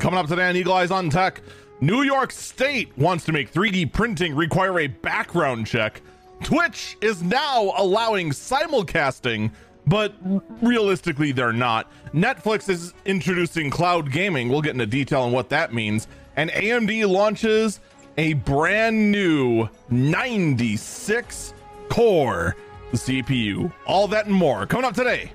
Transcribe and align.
Coming 0.00 0.18
up 0.18 0.26
today 0.26 0.48
on 0.48 0.56
Eagle 0.56 0.74
Eyes 0.74 0.90
on 0.90 1.10
Tech, 1.10 1.40
New 1.80 2.02
York 2.02 2.30
State 2.30 2.96
wants 2.98 3.24
to 3.24 3.32
make 3.32 3.52
3D 3.52 3.92
printing 3.92 4.34
require 4.34 4.80
a 4.80 4.86
background 4.86 5.66
check. 5.66 6.02
Twitch 6.42 6.96
is 7.00 7.22
now 7.22 7.72
allowing 7.76 8.30
simulcasting, 8.30 9.50
but 9.86 10.14
realistically, 10.60 11.32
they're 11.32 11.52
not. 11.52 11.90
Netflix 12.12 12.68
is 12.68 12.92
introducing 13.04 13.70
cloud 13.70 14.12
gaming. 14.12 14.48
We'll 14.48 14.62
get 14.62 14.72
into 14.72 14.86
detail 14.86 15.22
on 15.22 15.32
what 15.32 15.48
that 15.48 15.72
means. 15.72 16.08
And 16.36 16.50
AMD 16.50 17.08
launches 17.08 17.80
a 18.18 18.34
brand 18.34 19.10
new 19.10 19.68
96 19.88 21.54
core 21.88 22.56
CPU. 22.92 23.72
All 23.86 24.08
that 24.08 24.26
and 24.26 24.34
more 24.34 24.66
coming 24.66 24.84
up 24.84 24.94
today 24.94 25.32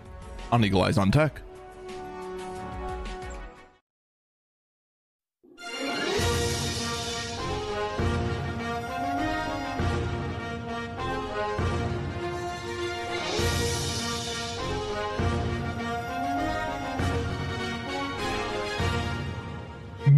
on 0.51 0.63
Eagle 0.63 0.83
Eyes 0.83 0.97
on 0.97 1.11
Tech. 1.11 1.41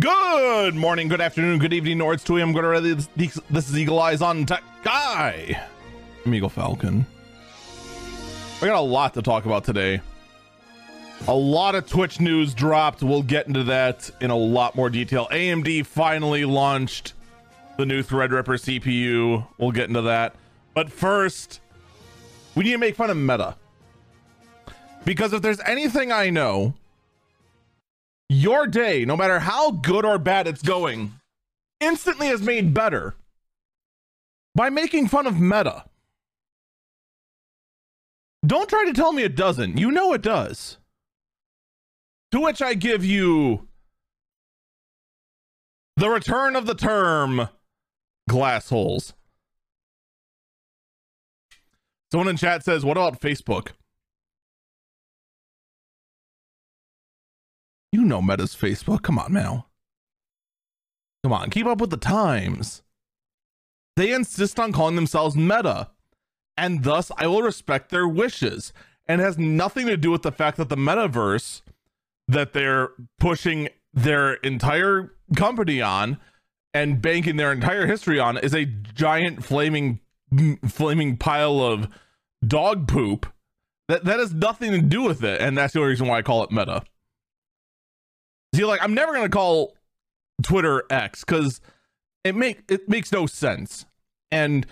Good 0.03 0.75
morning, 0.75 1.07
good 1.07 1.21
afternoon, 1.21 1.59
good 1.59 1.71
evening, 1.71 1.99
Nords 1.99 2.25
to 2.25 2.37
I'm 2.37 2.51
going 2.51 2.63
to 2.63 2.69
ready. 2.69 2.93
This, 2.93 3.39
this 3.49 3.69
is 3.69 3.77
Eagle 3.77 4.01
Eyes 4.01 4.21
on 4.21 4.45
Tech 4.45 4.61
Guy. 4.83 5.57
I'm 6.25 6.35
Eagle 6.35 6.49
Falcon. 6.49 7.05
I 8.61 8.65
got 8.65 8.75
a 8.75 8.81
lot 8.81 9.13
to 9.13 9.21
talk 9.21 9.45
about 9.45 9.63
today. 9.63 10.01
A 11.29 11.33
lot 11.33 11.75
of 11.75 11.87
Twitch 11.87 12.19
news 12.19 12.53
dropped. 12.53 13.01
We'll 13.01 13.23
get 13.23 13.47
into 13.47 13.63
that 13.63 14.11
in 14.19 14.29
a 14.29 14.35
lot 14.35 14.75
more 14.75 14.89
detail. 14.89 15.29
AMD 15.31 15.85
finally 15.85 16.43
launched 16.43 17.13
the 17.77 17.85
new 17.85 18.03
Threadripper 18.03 18.59
CPU. 18.59 19.47
We'll 19.57 19.71
get 19.71 19.87
into 19.87 20.01
that. 20.01 20.35
But 20.73 20.91
first, 20.91 21.61
we 22.55 22.65
need 22.65 22.71
to 22.71 22.77
make 22.77 22.97
fun 22.97 23.09
of 23.09 23.15
Meta. 23.15 23.55
Because 25.05 25.31
if 25.31 25.41
there's 25.41 25.61
anything 25.61 26.11
I 26.11 26.29
know, 26.29 26.73
your 28.33 28.67
day, 28.67 29.05
no 29.05 29.15
matter 29.15 29.39
how 29.39 29.71
good 29.71 30.05
or 30.05 30.17
bad 30.17 30.47
it's 30.47 30.61
going, 30.61 31.13
instantly 31.79 32.27
is 32.27 32.41
made 32.41 32.73
better 32.73 33.15
by 34.55 34.69
making 34.69 35.07
fun 35.07 35.27
of 35.27 35.39
Meta. 35.39 35.85
Don't 38.45 38.69
try 38.69 38.85
to 38.85 38.93
tell 38.93 39.13
me 39.13 39.23
it 39.23 39.35
doesn't. 39.35 39.77
You 39.77 39.91
know 39.91 40.13
it 40.13 40.21
does. 40.21 40.77
To 42.31 42.41
which 42.41 42.61
I 42.61 42.73
give 42.73 43.05
you 43.05 43.67
the 45.95 46.09
return 46.09 46.55
of 46.55 46.65
the 46.65 46.75
term 46.75 47.47
glass 48.27 48.69
holes. 48.69 49.13
Someone 52.11 52.27
in 52.27 52.37
chat 52.37 52.63
says, 52.63 52.83
What 52.83 52.97
about 52.97 53.19
Facebook? 53.19 53.69
You 57.93 58.03
know 58.03 58.23
Meta's 58.23 58.55
Facebook. 58.55 59.03
Come 59.03 59.19
on 59.19 59.31
now. 59.31 59.67
Come 61.21 61.31
on, 61.31 61.51
keep 61.51 61.67
up 61.67 61.79
with 61.79 61.91
the 61.91 61.97
times. 61.97 62.81
They 63.95 64.11
insist 64.11 64.59
on 64.59 64.73
calling 64.73 64.95
themselves 64.95 65.35
Meta, 65.35 65.91
and 66.57 66.83
thus 66.83 67.11
I 67.17 67.27
will 67.27 67.43
respect 67.43 67.91
their 67.91 68.07
wishes. 68.07 68.73
And 69.05 69.21
has 69.21 69.37
nothing 69.37 69.85
to 69.87 69.97
do 69.97 70.09
with 70.09 70.23
the 70.23 70.31
fact 70.31 70.57
that 70.57 70.69
the 70.69 70.75
metaverse 70.75 71.61
that 72.27 72.53
they're 72.53 72.89
pushing 73.19 73.69
their 73.93 74.35
entire 74.35 75.11
company 75.35 75.81
on 75.81 76.17
and 76.73 77.01
banking 77.01 77.35
their 77.35 77.51
entire 77.51 77.85
history 77.85 78.17
on 78.17 78.37
is 78.37 78.55
a 78.55 78.65
giant 78.65 79.45
flaming 79.45 79.99
flaming 80.67 81.17
pile 81.17 81.61
of 81.61 81.89
dog 82.45 82.87
poop. 82.87 83.27
That 83.87 84.05
that 84.05 84.17
has 84.17 84.33
nothing 84.33 84.71
to 84.71 84.81
do 84.81 85.03
with 85.03 85.23
it, 85.23 85.41
and 85.41 85.55
that's 85.55 85.73
the 85.73 85.79
only 85.79 85.91
reason 85.91 86.07
why 86.07 86.17
I 86.17 86.21
call 86.23 86.43
it 86.43 86.51
meta. 86.51 86.83
See, 88.53 88.65
like 88.65 88.81
I'm 88.83 88.93
never 88.93 89.13
gonna 89.13 89.29
call 89.29 89.75
Twitter 90.43 90.83
X 90.89 91.23
because 91.23 91.59
it 92.23 92.35
make 92.35 92.63
it 92.69 92.87
makes 92.87 93.11
no 93.11 93.25
sense. 93.25 93.85
And 94.31 94.65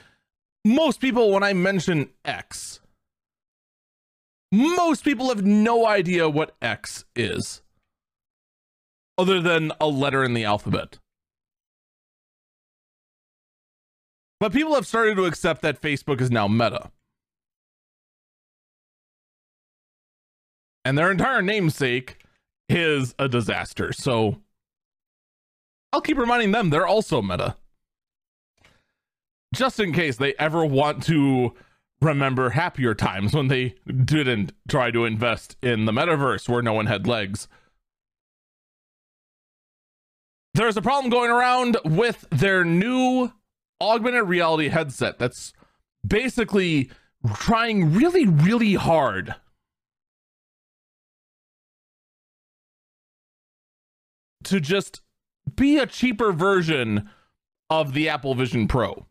most 0.63 0.99
people, 0.99 1.31
when 1.31 1.43
I 1.43 1.53
mention 1.53 2.09
X, 2.23 2.79
most 4.51 5.03
people 5.03 5.29
have 5.29 5.43
no 5.43 5.87
idea 5.87 6.29
what 6.29 6.55
X 6.61 7.05
is, 7.15 7.61
other 9.17 9.41
than 9.41 9.71
a 9.81 9.87
letter 9.87 10.23
in 10.23 10.33
the 10.33 10.45
alphabet. 10.45 10.99
But 14.39 14.53
people 14.53 14.75
have 14.75 14.87
started 14.87 15.15
to 15.15 15.25
accept 15.25 15.61
that 15.61 15.81
Facebook 15.81 16.19
is 16.19 16.31
now 16.31 16.47
Meta. 16.47 16.91
And 20.83 20.97
their 20.97 21.11
entire 21.11 21.43
namesake 21.43 22.20
is 22.71 23.15
a 23.19 23.27
disaster. 23.27 23.93
So 23.93 24.37
I'll 25.93 26.01
keep 26.01 26.17
reminding 26.17 26.51
them 26.51 26.69
they're 26.69 26.87
also 26.87 27.21
meta. 27.21 27.55
Just 29.53 29.79
in 29.79 29.91
case 29.91 30.17
they 30.17 30.33
ever 30.39 30.65
want 30.65 31.03
to 31.03 31.53
remember 32.01 32.51
happier 32.51 32.95
times 32.95 33.33
when 33.33 33.47
they 33.47 33.75
didn't 33.85 34.53
try 34.67 34.91
to 34.91 35.05
invest 35.05 35.55
in 35.61 35.85
the 35.85 35.91
metaverse 35.91 36.49
where 36.49 36.61
no 36.61 36.73
one 36.73 36.87
had 36.87 37.05
legs. 37.05 37.47
There's 40.53 40.77
a 40.77 40.81
problem 40.81 41.11
going 41.11 41.29
around 41.29 41.77
with 41.85 42.25
their 42.29 42.65
new 42.65 43.31
augmented 43.79 44.27
reality 44.27 44.69
headset 44.69 45.19
that's 45.19 45.53
basically 46.05 46.89
trying 47.35 47.93
really, 47.93 48.25
really 48.25 48.73
hard 48.73 49.35
to 54.43 54.59
just 54.59 55.01
be 55.55 55.77
a 55.77 55.85
cheaper 55.85 56.31
version 56.31 57.09
of 57.69 57.93
the 57.93 58.09
Apple 58.09 58.35
Vision 58.35 58.67
Pro. 58.67 59.05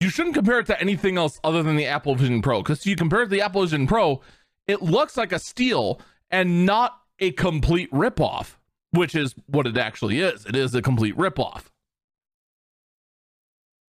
You 0.00 0.10
shouldn't 0.10 0.34
compare 0.34 0.58
it 0.58 0.66
to 0.66 0.80
anything 0.80 1.16
else 1.16 1.40
other 1.42 1.62
than 1.62 1.76
the 1.76 1.86
Apple 1.86 2.14
Vision 2.14 2.42
Pro 2.42 2.62
because 2.62 2.84
you 2.86 2.96
compare 2.96 3.22
it 3.22 3.26
to 3.26 3.30
the 3.30 3.40
Apple 3.40 3.62
Vision 3.62 3.86
Pro, 3.86 4.20
it 4.66 4.82
looks 4.82 5.16
like 5.16 5.32
a 5.32 5.38
steal 5.38 6.00
and 6.30 6.66
not 6.66 7.00
a 7.18 7.32
complete 7.32 7.90
ripoff, 7.90 8.56
which 8.90 9.14
is 9.14 9.34
what 9.46 9.66
it 9.66 9.76
actually 9.76 10.20
is. 10.20 10.44
It 10.44 10.54
is 10.54 10.74
a 10.74 10.82
complete 10.82 11.16
ripoff. 11.16 11.64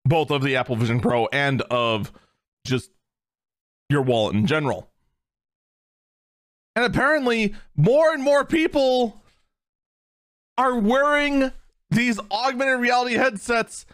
Both 0.06 0.30
of 0.30 0.44
the 0.44 0.56
Apple 0.56 0.76
Vision 0.76 1.00
Pro 1.00 1.28
and 1.28 1.62
of 1.64 2.12
just 2.66 2.92
your 3.90 4.02
wallet 4.02 4.36
in 4.36 4.46
general. 4.46 4.90
And 6.76 6.86
apparently, 6.86 7.56
more 7.76 8.14
and 8.14 8.22
more 8.22 8.46
people 8.46 9.24
are 10.58 10.78
wearing 10.78 11.52
these 11.90 12.20
augmented 12.32 12.80
reality 12.80 13.14
headsets 13.14 13.86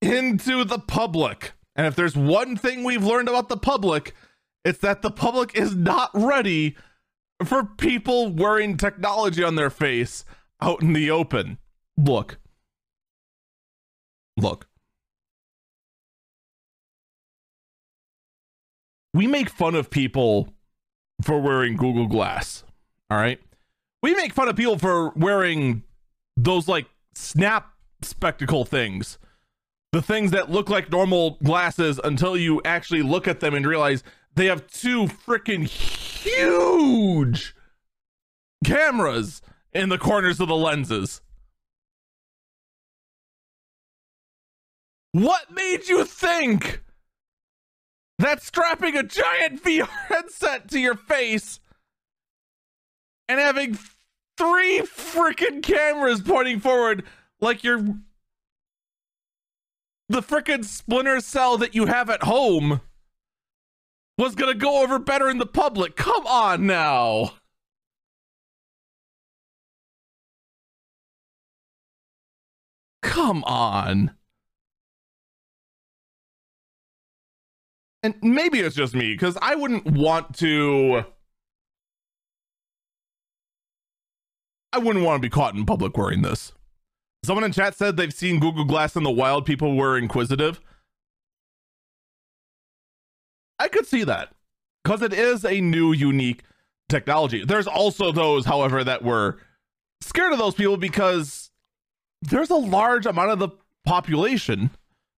into 0.00 0.64
the 0.64 0.78
public. 0.78 1.52
And 1.74 1.86
if 1.86 1.94
there's 1.94 2.16
one 2.16 2.56
thing 2.56 2.84
we've 2.84 3.04
learned 3.04 3.28
about 3.28 3.48
the 3.48 3.56
public, 3.56 4.14
it's 4.64 4.78
that 4.80 5.02
the 5.02 5.10
public 5.10 5.54
is 5.54 5.76
not 5.76 6.10
ready 6.14 6.76
for 7.44 7.64
people 7.64 8.32
wearing 8.32 8.76
technology 8.76 9.44
on 9.44 9.56
their 9.56 9.70
face 9.70 10.24
out 10.60 10.82
in 10.82 10.94
the 10.94 11.10
open. 11.10 11.58
Look. 11.96 12.38
Look. 14.38 14.66
We 19.12 19.26
make 19.26 19.48
fun 19.48 19.74
of 19.74 19.90
people 19.90 20.52
for 21.22 21.40
wearing 21.40 21.76
Google 21.76 22.06
Glass. 22.06 22.64
All 23.10 23.18
right 23.18 23.40
we 24.02 24.14
make 24.14 24.32
fun 24.32 24.48
of 24.48 24.56
people 24.56 24.78
for 24.78 25.10
wearing 25.10 25.82
those 26.36 26.68
like 26.68 26.86
snap 27.14 27.72
spectacle 28.02 28.64
things 28.64 29.18
the 29.96 30.02
things 30.02 30.30
that 30.30 30.50
look 30.50 30.68
like 30.68 30.90
normal 30.90 31.38
glasses 31.42 31.98
until 32.04 32.36
you 32.36 32.60
actually 32.66 33.00
look 33.00 33.26
at 33.26 33.40
them 33.40 33.54
and 33.54 33.66
realize 33.66 34.02
they 34.34 34.44
have 34.44 34.66
two 34.66 35.06
freaking 35.06 35.66
huge 35.66 37.54
cameras 38.62 39.40
in 39.72 39.88
the 39.88 39.96
corners 39.96 40.38
of 40.38 40.48
the 40.48 40.54
lenses. 40.54 41.22
What 45.12 45.50
made 45.50 45.88
you 45.88 46.04
think 46.04 46.82
that 48.18 48.42
strapping 48.42 48.96
a 48.96 49.02
giant 49.02 49.62
VR 49.64 49.88
headset 49.88 50.68
to 50.68 50.78
your 50.78 50.96
face 50.96 51.58
and 53.28 53.40
having 53.40 53.78
three 54.36 54.80
freaking 54.80 55.62
cameras 55.62 56.20
pointing 56.20 56.60
forward 56.60 57.04
like 57.40 57.64
you're 57.64 57.82
the 60.08 60.22
freaking 60.22 60.64
splinter 60.64 61.20
cell 61.20 61.58
that 61.58 61.74
you 61.74 61.86
have 61.86 62.08
at 62.10 62.22
home 62.22 62.80
was 64.18 64.34
gonna 64.34 64.54
go 64.54 64.82
over 64.82 64.98
better 64.98 65.28
in 65.28 65.38
the 65.38 65.46
public. 65.46 65.96
Come 65.96 66.26
on 66.26 66.66
now. 66.66 67.32
Come 73.02 73.42
on. 73.44 74.12
And 78.02 78.14
maybe 78.22 78.60
it's 78.60 78.76
just 78.76 78.94
me, 78.94 79.12
because 79.14 79.36
I 79.42 79.56
wouldn't 79.56 79.86
want 79.86 80.36
to 80.38 81.04
I 84.72 84.78
wouldn't 84.78 85.04
want 85.04 85.20
to 85.20 85.26
be 85.26 85.30
caught 85.30 85.54
in 85.54 85.64
public 85.64 85.96
wearing 85.96 86.22
this. 86.22 86.52
Someone 87.24 87.44
in 87.44 87.52
chat 87.52 87.74
said 87.74 87.96
they've 87.96 88.12
seen 88.12 88.40
Google 88.40 88.64
Glass 88.64 88.94
in 88.94 89.02
the 89.02 89.10
wild. 89.10 89.46
People 89.46 89.76
were 89.76 89.98
inquisitive. 89.98 90.60
I 93.58 93.68
could 93.68 93.86
see 93.86 94.04
that 94.04 94.32
because 94.84 95.02
it 95.02 95.12
is 95.12 95.44
a 95.44 95.60
new, 95.60 95.92
unique 95.92 96.42
technology. 96.88 97.44
There's 97.44 97.66
also 97.66 98.12
those, 98.12 98.44
however, 98.44 98.84
that 98.84 99.02
were 99.02 99.38
scared 100.00 100.32
of 100.32 100.38
those 100.38 100.54
people 100.54 100.76
because 100.76 101.50
there's 102.22 102.50
a 102.50 102.56
large 102.56 103.06
amount 103.06 103.30
of 103.30 103.38
the 103.38 103.48
population, 103.84 104.70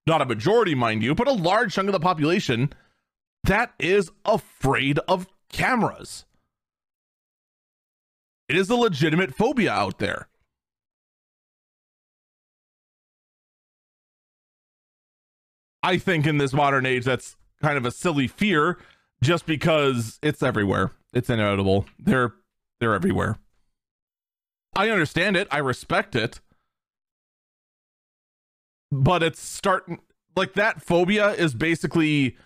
not 0.06 0.22
a 0.22 0.26
majority, 0.26 0.74
mind 0.74 1.02
you, 1.02 1.14
but 1.14 1.28
a 1.28 1.32
large 1.32 1.74
chunk 1.74 1.88
of 1.88 1.92
the 1.92 2.00
population 2.00 2.72
that 3.44 3.72
is 3.78 4.10
afraid 4.24 4.98
of 5.08 5.26
cameras. 5.50 6.24
It 8.48 8.56
is 8.56 8.70
a 8.70 8.76
legitimate 8.76 9.34
phobia 9.34 9.72
out 9.72 9.98
there. 9.98 10.28
I 15.82 15.98
think 15.98 16.26
in 16.26 16.38
this 16.38 16.52
modern 16.52 16.86
age, 16.86 17.04
that's 17.04 17.36
kind 17.62 17.76
of 17.76 17.84
a 17.84 17.90
silly 17.90 18.26
fear 18.26 18.78
just 19.22 19.46
because 19.46 20.18
it's 20.22 20.42
everywhere. 20.42 20.92
It's 21.12 21.30
inevitable. 21.30 21.86
They're 21.98 22.34
they're 22.80 22.94
everywhere. 22.94 23.38
I 24.74 24.90
understand 24.90 25.36
it. 25.36 25.48
I 25.50 25.58
respect 25.58 26.14
it. 26.14 26.40
But 28.90 29.22
it's 29.22 29.40
starting 29.40 29.98
like 30.36 30.54
that 30.54 30.82
phobia 30.82 31.32
is 31.32 31.54
basically 31.54 32.36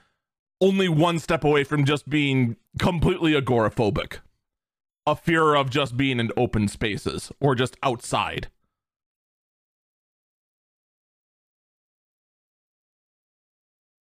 only 0.61 0.89
one 0.89 1.19
step 1.19 1.45
away 1.45 1.65
from 1.65 1.85
just 1.85 2.09
being 2.09 2.57
completely 2.79 3.33
agoraphobic. 3.33 4.19
A 5.07 5.17
fear 5.17 5.55
of 5.55 5.71
just 5.71 5.97
being 5.97 6.21
in 6.21 6.31
open 6.37 6.69
spaces 6.69 7.33
or 7.41 7.55
just 7.55 7.77
outside. 7.83 8.49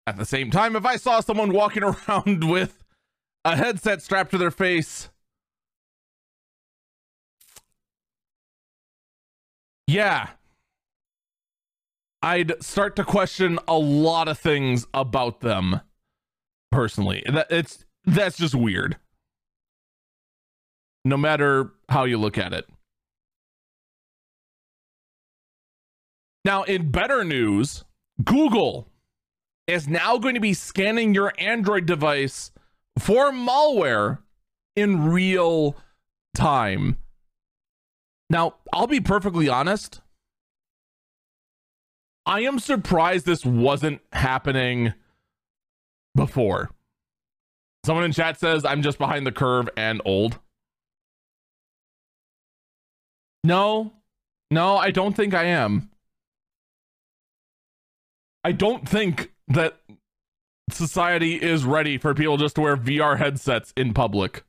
At 0.06 0.18
the 0.18 0.26
same 0.26 0.52
time, 0.52 0.76
if 0.76 0.86
I 0.86 0.98
saw 0.98 1.20
someone 1.22 1.54
walking 1.54 1.84
around 2.10 2.50
with 2.50 2.84
a 3.46 3.56
headset 3.56 4.02
strapped 4.02 4.32
to 4.32 4.38
their 4.38 4.52
face, 4.52 5.10
yeah, 9.88 10.30
I'd 12.22 12.64
start 12.64 12.96
to 12.98 13.04
question 13.04 13.58
a 13.68 13.78
lot 13.78 14.28
of 14.28 14.38
things 14.38 14.86
about 14.94 15.42
them 15.42 15.82
personally. 16.72 17.24
That 17.28 17.48
it's 17.50 17.86
that's 18.06 18.38
just 18.38 18.54
weird. 18.54 18.98
No 21.04 21.18
matter 21.18 21.72
how 21.90 22.04
you 22.04 22.18
look 22.18 22.38
at 22.38 22.54
it. 22.54 22.66
Now, 26.44 26.64
in 26.64 26.92
better 26.92 27.24
news, 27.24 27.84
Google 28.24 28.88
is 29.68 29.88
now 29.88 30.18
going 30.18 30.36
to 30.36 30.42
be 30.42 30.54
scanning 30.54 31.14
your 31.14 31.34
Android 31.38 31.86
device 31.86 32.52
for 32.98 33.32
malware 33.32 34.20
in 34.76 35.06
real 35.06 35.76
time. 36.34 36.98
Now, 38.30 38.56
I'll 38.74 38.88
be 38.88 39.02
perfectly 39.02 39.50
honest. 39.50 40.02
I 42.26 42.42
am 42.42 42.60
surprised 42.60 43.26
this 43.26 43.46
wasn't 43.46 44.02
happening 44.14 44.94
before. 46.16 46.72
Someone 47.86 48.06
in 48.06 48.12
chat 48.12 48.40
says 48.40 48.64
I'm 48.64 48.82
just 48.82 48.98
behind 48.98 49.26
the 49.26 49.32
curve 49.32 49.70
and 49.76 50.02
old. 50.06 50.40
No, 53.44 53.94
no, 54.50 54.78
I 54.78 54.92
don't 54.92 55.16
think 55.16 55.34
I 55.34 55.46
am. 55.46 55.90
I 58.44 58.52
don't 58.52 58.88
think 58.88 59.32
that 59.48 59.80
society 60.70 61.42
is 61.42 61.64
ready 61.64 61.98
for 61.98 62.14
people 62.14 62.38
just 62.38 62.56
to 62.56 62.62
wear 62.62 62.78
VR 62.78 63.18
headsets 63.18 63.74
in 63.76 63.94
public. 63.94 64.44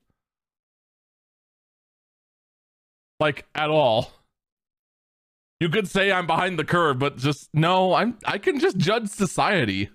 Like 3.21 3.47
at 3.55 3.71
all. 3.71 4.13
You 5.61 5.69
could 5.69 5.89
say 5.89 6.11
I'm 6.11 6.27
behind 6.27 6.59
the 6.59 6.65
curve, 6.65 6.99
but 6.99 7.19
just 7.19 7.49
no, 7.55 7.95
I'm 7.95 8.19
I 8.25 8.39
can 8.39 8.59
just 8.59 8.79
judge 8.79 9.09
society. 9.09 9.91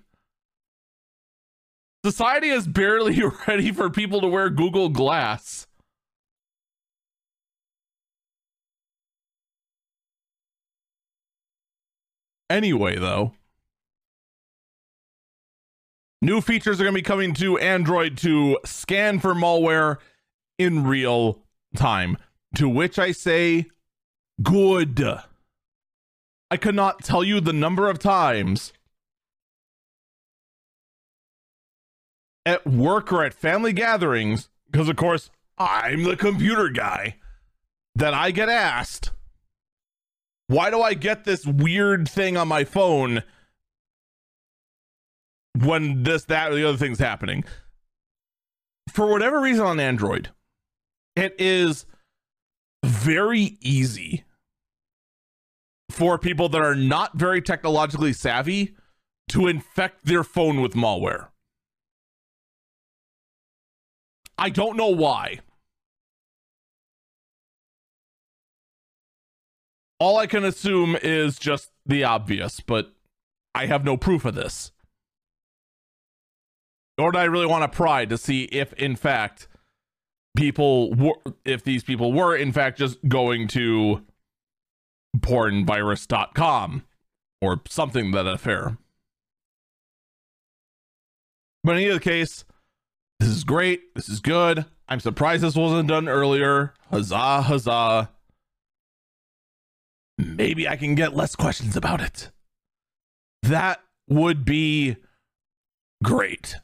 Society 2.04 2.48
is 2.48 2.66
barely 2.66 3.22
ready 3.46 3.72
for 3.72 3.90
people 3.90 4.20
to 4.22 4.28
wear 4.28 4.48
Google 4.48 4.88
Glass. 4.88 5.66
Anyway, 12.50 12.96
though, 12.98 13.32
New 16.20 16.40
features 16.40 16.80
are 16.80 16.84
going 16.84 16.94
to 16.94 16.98
be 16.98 17.02
coming 17.02 17.32
to 17.32 17.58
Android 17.58 18.16
to 18.18 18.58
scan 18.64 19.20
for 19.20 19.34
malware 19.34 19.98
in 20.58 20.84
real 20.84 21.42
time. 21.76 22.16
To 22.56 22.68
which 22.68 22.98
I 22.98 23.12
say, 23.12 23.66
good. 24.42 25.00
I 26.50 26.56
could 26.56 26.74
not 26.74 27.04
tell 27.04 27.22
you 27.22 27.40
the 27.40 27.52
number 27.52 27.88
of 27.88 27.98
times 27.98 28.72
at 32.44 32.66
work 32.66 33.12
or 33.12 33.22
at 33.22 33.34
family 33.34 33.72
gatherings, 33.72 34.48
because 34.70 34.88
of 34.88 34.96
course 34.96 35.30
I'm 35.56 36.02
the 36.02 36.16
computer 36.16 36.68
guy, 36.68 37.16
that 37.94 38.14
I 38.14 38.32
get 38.32 38.48
asked, 38.48 39.10
why 40.48 40.70
do 40.70 40.82
I 40.82 40.94
get 40.94 41.24
this 41.24 41.46
weird 41.46 42.08
thing 42.08 42.36
on 42.36 42.48
my 42.48 42.64
phone? 42.64 43.22
when 45.64 46.02
this, 46.02 46.24
that, 46.24 46.52
or 46.52 46.54
the 46.54 46.68
other 46.68 46.78
thing's 46.78 46.98
happening. 46.98 47.44
For 48.92 49.06
whatever 49.06 49.40
reason 49.40 49.64
on 49.64 49.80
Android, 49.80 50.30
it 51.16 51.34
is 51.38 51.86
very 52.84 53.58
easy 53.60 54.24
for 55.90 56.18
people 56.18 56.48
that 56.50 56.60
are 56.60 56.74
not 56.74 57.16
very 57.16 57.42
technologically 57.42 58.12
savvy 58.12 58.76
to 59.30 59.46
infect 59.46 60.04
their 60.04 60.24
phone 60.24 60.60
with 60.60 60.74
malware. 60.74 61.28
I 64.36 64.50
don't 64.50 64.76
know 64.76 64.88
why. 64.88 65.40
All 70.00 70.16
I 70.16 70.26
can 70.26 70.44
assume 70.44 70.96
is 71.02 71.38
just 71.38 71.70
the 71.84 72.04
obvious, 72.04 72.60
but 72.60 72.92
I 73.54 73.66
have 73.66 73.84
no 73.84 73.96
proof 73.96 74.24
of 74.24 74.34
this 74.34 74.72
nor 76.98 77.12
do 77.12 77.18
I 77.18 77.24
really 77.24 77.46
want 77.46 77.70
to 77.70 77.74
pry 77.74 78.04
to 78.04 78.18
see 78.18 78.42
if, 78.44 78.72
in 78.74 78.96
fact, 78.96 79.46
people 80.36 80.92
were, 80.94 81.14
if 81.44 81.62
these 81.62 81.84
people 81.84 82.12
were, 82.12 82.36
in 82.36 82.50
fact, 82.50 82.76
just 82.76 82.98
going 83.08 83.46
to 83.48 84.04
pornvirus.com 85.16 86.84
or 87.40 87.60
something 87.68 88.10
that 88.10 88.26
affair. 88.26 88.76
But 91.62 91.76
in 91.76 91.84
either 91.84 92.00
case, 92.00 92.44
this 93.20 93.28
is 93.28 93.44
great. 93.44 93.94
This 93.94 94.08
is 94.08 94.20
good. 94.20 94.66
I'm 94.88 95.00
surprised 95.00 95.42
this 95.42 95.54
wasn't 95.54 95.88
done 95.88 96.08
earlier. 96.08 96.74
Huzzah, 96.90 97.42
huzzah. 97.42 98.10
Maybe 100.18 100.68
I 100.68 100.76
can 100.76 100.96
get 100.96 101.14
less 101.14 101.36
questions 101.36 101.76
about 101.76 102.00
it. 102.00 102.30
That 103.44 103.80
would 104.08 104.44
be 104.44 104.96
great. 106.02 106.56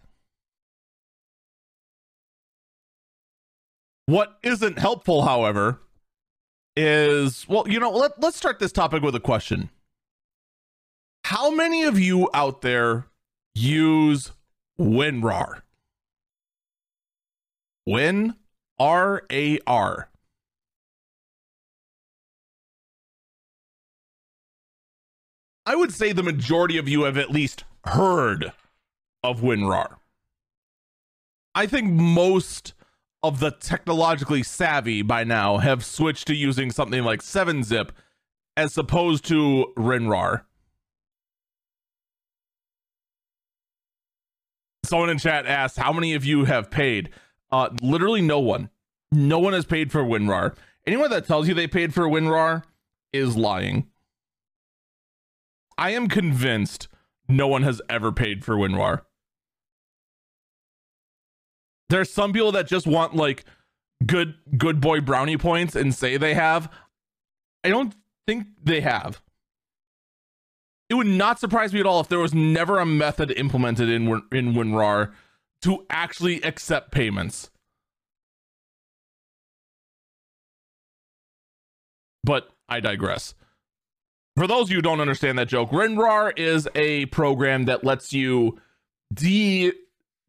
What 4.06 4.38
isn't 4.42 4.78
helpful, 4.78 5.22
however, 5.22 5.80
is 6.76 7.48
well, 7.48 7.66
you 7.68 7.78
know, 7.78 7.90
let, 7.90 8.20
let's 8.20 8.36
start 8.36 8.58
this 8.58 8.72
topic 8.72 9.02
with 9.02 9.14
a 9.14 9.20
question. 9.20 9.70
How 11.24 11.50
many 11.50 11.84
of 11.84 11.98
you 11.98 12.28
out 12.34 12.60
there 12.60 13.06
use 13.54 14.32
WinRAR? 14.78 15.62
Win 17.86 18.34
I 25.66 25.76
would 25.76 25.92
say 25.92 26.12
the 26.12 26.22
majority 26.22 26.76
of 26.76 26.88
you 26.88 27.04
have 27.04 27.16
at 27.16 27.30
least 27.30 27.64
heard 27.86 28.52
of 29.22 29.40
WinRAR. 29.40 29.96
I 31.54 31.66
think 31.66 31.90
most 31.90 32.74
of 33.22 33.40
the 33.40 33.50
technologically 33.50 34.42
savvy 34.42 35.00
by 35.00 35.24
now 35.24 35.56
have 35.58 35.84
switched 35.84 36.26
to 36.26 36.34
using 36.34 36.70
something 36.70 37.02
like 37.02 37.20
7-zip 37.22 37.92
as 38.56 38.76
opposed 38.76 39.24
to 39.26 39.72
WinRAR. 39.76 40.42
Someone 44.84 45.08
in 45.08 45.18
chat 45.18 45.46
asked, 45.46 45.78
How 45.78 45.94
many 45.94 46.12
of 46.12 46.26
you 46.26 46.44
have 46.44 46.70
paid? 46.70 47.08
Uh, 47.50 47.70
literally 47.80 48.20
no 48.20 48.38
one. 48.38 48.68
No 49.10 49.38
one 49.38 49.54
has 49.54 49.64
paid 49.64 49.90
for 49.90 50.04
WinRAR. 50.04 50.54
Anyone 50.86 51.08
that 51.10 51.26
tells 51.26 51.48
you 51.48 51.54
they 51.54 51.66
paid 51.66 51.94
for 51.94 52.02
WinRAR 52.02 52.64
is 53.14 53.34
lying. 53.34 53.88
I 55.76 55.90
am 55.90 56.08
convinced 56.08 56.88
no 57.28 57.48
one 57.48 57.62
has 57.62 57.80
ever 57.88 58.12
paid 58.12 58.44
for 58.44 58.56
WinRAR. 58.56 59.02
There's 61.88 62.12
some 62.12 62.32
people 62.32 62.52
that 62.52 62.66
just 62.66 62.86
want 62.86 63.14
like 63.14 63.44
good 64.06 64.34
good 64.56 64.80
boy 64.80 65.00
brownie 65.00 65.36
points 65.36 65.76
and 65.76 65.94
say 65.94 66.16
they 66.16 66.34
have. 66.34 66.70
I 67.62 67.68
don't 67.68 67.94
think 68.26 68.46
they 68.62 68.80
have. 68.80 69.22
It 70.88 70.94
would 70.94 71.06
not 71.06 71.40
surprise 71.40 71.72
me 71.72 71.80
at 71.80 71.86
all 71.86 72.00
if 72.00 72.08
there 72.08 72.18
was 72.18 72.34
never 72.34 72.78
a 72.78 72.86
method 72.86 73.30
implemented 73.32 73.88
in 73.88 74.08
in 74.32 74.54
WinRAR 74.54 75.12
to 75.62 75.86
actually 75.88 76.42
accept 76.42 76.90
payments. 76.90 77.50
But 82.22 82.50
I 82.68 82.80
digress. 82.80 83.34
For 84.36 84.48
those 84.48 84.64
of 84.64 84.70
you 84.70 84.76
who 84.76 84.82
don't 84.82 85.00
understand 85.00 85.38
that 85.38 85.48
joke, 85.48 85.70
WinRAR 85.70 86.36
is 86.36 86.68
a 86.74 87.06
program 87.06 87.66
that 87.66 87.84
lets 87.84 88.12
you 88.12 88.58
de 89.12 89.72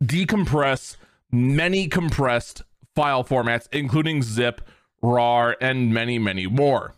decompress 0.03 0.97
many 1.31 1.88
compressed 1.88 2.62
file 2.93 3.24
formats, 3.24 3.67
including 3.71 4.21
zip, 4.21 4.62
RAR, 5.01 5.57
and 5.59 5.91
many, 5.91 6.19
many 6.19 6.45
more. 6.45 6.93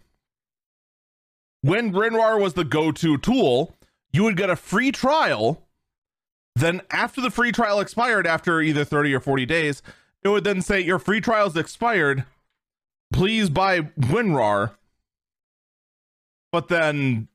When 1.62 1.94
WinRAR 1.94 2.42
was 2.42 2.56
the 2.56 2.66
go-to 2.66 3.18
tool, 3.18 3.74
you 4.12 4.24
would 4.24 4.38
get 4.38 4.50
a 4.50 4.58
free 4.58 4.92
trial. 4.92 5.64
Then, 6.56 6.82
after 6.92 7.22
the 7.22 7.32
free 7.32 7.54
trial 7.54 7.80
expired, 7.80 8.28
after 8.28 8.62
either 8.62 8.84
30 8.84 9.14
or 9.14 9.20
40 9.22 9.46
days, 9.46 9.82
it 10.24 10.30
would 10.30 10.44
then 10.44 10.62
say 10.62 10.82
your 10.82 11.00
free 11.00 11.22
trial's 11.22 11.56
expired. 11.56 12.26
Please 13.14 13.50
buy 13.50 13.82
WinRAR 13.98 14.72
but 16.52 16.68
then 16.68 17.28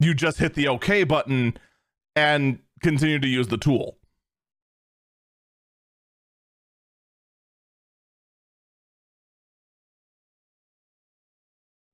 you 0.00 0.14
just 0.14 0.38
hit 0.38 0.54
the 0.54 0.68
OK 0.68 1.04
button 1.04 1.56
and 2.14 2.60
continue 2.82 3.18
to 3.18 3.28
use 3.28 3.48
the 3.48 3.58
tool. 3.58 3.98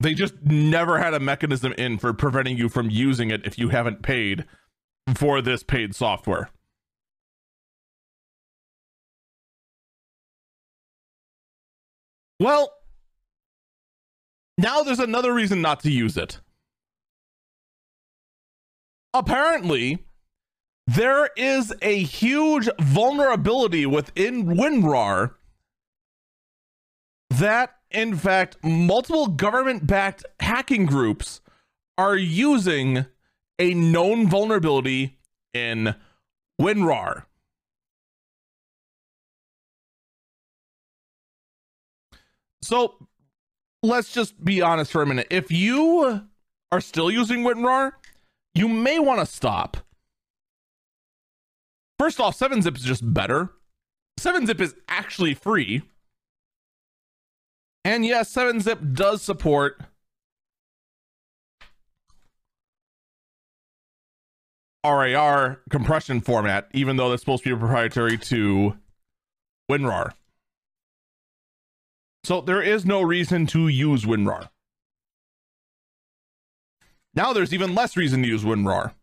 They 0.01 0.13
just 0.13 0.35
never 0.43 0.99
had 0.99 1.15
a 1.15 1.21
mechanism 1.21 1.73
in 1.79 1.97
for 1.97 2.13
preventing 2.13 2.59
you 2.59 2.69
from 2.69 2.91
using 2.91 3.31
it 3.31 3.47
if 3.47 3.59
you 3.59 3.71
haven't 3.71 4.03
paid 4.03 4.45
for 5.15 5.41
this 5.41 5.63
paid 5.63 5.95
software. 5.95 6.51
Well, 12.39 12.71
now 14.59 14.83
there's 14.83 15.01
another 15.01 15.33
reason 15.33 15.61
not 15.61 15.81
to 15.81 15.91
use 15.91 16.17
it. 16.17 16.41
Apparently, 19.13 20.05
there 20.87 21.31
is 21.37 21.73
a 21.83 22.03
huge 22.03 22.69
vulnerability 22.81 23.87
within 23.87 24.45
WinRAR 24.47 25.35
that, 27.31 27.77
in 27.91 28.17
fact, 28.17 28.57
multiple 28.63 29.29
government 29.29 29.87
backed 29.87 30.25
hacking 30.41 30.87
groups 30.87 31.41
are 31.97 32.17
using 32.17 33.07
a 33.59 33.73
known 33.73 34.29
vulnerability 34.29 35.19
in 35.53 35.95
WinRAR. 36.61 37.25
So 42.63 43.09
let's 43.85 44.13
just 44.13 44.43
be 44.43 44.63
honest 44.63 44.91
for 44.91 45.03
a 45.03 45.07
minute. 45.07 45.27
If 45.31 45.51
you 45.51 46.23
are 46.73 46.81
still 46.81 47.11
using 47.11 47.45
WinRAR, 47.45 47.93
you 48.55 48.67
may 48.69 48.99
want 48.99 49.21
to 49.21 49.27
stop. 49.27 49.77
First 51.99 52.19
off, 52.19 52.39
7-Zip 52.39 52.77
is 52.77 52.83
just 52.83 53.15
better. 53.15 53.51
7-Zip 54.19 54.61
is 54.61 54.75
actually 54.89 55.35
free. 55.35 55.83
And 57.85 58.05
yes, 58.05 58.33
7-Zip 58.33 58.79
does 58.95 59.23
support 59.23 59.81
RAR 64.85 65.61
compression 65.71 66.21
format, 66.21 66.69
even 66.73 66.97
though 66.97 67.11
that's 67.11 67.23
supposed 67.23 67.45
to 67.45 67.55
be 67.55 67.59
proprietary 67.59 68.19
to 68.19 68.77
WinRAR. 69.71 70.13
So 72.25 72.41
there 72.41 72.63
is 72.63 72.87
no 72.87 73.03
reason 73.03 73.47
to 73.49 73.69
use 73.69 74.05
WinRAR. 74.05 74.49
Now 77.15 77.33
there's 77.33 77.53
even 77.53 77.75
less 77.75 77.97
reason 77.97 78.23
to 78.23 78.29
use 78.29 78.45
WinRAR. 78.45 78.95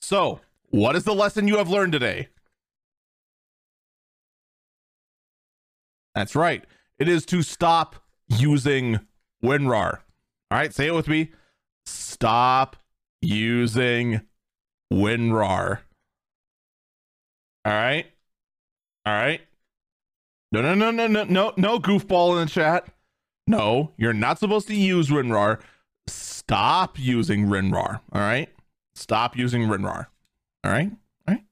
So, 0.00 0.40
what 0.70 0.96
is 0.96 1.04
the 1.04 1.14
lesson 1.14 1.48
you 1.48 1.58
have 1.58 1.68
learned 1.68 1.92
today? 1.92 2.28
That's 6.14 6.34
right. 6.34 6.64
It 6.98 7.08
is 7.08 7.26
to 7.26 7.42
stop 7.42 7.96
using 8.28 9.00
WinRAR. 9.44 9.98
All 10.50 10.58
right, 10.58 10.72
say 10.72 10.86
it 10.86 10.94
with 10.94 11.08
me. 11.08 11.32
Stop 11.84 12.76
using 13.20 14.22
WinRAR. 14.90 15.80
All 17.66 17.72
right. 17.72 18.06
All 19.04 19.12
right. 19.12 19.40
No, 20.62 20.74
no, 20.74 20.90
no, 20.90 20.90
no, 20.90 21.06
no, 21.06 21.24
no, 21.24 21.52
no 21.56 21.78
goofball 21.78 22.40
in 22.40 22.46
the 22.46 22.50
chat. 22.50 22.88
No, 23.46 23.92
you're 23.96 24.12
not 24.12 24.38
supposed 24.38 24.66
to 24.68 24.74
use 24.74 25.08
WinRAR. 25.08 25.60
Stop 26.06 26.98
using 26.98 27.46
WinRAR. 27.46 28.00
All 28.12 28.20
right. 28.20 28.48
Stop 28.94 29.36
using 29.36 29.62
WinRAR. 29.68 30.06
All 30.64 30.70
right. 30.70 30.90
All 31.28 31.34
right. 31.34 31.44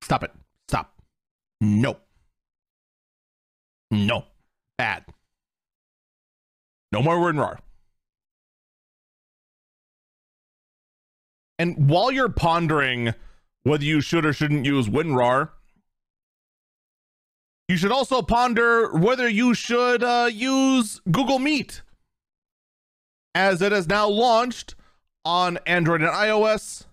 Stop 0.00 0.22
it. 0.22 0.30
Stop. 0.68 0.94
No. 1.60 1.96
No. 3.90 4.24
Bad. 4.78 5.04
No 6.92 7.02
more 7.02 7.16
WinRAR. 7.16 7.58
And 11.58 11.88
while 11.90 12.12
you're 12.12 12.28
pondering 12.28 13.14
whether 13.64 13.84
you 13.84 14.00
should 14.00 14.24
or 14.24 14.32
shouldn't 14.32 14.64
use 14.64 14.88
WinRAR, 14.88 15.50
you 17.68 17.76
should 17.76 17.92
also 17.92 18.22
ponder 18.22 18.92
whether 18.92 19.28
you 19.28 19.54
should 19.54 20.02
uh, 20.02 20.28
use 20.32 21.00
Google 21.10 21.38
Meet, 21.38 21.82
as 23.34 23.60
it 23.60 23.72
has 23.72 23.88
now 23.88 24.08
launched 24.08 24.74
on 25.24 25.58
Android 25.66 26.00
and 26.02 26.10
iOS, 26.10 26.84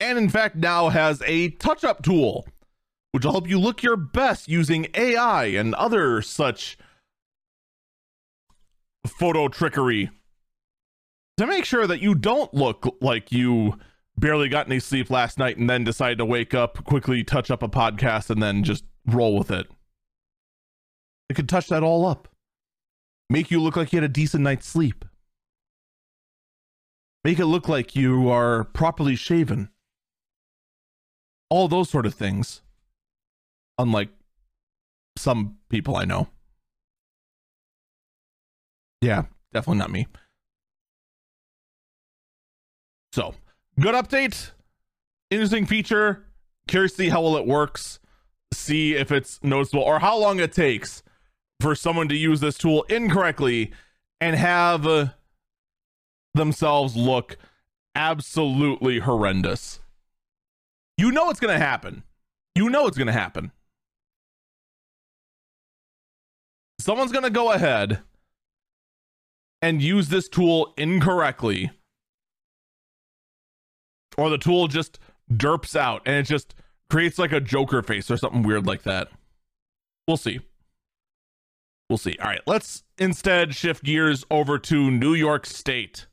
and 0.00 0.18
in 0.18 0.28
fact 0.28 0.56
now 0.56 0.88
has 0.88 1.22
a 1.26 1.50
touch 1.50 1.84
up 1.84 2.02
tool, 2.02 2.46
which 3.12 3.24
will 3.24 3.32
help 3.32 3.48
you 3.48 3.58
look 3.58 3.82
your 3.82 3.96
best 3.96 4.48
using 4.48 4.88
AI 4.94 5.46
and 5.46 5.74
other 5.76 6.20
such 6.20 6.76
photo 9.06 9.46
trickery 9.46 10.10
to 11.36 11.46
make 11.46 11.64
sure 11.64 11.86
that 11.86 12.00
you 12.00 12.14
don't 12.14 12.52
look 12.52 12.96
like 13.00 13.30
you 13.30 13.78
barely 14.18 14.48
got 14.48 14.66
any 14.66 14.80
sleep 14.80 15.10
last 15.10 15.38
night 15.38 15.56
and 15.56 15.68
then 15.68 15.84
decided 15.84 16.18
to 16.18 16.24
wake 16.24 16.54
up, 16.54 16.82
quickly 16.84 17.22
touch 17.22 17.50
up 17.50 17.62
a 17.62 17.68
podcast, 17.68 18.30
and 18.30 18.42
then 18.42 18.64
just 18.64 18.84
roll 19.06 19.36
with 19.36 19.50
it. 19.50 19.68
It 21.28 21.34
could 21.34 21.48
touch 21.48 21.68
that 21.68 21.82
all 21.82 22.06
up. 22.06 22.28
Make 23.28 23.50
you 23.50 23.60
look 23.60 23.76
like 23.76 23.92
you 23.92 23.98
had 23.98 24.08
a 24.08 24.12
decent 24.12 24.44
night's 24.44 24.66
sleep. 24.66 25.04
Make 27.24 27.38
it 27.40 27.46
look 27.46 27.68
like 27.68 27.96
you 27.96 28.28
are 28.30 28.64
properly 28.64 29.16
shaven. 29.16 29.70
All 31.50 31.66
those 31.66 31.90
sort 31.90 32.06
of 32.06 32.14
things. 32.14 32.62
Unlike 33.78 34.10
some 35.18 35.58
people 35.68 35.96
I 35.96 36.04
know. 36.04 36.28
Yeah, 39.00 39.24
definitely 39.52 39.78
not 39.78 39.90
me. 39.90 40.06
So, 43.12 43.34
good 43.80 43.94
update. 43.94 44.52
Interesting 45.30 45.66
feature. 45.66 46.24
Curious 46.68 46.92
to 46.92 46.98
see 46.98 47.08
how 47.08 47.22
well 47.22 47.36
it 47.36 47.46
works 47.46 47.98
see 48.52 48.94
if 48.94 49.10
it's 49.12 49.38
noticeable 49.42 49.82
or 49.82 49.98
how 49.98 50.18
long 50.18 50.40
it 50.40 50.52
takes 50.52 51.02
for 51.60 51.74
someone 51.74 52.08
to 52.08 52.16
use 52.16 52.40
this 52.40 52.58
tool 52.58 52.84
incorrectly 52.88 53.72
and 54.20 54.36
have 54.36 54.86
uh, 54.86 55.06
themselves 56.34 56.96
look 56.96 57.36
absolutely 57.94 58.98
horrendous. 58.98 59.80
You 60.96 61.10
know 61.10 61.30
it's 61.30 61.40
going 61.40 61.58
to 61.58 61.64
happen. 61.64 62.02
You 62.54 62.70
know 62.70 62.86
it's 62.86 62.96
going 62.96 63.06
to 63.06 63.12
happen. 63.12 63.52
Someone's 66.78 67.12
going 67.12 67.24
to 67.24 67.30
go 67.30 67.52
ahead 67.52 68.00
and 69.60 69.82
use 69.82 70.08
this 70.08 70.28
tool 70.28 70.72
incorrectly, 70.76 71.70
or 74.16 74.30
the 74.30 74.38
tool 74.38 74.68
just 74.68 74.98
derps 75.32 75.74
out 75.74 76.02
and 76.06 76.14
it 76.14 76.22
just 76.22 76.54
creates 76.90 77.18
like 77.18 77.32
a 77.32 77.40
Joker 77.40 77.82
face 77.82 78.10
or 78.10 78.16
something 78.16 78.42
weird 78.42 78.66
like 78.66 78.82
that. 78.82 79.08
We'll 80.06 80.16
see. 80.16 80.40
We'll 81.88 81.98
see. 81.98 82.16
All 82.20 82.28
right, 82.28 82.42
let's 82.46 82.82
instead 82.98 83.54
shift 83.54 83.84
gears 83.84 84.24
over 84.30 84.58
to 84.58 84.90
New 84.90 85.14
York 85.14 85.46
State, 85.46 86.06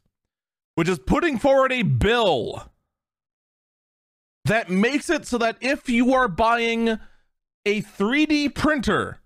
which 0.75 0.87
is 0.87 0.99
putting 0.99 1.39
forward 1.39 1.71
a 1.71 1.81
bill 1.81 2.69
that 4.45 4.69
makes 4.69 5.09
it 5.09 5.25
so 5.25 5.37
that 5.37 5.57
if 5.61 5.89
you 5.89 6.13
are 6.13 6.27
buying 6.27 6.99
a 7.65 7.81
3D 7.81 8.53
printer 8.53 9.19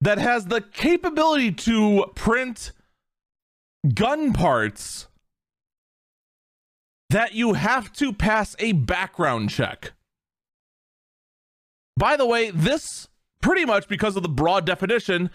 that 0.00 0.18
has 0.18 0.46
the 0.46 0.60
capability 0.60 1.52
to 1.52 2.06
print 2.14 2.72
gun 3.94 4.32
parts, 4.32 5.06
that 7.08 7.34
you 7.34 7.54
have 7.54 7.92
to 7.94 8.12
pass 8.12 8.56
a 8.58 8.72
background 8.72 9.48
check. 9.48 9.92
By 11.96 12.16
the 12.16 12.26
way, 12.26 12.50
this 12.50 13.08
pretty 13.40 13.64
much 13.64 13.88
because 13.88 14.16
of 14.16 14.22
the 14.22 14.28
broad 14.28 14.66
definition 14.66 15.30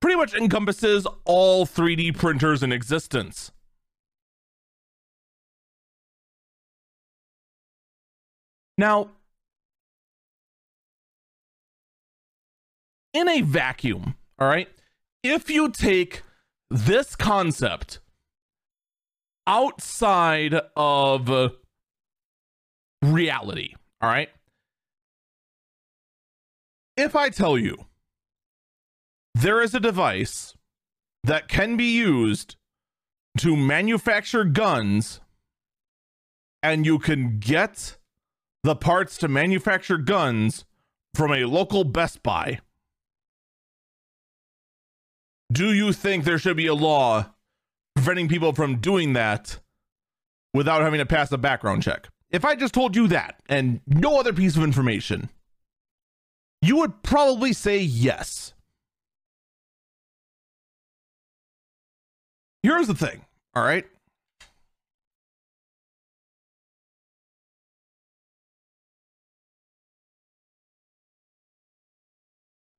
pretty 0.00 0.16
much 0.16 0.34
encompasses 0.34 1.06
all 1.24 1.66
3D 1.66 2.16
printers 2.16 2.62
in 2.62 2.72
existence. 2.72 3.50
Now, 8.76 9.10
in 13.12 13.28
a 13.28 13.40
vacuum, 13.40 14.14
all 14.38 14.46
right, 14.46 14.68
if 15.24 15.50
you 15.50 15.68
take 15.68 16.22
this 16.70 17.16
concept 17.16 17.98
outside 19.48 20.60
of 20.76 21.52
reality, 23.02 23.74
all 24.00 24.08
right, 24.08 24.28
if 26.98 27.14
I 27.14 27.28
tell 27.28 27.56
you 27.56 27.86
there 29.34 29.62
is 29.62 29.72
a 29.72 29.80
device 29.80 30.54
that 31.22 31.46
can 31.46 31.76
be 31.76 31.96
used 31.96 32.56
to 33.38 33.56
manufacture 33.56 34.42
guns 34.42 35.20
and 36.60 36.84
you 36.84 36.98
can 36.98 37.38
get 37.38 37.96
the 38.64 38.74
parts 38.74 39.16
to 39.18 39.28
manufacture 39.28 39.96
guns 39.96 40.64
from 41.14 41.32
a 41.32 41.44
local 41.44 41.84
Best 41.84 42.22
Buy. 42.24 42.58
Do 45.52 45.72
you 45.72 45.92
think 45.92 46.24
there 46.24 46.38
should 46.38 46.56
be 46.56 46.66
a 46.66 46.74
law 46.74 47.32
preventing 47.94 48.28
people 48.28 48.52
from 48.52 48.78
doing 48.78 49.12
that 49.12 49.60
without 50.52 50.82
having 50.82 50.98
to 50.98 51.06
pass 51.06 51.30
a 51.30 51.38
background 51.38 51.84
check? 51.84 52.08
If 52.30 52.44
I 52.44 52.56
just 52.56 52.74
told 52.74 52.96
you 52.96 53.06
that 53.08 53.36
and 53.48 53.80
no 53.86 54.18
other 54.18 54.32
piece 54.32 54.56
of 54.56 54.64
information, 54.64 55.30
you 56.62 56.76
would 56.76 57.02
probably 57.02 57.52
say 57.52 57.78
yes. 57.78 58.52
Here's 62.62 62.88
the 62.88 62.94
thing, 62.94 63.24
all 63.54 63.62
right? 63.62 63.86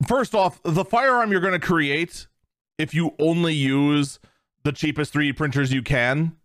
first 0.09 0.33
off, 0.33 0.59
the 0.63 0.83
firearm 0.83 1.31
you're 1.31 1.39
going 1.39 1.53
to 1.53 1.59
create, 1.59 2.27
if 2.79 2.95
you 2.95 3.13
only 3.19 3.53
use 3.53 4.19
the 4.63 4.71
cheapest 4.71 5.13
3D 5.13 5.37
printers 5.37 5.71
you 5.71 5.83
can, 5.83 6.35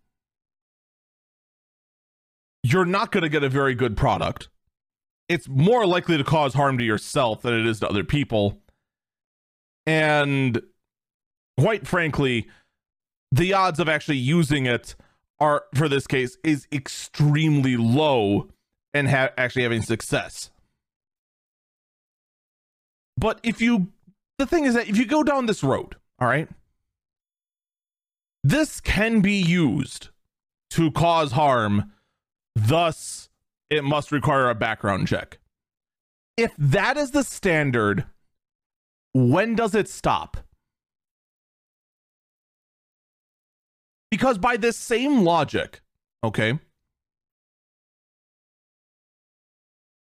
you're 2.61 2.85
not 2.85 3.11
going 3.11 3.23
to 3.23 3.29
get 3.29 3.43
a 3.43 3.49
very 3.49 3.73
good 3.73 3.97
product. 3.97 4.49
It's 5.27 5.47
more 5.47 5.85
likely 5.85 6.17
to 6.17 6.23
cause 6.23 6.53
harm 6.53 6.77
to 6.77 6.83
yourself 6.83 7.41
than 7.41 7.53
it 7.53 7.65
is 7.65 7.79
to 7.79 7.89
other 7.89 8.03
people. 8.03 8.61
And 9.85 10.61
quite 11.59 11.87
frankly, 11.87 12.47
the 13.31 13.53
odds 13.53 13.79
of 13.79 13.89
actually 13.89 14.17
using 14.17 14.65
it 14.65 14.95
are, 15.39 15.65
for 15.73 15.89
this 15.89 16.07
case, 16.07 16.37
is 16.43 16.67
extremely 16.71 17.75
low 17.75 18.49
and 18.93 19.09
ha- 19.09 19.31
actually 19.37 19.63
having 19.63 19.81
success. 19.81 20.51
But 23.17 23.39
if 23.43 23.61
you, 23.61 23.87
the 24.37 24.45
thing 24.45 24.65
is 24.65 24.73
that 24.73 24.87
if 24.87 24.97
you 24.97 25.05
go 25.05 25.23
down 25.23 25.45
this 25.45 25.63
road, 25.63 25.95
all 26.19 26.27
right, 26.27 26.47
this 28.43 28.79
can 28.79 29.21
be 29.21 29.41
used 29.41 30.09
to 30.71 30.91
cause 30.91 31.31
harm. 31.31 31.91
Thus, 32.55 33.29
it 33.69 33.83
must 33.83 34.11
require 34.11 34.49
a 34.49 34.55
background 34.55 35.07
check. 35.07 35.39
If 36.37 36.53
that 36.57 36.97
is 36.97 37.11
the 37.11 37.23
standard, 37.23 38.05
when 39.13 39.55
does 39.55 39.73
it 39.73 39.87
stop? 39.87 40.37
Because 44.11 44.37
by 44.37 44.57
this 44.57 44.77
same 44.77 45.23
logic, 45.23 45.81
okay, 46.23 46.59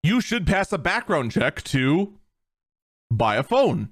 you 0.02 0.20
should 0.20 0.46
pass 0.46 0.72
a 0.72 0.78
background 0.78 1.32
check 1.32 1.62
to 1.64 2.18
buy 3.10 3.36
a 3.36 3.42
phone. 3.42 3.90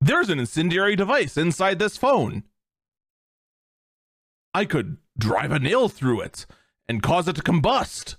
There's 0.00 0.30
an 0.30 0.40
incendiary 0.40 0.96
device 0.96 1.36
inside 1.36 1.78
this 1.78 1.96
phone. 1.96 2.42
I 4.52 4.64
could 4.64 4.96
drive 5.18 5.52
a 5.52 5.58
nail 5.58 5.88
through 5.88 6.20
it 6.20 6.46
and 6.88 7.02
cause 7.02 7.28
it 7.28 7.36
to 7.36 7.42
combust. 7.42 8.16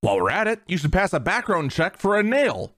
While 0.00 0.16
we're 0.16 0.30
at 0.30 0.46
it, 0.46 0.60
you 0.66 0.78
should 0.78 0.92
pass 0.92 1.12
a 1.12 1.20
background 1.20 1.70
check 1.70 1.98
for 1.98 2.18
a 2.18 2.22
nail. 2.22 2.74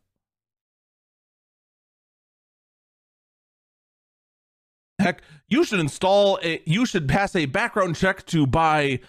Heck, 4.99 5.23
you 5.49 5.65
should 5.65 5.81
install 5.81 6.39
a 6.43 6.63
you 6.65 6.87
should 6.87 7.09
pass 7.09 7.35
a 7.35 7.47
background 7.47 7.97
check 7.97 8.25
to 8.27 8.47
buy 8.47 9.01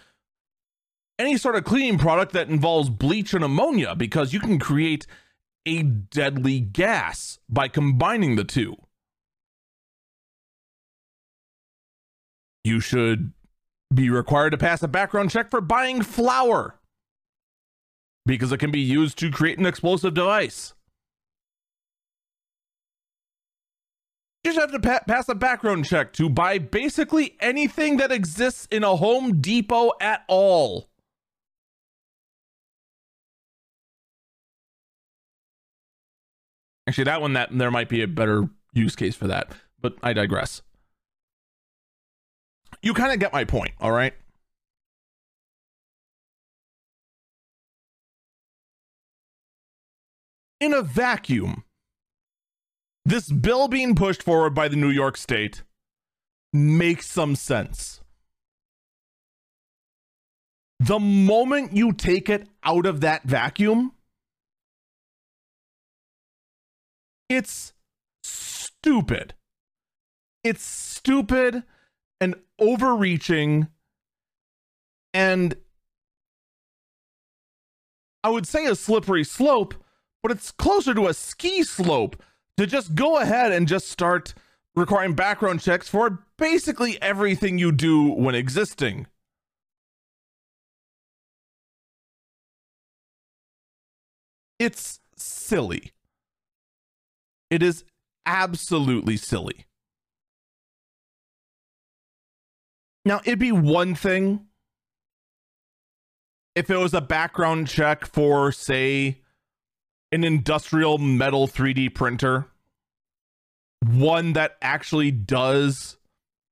any 1.19 1.37
sort 1.37 1.55
of 1.55 1.63
cleaning 1.63 1.99
product 1.99 2.33
that 2.33 2.49
involves 2.49 2.89
bleach 2.89 3.33
and 3.33 3.43
ammonia 3.43 3.95
because 3.95 4.33
you 4.33 4.39
can 4.39 4.59
create 4.59 5.05
a 5.65 5.83
deadly 5.83 6.59
gas 6.59 7.39
by 7.47 7.67
combining 7.67 8.35
the 8.35 8.43
two. 8.43 8.75
You 12.63 12.79
should 12.79 13.33
be 13.93 14.09
required 14.09 14.51
to 14.51 14.57
pass 14.57 14.81
a 14.81 14.87
background 14.87 15.31
check 15.31 15.49
for 15.49 15.61
buying 15.61 16.01
flour 16.01 16.79
because 18.25 18.51
it 18.51 18.57
can 18.57 18.71
be 18.71 18.79
used 18.79 19.17
to 19.19 19.29
create 19.29 19.59
an 19.59 19.65
explosive 19.65 20.13
device. 20.13 20.73
You 24.43 24.51
just 24.51 24.59
have 24.59 24.71
to 24.71 24.79
pa- 24.79 25.03
pass 25.07 25.29
a 25.29 25.35
background 25.35 25.85
check 25.85 26.11
to 26.13 26.29
buy 26.29 26.57
basically 26.57 27.35
anything 27.39 27.97
that 27.97 28.11
exists 28.11 28.67
in 28.71 28.83
a 28.83 28.95
Home 28.95 29.39
Depot 29.39 29.91
at 30.01 30.23
all. 30.27 30.89
Actually, 36.87 37.05
that 37.05 37.21
one 37.21 37.33
that 37.33 37.57
there 37.57 37.71
might 37.71 37.87
be 37.87 38.01
a 38.01 38.07
better 38.07 38.49
use 38.73 38.95
case 38.97 39.15
for 39.15 39.27
that, 39.27 39.53
but 39.79 39.95
I 40.03 40.11
digress. 40.11 40.61
You 42.83 42.93
kind 42.93 43.11
of 43.11 43.19
get 43.19 43.33
my 43.33 43.45
point, 43.45 43.71
all 43.79 43.91
right? 43.91 44.13
In 50.59 50.73
a 50.73 50.81
vacuum, 50.83 51.63
this 53.03 53.31
bill 53.31 53.67
being 53.67 53.95
pushed 53.95 54.21
forward 54.21 54.53
by 54.53 54.67
the 54.67 54.75
New 54.75 54.89
York 54.89 55.17
State 55.17 55.63
makes 56.53 57.07
some 57.07 57.35
sense. 57.35 58.01
The 60.79 60.99
moment 60.99 61.75
you 61.75 61.93
take 61.93 62.29
it 62.29 62.47
out 62.63 62.85
of 62.85 63.01
that 63.01 63.23
vacuum, 63.23 63.93
It's 67.29 67.73
stupid. 68.23 69.33
It's 70.43 70.63
stupid 70.63 71.63
and 72.23 72.35
overreaching. 72.57 73.67
And 75.13 75.55
I 78.23 78.29
would 78.29 78.47
say 78.47 78.65
a 78.65 78.75
slippery 78.75 79.25
slope, 79.25 79.73
but 80.21 80.31
it's 80.31 80.51
closer 80.51 80.93
to 80.93 81.07
a 81.07 81.13
ski 81.13 81.63
slope 81.63 82.23
to 82.55 82.65
just 82.65 82.95
go 82.95 83.17
ahead 83.17 83.51
and 83.51 83.67
just 83.67 83.89
start 83.89 84.33
requiring 84.73 85.13
background 85.13 85.61
checks 85.61 85.89
for 85.89 86.25
basically 86.37 86.99
everything 87.01 87.57
you 87.57 87.73
do 87.73 88.09
when 88.09 88.35
existing. 88.35 89.07
It's 94.59 95.01
silly. 95.17 95.91
It 97.49 97.61
is 97.61 97.83
absolutely 98.25 99.17
silly. 99.17 99.65
Now, 103.05 103.21
it'd 103.25 103.39
be 103.39 103.51
one 103.51 103.95
thing 103.95 104.47
if 106.55 106.69
it 106.69 106.77
was 106.77 106.93
a 106.93 107.01
background 107.01 107.67
check 107.67 108.05
for, 108.05 108.51
say, 108.51 109.21
an 110.11 110.23
industrial 110.23 110.97
metal 110.97 111.47
3D 111.47 111.93
printer, 111.93 112.45
one 113.85 114.33
that 114.33 114.57
actually 114.61 115.11
does 115.11 115.97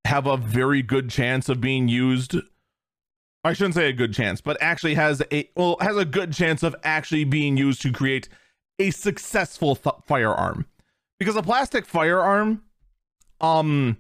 have 0.06 0.26
a 0.26 0.38
very 0.38 0.82
good 0.82 1.10
chance 1.10 1.48
of 1.48 1.62
being 1.62 1.88
used. 1.88 2.36
I 3.44 3.54
shouldn't 3.54 3.76
say 3.76 3.88
a 3.88 3.94
good 3.94 4.14
chance, 4.14 4.42
but 4.42 4.58
actually 4.62 4.96
has 4.96 5.22
a 5.32 5.50
well 5.56 5.78
has 5.80 5.96
a 5.96 6.06
good 6.06 6.34
chance 6.34 6.64
of 6.64 6.76
actually 6.84 7.24
being 7.24 7.58
used 7.58 7.82
to 7.84 7.92
create 7.92 8.28
a 8.80 8.92
successful 8.92 9.76
th- 9.76 9.96
firearm. 10.06 10.66
Because 11.20 11.36
a 11.36 11.44
plastic 11.44 11.86
firearm 11.86 12.64
um 13.40 13.98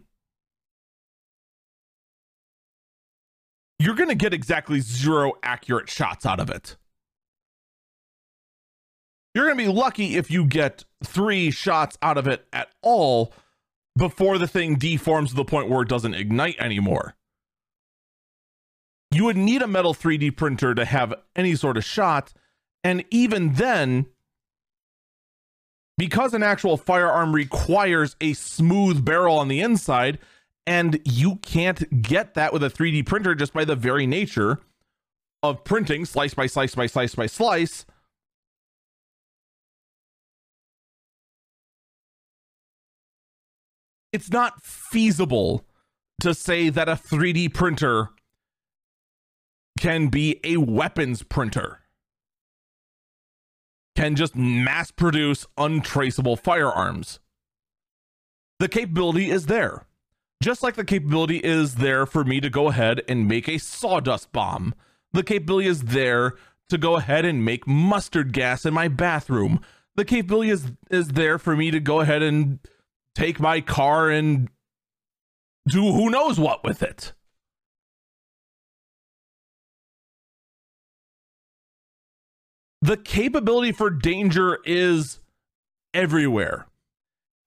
you're 3.81 3.95
going 3.95 4.09
to 4.09 4.15
get 4.15 4.33
exactly 4.33 4.79
zero 4.79 5.33
accurate 5.43 5.89
shots 5.89 6.25
out 6.25 6.39
of 6.39 6.49
it. 6.49 6.77
You're 9.33 9.45
going 9.45 9.57
to 9.57 9.63
be 9.63 9.71
lucky 9.71 10.17
if 10.17 10.29
you 10.29 10.45
get 10.45 10.83
three 11.03 11.51
shots 11.51 11.97
out 12.01 12.17
of 12.17 12.27
it 12.27 12.45
at 12.51 12.69
all 12.81 13.33
before 13.97 14.37
the 14.37 14.47
thing 14.47 14.75
deforms 14.75 15.31
to 15.31 15.35
the 15.35 15.45
point 15.45 15.69
where 15.69 15.81
it 15.81 15.89
doesn't 15.89 16.13
ignite 16.13 16.59
anymore. 16.59 17.15
You 19.09 19.25
would 19.25 19.37
need 19.37 19.61
a 19.61 19.67
metal 19.67 19.93
3D 19.93 20.35
printer 20.37 20.73
to 20.73 20.85
have 20.85 21.13
any 21.35 21.55
sort 21.55 21.77
of 21.77 21.83
shot. 21.83 22.33
And 22.83 23.03
even 23.09 23.53
then, 23.53 24.07
because 25.97 26.33
an 26.33 26.43
actual 26.43 26.77
firearm 26.77 27.33
requires 27.33 28.15
a 28.21 28.33
smooth 28.33 29.03
barrel 29.03 29.37
on 29.37 29.49
the 29.49 29.61
inside, 29.61 30.19
and 30.67 30.99
you 31.05 31.37
can't 31.37 32.01
get 32.01 32.33
that 32.35 32.53
with 32.53 32.63
a 32.63 32.69
3D 32.69 33.05
printer 33.05 33.35
just 33.35 33.53
by 33.53 33.65
the 33.65 33.75
very 33.75 34.05
nature 34.05 34.59
of 35.43 35.63
printing 35.63 36.05
slice 36.05 36.33
by 36.33 36.45
slice 36.45 36.75
by 36.75 36.85
slice 36.85 37.15
by 37.15 37.25
slice. 37.25 37.85
It's 44.13 44.29
not 44.29 44.61
feasible 44.61 45.65
to 46.19 46.33
say 46.33 46.69
that 46.69 46.89
a 46.89 46.93
3D 46.93 47.53
printer 47.53 48.09
can 49.79 50.09
be 50.09 50.39
a 50.43 50.57
weapons 50.57 51.23
printer, 51.23 51.79
can 53.95 54.15
just 54.15 54.35
mass 54.35 54.91
produce 54.91 55.47
untraceable 55.57 56.35
firearms. 56.35 57.19
The 58.59 58.67
capability 58.67 59.31
is 59.31 59.47
there 59.47 59.87
just 60.41 60.63
like 60.63 60.75
the 60.75 60.83
capability 60.83 61.37
is 61.37 61.75
there 61.75 62.05
for 62.05 62.23
me 62.23 62.41
to 62.41 62.49
go 62.49 62.67
ahead 62.67 63.01
and 63.07 63.27
make 63.27 63.47
a 63.47 63.59
sawdust 63.59 64.31
bomb. 64.31 64.73
The 65.13 65.23
capability 65.23 65.67
is 65.67 65.83
there 65.83 66.33
to 66.69 66.77
go 66.77 66.95
ahead 66.95 67.25
and 67.25 67.45
make 67.45 67.67
mustard 67.67 68.33
gas 68.33 68.65
in 68.65 68.73
my 68.73 68.87
bathroom. 68.87 69.61
The 69.95 70.05
capability 70.05 70.49
is 70.49 70.71
is 70.89 71.09
there 71.09 71.37
for 71.37 71.55
me 71.55 71.69
to 71.71 71.79
go 71.79 71.99
ahead 71.99 72.23
and 72.23 72.59
take 73.13 73.39
my 73.39 73.61
car 73.61 74.09
and 74.09 74.49
do 75.67 75.91
who 75.91 76.09
knows 76.09 76.39
what 76.39 76.63
with 76.63 76.81
it. 76.81 77.13
The 82.81 82.97
capability 82.97 83.73
for 83.73 83.91
danger 83.91 84.57
is 84.65 85.19
everywhere. 85.93 86.65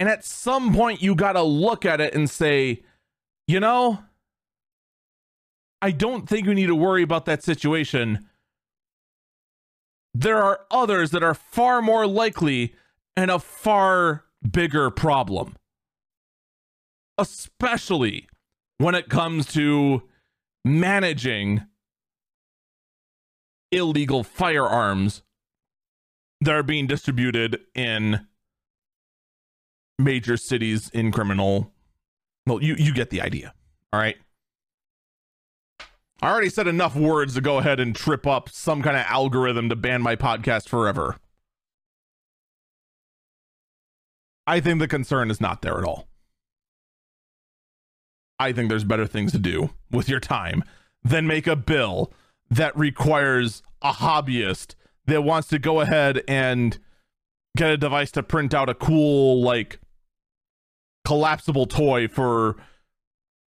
And 0.00 0.08
at 0.08 0.24
some 0.24 0.74
point, 0.74 1.02
you 1.02 1.14
got 1.14 1.32
to 1.32 1.42
look 1.42 1.84
at 1.84 2.00
it 2.00 2.14
and 2.14 2.28
say, 2.28 2.82
you 3.46 3.60
know, 3.60 4.00
I 5.80 5.90
don't 5.90 6.28
think 6.28 6.46
we 6.46 6.54
need 6.54 6.66
to 6.66 6.74
worry 6.74 7.02
about 7.02 7.26
that 7.26 7.42
situation. 7.42 8.28
There 10.14 10.42
are 10.42 10.60
others 10.70 11.10
that 11.10 11.22
are 11.22 11.34
far 11.34 11.82
more 11.82 12.06
likely 12.06 12.74
and 13.16 13.30
a 13.30 13.38
far 13.38 14.24
bigger 14.50 14.90
problem. 14.90 15.56
Especially 17.18 18.28
when 18.78 18.94
it 18.94 19.08
comes 19.08 19.46
to 19.52 20.02
managing 20.64 21.62
illegal 23.70 24.24
firearms 24.24 25.22
that 26.40 26.54
are 26.54 26.62
being 26.62 26.86
distributed 26.86 27.60
in 27.74 28.26
major 29.98 30.36
cities 30.36 30.90
in 30.90 31.12
criminal. 31.12 31.72
Well, 32.46 32.62
you 32.62 32.74
you 32.78 32.92
get 32.92 33.10
the 33.10 33.20
idea. 33.20 33.54
All 33.92 34.00
right. 34.00 34.16
I 36.22 36.30
already 36.30 36.48
said 36.48 36.66
enough 36.66 36.96
words 36.96 37.34
to 37.34 37.40
go 37.40 37.58
ahead 37.58 37.80
and 37.80 37.94
trip 37.94 38.26
up 38.26 38.48
some 38.48 38.82
kind 38.82 38.96
of 38.96 39.04
algorithm 39.06 39.68
to 39.68 39.76
ban 39.76 40.00
my 40.00 40.16
podcast 40.16 40.68
forever. 40.68 41.16
I 44.46 44.60
think 44.60 44.78
the 44.78 44.88
concern 44.88 45.30
is 45.30 45.40
not 45.40 45.62
there 45.62 45.78
at 45.78 45.84
all. 45.84 46.08
I 48.38 48.52
think 48.52 48.68
there's 48.68 48.84
better 48.84 49.06
things 49.06 49.32
to 49.32 49.38
do 49.38 49.70
with 49.90 50.08
your 50.08 50.20
time 50.20 50.64
than 51.02 51.26
make 51.26 51.46
a 51.46 51.56
bill 51.56 52.12
that 52.50 52.76
requires 52.76 53.62
a 53.82 53.92
hobbyist 53.92 54.74
that 55.06 55.22
wants 55.22 55.48
to 55.48 55.58
go 55.58 55.80
ahead 55.80 56.22
and 56.26 56.78
get 57.56 57.70
a 57.70 57.76
device 57.76 58.10
to 58.12 58.22
print 58.22 58.52
out 58.54 58.68
a 58.68 58.74
cool 58.74 59.42
like 59.42 59.78
collapsible 61.04 61.66
toy 61.66 62.08
for 62.08 62.56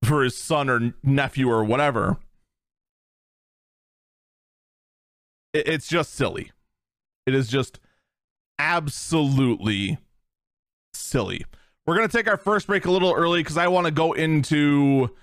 for 0.03 0.23
his 0.23 0.37
son 0.37 0.69
or 0.69 0.93
nephew 1.03 1.49
or 1.49 1.63
whatever. 1.63 2.17
It's 5.53 5.87
just 5.87 6.13
silly. 6.13 6.51
It 7.25 7.33
is 7.33 7.47
just 7.47 7.79
absolutely 8.59 9.97
silly. 10.93 11.45
We're 11.85 11.95
gonna 11.95 12.07
take 12.09 12.27
our 12.27 12.37
first 12.37 12.67
break 12.67 12.85
a 12.85 12.91
little 12.91 13.13
early 13.13 13.41
because 13.41 13.57
I 13.57 13.67
want 13.67 13.85
to 13.85 13.91
go 13.91 14.13
into 14.13 15.15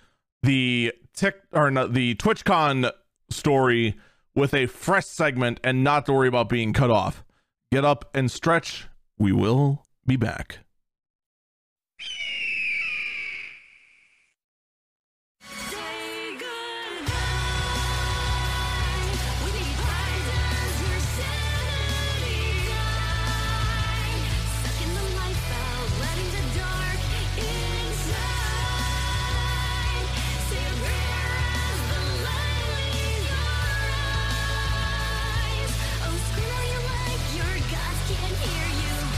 the 0.43 0.93
tick 1.15 1.37
or 1.53 1.71
no, 1.71 1.87
the 1.87 2.15
TwitchCon 2.17 2.91
story 3.31 3.97
with 4.35 4.55
a 4.55 4.67
fresh 4.67 5.07
segment 5.07 5.61
and 5.63 5.85
not 5.85 6.07
to 6.07 6.13
worry 6.13 6.29
about 6.29 6.49
being 6.49 6.73
cut 6.73 6.91
off. 6.91 7.25
Get 7.71 7.85
up 7.85 8.11
and 8.15 8.31
stretch. 8.31 8.89
We 9.19 9.33
will 9.33 9.85
be 10.07 10.17
back. 10.17 10.59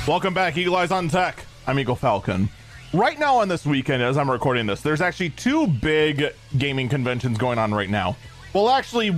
Welcome 0.06 0.34
back, 0.34 0.56
Eagle 0.56 0.76
Eyes 0.76 0.92
on 0.92 1.08
Tech. 1.08 1.44
I'm 1.66 1.80
Eagle 1.80 1.96
Falcon. 1.96 2.48
Right 2.92 3.18
now 3.18 3.38
on 3.38 3.48
this 3.48 3.66
weekend, 3.66 4.02
as 4.02 4.16
I'm 4.16 4.30
recording 4.30 4.66
this, 4.66 4.80
there's 4.80 5.00
actually 5.00 5.30
two 5.30 5.66
big 5.66 6.32
gaming 6.56 6.88
conventions 6.88 7.36
going 7.36 7.58
on 7.58 7.74
right 7.74 7.90
now. 7.90 8.16
Well, 8.52 8.70
actually, 8.70 9.14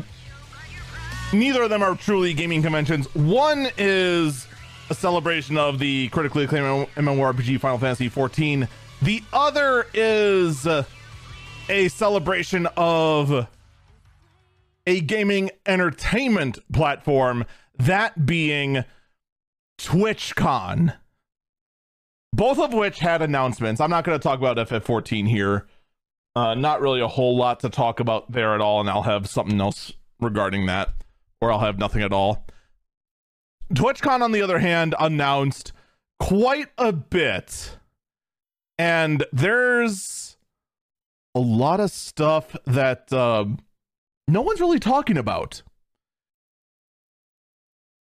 neither 1.33 1.63
of 1.63 1.71
them 1.71 1.83
are 1.83 1.95
truly 1.95 2.33
gaming 2.35 2.63
conventions. 2.63 3.15
One 3.15 3.69
is 3.77 4.47
a 4.91 4.95
celebration 4.95 5.59
of 5.59 5.79
the 5.79 6.09
critically 6.09 6.45
acclaimed 6.45 6.89
MMORPG 6.97 7.61
Final 7.61 7.79
Fantasy 7.79 8.09
XIV. 8.09 8.69
The 9.03 9.23
other 9.33 9.87
is 9.93 10.67
uh, 10.67 10.85
a 11.69 11.89
celebration 11.89 12.67
of 12.77 13.47
a 14.87 15.01
gaming 15.01 15.51
entertainment 15.67 16.59
platform, 16.73 17.45
that 17.79 18.25
being 18.25 18.85
TwitchCon, 19.79 20.95
both 22.39 22.61
of 22.61 22.73
which 22.73 23.01
had 23.01 23.21
announcements. 23.21 23.81
I'm 23.81 23.91
not 23.91 24.05
going 24.05 24.17
to 24.17 24.23
talk 24.23 24.39
about 24.39 24.57
FF14 24.57 25.29
here. 25.29 25.67
Uh, 26.37 26.55
not 26.55 26.81
really 26.81 27.01
a 27.01 27.09
whole 27.09 27.37
lot 27.37 27.59
to 27.61 27.69
talk 27.69 27.99
about 27.99 28.31
there 28.31 28.55
at 28.55 28.61
all, 28.61 28.79
and 28.81 28.89
I'll 28.89 29.03
have 29.03 29.29
something 29.29 29.61
else 29.61 29.93
regarding 30.21 30.67
that, 30.67 30.91
or 31.41 31.51
I'll 31.51 31.59
have 31.59 31.79
nothing 31.79 32.01
at 32.01 32.13
all. 32.13 32.47
TwitchCon, 33.75 34.23
on 34.23 34.31
the 34.31 34.41
other 34.41 34.61
hand, 34.61 34.95
announced 35.01 35.73
quite 36.21 36.69
a 36.79 36.93
bit, 36.93 37.77
and 38.79 39.25
there's 39.33 40.37
a 41.35 41.41
lot 41.41 41.81
of 41.81 41.91
stuff 41.91 42.55
that 42.67 43.13
uh, 43.13 43.47
no 44.29 44.43
one's 44.43 44.61
really 44.61 44.79
talking 44.79 45.19
about. 45.19 45.63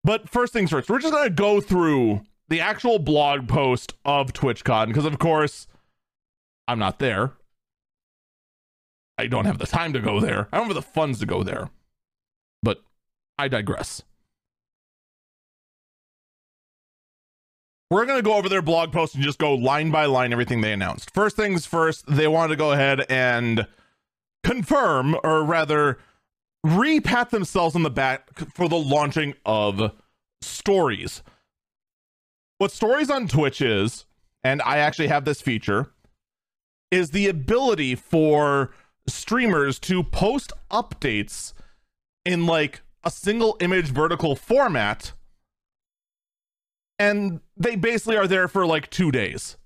But 0.02 0.30
first 0.30 0.54
things 0.54 0.70
first, 0.70 0.88
we're 0.88 0.98
just 0.98 1.12
going 1.12 1.28
to 1.28 1.30
go 1.30 1.60
through 1.60 2.22
the 2.48 2.60
actual 2.60 2.98
blog 2.98 3.48
post 3.48 3.94
of 4.04 4.32
TwitchCon, 4.32 4.88
because 4.88 5.06
of 5.06 5.18
course 5.18 5.66
I'm 6.68 6.78
not 6.78 6.98
there. 6.98 7.32
I 9.16 9.26
don't 9.26 9.44
have 9.44 9.58
the 9.58 9.66
time 9.66 9.92
to 9.92 10.00
go 10.00 10.20
there. 10.20 10.48
I 10.52 10.58
don't 10.58 10.66
have 10.66 10.74
the 10.74 10.82
funds 10.82 11.20
to 11.20 11.26
go 11.26 11.42
there. 11.42 11.70
But 12.62 12.82
I 13.38 13.48
digress. 13.48 14.02
We're 17.90 18.06
going 18.06 18.18
to 18.18 18.22
go 18.22 18.34
over 18.34 18.48
their 18.48 18.62
blog 18.62 18.92
post 18.92 19.14
and 19.14 19.22
just 19.22 19.38
go 19.38 19.54
line 19.54 19.92
by 19.92 20.06
line 20.06 20.32
everything 20.32 20.62
they 20.62 20.72
announced. 20.72 21.14
First 21.14 21.36
things 21.36 21.64
first, 21.64 22.04
they 22.08 22.26
wanted 22.26 22.48
to 22.48 22.56
go 22.56 22.72
ahead 22.72 23.06
and 23.08 23.68
confirm, 24.42 25.16
or 25.22 25.44
rather, 25.44 25.98
repat 26.66 27.30
themselves 27.30 27.76
on 27.76 27.84
the 27.84 27.90
back 27.90 28.30
for 28.54 28.68
the 28.68 28.76
launching 28.76 29.34
of 29.46 29.92
stories. 30.40 31.22
What 32.64 32.72
stories 32.72 33.10
on 33.10 33.28
Twitch 33.28 33.60
is, 33.60 34.06
and 34.42 34.62
I 34.62 34.78
actually 34.78 35.08
have 35.08 35.26
this 35.26 35.42
feature, 35.42 35.92
is 36.90 37.10
the 37.10 37.28
ability 37.28 37.94
for 37.94 38.70
streamers 39.06 39.78
to 39.80 40.02
post 40.02 40.50
updates 40.70 41.52
in 42.24 42.46
like 42.46 42.80
a 43.04 43.10
single 43.10 43.58
image 43.60 43.90
vertical 43.90 44.34
format 44.34 45.12
and 46.98 47.40
they 47.54 47.76
basically 47.76 48.16
are 48.16 48.26
there 48.26 48.48
for 48.48 48.64
like 48.64 48.88
two 48.88 49.12
days. 49.12 49.58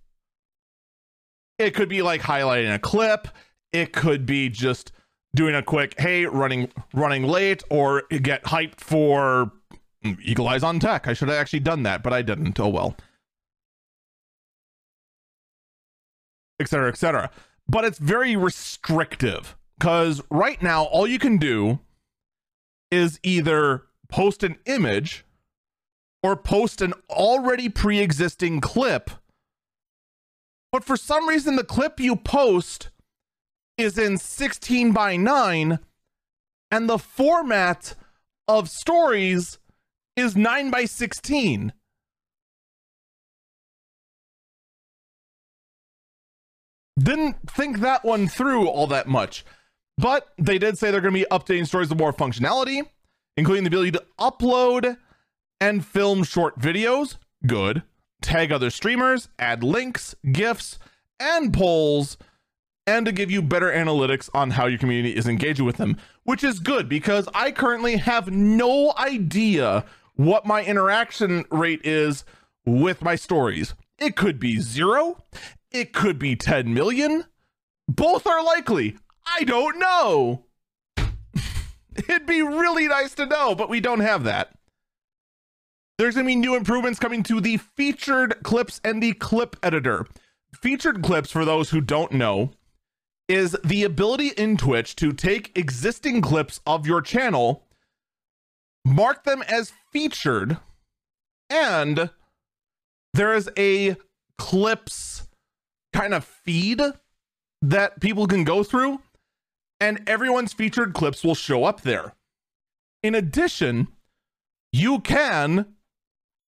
It 1.56 1.76
could 1.76 1.88
be 1.88 2.02
like 2.02 2.22
highlighting 2.22 2.74
a 2.74 2.80
clip. 2.80 3.28
It 3.72 3.92
could 3.92 4.26
be 4.26 4.48
just 4.48 4.90
doing 5.36 5.54
a 5.54 5.62
quick 5.62 5.94
hey 6.00 6.26
running 6.26 6.72
running 6.92 7.22
late 7.22 7.62
or 7.70 8.02
get 8.10 8.42
hyped 8.42 8.80
for 8.80 9.52
eagle 10.04 10.48
eyes 10.48 10.62
on 10.62 10.78
tech. 10.80 11.06
I 11.08 11.12
should 11.12 11.28
have 11.28 11.38
actually 11.38 11.60
done 11.60 11.82
that 11.84 12.02
but 12.02 12.12
i 12.12 12.22
didn't. 12.22 12.58
Oh 12.60 12.68
well. 12.68 12.96
Etc 16.60 16.88
etc 16.88 17.30
but 17.68 17.84
it's 17.84 17.98
very 17.98 18.34
restrictive 18.34 19.56
because 19.78 20.22
right 20.30 20.60
now 20.62 20.84
all 20.84 21.06
you 21.06 21.18
can 21.18 21.36
do 21.36 21.80
is 22.90 23.20
either 23.22 23.82
post 24.08 24.42
an 24.42 24.56
image 24.64 25.24
or 26.22 26.34
post 26.34 26.80
an 26.80 26.94
already 27.10 27.68
pre-existing 27.68 28.60
clip. 28.60 29.10
But 30.72 30.82
for 30.82 30.96
some 30.96 31.28
reason 31.28 31.56
the 31.56 31.64
clip 31.64 32.00
you 32.00 32.16
post 32.16 32.88
is 33.76 33.98
in 33.98 34.18
16 34.18 34.92
by 34.92 35.16
9 35.16 35.78
and 36.70 36.88
the 36.88 36.98
format 36.98 37.94
of 38.48 38.68
stories 38.68 39.58
is 40.18 40.36
9 40.36 40.70
by 40.70 40.84
16 40.84 41.72
didn't 46.98 47.36
think 47.50 47.78
that 47.78 48.04
one 48.04 48.28
through 48.28 48.68
all 48.68 48.86
that 48.86 49.06
much 49.06 49.44
but 49.96 50.28
they 50.38 50.58
did 50.58 50.76
say 50.78 50.90
they're 50.90 51.00
going 51.00 51.14
to 51.14 51.20
be 51.20 51.26
updating 51.30 51.66
stories 51.66 51.88
with 51.88 51.98
more 51.98 52.12
functionality 52.12 52.82
including 53.36 53.62
the 53.62 53.68
ability 53.68 53.92
to 53.92 54.04
upload 54.18 54.96
and 55.60 55.84
film 55.84 56.24
short 56.24 56.58
videos. 56.58 57.16
Good. 57.46 57.82
Tag 58.20 58.52
other 58.52 58.70
streamers, 58.70 59.28
add 59.38 59.62
links, 59.62 60.14
GIFs, 60.32 60.78
and 61.20 61.52
polls, 61.52 62.18
and 62.86 63.06
to 63.06 63.12
give 63.12 63.30
you 63.30 63.42
better 63.42 63.70
analytics 63.70 64.28
on 64.34 64.50
how 64.50 64.66
your 64.66 64.78
community 64.78 65.14
is 65.14 65.28
engaging 65.28 65.64
with 65.64 65.76
them, 65.76 65.96
which 66.24 66.42
is 66.42 66.58
good 66.58 66.88
because 66.88 67.28
I 67.32 67.52
currently 67.52 67.96
have 67.96 68.30
no 68.30 68.92
idea 68.98 69.84
what 70.18 70.44
my 70.44 70.64
interaction 70.64 71.44
rate 71.50 71.80
is 71.84 72.24
with 72.66 73.00
my 73.02 73.14
stories. 73.14 73.74
It 73.98 74.16
could 74.16 74.40
be 74.40 74.60
zero, 74.60 75.24
it 75.70 75.92
could 75.92 76.18
be 76.18 76.34
10 76.34 76.74
million. 76.74 77.24
Both 77.86 78.26
are 78.26 78.44
likely. 78.44 78.96
I 79.24 79.44
don't 79.44 79.78
know. 79.78 80.44
It'd 81.96 82.26
be 82.26 82.42
really 82.42 82.88
nice 82.88 83.14
to 83.14 83.26
know, 83.26 83.54
but 83.54 83.70
we 83.70 83.80
don't 83.80 84.00
have 84.00 84.24
that. 84.24 84.52
There's 85.98 86.14
going 86.14 86.26
to 86.26 86.30
be 86.30 86.36
new 86.36 86.56
improvements 86.56 86.98
coming 86.98 87.22
to 87.24 87.40
the 87.40 87.56
featured 87.56 88.42
clips 88.42 88.80
and 88.84 89.02
the 89.02 89.12
clip 89.14 89.56
editor. 89.62 90.04
Featured 90.60 91.02
clips, 91.02 91.30
for 91.30 91.44
those 91.44 91.70
who 91.70 91.80
don't 91.80 92.12
know, 92.12 92.50
is 93.28 93.56
the 93.64 93.84
ability 93.84 94.28
in 94.36 94.56
Twitch 94.56 94.96
to 94.96 95.12
take 95.12 95.56
existing 95.56 96.22
clips 96.22 96.60
of 96.66 96.86
your 96.86 97.02
channel, 97.02 97.66
mark 98.84 99.24
them 99.24 99.42
as 99.42 99.72
featured, 99.92 100.58
and 101.50 102.10
there 103.14 103.34
is 103.34 103.50
a 103.56 103.96
clips 104.36 105.28
kind 105.92 106.14
of 106.14 106.24
feed 106.24 106.80
that 107.62 108.00
people 108.00 108.26
can 108.26 108.44
go 108.44 108.62
through, 108.62 109.00
and 109.80 110.08
everyone's 110.08 110.52
featured 110.52 110.94
clips 110.94 111.24
will 111.24 111.34
show 111.34 111.64
up 111.64 111.82
there. 111.82 112.14
In 113.02 113.14
addition, 113.14 113.88
you 114.72 115.00
can 115.00 115.74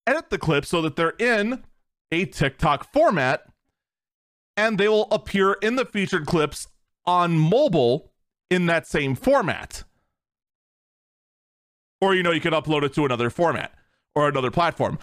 edit 0.06 0.30
the 0.30 0.38
clips 0.38 0.68
so 0.68 0.82
that 0.82 0.96
they're 0.96 1.14
in 1.18 1.62
a 2.10 2.24
TikTok 2.24 2.92
format 2.92 3.44
and 4.56 4.78
they 4.78 4.88
will 4.88 5.08
appear 5.10 5.54
in 5.62 5.76
the 5.76 5.84
featured 5.84 6.26
clips 6.26 6.66
on 7.06 7.38
mobile 7.38 8.12
in 8.50 8.66
that 8.66 8.86
same 8.86 9.14
format. 9.14 9.84
Or, 12.00 12.14
you 12.14 12.22
know, 12.22 12.32
you 12.32 12.40
could 12.40 12.52
upload 12.52 12.82
it 12.82 12.94
to 12.94 13.04
another 13.04 13.30
format 13.30 13.74
or 14.14 14.28
another 14.28 14.50
platform. 14.50 14.98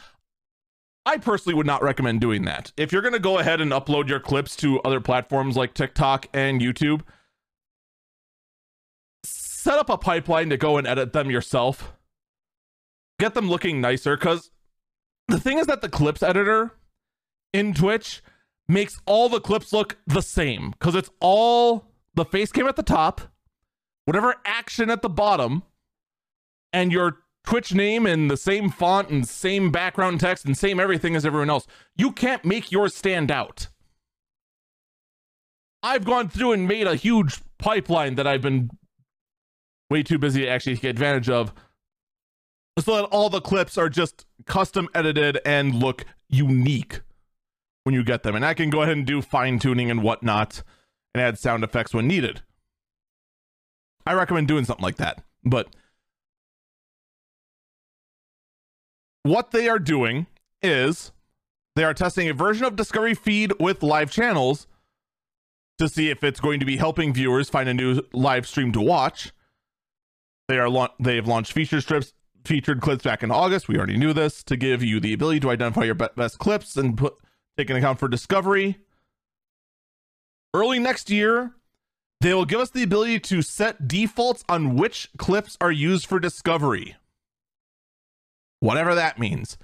I 1.05 1.17
personally 1.17 1.55
would 1.55 1.65
not 1.65 1.83
recommend 1.83 2.19
doing 2.19 2.43
that. 2.45 2.73
If 2.75 2.91
you're 2.91 3.01
going 3.01 3.13
to 3.13 3.19
go 3.19 3.39
ahead 3.39 3.62
and 3.62 3.71
upload 3.71 4.10
your 4.10 4.19
clips 4.19 4.55
to 4.57 4.81
other 4.81 4.99
platforms 4.99 5.55
like 5.55 5.73
TikTok 5.73 6.27
and 6.33 6.60
YouTube, 6.60 7.01
set 9.23 9.79
up 9.79 9.89
a 9.89 9.97
pipeline 9.97 10.49
to 10.49 10.57
go 10.57 10.77
and 10.77 10.86
edit 10.86 11.13
them 11.13 11.31
yourself. 11.31 11.93
Get 13.19 13.33
them 13.33 13.49
looking 13.49 13.79
nicer 13.79 14.17
because 14.17 14.51
the 15.27 15.39
thing 15.39 15.60
is 15.60 15.67
that 15.67 15.81
the 15.81 15.89
clips 15.89 16.21
editor 16.21 16.73
in 17.53 17.73
Twitch 17.73 18.21
makes 18.67 18.99
all 19.05 19.29
the 19.29 19.39
clips 19.39 19.71
look 19.73 19.97
the 20.07 20.21
same 20.21 20.71
because 20.71 20.95
it's 20.95 21.10
all 21.19 21.86
the 22.15 22.25
face 22.25 22.51
cam 22.51 22.67
at 22.67 22.75
the 22.75 22.83
top, 22.83 23.21
whatever 24.05 24.36
action 24.45 24.89
at 24.89 25.01
the 25.01 25.10
bottom, 25.10 25.63
and 26.73 26.91
your 26.91 27.19
Twitch 27.43 27.73
name 27.73 28.06
and 28.06 28.30
the 28.30 28.38
same 28.38 28.69
font 28.69 29.10
and 29.10 29.27
same 29.27 29.71
background 29.71 30.19
text 30.19 30.43
and 30.45 30.58
same 30.58 30.80
everything 30.80 31.15
as 31.15 31.25
everyone 31.25 31.49
else. 31.49 31.65
You 31.95 32.12
can't 32.12 32.43
make 32.43 32.71
yours 32.71 32.93
stand 32.93 33.32
out. 33.32 33.69
I've 35.82 36.03
gone 36.03 36.27
through 36.27 36.51
and 36.51 36.67
made 36.67 36.88
a 36.88 36.95
huge 36.95 37.39
pipeline 37.58 38.15
that 38.15 38.27
I've 38.27 38.41
been 38.41 38.69
way 39.89 40.03
too 40.03 40.17
busy 40.17 40.41
to 40.41 40.47
actually 40.49 40.75
take 40.75 40.84
advantage 40.86 41.30
of 41.30 41.53
so 42.80 42.97
that 42.97 43.06
all 43.06 43.30
the 43.30 43.41
clips 43.41 43.77
are 43.77 43.89
just 43.89 44.25
custom 44.45 44.89
edited 44.93 45.39
and 45.45 45.75
look 45.75 46.03
unique 46.30 47.01
when 47.86 47.95
you 47.95 48.03
get 48.03 48.23
them. 48.23 48.36
And 48.36 48.45
I 48.45 48.53
can 48.53 48.69
go 48.69 48.82
ahead 48.82 48.97
and 48.97 49.06
do 49.06 49.21
fine 49.21 49.60
tuning 49.60 49.89
and 49.89 50.03
whatnot 50.03 50.63
and 51.13 51.21
add 51.21 51.39
sound 51.39 51.63
effects 51.63 51.93
when 51.93 52.08
needed. 52.08 52.41
I 54.06 54.13
recommend 54.13 54.47
doing 54.47 54.65
something 54.65 54.84
like 54.84 54.97
that. 54.97 55.23
But 55.43 55.69
what 59.30 59.52
they 59.52 59.68
are 59.68 59.80
doing 59.80 60.28
is 60.62 61.12
they 61.76 61.84
are 61.84 61.94
testing 61.94 62.28
a 62.30 62.34
version 62.34 62.66
of 62.66 62.76
Discovery 62.76 63.13
Feed 63.13 63.54
with 63.60 63.84
live 63.84 64.12
channels 64.12 64.68
to 65.78 65.88
see 65.88 66.10
if 66.10 66.24
it's 66.24 66.40
going 66.40 66.60
to 66.60 66.66
be 66.66 66.78
helping 66.78 67.13
viewers 67.13 67.50
find 67.50 67.70
a 67.70 67.74
new 67.74 68.02
live 68.13 68.48
stream 68.48 68.72
to 68.72 68.82
watch. 68.82 69.32
They 70.48 70.58
are 70.58 70.70
la- 70.70 70.90
they 71.00 71.16
have 71.16 71.28
launched 71.28 71.52
feature 71.52 71.82
strips 71.82 72.13
featured 72.46 72.82
clips 72.82 73.04
back 73.04 73.22
in 73.24 73.30
August. 73.30 73.68
We 73.68 73.78
already 73.78 73.98
knew 73.98 74.13
this 74.13 74.42
to 74.44 74.56
give 74.56 74.82
you 74.82 75.00
the 75.00 75.13
ability 75.13 75.42
to 75.42 75.52
identify 75.52 75.84
your 75.84 75.96
best 75.96 76.40
clips 76.40 76.78
and 76.78 76.98
put 76.98 77.16
take 77.58 77.70
an 77.70 77.76
account 77.76 78.00
for 78.00 78.08
discovery. 78.08 78.78
Early 80.54 80.80
next 80.80 81.10
year, 81.10 81.54
they 82.22 82.34
will 82.34 82.46
give 82.46 82.60
us 82.60 82.70
the 82.72 82.84
ability 82.84 83.20
to 83.20 83.42
set 83.42 83.88
defaults 83.88 84.44
on 84.50 84.76
which 84.76 85.10
clips 85.18 85.58
are 85.62 85.72
used 85.72 86.08
for 86.08 86.20
discovery. 86.20 86.96
Whatever 88.60 88.96
that 88.96 89.20
means. 89.20 89.58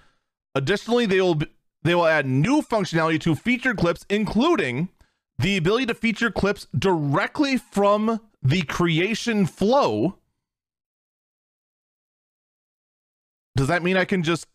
Additionally, 0.56 1.06
they 1.06 1.21
will 1.21 1.39
they 1.84 1.95
will 1.95 2.06
add 2.06 2.25
new 2.25 2.62
functionality 2.62 3.19
to 3.21 3.36
featured 3.36 3.77
clips 3.77 4.06
including 4.10 4.89
the 5.38 5.58
ability 5.58 5.88
to 5.88 5.93
feature 5.93 6.32
clips 6.32 6.67
directly 6.77 7.58
from 7.58 8.19
the 8.41 8.62
creation 8.63 9.45
flow 9.45 10.17
does 13.56 13.67
that 13.67 13.84
mean 13.84 13.97
I 13.97 14.06
can 14.06 14.23
just 14.23 14.47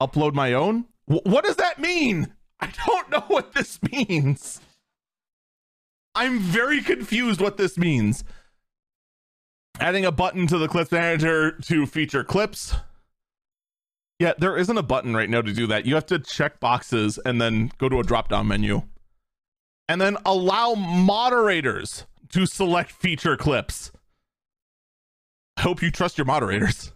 upload 0.00 0.34
my 0.34 0.52
own? 0.52 0.86
W- 1.08 1.22
what 1.30 1.44
does 1.44 1.56
that 1.56 1.78
mean? 1.78 2.32
I 2.60 2.72
don't 2.86 3.10
know 3.10 3.24
what 3.28 3.52
this 3.52 3.78
means. 3.92 4.60
I'm 6.14 6.38
very 6.38 6.80
confused 6.80 7.40
what 7.40 7.56
this 7.56 7.76
means. 7.76 8.24
Adding 9.78 10.06
a 10.06 10.12
button 10.12 10.46
to 10.46 10.56
the 10.56 10.68
clips 10.68 10.90
manager 10.90 11.52
to 11.62 11.84
feature 11.86 12.24
clips. 12.24 12.74
Yeah, 14.18 14.32
there 14.38 14.56
isn't 14.56 14.78
a 14.78 14.82
button 14.82 15.14
right 15.14 15.28
now 15.28 15.42
to 15.42 15.52
do 15.52 15.66
that. 15.66 15.84
You 15.84 15.94
have 15.94 16.06
to 16.06 16.18
check 16.18 16.58
boxes 16.58 17.18
and 17.24 17.40
then 17.40 17.70
go 17.78 17.88
to 17.88 18.00
a 18.00 18.02
drop 18.02 18.28
down 18.28 18.48
menu. 18.48 18.82
And 19.88 20.00
then 20.00 20.16
allow 20.24 20.74
moderators 20.74 22.06
to 22.30 22.46
select 22.46 22.90
feature 22.90 23.36
clips. 23.36 23.92
I 25.56 25.62
hope 25.62 25.82
you 25.82 25.90
trust 25.90 26.18
your 26.18 26.24
moderators. 26.24 26.92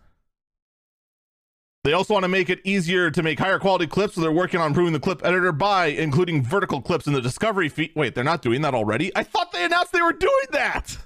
They 1.82 1.94
also 1.94 2.12
want 2.12 2.24
to 2.24 2.28
make 2.28 2.50
it 2.50 2.60
easier 2.64 3.10
to 3.10 3.22
make 3.22 3.38
higher 3.38 3.58
quality 3.58 3.86
clips, 3.86 4.14
so 4.14 4.20
they're 4.20 4.32
working 4.32 4.60
on 4.60 4.68
improving 4.68 4.92
the 4.92 5.00
clip 5.00 5.24
editor 5.24 5.50
by 5.50 5.86
including 5.86 6.42
vertical 6.42 6.82
clips 6.82 7.06
in 7.06 7.14
the 7.14 7.22
discovery 7.22 7.70
feed. 7.70 7.92
Wait, 7.94 8.14
they're 8.14 8.22
not 8.22 8.42
doing 8.42 8.60
that 8.62 8.74
already? 8.74 9.10
I 9.16 9.22
thought 9.22 9.52
they 9.52 9.64
announced 9.64 9.92
they 9.92 10.02
were 10.02 10.12
doing 10.12 10.46
that. 10.52 10.98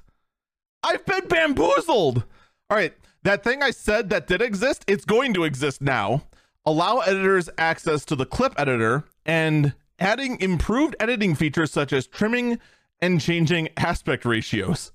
I've 0.83 1.07
been 1.07 1.29
bamboozled. 1.29 2.25
All 2.71 2.77
right, 2.77 2.93
that 3.25 3.43
thing 3.43 3.63
I 3.63 3.71
said 3.71 4.11
that 4.11 4.27
did 4.27 4.41
exist, 4.41 4.85
it's 4.87 5.05
going 5.05 5.35
to 5.35 5.45
exist 5.45 5.83
now. 5.83 6.23
Allow 6.65 7.01
editors 7.01 7.51
access 7.59 8.05
to 8.07 8.17
the 8.17 8.27
clip 8.27 8.55
editor 8.57 9.05
and 9.27 9.75
adding 9.99 10.41
improved 10.41 10.95
editing 11.01 11.35
features 11.35 11.71
such 11.71 11.93
as 11.93 12.07
trimming 12.07 12.59
and 13.01 13.21
changing 13.21 13.69
aspect 13.77 14.25
ratios. 14.25 14.93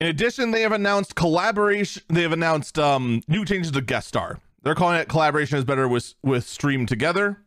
In 0.00 0.08
addition, 0.08 0.50
they 0.50 0.60
have 0.60 0.72
announced 0.72 1.14
collaboration. 1.14 2.02
They 2.08 2.22
have 2.22 2.32
announced 2.32 2.78
um, 2.78 3.22
new 3.28 3.46
changes 3.46 3.72
to 3.72 3.80
guest 3.80 4.08
star. 4.08 4.40
They're 4.62 4.74
calling 4.74 4.98
it 4.98 5.08
collaboration 5.08 5.58
is 5.58 5.64
better 5.64 5.88
with 5.88 6.14
with 6.22 6.46
stream 6.46 6.84
together. 6.86 7.38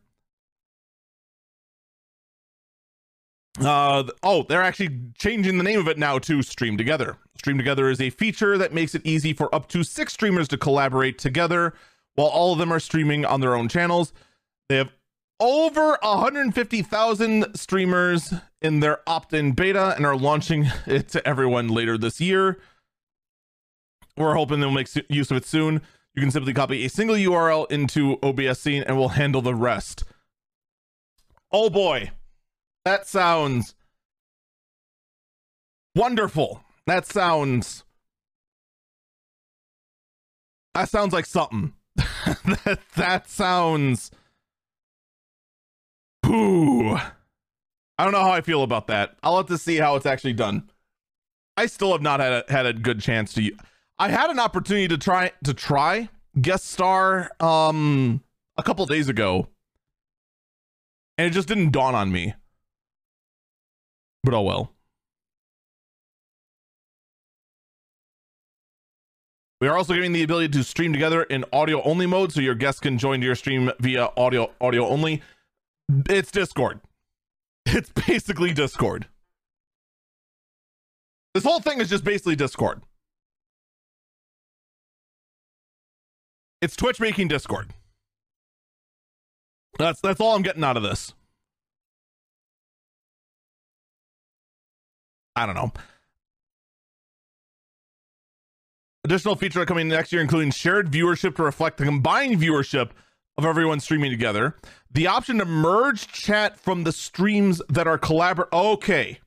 Uh, 3.58 4.04
oh, 4.22 4.44
they're 4.48 4.62
actually 4.62 4.96
changing 5.18 5.58
the 5.58 5.64
name 5.64 5.80
of 5.80 5.88
it 5.88 5.98
now 5.98 6.18
to 6.18 6.42
Stream 6.42 6.76
Together. 6.76 7.16
Stream 7.36 7.58
Together 7.58 7.90
is 7.90 8.00
a 8.00 8.10
feature 8.10 8.56
that 8.56 8.72
makes 8.72 8.94
it 8.94 9.02
easy 9.04 9.32
for 9.32 9.52
up 9.54 9.68
to 9.68 9.82
six 9.82 10.12
streamers 10.12 10.46
to 10.48 10.56
collaborate 10.56 11.18
together 11.18 11.74
while 12.14 12.28
all 12.28 12.52
of 12.52 12.58
them 12.58 12.72
are 12.72 12.80
streaming 12.80 13.24
on 13.24 13.40
their 13.40 13.56
own 13.56 13.68
channels. 13.68 14.12
They 14.68 14.76
have 14.76 14.92
over 15.40 15.98
150,000 16.02 17.54
streamers 17.56 18.34
in 18.60 18.80
their 18.80 19.00
opt 19.06 19.32
in 19.32 19.52
beta 19.52 19.94
and 19.96 20.06
are 20.06 20.16
launching 20.16 20.70
it 20.86 21.08
to 21.08 21.26
everyone 21.26 21.68
later 21.68 21.98
this 21.98 22.20
year. 22.20 22.60
We're 24.16 24.34
hoping 24.34 24.60
they'll 24.60 24.70
make 24.70 24.88
use 25.08 25.30
of 25.30 25.38
it 25.38 25.46
soon. 25.46 25.80
You 26.14 26.22
can 26.22 26.30
simply 26.30 26.52
copy 26.52 26.84
a 26.84 26.90
single 26.90 27.16
URL 27.16 27.70
into 27.70 28.18
OBS 28.22 28.60
scene 28.60 28.82
and 28.82 28.98
we'll 28.98 29.08
handle 29.10 29.40
the 29.40 29.54
rest. 29.54 30.04
Oh 31.52 31.70
boy, 31.70 32.10
that 32.84 33.06
sounds 33.06 33.74
wonderful. 35.94 36.62
That 36.86 37.06
sounds. 37.06 37.84
That 40.74 40.88
sounds 40.88 41.12
like 41.12 41.26
something. 41.26 41.74
that, 41.96 42.80
that 42.96 43.28
sounds 43.28 44.10
Ooh. 46.30 46.96
I 47.98 48.04
don't 48.04 48.12
know 48.12 48.22
how 48.22 48.30
I 48.30 48.40
feel 48.40 48.62
about 48.62 48.86
that. 48.86 49.16
I'll 49.22 49.36
have 49.36 49.46
to 49.46 49.58
see 49.58 49.76
how 49.76 49.96
it's 49.96 50.06
actually 50.06 50.32
done. 50.32 50.70
I 51.56 51.66
still 51.66 51.92
have 51.92 52.02
not 52.02 52.20
had 52.20 52.32
a, 52.32 52.44
had 52.48 52.66
a 52.66 52.72
good 52.72 53.00
chance 53.00 53.34
to. 53.34 53.50
I 53.98 54.08
had 54.08 54.30
an 54.30 54.38
opportunity 54.38 54.88
to 54.88 54.96
try 54.96 55.32
to 55.44 55.52
try 55.52 56.08
guest 56.40 56.66
star 56.66 57.30
um 57.40 58.22
a 58.56 58.62
couple 58.62 58.86
days 58.86 59.08
ago, 59.08 59.48
and 61.18 61.26
it 61.26 61.30
just 61.30 61.48
didn't 61.48 61.72
dawn 61.72 61.94
on 61.94 62.10
me. 62.10 62.34
But 64.22 64.34
oh 64.34 64.42
well. 64.42 64.72
We 69.60 69.68
are 69.68 69.76
also 69.76 69.92
giving 69.92 70.12
the 70.12 70.22
ability 70.22 70.48
to 70.58 70.64
stream 70.64 70.92
together 70.92 71.22
in 71.24 71.44
audio 71.52 71.82
only 71.82 72.06
mode, 72.06 72.32
so 72.32 72.40
your 72.40 72.54
guests 72.54 72.80
can 72.80 72.96
join 72.96 73.20
your 73.20 73.34
stream 73.34 73.70
via 73.78 74.08
audio 74.16 74.50
audio 74.60 74.86
only. 74.86 75.22
It's 76.08 76.30
Discord. 76.30 76.80
It's 77.66 77.90
basically 77.90 78.52
Discord. 78.52 79.06
This 81.34 81.44
whole 81.44 81.60
thing 81.60 81.80
is 81.80 81.90
just 81.90 82.04
basically 82.04 82.34
Discord. 82.34 82.80
It's 86.62 86.74
Twitch 86.74 86.98
making 86.98 87.28
Discord. 87.28 87.68
That's 89.78 90.00
that's 90.00 90.20
all 90.20 90.34
I'm 90.34 90.42
getting 90.42 90.64
out 90.64 90.76
of 90.76 90.82
this. 90.82 91.14
I 95.40 95.46
don't 95.46 95.54
know. 95.54 95.72
Additional 99.04 99.36
feature 99.36 99.62
are 99.62 99.66
coming 99.66 99.88
next 99.88 100.12
year, 100.12 100.20
including 100.20 100.50
shared 100.50 100.90
viewership 100.90 101.34
to 101.36 101.42
reflect 101.42 101.78
the 101.78 101.84
combined 101.84 102.36
viewership 102.36 102.90
of 103.38 103.46
everyone 103.46 103.80
streaming 103.80 104.10
together. 104.10 104.56
The 104.92 105.06
option 105.06 105.38
to 105.38 105.46
merge 105.46 106.06
chat 106.08 106.60
from 106.60 106.84
the 106.84 106.92
streams 106.92 107.62
that 107.70 107.86
are 107.86 107.96
collabor. 107.96 108.48
Okay. 108.52 109.20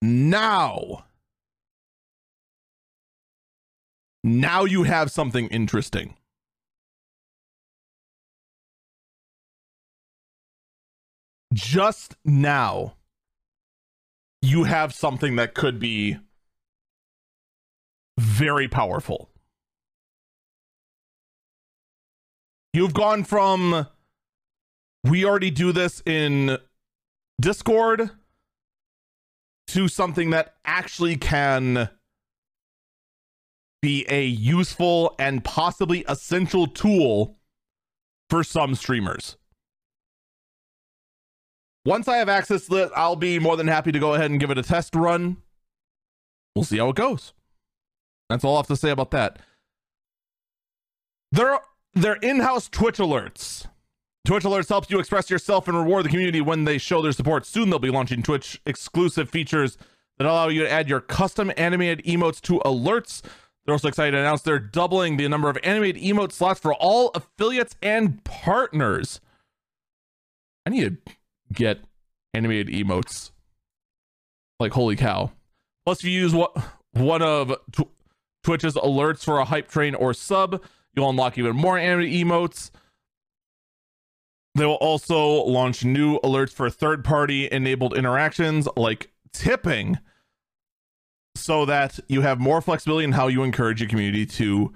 Now. 0.00 1.04
Now 4.24 4.64
you 4.64 4.84
have 4.84 5.10
something 5.10 5.48
interesting. 5.48 6.14
Just 11.52 12.16
now, 12.24 12.94
you 14.42 14.64
have 14.64 14.94
something 14.94 15.36
that 15.36 15.54
could 15.54 15.78
be 15.78 16.18
very 18.18 18.68
powerful. 18.68 19.30
You've 22.72 22.94
gone 22.94 23.24
from 23.24 23.86
we 25.04 25.24
already 25.24 25.50
do 25.50 25.72
this 25.72 26.02
in 26.04 26.58
Discord 27.40 28.10
to 29.68 29.88
something 29.88 30.30
that 30.30 30.54
actually 30.64 31.16
can 31.16 31.88
be 33.80 34.04
a 34.08 34.24
useful 34.26 35.14
and 35.18 35.44
possibly 35.44 36.04
essential 36.08 36.66
tool 36.66 37.38
for 38.28 38.44
some 38.44 38.74
streamers. 38.74 39.37
Once 41.84 42.08
I 42.08 42.16
have 42.16 42.28
access 42.28 42.66
to 42.66 42.76
it, 42.76 42.90
I'll 42.94 43.16
be 43.16 43.38
more 43.38 43.56
than 43.56 43.68
happy 43.68 43.92
to 43.92 43.98
go 43.98 44.14
ahead 44.14 44.30
and 44.30 44.38
give 44.38 44.50
it 44.50 44.58
a 44.58 44.62
test 44.62 44.94
run. 44.94 45.38
We'll 46.54 46.64
see 46.64 46.78
how 46.78 46.90
it 46.90 46.96
goes. 46.96 47.32
That's 48.28 48.44
all 48.44 48.56
I 48.56 48.58
have 48.58 48.66
to 48.66 48.76
say 48.76 48.90
about 48.90 49.10
that. 49.12 49.38
There 51.32 51.50
are 51.50 51.62
their 51.94 52.14
in-house 52.16 52.68
Twitch 52.68 52.98
alerts. 52.98 53.66
Twitch 54.26 54.44
alerts 54.44 54.68
helps 54.68 54.90
you 54.90 54.98
express 54.98 55.30
yourself 55.30 55.68
and 55.68 55.76
reward 55.76 56.04
the 56.04 56.10
community 56.10 56.40
when 56.40 56.64
they 56.64 56.76
show 56.76 57.00
their 57.00 57.12
support. 57.12 57.46
Soon 57.46 57.70
they'll 57.70 57.78
be 57.78 57.90
launching 57.90 58.22
Twitch 58.22 58.60
exclusive 58.66 59.30
features 59.30 59.78
that 60.18 60.26
allow 60.26 60.48
you 60.48 60.62
to 60.62 60.70
add 60.70 60.88
your 60.88 61.00
custom 61.00 61.50
animated 61.56 62.04
emotes 62.04 62.40
to 62.42 62.58
alerts. 62.60 63.22
They're 63.64 63.74
also 63.74 63.88
excited 63.88 64.10
to 64.12 64.18
announce 64.18 64.42
they're 64.42 64.58
doubling 64.58 65.16
the 65.16 65.28
number 65.28 65.48
of 65.48 65.58
animated 65.62 66.02
emote 66.02 66.32
slots 66.32 66.60
for 66.60 66.74
all 66.74 67.10
affiliates 67.14 67.76
and 67.80 68.22
partners. 68.24 69.20
I 70.66 70.70
need 70.70 71.06
to 71.06 71.12
get 71.52 71.80
animated 72.34 72.68
emotes. 72.68 73.30
Like 74.60 74.72
holy 74.72 74.96
cow! 74.96 75.32
Plus, 75.84 75.98
if 76.00 76.04
you 76.04 76.10
use 76.10 76.34
what 76.34 76.56
one 76.92 77.22
of 77.22 77.54
tw- 77.72 77.88
Twitch's 78.42 78.74
alerts 78.74 79.24
for 79.24 79.38
a 79.38 79.44
hype 79.44 79.68
train 79.68 79.94
or 79.94 80.12
sub, 80.12 80.62
You'll 80.98 81.10
unlock 81.10 81.38
even 81.38 81.54
more 81.54 81.78
animated 81.78 82.26
emotes. 82.26 82.72
They 84.56 84.66
will 84.66 84.74
also 84.74 85.44
launch 85.44 85.84
new 85.84 86.18
alerts 86.24 86.52
for 86.52 86.68
third 86.68 87.04
party 87.04 87.48
enabled 87.52 87.96
interactions 87.96 88.66
like 88.76 89.12
tipping 89.32 89.98
so 91.36 91.64
that 91.66 92.00
you 92.08 92.22
have 92.22 92.40
more 92.40 92.60
flexibility 92.60 93.04
in 93.04 93.12
how 93.12 93.28
you 93.28 93.44
encourage 93.44 93.80
your 93.80 93.88
community 93.88 94.26
to 94.26 94.72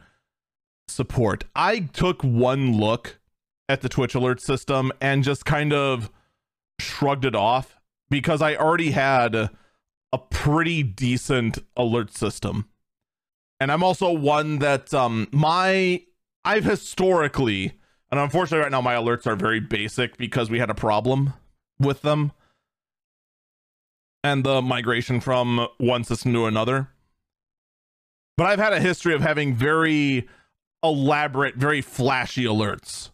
support. 0.87 1.43
I 1.57 1.81
took 1.81 2.23
one 2.23 2.77
look 2.77 3.19
at 3.69 3.81
the 3.81 3.89
Twitch 3.89 4.15
alert 4.15 4.41
system 4.41 4.93
and 5.01 5.25
just 5.25 5.45
kind 5.45 5.73
of 5.73 6.09
shrugged 6.83 7.25
it 7.25 7.35
off 7.35 7.77
because 8.11 8.43
I 8.43 8.57
already 8.57 8.91
had 8.91 9.35
a 9.35 10.19
pretty 10.19 10.83
decent 10.83 11.59
alert 11.77 12.13
system. 12.13 12.69
And 13.61 13.73
I'm 13.73 13.83
also 13.83 14.13
one 14.13 14.59
that 14.59 14.93
um 14.93 15.29
my 15.33 16.03
I've 16.45 16.65
historically, 16.65 17.73
and 18.11 18.19
unfortunately, 18.21 18.63
right 18.65 18.73
now 18.73 18.81
my 18.81 18.95
alerts 18.95 19.27
are 19.27 19.37
very 19.37 19.61
basic 19.61 20.17
because 20.17 20.51
we 20.51 20.59
had 20.59 20.71
a 20.71 20.75
problem 20.75 21.35
with 21.79 22.03
them 22.03 22.33
and 24.25 24.45
the 24.45 24.61
migration 24.63 25.21
from 25.21 25.67
one 25.79 26.05
system 26.05 26.33
to 26.33 26.47
another. 26.47 26.89
But 28.37 28.47
I've 28.47 28.59
had 28.59 28.73
a 28.73 28.81
history 28.81 29.15
of 29.15 29.21
having 29.21 29.55
very 29.55 30.29
elaborate, 30.83 31.57
very 31.57 31.81
flashy 31.81 32.45
alerts. 32.45 33.11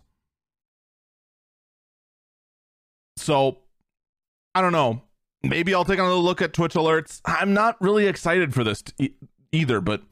So 3.20 3.58
I 4.54 4.60
don't 4.60 4.72
know. 4.72 5.02
Maybe 5.42 5.74
I'll 5.74 5.84
take 5.84 5.98
another 5.98 6.14
look 6.14 6.42
at 6.42 6.52
Twitch 6.52 6.74
alerts. 6.74 7.20
I'm 7.24 7.54
not 7.54 7.80
really 7.80 8.06
excited 8.06 8.52
for 8.54 8.64
this. 8.64 8.82
either, 9.52 9.80
but 9.80 10.02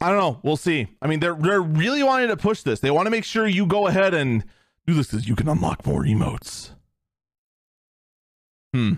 I 0.00 0.08
don't 0.08 0.18
know. 0.18 0.40
We'll 0.42 0.56
see. 0.56 0.88
I 1.02 1.06
mean, 1.06 1.20
they're 1.20 1.34
they're 1.34 1.60
really 1.60 2.02
wanting 2.02 2.28
to 2.28 2.36
push 2.36 2.62
this. 2.62 2.80
They 2.80 2.90
want 2.90 3.06
to 3.06 3.10
make 3.10 3.24
sure 3.24 3.46
you 3.46 3.66
go 3.66 3.86
ahead 3.86 4.14
and 4.14 4.44
do 4.86 4.94
this 4.94 5.08
because 5.08 5.28
you 5.28 5.34
can 5.34 5.48
unlock 5.48 5.86
more 5.86 6.04
emotes. 6.04 6.70
Hmm. 8.72 8.94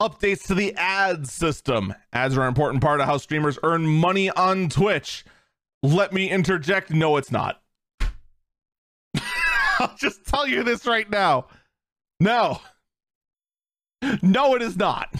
Updates 0.00 0.46
to 0.46 0.54
the 0.54 0.74
ads 0.76 1.32
system. 1.32 1.94
Ads 2.12 2.36
are 2.36 2.42
an 2.42 2.48
important 2.48 2.82
part 2.82 3.00
of 3.00 3.06
how 3.06 3.16
streamers 3.16 3.58
earn 3.64 3.86
money 3.86 4.30
on 4.30 4.68
Twitch. 4.68 5.24
Let 5.82 6.12
me 6.12 6.30
interject. 6.30 6.90
No, 6.90 7.16
it's 7.16 7.32
not. 7.32 7.60
I'll 9.78 9.96
just 9.96 10.26
tell 10.26 10.46
you 10.46 10.62
this 10.62 10.86
right 10.86 11.08
now. 11.08 11.46
No. 12.20 12.60
No, 14.22 14.54
it 14.54 14.62
is 14.62 14.76
not. 14.76 15.14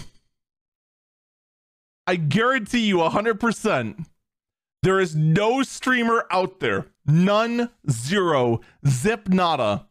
I 2.07 2.15
guarantee 2.15 2.87
you 2.87 2.97
100% 2.97 4.05
there 4.81 4.99
is 4.99 5.15
no 5.15 5.61
streamer 5.61 6.25
out 6.31 6.59
there, 6.59 6.87
none, 7.05 7.69
zero, 7.89 8.61
zip 8.87 9.27
nada, 9.27 9.87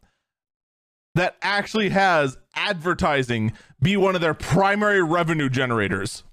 that 1.15 1.37
actually 1.41 1.89
has 1.89 2.37
advertising 2.55 3.53
be 3.81 3.95
one 3.95 4.15
of 4.15 4.21
their 4.21 4.33
primary 4.33 5.03
revenue 5.03 5.49
generators. 5.49 6.23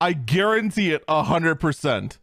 I 0.00 0.12
guarantee 0.12 0.92
it 0.92 1.06
100%. 1.06 2.18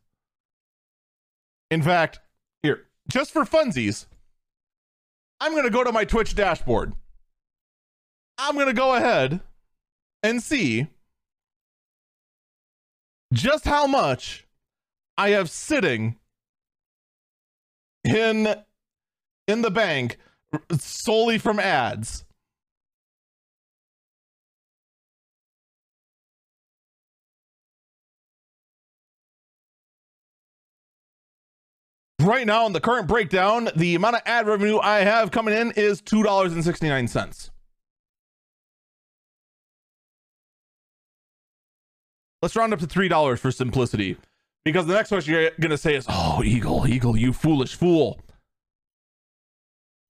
In 1.72 1.82
fact, 1.82 2.20
here, 2.62 2.86
just 3.10 3.32
for 3.32 3.44
funsies, 3.44 4.06
I'm 5.46 5.52
going 5.52 5.66
to 5.66 5.70
go 5.70 5.84
to 5.84 5.92
my 5.92 6.06
Twitch 6.06 6.34
dashboard. 6.34 6.94
I'm 8.40 8.56
going 8.56 8.66
to 8.66 8.74
go 8.74 8.96
ahead 8.96 9.42
and 10.24 10.42
see 10.42 10.88
just 13.32 13.64
how 13.64 13.86
much 13.86 14.48
I 15.20 15.30
have 15.30 15.52
sitting 15.52 16.16
in 18.04 18.56
in 19.48 19.62
the 19.62 19.70
bank 19.70 20.18
solely 20.80 21.38
from 21.38 21.60
ads. 21.60 22.25
Right 32.22 32.48
now, 32.48 32.66
in 32.66 32.74
the 32.74 32.80
current 32.80 33.08
breakdown, 33.08 33.70
the 33.76 33.96
amount 33.96 34.16
of 34.16 34.22
ad 34.26 34.48
revenue 34.48 34.80
I 34.80 35.00
have 35.00 35.32
coming 35.32 35.54
in 35.54 35.72
is 35.72 36.02
$2.69. 36.02 37.50
Let's 42.42 42.56
round 42.56 42.74
up 42.74 42.80
to 42.80 42.88
$3 42.88 43.40
for 43.40 43.52
simplicity. 43.52 44.18
Because 44.64 44.88
the 44.88 44.94
next 44.94 45.10
question 45.10 45.34
you're 45.34 45.52
going 45.60 45.72
to 45.72 45.78
say 45.78 45.96
is, 45.96 46.06
oh, 46.10 46.42
Eagle, 46.44 46.88
Eagle, 46.88 47.16
you 47.16 47.34
foolish 47.34 47.76
fool. 47.76 48.20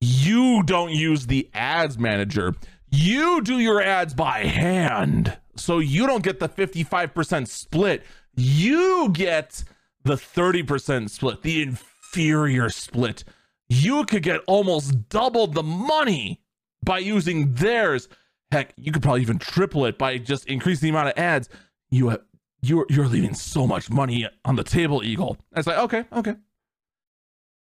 You 0.00 0.62
don't 0.62 0.92
use 0.92 1.26
the 1.26 1.50
ads 1.52 1.98
manager. 1.98 2.54
You 2.90 3.42
do 3.42 3.58
your 3.58 3.82
ads 3.82 4.14
by 4.14 4.44
hand. 4.44 5.36
So 5.56 5.78
you 5.78 6.06
don't 6.06 6.22
get 6.22 6.40
the 6.40 6.48
55% 6.48 7.48
split. 7.48 8.02
You 8.34 9.10
get 9.12 9.64
the 10.04 10.14
30% 10.14 11.10
split, 11.10 11.42
the 11.42 11.72
inferior 12.16 12.70
split. 12.70 13.24
You 13.68 14.04
could 14.04 14.22
get 14.22 14.40
almost 14.46 15.08
double 15.08 15.46
the 15.46 15.62
money 15.62 16.40
by 16.82 16.98
using 16.98 17.52
theirs. 17.54 18.08
Heck, 18.52 18.72
you 18.76 18.92
could 18.92 19.02
probably 19.02 19.22
even 19.22 19.38
triple 19.38 19.84
it 19.86 19.98
by 19.98 20.18
just 20.18 20.46
increasing 20.46 20.86
the 20.86 20.90
amount 20.90 21.08
of 21.08 21.18
ads. 21.18 21.48
You 21.90 22.10
have, 22.10 22.20
you're 22.62 22.86
you're 22.88 23.08
leaving 23.08 23.34
so 23.34 23.66
much 23.66 23.90
money 23.90 24.28
on 24.44 24.56
the 24.56 24.64
table, 24.64 25.04
Eagle. 25.04 25.36
I 25.52 25.58
was 25.58 25.66
like, 25.66 25.78
okay, 25.78 26.04
okay. 26.12 26.36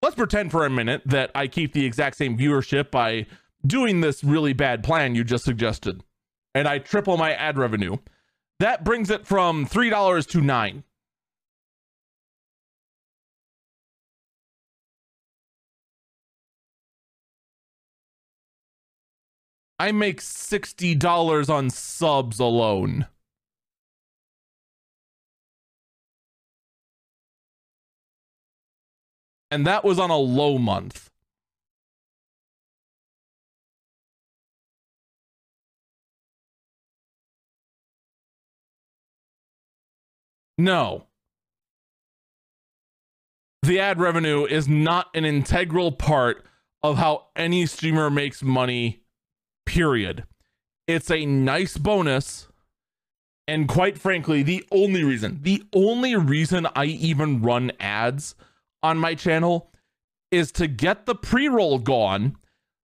Let's 0.01 0.15
pretend 0.15 0.51
for 0.51 0.65
a 0.65 0.69
minute 0.69 1.01
that 1.05 1.31
I 1.33 1.47
keep 1.47 1.73
the 1.73 1.85
exact 1.85 2.17
same 2.17 2.37
viewership 2.37 2.91
by 2.91 3.25
doing 3.65 4.01
this 4.01 4.23
really 4.23 4.53
bad 4.53 4.83
plan 4.83 5.15
you 5.15 5.23
just 5.23 5.45
suggested, 5.45 6.03
and 6.53 6.67
I 6.67 6.79
triple 6.79 7.17
my 7.17 7.33
ad 7.33 7.57
revenue. 7.57 7.97
That 8.59 8.83
brings 8.83 9.09
it 9.09 9.25
from 9.25 9.65
three 9.65 9.89
dollars 9.89 10.25
to 10.27 10.41
nine. 10.41 10.83
I 19.77 19.91
make 19.91 20.21
$60 20.21 21.49
on 21.49 21.69
subs 21.69 22.39
alone. 22.39 23.07
And 29.51 29.67
that 29.67 29.83
was 29.83 29.99
on 29.99 30.09
a 30.09 30.17
low 30.17 30.57
month. 30.57 31.09
No. 40.57 41.07
The 43.61 43.79
ad 43.79 43.99
revenue 43.99 44.45
is 44.45 44.67
not 44.67 45.07
an 45.13 45.25
integral 45.25 45.91
part 45.91 46.45
of 46.81 46.97
how 46.97 47.27
any 47.35 47.65
streamer 47.65 48.09
makes 48.09 48.43
money 48.43 49.04
period. 49.65 50.25
It's 50.87 51.09
a 51.11 51.25
nice 51.25 51.77
bonus. 51.77 52.47
And 53.47 53.67
quite 53.67 53.97
frankly, 53.99 54.41
the 54.41 54.65
only 54.71 55.03
reason, 55.03 55.39
the 55.43 55.63
only 55.73 56.15
reason 56.15 56.67
I 56.75 56.85
even 56.85 57.41
run 57.41 57.71
ads 57.79 58.35
on 58.81 58.97
my 58.97 59.13
channel 59.13 59.71
is 60.31 60.51
to 60.53 60.67
get 60.67 61.05
the 61.05 61.15
pre 61.15 61.47
roll 61.47 61.77
gone. 61.79 62.37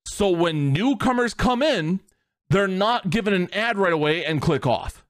So 0.08 0.30
when 0.30 0.72
newcomers 0.72 1.34
come 1.34 1.64
in, 1.64 2.02
they're 2.50 2.68
not 2.68 3.10
given 3.10 3.34
an 3.34 3.52
ad 3.54 3.78
right 3.78 3.94
away 3.94 4.26
and 4.26 4.42
click 4.42 4.68
off. 4.68 5.04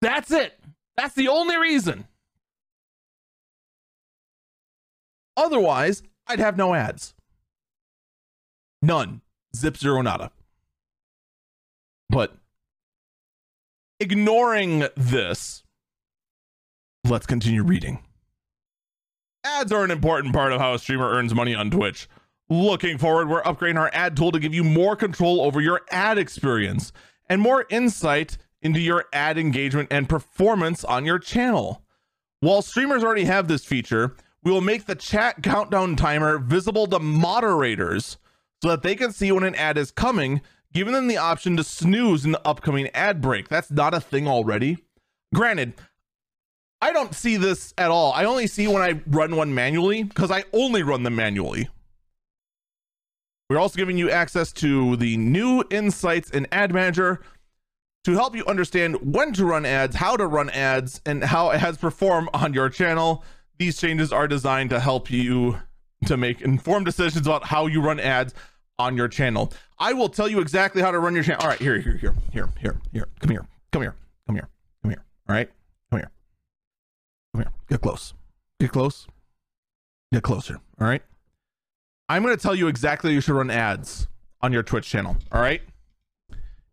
That's 0.00 0.30
it. 0.30 0.58
That's 0.96 1.14
the 1.14 1.28
only 1.28 1.56
reason. 1.56 2.06
Otherwise, 5.36 6.02
I'd 6.26 6.38
have 6.38 6.56
no 6.56 6.74
ads. 6.74 7.14
None. 8.82 9.20
Zip 9.54 9.76
zero 9.76 10.02
nada. 10.02 10.30
But 12.08 12.36
ignoring 13.98 14.84
this, 14.96 15.62
let's 17.04 17.26
continue 17.26 17.62
reading. 17.62 18.00
Ads 19.44 19.72
are 19.72 19.84
an 19.84 19.90
important 19.90 20.34
part 20.34 20.52
of 20.52 20.60
how 20.60 20.74
a 20.74 20.78
streamer 20.78 21.08
earns 21.08 21.34
money 21.34 21.54
on 21.54 21.70
Twitch. 21.70 22.08
Looking 22.48 22.98
forward, 22.98 23.28
we're 23.28 23.42
upgrading 23.42 23.78
our 23.78 23.90
ad 23.92 24.16
tool 24.16 24.32
to 24.32 24.40
give 24.40 24.52
you 24.52 24.64
more 24.64 24.96
control 24.96 25.40
over 25.40 25.60
your 25.60 25.82
ad 25.90 26.18
experience 26.18 26.92
and 27.28 27.40
more 27.40 27.64
insight 27.70 28.36
into 28.60 28.80
your 28.80 29.06
ad 29.12 29.38
engagement 29.38 29.88
and 29.90 30.08
performance 30.08 30.84
on 30.84 31.06
your 31.06 31.18
channel. 31.18 31.82
While 32.40 32.62
streamers 32.62 33.04
already 33.04 33.24
have 33.24 33.48
this 33.48 33.64
feature, 33.64 34.14
we 34.42 34.50
will 34.50 34.60
make 34.60 34.86
the 34.86 34.94
chat 34.94 35.42
countdown 35.42 35.96
timer 35.96 36.38
visible 36.38 36.86
to 36.88 36.98
moderators 36.98 38.18
so 38.62 38.68
that 38.68 38.82
they 38.82 38.94
can 38.94 39.12
see 39.12 39.32
when 39.32 39.44
an 39.44 39.54
ad 39.54 39.78
is 39.78 39.90
coming, 39.90 40.40
giving 40.72 40.92
them 40.92 41.08
the 41.08 41.16
option 41.16 41.56
to 41.56 41.64
snooze 41.64 42.24
in 42.24 42.32
the 42.32 42.46
upcoming 42.46 42.88
ad 42.88 43.20
break. 43.20 43.48
That's 43.48 43.70
not 43.70 43.94
a 43.94 44.00
thing 44.00 44.28
already. 44.28 44.78
Granted, 45.34 45.74
I 46.80 46.92
don't 46.92 47.14
see 47.14 47.36
this 47.36 47.74
at 47.76 47.90
all. 47.90 48.12
I 48.12 48.24
only 48.24 48.46
see 48.46 48.66
when 48.66 48.82
I 48.82 49.00
run 49.06 49.36
one 49.36 49.54
manually 49.54 50.02
because 50.02 50.30
I 50.30 50.44
only 50.52 50.82
run 50.82 51.02
them 51.02 51.16
manually. 51.16 51.68
We're 53.48 53.58
also 53.58 53.76
giving 53.76 53.98
you 53.98 54.10
access 54.10 54.52
to 54.54 54.96
the 54.96 55.16
new 55.16 55.64
insights 55.70 56.30
in 56.30 56.46
Ad 56.52 56.72
Manager 56.72 57.20
to 58.04 58.12
help 58.12 58.34
you 58.34 58.46
understand 58.46 59.14
when 59.14 59.32
to 59.34 59.44
run 59.44 59.66
ads, 59.66 59.96
how 59.96 60.16
to 60.16 60.26
run 60.26 60.50
ads, 60.50 61.00
and 61.04 61.22
how 61.24 61.50
ads 61.50 61.76
perform 61.76 62.30
on 62.32 62.54
your 62.54 62.70
channel. 62.70 63.24
These 63.58 63.78
changes 63.78 64.12
are 64.12 64.28
designed 64.28 64.70
to 64.70 64.80
help 64.80 65.10
you 65.10 65.58
to 66.06 66.16
make 66.16 66.40
informed 66.40 66.86
decisions 66.86 67.26
about 67.26 67.44
how 67.44 67.66
you 67.66 67.80
run 67.82 68.00
ads 68.00 68.34
on 68.78 68.96
your 68.96 69.08
channel. 69.08 69.52
I 69.78 69.92
will 69.92 70.08
tell 70.08 70.28
you 70.28 70.40
exactly 70.40 70.82
how 70.82 70.90
to 70.90 70.98
run 70.98 71.14
your 71.14 71.22
channel. 71.22 71.42
All 71.42 71.48
right, 71.48 71.58
here, 71.58 71.78
here, 71.78 71.96
here, 71.96 72.14
here, 72.32 72.48
here, 72.60 72.80
here. 72.92 73.08
Come 73.20 73.30
here, 73.30 73.46
come 73.72 73.82
here, 73.82 73.94
come 74.26 74.34
here, 74.34 74.48
come 74.82 74.90
here. 74.90 75.04
All 75.28 75.34
right, 75.34 75.50
come 75.90 76.00
here, 76.00 76.10
come 77.34 77.42
here. 77.42 77.52
Get 77.68 77.80
close. 77.80 78.14
Get 78.58 78.72
close. 78.72 79.06
Get 80.12 80.22
closer. 80.22 80.60
All 80.80 80.86
right. 80.86 81.02
I'm 82.08 82.22
going 82.22 82.36
to 82.36 82.42
tell 82.42 82.54
you 82.54 82.66
exactly 82.66 83.12
you 83.12 83.20
should 83.20 83.36
run 83.36 83.50
ads 83.50 84.08
on 84.40 84.52
your 84.52 84.64
Twitch 84.64 84.88
channel. 84.88 85.16
All 85.30 85.40
right. 85.40 85.62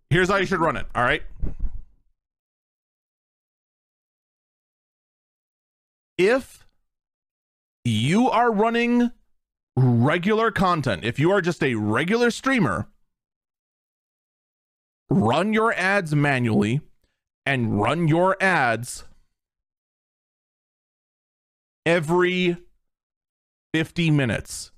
Here's 0.09 0.29
how 0.29 0.37
you 0.37 0.45
should 0.45 0.59
run 0.59 0.75
it. 0.77 0.87
All 0.95 1.03
right. 1.03 1.21
If 6.17 6.65
you 7.83 8.29
are 8.29 8.51
running 8.51 9.11
regular 9.77 10.51
content, 10.51 11.05
if 11.05 11.19
you 11.19 11.31
are 11.31 11.41
just 11.41 11.63
a 11.63 11.75
regular 11.75 12.31
streamer, 12.31 12.87
run 15.09 15.53
your 15.53 15.73
ads 15.73 16.15
manually 16.15 16.81
and 17.45 17.79
run 17.79 18.07
your 18.07 18.35
ads 18.41 19.05
every 21.85 22.57
50 23.73 24.11
minutes 24.11 24.71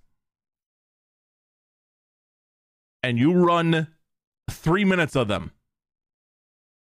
and 3.02 3.18
you 3.18 3.34
run 3.34 3.88
three 4.52 4.86
minutes 4.86 5.16
of 5.16 5.28
them. 5.28 5.52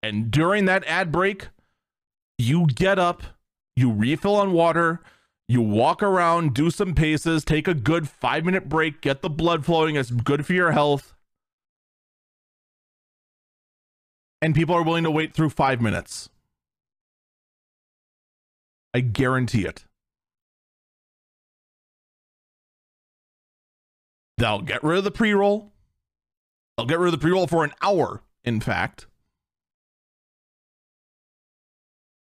And 0.01 0.29
during 0.29 0.65
that 0.65 0.83
ad 0.85 1.11
break, 1.11 1.47
you 2.37 2.67
get 2.67 2.99
up, 2.99 3.23
you 3.75 3.91
refill 3.91 4.35
on 4.35 4.51
water, 4.51 5.01
you 5.53 5.61
walk 5.61 6.01
around, 6.01 6.55
do 6.55 6.71
some 6.71 6.95
paces, 6.95 7.45
take 7.45 7.67
a 7.67 7.75
good 7.75 8.09
five 8.09 8.43
minute 8.43 8.67
break, 8.67 9.01
get 9.01 9.21
the 9.21 9.29
blood 9.29 9.63
flowing. 9.63 9.95
It's 9.95 10.09
good 10.09 10.47
for 10.47 10.53
your 10.53 10.71
health. 10.71 11.13
And 14.41 14.55
people 14.55 14.75
are 14.75 14.81
willing 14.81 15.03
to 15.03 15.11
wait 15.11 15.35
through 15.35 15.51
five 15.51 15.79
minutes. 15.79 16.29
I 18.95 19.01
guarantee 19.01 19.65
it. 19.65 19.85
They'll 24.39 24.61
get 24.61 24.83
rid 24.83 24.97
of 24.97 25.03
the 25.03 25.11
pre 25.11 25.33
roll. 25.33 25.71
They'll 26.75 26.87
get 26.87 26.97
rid 26.97 27.13
of 27.13 27.19
the 27.19 27.23
pre 27.23 27.31
roll 27.31 27.45
for 27.45 27.63
an 27.63 27.73
hour, 27.81 28.23
in 28.43 28.59
fact. 28.59 29.05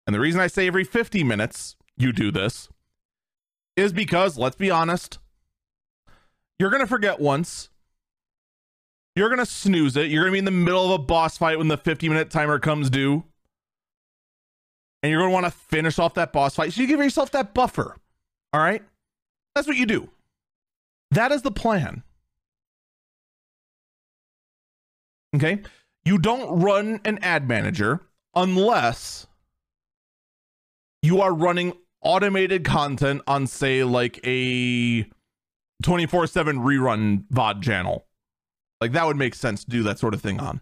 And 0.08 0.14
the 0.14 0.20
reason 0.20 0.40
I 0.40 0.48
say 0.48 0.66
every 0.66 0.82
50 0.82 1.22
minutes 1.22 1.76
you 1.96 2.12
do 2.12 2.32
this 2.32 2.68
is 3.76 3.92
because, 3.92 4.38
let's 4.38 4.56
be 4.56 4.70
honest, 4.70 5.18
you're 6.58 6.70
going 6.70 6.82
to 6.82 6.86
forget 6.86 7.20
once. 7.20 7.70
You're 9.14 9.28
going 9.28 9.38
to 9.40 9.46
snooze 9.46 9.96
it. 9.96 10.10
You're 10.10 10.22
going 10.22 10.30
to 10.30 10.34
be 10.34 10.38
in 10.38 10.44
the 10.44 10.50
middle 10.50 10.86
of 10.86 11.00
a 11.00 11.02
boss 11.02 11.36
fight 11.36 11.58
when 11.58 11.68
the 11.68 11.76
50 11.76 12.08
minute 12.08 12.30
timer 12.30 12.58
comes 12.58 12.88
due. 12.88 13.24
And 15.02 15.10
you're 15.10 15.20
going 15.20 15.30
to 15.30 15.34
want 15.34 15.46
to 15.46 15.50
finish 15.50 15.98
off 15.98 16.14
that 16.14 16.32
boss 16.32 16.54
fight. 16.54 16.72
So 16.72 16.80
you 16.80 16.86
give 16.86 17.00
yourself 17.00 17.32
that 17.32 17.54
buffer. 17.54 17.96
All 18.52 18.60
right? 18.60 18.82
That's 19.54 19.66
what 19.66 19.76
you 19.76 19.86
do. 19.86 20.08
That 21.10 21.32
is 21.32 21.42
the 21.42 21.50
plan. 21.50 22.02
Okay. 25.34 25.62
You 26.04 26.18
don't 26.18 26.60
run 26.60 27.00
an 27.04 27.18
ad 27.22 27.48
manager 27.48 28.00
unless 28.34 29.26
you 31.02 31.20
are 31.20 31.34
running 31.34 31.74
automated 32.02 32.64
content 32.64 33.22
on, 33.26 33.46
say, 33.46 33.84
like 33.84 34.20
a 34.26 35.06
24 35.82 36.26
7 36.26 36.58
rerun 36.58 37.24
VOD 37.32 37.62
channel. 37.62 38.06
Like 38.80 38.92
that 38.92 39.06
would 39.06 39.16
make 39.16 39.34
sense 39.34 39.64
to 39.64 39.70
do 39.70 39.82
that 39.84 39.98
sort 39.98 40.14
of 40.14 40.20
thing 40.20 40.40
on. 40.40 40.60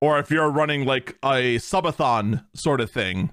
Or 0.00 0.18
if 0.18 0.30
you're 0.30 0.50
running 0.50 0.84
like 0.84 1.16
a 1.24 1.56
subathon 1.56 2.44
sort 2.54 2.80
of 2.80 2.90
thing 2.90 3.30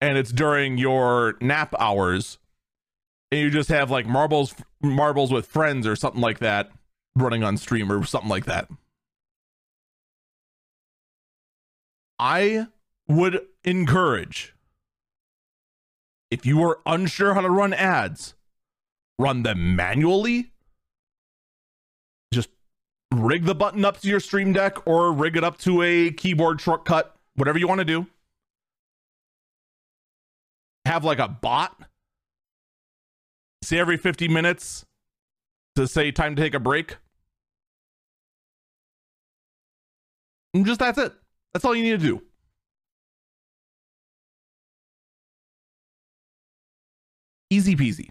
and 0.00 0.18
it's 0.18 0.32
during 0.32 0.78
your 0.78 1.36
nap 1.40 1.74
hours 1.78 2.38
and 3.30 3.40
you 3.40 3.50
just 3.50 3.68
have 3.70 3.90
like 3.90 4.06
marbles 4.06 4.54
marbles 4.82 5.32
with 5.32 5.46
friends 5.46 5.86
or 5.86 5.96
something 5.96 6.20
like 6.20 6.38
that 6.40 6.70
running 7.16 7.42
on 7.42 7.56
stream 7.56 7.90
or 7.90 8.04
something 8.04 8.30
like 8.30 8.44
that. 8.44 8.68
I 12.22 12.68
would 13.08 13.40
encourage 13.64 14.54
if 16.30 16.46
you 16.46 16.62
are 16.62 16.78
unsure 16.86 17.34
how 17.34 17.40
to 17.40 17.50
run 17.50 17.72
ads, 17.74 18.34
run 19.18 19.42
them 19.42 19.74
manually. 19.74 20.52
Just 22.32 22.50
rig 23.12 23.44
the 23.44 23.56
button 23.56 23.84
up 23.84 24.00
to 24.02 24.08
your 24.08 24.20
stream 24.20 24.52
deck 24.52 24.86
or 24.86 25.12
rig 25.12 25.36
it 25.36 25.42
up 25.42 25.58
to 25.58 25.82
a 25.82 26.12
keyboard 26.12 26.60
shortcut, 26.60 27.16
whatever 27.34 27.58
you 27.58 27.66
want 27.66 27.80
to 27.80 27.84
do. 27.84 28.06
Have 30.84 31.02
like 31.02 31.18
a 31.18 31.26
bot 31.26 31.76
say 33.64 33.80
every 33.80 33.96
50 33.96 34.28
minutes 34.28 34.86
to 35.74 35.88
say 35.88 36.12
time 36.12 36.36
to 36.36 36.42
take 36.42 36.54
a 36.54 36.60
break. 36.60 36.98
And 40.54 40.64
just 40.64 40.78
that's 40.78 40.98
it. 40.98 41.14
That's 41.52 41.64
all 41.64 41.74
you 41.74 41.82
need 41.82 42.00
to 42.00 42.06
do. 42.06 42.22
Easy 47.50 47.76
peasy. 47.76 48.10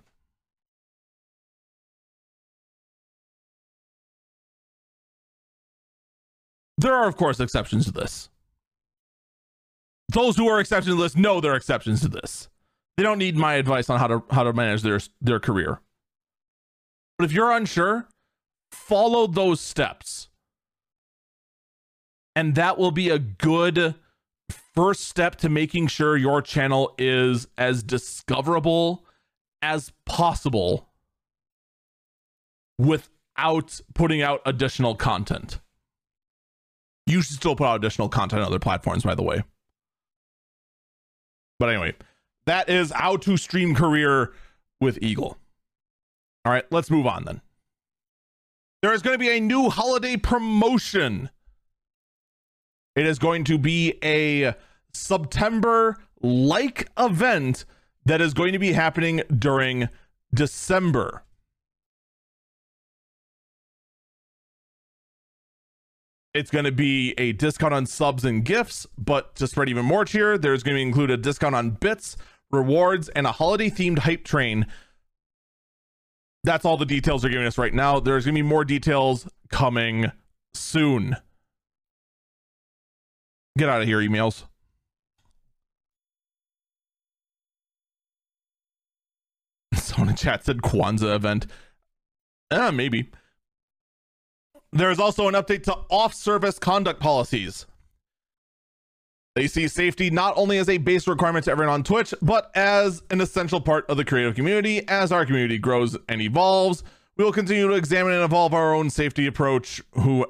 There 6.77 6.93
are, 6.95 7.07
of 7.07 7.15
course, 7.15 7.39
exceptions 7.39 7.85
to 7.85 7.91
this. 7.91 8.29
Those 10.09 10.35
who 10.35 10.47
are 10.47 10.59
exceptions 10.59 10.95
to 10.95 11.01
this 11.01 11.15
know 11.15 11.39
there 11.39 11.53
are 11.53 11.55
exceptions 11.55 12.01
to 12.01 12.07
this. 12.07 12.49
They 12.97 13.03
don't 13.03 13.19
need 13.19 13.37
my 13.37 13.53
advice 13.53 13.89
on 13.89 13.99
how 13.99 14.07
to 14.07 14.23
how 14.31 14.43
to 14.43 14.51
manage 14.51 14.81
their 14.81 14.99
their 15.21 15.39
career. 15.39 15.79
But 17.17 17.25
if 17.25 17.31
you're 17.31 17.51
unsure, 17.51 18.07
follow 18.71 19.27
those 19.27 19.61
steps. 19.61 20.30
And 22.35 22.55
that 22.55 22.77
will 22.77 22.91
be 22.91 23.09
a 23.09 23.19
good 23.19 23.95
first 24.73 25.07
step 25.07 25.35
to 25.37 25.49
making 25.49 25.87
sure 25.87 26.15
your 26.15 26.41
channel 26.41 26.93
is 26.97 27.47
as 27.57 27.83
discoverable 27.83 29.05
as 29.61 29.91
possible 30.05 30.89
without 32.77 33.79
putting 33.93 34.21
out 34.21 34.41
additional 34.45 34.95
content. 34.95 35.59
You 37.05 37.21
should 37.21 37.35
still 37.35 37.55
put 37.55 37.65
out 37.65 37.75
additional 37.75 38.09
content 38.09 38.41
on 38.41 38.47
other 38.47 38.59
platforms, 38.59 39.03
by 39.03 39.15
the 39.15 39.23
way. 39.23 39.43
But 41.59 41.69
anyway, 41.69 41.93
that 42.45 42.69
is 42.69 42.91
how 42.91 43.17
to 43.17 43.37
stream 43.37 43.75
career 43.75 44.33
with 44.79 44.97
Eagle. 45.01 45.37
All 46.45 46.51
right, 46.51 46.65
let's 46.71 46.89
move 46.89 47.05
on 47.05 47.25
then. 47.25 47.41
There 48.81 48.93
is 48.93 49.03
going 49.03 49.13
to 49.13 49.19
be 49.19 49.37
a 49.37 49.39
new 49.39 49.69
holiday 49.69 50.17
promotion. 50.17 51.29
It 52.95 53.05
is 53.05 53.19
going 53.19 53.43
to 53.45 53.57
be 53.57 53.93
a 54.03 54.53
September 54.93 55.97
like 56.21 56.89
event 56.97 57.65
that 58.05 58.21
is 58.21 58.33
going 58.33 58.53
to 58.53 58.59
be 58.59 58.73
happening 58.73 59.21
during 59.37 59.89
December. 60.33 61.23
It's 66.33 66.49
going 66.49 66.65
to 66.65 66.71
be 66.71 67.13
a 67.17 67.33
discount 67.33 67.73
on 67.73 67.85
subs 67.85 68.23
and 68.23 68.45
gifts, 68.45 68.87
but 68.97 69.35
to 69.35 69.47
spread 69.47 69.67
even 69.67 69.85
more 69.85 70.05
cheer, 70.05 70.37
there's 70.37 70.63
going 70.63 70.77
to 70.77 70.81
include 70.81 71.11
a 71.11 71.17
discount 71.17 71.55
on 71.55 71.71
bits, 71.71 72.15
rewards, 72.51 73.09
and 73.09 73.27
a 73.27 73.33
holiday 73.33 73.69
themed 73.69 73.99
hype 73.99 74.23
train. 74.23 74.65
That's 76.43 76.63
all 76.63 76.77
the 76.77 76.85
details 76.85 77.21
they're 77.21 77.31
giving 77.31 77.47
us 77.47 77.57
right 77.57 77.73
now. 77.73 77.99
There's 77.99 78.25
going 78.25 78.35
to 78.35 78.41
be 78.41 78.47
more 78.47 78.63
details 78.63 79.27
coming 79.49 80.11
soon. 80.53 81.17
Get 83.57 83.69
out 83.69 83.81
of 83.81 83.87
here, 83.87 83.99
emails. 83.99 84.45
Someone 89.75 90.09
in 90.09 90.15
chat 90.15 90.45
said 90.45 90.57
Kwanzaa 90.61 91.15
event. 91.15 91.47
Uh, 92.49 92.71
maybe. 92.71 93.09
There 94.73 94.89
is 94.89 94.99
also 94.99 95.27
an 95.27 95.33
update 95.33 95.63
to 95.63 95.73
off 95.89 96.13
service 96.13 96.57
conduct 96.57 97.01
policies. 97.01 97.65
They 99.35 99.47
see 99.47 99.67
safety 99.67 100.09
not 100.09 100.33
only 100.37 100.57
as 100.57 100.67
a 100.67 100.77
base 100.77 101.07
requirement 101.07 101.45
to 101.45 101.51
everyone 101.51 101.73
on 101.73 101.83
Twitch, 101.83 102.13
but 102.21 102.51
as 102.55 103.01
an 103.09 103.21
essential 103.21 103.61
part 103.61 103.89
of 103.89 103.97
the 103.97 104.03
creative 104.03 104.35
community. 104.35 104.85
As 104.87 105.11
our 105.11 105.25
community 105.25 105.57
grows 105.57 105.97
and 106.09 106.21
evolves, 106.21 106.83
we 107.15 107.23
will 107.23 107.31
continue 107.31 107.67
to 107.67 107.73
examine 107.73 108.13
and 108.13 108.23
evolve 108.23 108.53
our 108.53 108.73
own 108.73 108.89
safety 108.89 109.27
approach. 109.27 109.81
Who, 109.93 110.25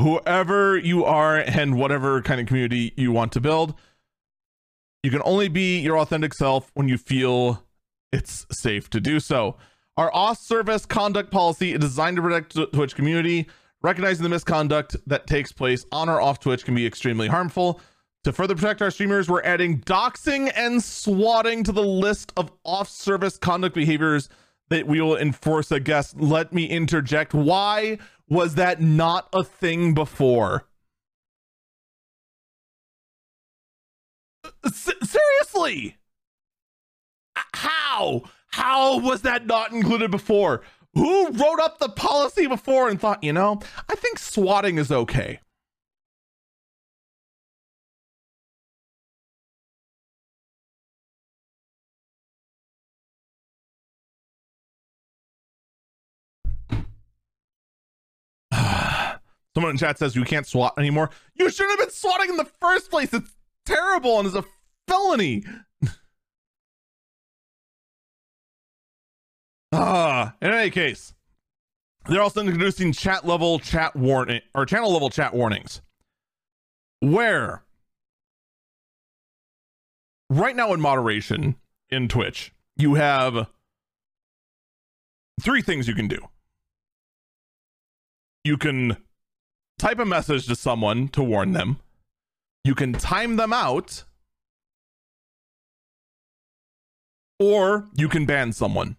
whoever 0.00 0.76
you 0.76 1.04
are, 1.04 1.36
and 1.36 1.76
whatever 1.76 2.22
kind 2.22 2.40
of 2.40 2.46
community 2.46 2.92
you 2.96 3.12
want 3.12 3.32
to 3.32 3.40
build, 3.40 3.74
you 5.02 5.10
can 5.10 5.22
only 5.24 5.48
be 5.48 5.78
your 5.78 5.98
authentic 5.98 6.34
self 6.34 6.70
when 6.74 6.88
you 6.88 6.98
feel 6.98 7.64
it's 8.12 8.46
safe 8.50 8.88
to 8.90 9.00
do 9.00 9.20
so. 9.20 9.56
Our 9.96 10.14
off 10.14 10.38
service 10.38 10.86
conduct 10.86 11.30
policy 11.30 11.72
is 11.72 11.80
designed 11.80 12.16
to 12.16 12.22
protect 12.22 12.54
the 12.54 12.66
Twitch 12.66 12.94
community. 12.94 13.48
Recognizing 13.82 14.22
the 14.22 14.28
misconduct 14.28 14.96
that 15.06 15.26
takes 15.26 15.52
place 15.52 15.84
on 15.92 16.08
or 16.08 16.20
off 16.20 16.40
Twitch 16.40 16.64
can 16.64 16.74
be 16.74 16.86
extremely 16.86 17.28
harmful. 17.28 17.80
To 18.24 18.32
further 18.32 18.54
protect 18.54 18.82
our 18.82 18.90
streamers, 18.90 19.28
we're 19.28 19.42
adding 19.42 19.80
doxing 19.82 20.52
and 20.56 20.82
swatting 20.82 21.62
to 21.64 21.72
the 21.72 21.82
list 21.82 22.32
of 22.36 22.50
off 22.64 22.88
service 22.88 23.38
conduct 23.38 23.74
behaviors 23.74 24.28
that 24.70 24.86
we 24.86 25.00
will 25.00 25.16
enforce 25.16 25.70
against. 25.70 26.20
Let 26.20 26.52
me 26.52 26.66
interject. 26.66 27.34
Why 27.34 27.98
was 28.28 28.54
that 28.56 28.80
not 28.80 29.28
a 29.32 29.42
thing 29.44 29.94
before? 29.94 30.66
Uh, 34.44 34.50
S- 34.66 34.90
seriously? 35.02 35.96
How? 37.54 38.22
How 38.50 38.98
was 38.98 39.22
that 39.22 39.46
not 39.46 39.72
included 39.72 40.10
before? 40.10 40.62
Who 40.94 41.30
wrote 41.30 41.60
up 41.60 41.78
the 41.78 41.88
policy 41.88 42.46
before 42.46 42.88
and 42.88 43.00
thought, 43.00 43.22
you 43.22 43.32
know, 43.32 43.60
I 43.88 43.94
think 43.94 44.18
swatting 44.18 44.78
is 44.78 44.90
okay? 44.90 45.40
Someone 59.58 59.72
in 59.72 59.76
chat 59.76 59.98
says 59.98 60.14
you 60.14 60.22
can't 60.22 60.46
swat 60.46 60.74
anymore. 60.78 61.10
You 61.34 61.50
shouldn't 61.50 61.80
have 61.80 61.88
been 61.88 61.92
swatting 61.92 62.30
in 62.30 62.36
the 62.36 62.48
first 62.60 62.92
place. 62.92 63.12
It's 63.12 63.34
terrible 63.66 64.20
and 64.20 64.28
is 64.28 64.36
a 64.36 64.44
felony. 64.86 65.44
Ah, 69.72 70.34
in 70.40 70.52
any 70.52 70.70
case, 70.70 71.12
they're 72.06 72.22
also 72.22 72.40
introducing 72.40 72.92
chat 72.92 73.26
level 73.26 73.58
chat 73.58 73.96
warning 73.96 74.40
or 74.54 74.64
channel 74.64 74.92
level 74.92 75.10
chat 75.10 75.34
warnings. 75.34 75.82
Where 77.00 77.64
right 80.30 80.54
now 80.54 80.72
in 80.72 80.80
moderation 80.80 81.56
in 81.90 82.06
Twitch, 82.06 82.52
you 82.76 82.94
have 82.94 83.48
three 85.42 85.62
things 85.62 85.88
you 85.88 85.94
can 85.94 86.06
do. 86.08 86.28
You 88.44 88.56
can 88.56 88.96
type 89.78 89.98
a 89.98 90.04
message 90.04 90.46
to 90.46 90.56
someone 90.56 91.08
to 91.08 91.22
warn 91.22 91.52
them. 91.52 91.78
You 92.64 92.74
can 92.74 92.92
time 92.92 93.36
them 93.36 93.52
out. 93.52 94.04
Or 97.38 97.86
you 97.94 98.08
can 98.08 98.26
ban 98.26 98.52
someone. 98.52 98.96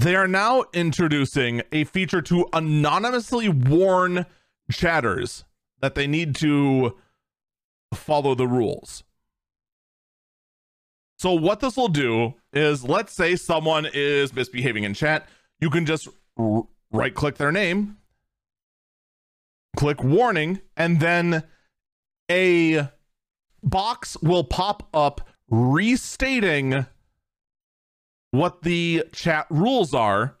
They 0.00 0.16
are 0.16 0.28
now 0.28 0.64
introducing 0.74 1.62
a 1.72 1.84
feature 1.84 2.20
to 2.22 2.46
anonymously 2.52 3.48
warn 3.48 4.26
chatters 4.70 5.44
that 5.80 5.94
they 5.94 6.06
need 6.06 6.34
to 6.36 6.98
follow 7.94 8.34
the 8.34 8.46
rules. 8.46 9.03
So, 11.24 11.32
what 11.32 11.60
this 11.60 11.78
will 11.78 11.88
do 11.88 12.34
is 12.52 12.84
let's 12.84 13.10
say 13.14 13.34
someone 13.36 13.88
is 13.94 14.34
misbehaving 14.34 14.84
in 14.84 14.92
chat, 14.92 15.26
you 15.58 15.70
can 15.70 15.86
just 15.86 16.06
right 16.92 17.14
click 17.14 17.36
their 17.38 17.50
name, 17.50 17.96
click 19.74 20.04
warning, 20.04 20.60
and 20.76 21.00
then 21.00 21.42
a 22.30 22.88
box 23.62 24.18
will 24.20 24.44
pop 24.44 24.86
up 24.92 25.26
restating 25.48 26.84
what 28.32 28.60
the 28.60 29.04
chat 29.12 29.46
rules 29.48 29.94
are, 29.94 30.36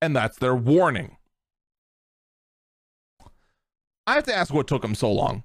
and 0.00 0.16
that's 0.16 0.38
their 0.38 0.54
warning. 0.54 1.18
I 4.06 4.14
have 4.14 4.24
to 4.24 4.34
ask 4.34 4.54
what 4.54 4.66
took 4.66 4.80
them 4.80 4.94
so 4.94 5.12
long. 5.12 5.42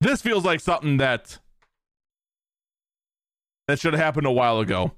This 0.00 0.22
feels 0.22 0.44
like 0.44 0.60
something 0.60 0.96
that 0.96 1.38
that 3.68 3.78
should 3.78 3.92
have 3.92 4.02
happened 4.02 4.26
a 4.26 4.32
while 4.32 4.60
ago. 4.60 4.92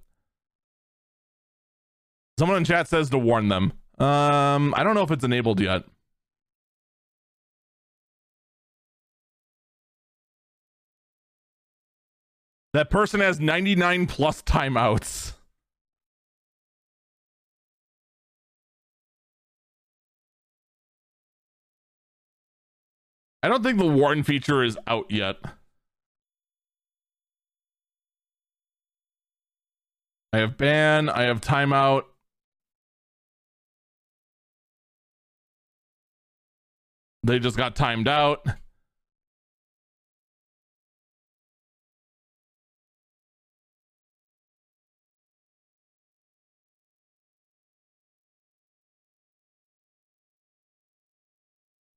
Someone 2.39 2.59
in 2.59 2.65
chat 2.65 2.89
says 2.89 3.11
to 3.11 3.19
warn 3.19 3.49
them. 3.49 3.73
Um, 3.99 4.75
I 4.77 4.83
don't 4.83 4.95
know 4.95 5.03
if 5.03 5.11
it's 5.11 5.25
enabled 5.25 5.61
yet. 5.61 5.85
That 12.73 12.89
person 12.89 13.21
has 13.21 13.39
99 13.39 14.07
plus 14.07 14.43
timeouts. 14.43 15.35
I 23.43 23.49
don't 23.49 23.63
think 23.63 23.79
the 23.79 23.87
warn 23.87 24.23
feature 24.23 24.63
is 24.63 24.79
out 24.87 25.07
yet. 25.11 25.37
I 30.33 30.39
have 30.39 30.57
ban, 30.57 31.09
I 31.09 31.23
have 31.23 31.41
timeout. 31.41 32.05
They 37.25 37.39
just 37.39 37.57
got 37.57 37.77
timed 37.77 38.09
out. 38.09 38.47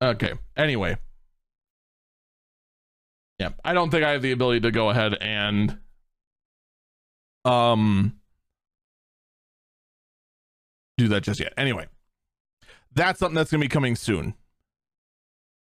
Okay. 0.02 0.34
Anyway. 0.56 0.96
Yeah, 3.38 3.50
I 3.64 3.74
don't 3.74 3.90
think 3.90 4.04
I 4.04 4.12
have 4.12 4.22
the 4.22 4.32
ability 4.32 4.60
to 4.60 4.70
go 4.70 4.90
ahead 4.90 5.14
and 5.20 5.78
um 7.44 8.18
do 10.96 11.08
that 11.08 11.22
just 11.22 11.40
yet. 11.40 11.52
Anyway, 11.56 11.86
that's 12.92 13.18
something 13.18 13.34
that's 13.34 13.50
going 13.50 13.60
to 13.60 13.64
be 13.64 13.68
coming 13.68 13.94
soon. 13.96 14.34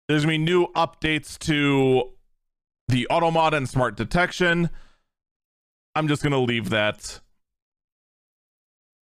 There's 0.08 0.24
going 0.24 0.40
to 0.40 0.46
be 0.46 0.52
new 0.52 0.68
updates 0.74 1.38
to 1.40 2.12
the 2.88 3.08
auto 3.08 3.32
mod 3.32 3.54
and 3.54 3.68
smart 3.68 3.98
detection. 3.98 4.70
I'm 5.96 6.08
just 6.08 6.22
going 6.22 6.32
to 6.32 6.40
leave 6.40 6.70
that 6.70 7.20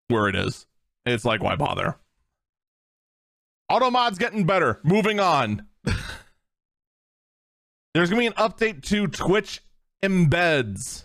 where 0.09 0.28
it 0.28 0.34
is. 0.34 0.66
It's 1.07 1.24
like, 1.24 1.43
why 1.43 1.57
bother? 1.57 1.97
Auto 3.68 3.91
mod's 3.91 4.18
getting 4.18 4.45
better. 4.45 4.80
Moving 4.82 5.20
on. 5.20 5.66
There's 7.93 8.09
going 8.09 8.24
to 8.24 8.30
be 8.30 8.43
an 8.43 8.51
update 8.51 8.82
to 8.84 9.09
Twitch 9.09 9.62
embeds. 10.01 11.05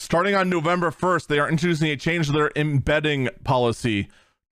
Starting 0.00 0.34
on 0.34 0.50
November 0.50 0.90
1st, 0.90 1.28
they 1.28 1.38
are 1.38 1.48
introducing 1.48 1.88
a 1.88 1.96
change 1.96 2.26
to 2.26 2.32
their 2.32 2.50
embedding 2.56 3.28
policy 3.44 4.08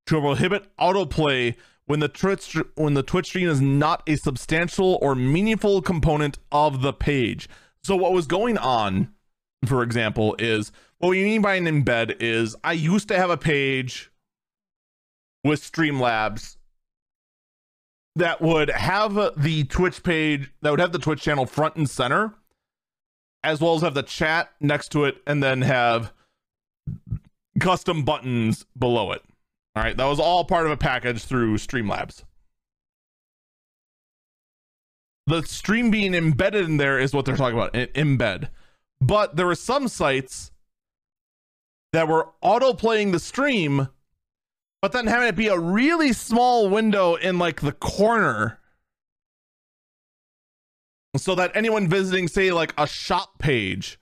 to 0.07 0.21
prohibit 0.21 0.69
autoplay 0.79 1.57
when 1.87 2.01
the 2.01 2.09
Twitch 2.09 2.57
when 2.77 2.95
the 2.95 3.03
Twitch 3.03 3.27
stream 3.27 3.49
is 3.49 3.61
not 3.61 4.03
a 4.09 4.17
substantial 4.17 4.99
or 5.03 5.15
meaningful 5.15 5.83
component 5.83 6.39
of 6.53 6.81
the 6.81 6.93
page. 6.93 7.49
So 7.83 7.97
what 7.97 8.13
was 8.13 8.27
going 8.27 8.57
on, 8.57 9.13
for 9.67 9.83
example, 9.83 10.37
is 10.39 10.71
what 10.99 11.11
we 11.11 11.25
mean 11.25 11.43
by 11.43 11.55
an 11.55 11.67
embed 11.67 12.21
is 12.21 12.57
I 12.63 12.73
used 12.73 13.09
to 13.09 13.17
have 13.17 13.31
a 13.31 13.37
page 13.37 14.11
with 15.45 15.61
Streamlabs 15.61 16.57
that 18.17 18.41
would 18.41 18.71
have 18.71 19.15
the 19.37 19.65
Twitch 19.65 20.03
page, 20.03 20.51
that 20.63 20.71
would 20.71 20.81
have 20.81 20.93
the 20.93 20.99
Twitch 20.99 21.23
channel 21.23 21.47
front 21.47 21.77
and 21.77 21.89
center, 21.89 22.35
as 23.43 23.61
well 23.61 23.75
as 23.75 23.83
have 23.83 23.95
the 23.95 24.03
chat 24.03 24.53
next 24.61 24.91
to 24.93 25.05
it, 25.05 25.23
and 25.27 25.43
then 25.43 25.63
have 25.63 26.13
custom 27.61 28.05
buttons 28.05 28.65
below 28.79 29.13
it. 29.13 29.23
All 29.77 29.83
right, 29.83 29.97
that 29.97 30.07
was 30.07 30.21
all 30.21 30.45
part 30.45 30.67
of 30.67 30.73
a 30.73 30.77
package 30.77 31.25
through 31.25 31.57
Streamlabs. 31.59 32.23
The 35.27 35.43
stream 35.43 35.91
being 35.91 36.15
embedded 36.15 36.67
in 36.67 36.77
there 36.77 36.99
is 36.99 37.13
what 37.13 37.25
they're 37.25 37.37
talking 37.37 37.59
about, 37.59 37.73
embed. 37.73 38.49
But 39.01 39.37
there 39.37 39.47
were 39.47 39.55
some 39.55 39.89
sites 39.89 40.53
that 41.93 42.09
were 42.09 42.29
auto 42.41 42.75
playing 42.75 43.13
the 43.13 43.19
stream 43.19 43.89
but 44.85 44.93
then 44.93 45.07
having 45.07 45.29
it 45.29 45.35
be 45.35 45.49
a 45.49 45.59
really 45.59 46.13
small 46.13 46.69
window 46.69 47.15
in 47.15 47.39
like 47.39 47.63
the 47.63 47.73
corner 47.73 48.61
so 51.17 51.35
that 51.35 51.51
anyone 51.55 51.89
visiting 51.89 52.29
say 52.29 52.53
like 52.53 52.75
a 52.77 52.87
shop 52.87 53.39
page 53.39 53.99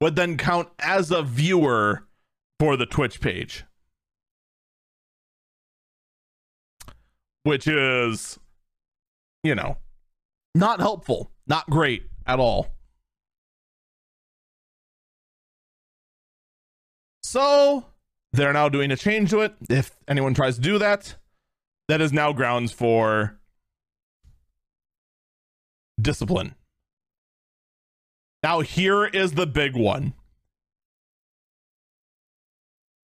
would 0.00 0.14
then 0.14 0.36
count 0.36 0.68
as 0.78 1.10
a 1.10 1.24
viewer 1.24 2.06
for 2.60 2.76
the 2.76 2.86
twitch 2.86 3.20
page. 3.20 3.64
Which 7.42 7.66
is 7.66 8.38
you 9.42 9.56
know 9.56 9.78
not 10.54 10.78
helpful 10.78 11.32
not 11.48 11.68
great 11.68 12.04
at 12.24 12.38
all. 12.38 12.68
So 17.24 17.84
they're 18.32 18.52
now 18.52 18.68
doing 18.68 18.90
a 18.90 18.96
change 18.96 19.30
to 19.30 19.40
it. 19.40 19.54
If 19.68 19.92
anyone 20.06 20.34
tries 20.34 20.56
to 20.56 20.60
do 20.60 20.78
that, 20.78 21.16
that 21.88 22.00
is 22.00 22.12
now 22.12 22.32
grounds 22.32 22.72
for 22.72 23.38
discipline. 26.00 26.54
Now, 28.42 28.60
here 28.60 29.04
is 29.04 29.32
the 29.32 29.46
big 29.46 29.76
one. 29.76 30.14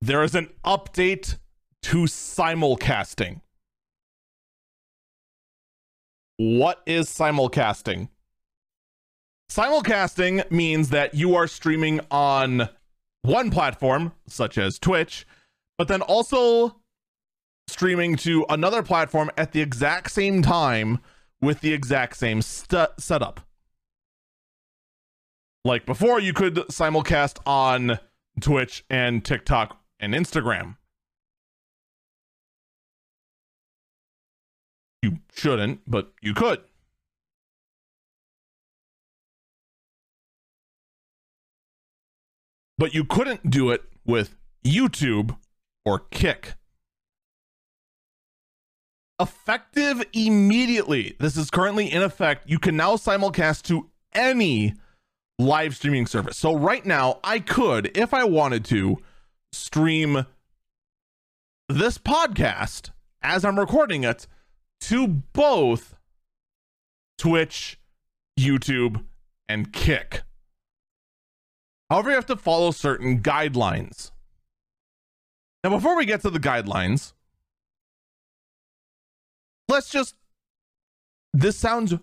there 0.05 0.23
is 0.23 0.35
an 0.35 0.51
update 0.65 1.39
to 1.81 2.05
simulcasting. 2.05 3.41
What 6.37 6.83
is 6.85 7.09
simulcasting? 7.09 8.09
Simulcasting 9.51 10.51
means 10.51 10.91
that 10.91 11.15
you 11.15 11.35
are 11.35 11.47
streaming 11.47 12.01
on 12.11 12.69
one 13.25 13.51
platform, 13.51 14.13
such 14.29 14.59
as 14.59 14.79
Twitch, 14.79 15.27
but 15.79 15.89
then 15.89 16.03
also 16.03 16.81
streaming 17.67 18.17
to 18.17 18.45
another 18.49 18.83
platform 18.83 19.31
at 19.37 19.53
the 19.53 19.63
exact 19.63 20.13
same 20.13 20.43
time 20.43 21.01
with 21.41 21.61
the 21.61 21.73
exact 21.73 22.17
same 22.17 22.43
setup. 22.43 23.41
Like 25.65 25.87
before, 25.87 26.21
you 26.21 26.35
could 26.35 26.57
simulcast 26.69 27.39
on 27.47 27.99
Twitch 28.41 28.85
and 28.91 29.25
TikTok 29.25 29.81
and 29.99 30.13
Instagram. 30.13 30.77
You 35.03 35.21
shouldn't, 35.35 35.81
but 35.87 36.13
you 36.21 36.35
could. 36.35 36.61
But 42.77 42.95
you 42.95 43.05
couldn't 43.05 43.51
do 43.51 43.71
it 43.71 43.85
with 44.05 44.37
YouTube 44.65 45.37
or 45.85 46.01
Kick. 46.11 46.55
Effective 49.21 50.05
immediately. 50.13 51.17
This 51.21 51.37
is 51.37 51.51
currently 51.51 51.91
in 51.91 52.03
effect. 52.03 52.49
You 52.49 52.59
can 52.59 52.77
now 52.77 52.97
simulcast 52.97 53.63
to 53.65 53.91
any 54.13 54.75
live 55.39 55.77
streaming 55.77 56.07
service. 56.07 56.37
So 56.37 56.57
right 56.57 56.85
now, 56.85 57.21
I 57.23 57.39
could, 57.39 57.97
if 57.97 58.13
I 58.13 58.25
wanted 58.25 58.65
to, 58.67 58.99
stream 59.53 60.27
this 61.69 61.97
podcast 61.97 62.91
as 63.23 63.45
I'm 63.45 63.59
recording 63.59 64.05
it 64.05 64.27
to 64.83 65.07
both 65.07 65.95
Twitch, 67.19 67.79
YouTube, 68.39 69.05
and 69.49 69.73
Kick. 69.73 70.23
However, 71.95 72.11
you 72.11 72.17
have 72.17 72.27
to 72.27 72.37
follow 72.37 72.73
certain 72.73 73.21
guidelines. 73.23 74.11
Now, 75.63 75.71
before 75.71 75.97
we 75.97 76.05
get 76.05 76.23
to 76.23 76.31
the 76.31 76.41
guidelines, 76.41 77.13
let's 79.69 79.91
just. 79.91 80.17
This 81.33 81.57
sounds 81.57 81.95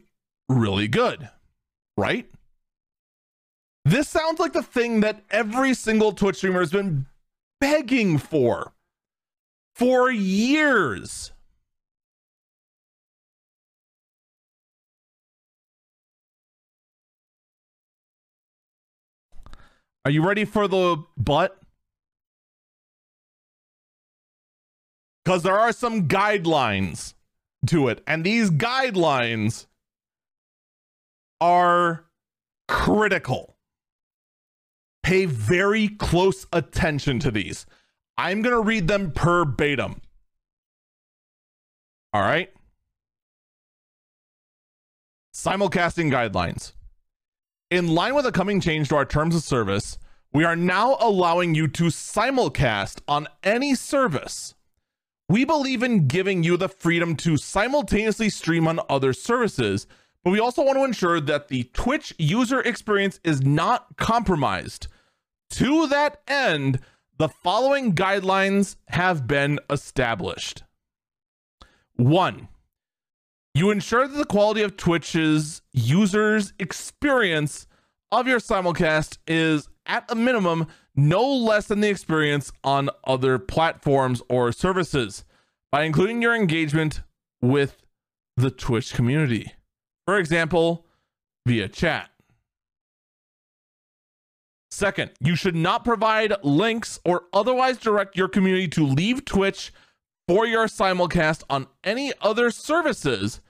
really 0.48 0.88
good, 0.88 1.30
right? 1.98 2.26
This 3.84 4.08
sounds 4.08 4.40
like 4.40 4.54
the 4.54 4.64
thing 4.64 5.02
that 5.02 5.26
every 5.30 5.74
single 5.74 6.14
Twitch 6.14 6.38
streamer 6.38 6.62
has 6.62 6.72
been 6.72 7.06
begging 7.60 8.18
for 8.18 8.72
for 9.76 10.10
years. 10.10 11.34
Are 20.06 20.12
you 20.12 20.26
ready 20.26 20.46
for 20.46 20.68
the 20.68 21.04
butt? 21.18 21.58
Because 25.24 25.44
there 25.44 25.60
are 25.60 25.72
some 25.72 26.08
guidelines 26.08 27.14
to 27.68 27.88
it, 27.88 28.04
and 28.08 28.24
these 28.24 28.50
guidelines 28.50 29.68
are 31.40 32.06
critical. 32.68 33.56
Pay 35.04 35.26
very 35.26 35.90
close 35.90 36.48
attention 36.52 37.20
to 37.20 37.32
these. 37.32 37.66
I'm 38.18 38.42
going 38.42 38.56
to 38.56 38.62
read 38.62 38.88
them 38.88 39.12
per 39.12 39.46
verbatim. 39.46 40.02
All 42.14 42.22
right. 42.22 42.52
Simulcasting 45.34 46.12
guidelines. 46.12 46.74
In 47.72 47.88
line 47.88 48.16
with 48.16 48.26
the 48.26 48.34
coming 48.34 48.60
change 48.60 48.90
to 48.90 48.98
our 48.98 49.06
terms 49.06 49.34
of 49.34 49.44
service, 49.44 49.98
we 50.34 50.44
are 50.44 50.58
now 50.58 50.98
allowing 51.00 51.56
you 51.56 51.70
to 51.70 51.86
simulcast 51.86 53.00
on 53.08 53.30
any 53.46 53.76
service. 53.76 54.56
We 55.30 55.46
believe 55.46 55.82
in 55.82 56.10
giving 56.10 56.44
you 56.44 56.58
the 56.58 56.68
freedom 56.68 57.16
to 57.18 57.38
simultaneously 57.38 58.30
stream 58.30 58.68
on 58.68 58.82
other 58.90 59.14
services, 59.14 59.88
but 60.22 60.32
we 60.32 60.40
also 60.42 60.64
want 60.64 60.80
to 60.80 60.84
ensure 60.84 61.22
that 61.22 61.48
the 61.48 61.64
Twitch 61.72 62.14
user 62.18 62.60
experience 62.60 63.22
is 63.24 63.42
not 63.42 63.96
compromised. 63.96 64.88
To 65.52 65.88
that 65.88 66.22
end, 66.28 66.82
the 67.20 67.30
following 67.30 67.96
guidelines 67.96 68.76
have 68.90 69.28
been 69.28 69.62
established. 69.70 70.64
One, 71.96 72.50
you 73.54 73.70
ensure 73.70 74.08
that 74.08 74.18
the 74.18 74.26
quality 74.26 74.62
of 74.62 74.78
Twitch's 74.78 75.62
users' 75.74 76.54
experience 76.60 77.68
of 78.12 78.28
your 78.28 78.40
simulcast 78.40 79.18
is 79.28 79.68
at 79.86 80.10
a 80.10 80.16
minimum 80.16 80.68
no 80.96 81.26
less 81.26 81.68
than 81.68 81.82
the 81.82 81.90
experience 81.90 82.52
on 82.64 82.90
other 83.04 83.40
platforms 83.40 84.22
or 84.30 84.52
services 84.52 85.24
by 85.72 85.84
including 85.84 86.22
your 86.22 86.36
engagement 86.36 87.02
with 87.42 87.86
the 88.38 88.52
Twitch 88.52 88.94
community. 88.94 89.54
For 90.06 90.18
example, 90.18 90.86
via 91.46 91.68
chat. 91.70 92.10
Second, 94.70 95.12
you 95.20 95.36
should 95.36 95.56
not 95.56 95.84
provide 95.84 96.34
links 96.44 97.00
or 97.04 97.24
otherwise 97.34 97.78
direct 97.78 98.16
your 98.16 98.30
community 98.30 98.68
to 98.70 98.86
leave 98.86 99.26
Twitch 99.26 99.74
for 100.32 100.46
your 100.46 100.68
simulcast 100.68 101.44
on 101.50 101.68
any 101.84 102.14
other 102.22 102.52
services 102.52 103.42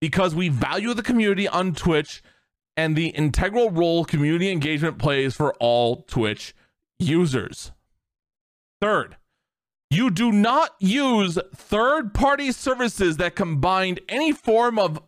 because 0.00 0.34
we 0.34 0.48
value 0.48 0.94
the 0.94 1.02
community 1.02 1.46
on 1.46 1.74
Twitch 1.74 2.22
and 2.78 2.96
the 2.96 3.08
integral 3.08 3.70
role 3.70 4.06
community 4.06 4.50
engagement 4.50 4.96
plays 4.96 5.34
for 5.36 5.52
all 5.56 5.96
Twitch 5.96 6.54
users. 6.98 7.72
Third, 8.80 9.18
you 9.90 10.10
do 10.10 10.32
not 10.32 10.70
use 10.80 11.38
third 11.54 12.14
party 12.14 12.52
services 12.52 13.18
that 13.18 13.36
combine 13.36 13.98
any 14.08 14.32
form 14.32 14.78
of 14.78 15.02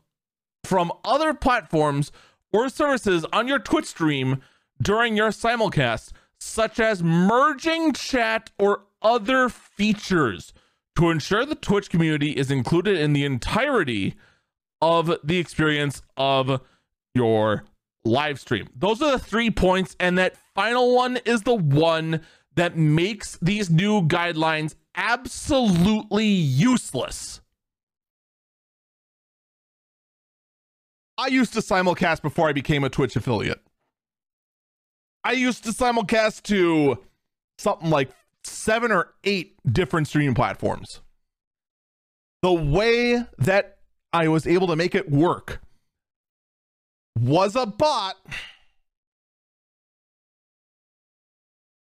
from 0.65 0.93
other 1.03 1.33
platforms 1.33 2.13
or 2.53 2.69
services 2.69 3.25
on 3.33 3.49
your 3.49 3.59
Twitch 3.59 3.87
stream 3.87 4.43
during 4.83 5.17
your 5.17 5.31
simulcast, 5.31 6.13
such 6.39 6.79
as 6.79 7.03
merging 7.03 7.95
chat 7.95 8.51
or 8.59 8.83
other 9.01 9.49
features 9.49 10.53
to 10.97 11.11
ensure 11.11 11.45
the 11.45 11.55
Twitch 11.55 11.91
community 11.91 12.31
is 12.31 12.51
included 12.51 12.99
in 12.99 13.13
the 13.13 13.25
entirety 13.25 14.15
of 14.81 15.17
the 15.25 15.39
experience 15.39 16.03
of 16.17 16.61
your 17.15 17.65
live 18.05 18.41
stream. 18.41 18.69
Those 18.75 19.03
are 19.03 19.13
the 19.13 19.19
three 19.19 19.51
points. 19.51 19.97
And 20.01 20.19
that 20.19 20.37
final 20.55 20.95
one 20.95 21.19
is 21.19 21.43
the 21.43 21.55
one 21.55 22.21
that 22.55 22.77
makes 22.77 23.39
these 23.43 23.71
new 23.71 24.03
guidelines 24.03 24.75
absolutely 24.95 26.27
useless. 26.27 27.41
I 31.19 31.29
used 31.29 31.55
to 31.55 31.61
simulcast 31.61 32.23
before 32.23 32.49
I 32.49 32.53
became 32.53 32.85
a 32.85 32.91
Twitch 32.91 33.17
affiliate. 33.17 33.61
I 35.25 35.33
used 35.33 35.65
to 35.65 35.71
simulcast 35.71 36.43
to 36.45 36.99
something 37.59 37.91
like 37.91 38.11
seven 38.47 38.93
or 38.93 39.15
eight 39.25 39.57
different 39.71 40.09
streaming 40.09 40.35
platforms. 40.35 41.01
The 42.43 42.53
way 42.53 43.25
that 43.39 43.79
I 44.13 44.29
was 44.29 44.47
able 44.47 44.67
to 44.69 44.77
make 44.77 44.95
it 44.95 45.11
work 45.11 45.61
was 47.19 47.57
a 47.57 47.67
bot 47.67 48.17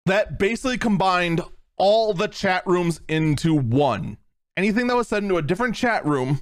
that 0.06 0.38
basically 0.38 0.78
combined 0.78 1.42
all 1.76 2.14
the 2.14 2.28
chat 2.28 2.66
rooms 2.66 3.00
into 3.08 3.54
one. 3.54 4.16
Anything 4.56 4.86
that 4.88 4.96
was 4.96 5.08
said 5.08 5.22
into 5.22 5.36
a 5.36 5.42
different 5.42 5.74
chat 5.74 6.04
room, 6.04 6.40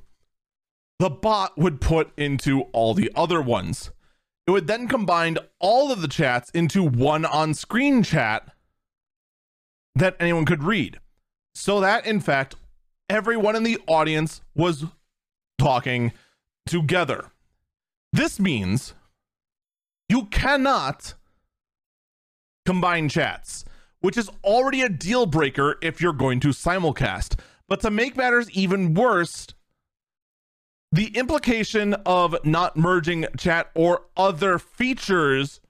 the 0.98 1.10
bot 1.10 1.58
would 1.58 1.80
put 1.80 2.10
into 2.16 2.62
all 2.72 2.94
the 2.94 3.10
other 3.14 3.42
ones. 3.42 3.90
It 4.46 4.52
would 4.52 4.66
then 4.66 4.88
combine 4.88 5.36
all 5.58 5.90
of 5.90 6.00
the 6.00 6.08
chats 6.08 6.50
into 6.50 6.82
one 6.82 7.24
on 7.24 7.52
screen 7.52 8.02
chat 8.02 8.52
that 9.96 10.16
anyone 10.20 10.44
could 10.44 10.62
read. 10.62 11.00
So 11.54 11.80
that, 11.80 12.06
in 12.06 12.20
fact, 12.20 12.54
everyone 13.08 13.56
in 13.56 13.64
the 13.64 13.78
audience 13.86 14.42
was 14.54 14.84
talking 15.58 16.12
together. 16.66 17.32
This 18.12 18.38
means 18.38 18.94
you 20.08 20.26
cannot 20.26 21.14
combine 22.66 23.08
chats, 23.08 23.64
which 24.00 24.16
is 24.16 24.30
already 24.44 24.82
a 24.82 24.88
deal 24.88 25.26
breaker 25.26 25.76
if 25.82 26.00
you're 26.00 26.12
going 26.12 26.40
to 26.40 26.48
simulcast. 26.48 27.38
But 27.68 27.80
to 27.80 27.90
make 27.90 28.16
matters 28.16 28.50
even 28.50 28.94
worse, 28.94 29.46
the 30.92 31.06
implication 31.16 31.94
of 32.04 32.36
not 32.44 32.76
merging 32.76 33.26
chat 33.36 33.70
or 33.74 34.02
other 34.16 34.58
features 34.58 35.60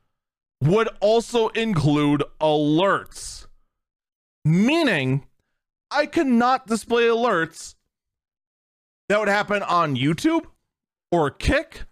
would 0.61 0.89
also 1.01 1.49
include 1.49 2.23
alerts. 2.41 3.46
Meaning 4.47 5.27
I 5.91 6.07
cannot 6.07 6.67
display 6.69 7.05
alerts 7.05 7.75
that 9.09 9.19
would 9.19 9.29
happen 9.29 9.63
on 9.63 9.97
YouTube 9.97 10.47
or 11.11 11.31
Kick 11.31 11.85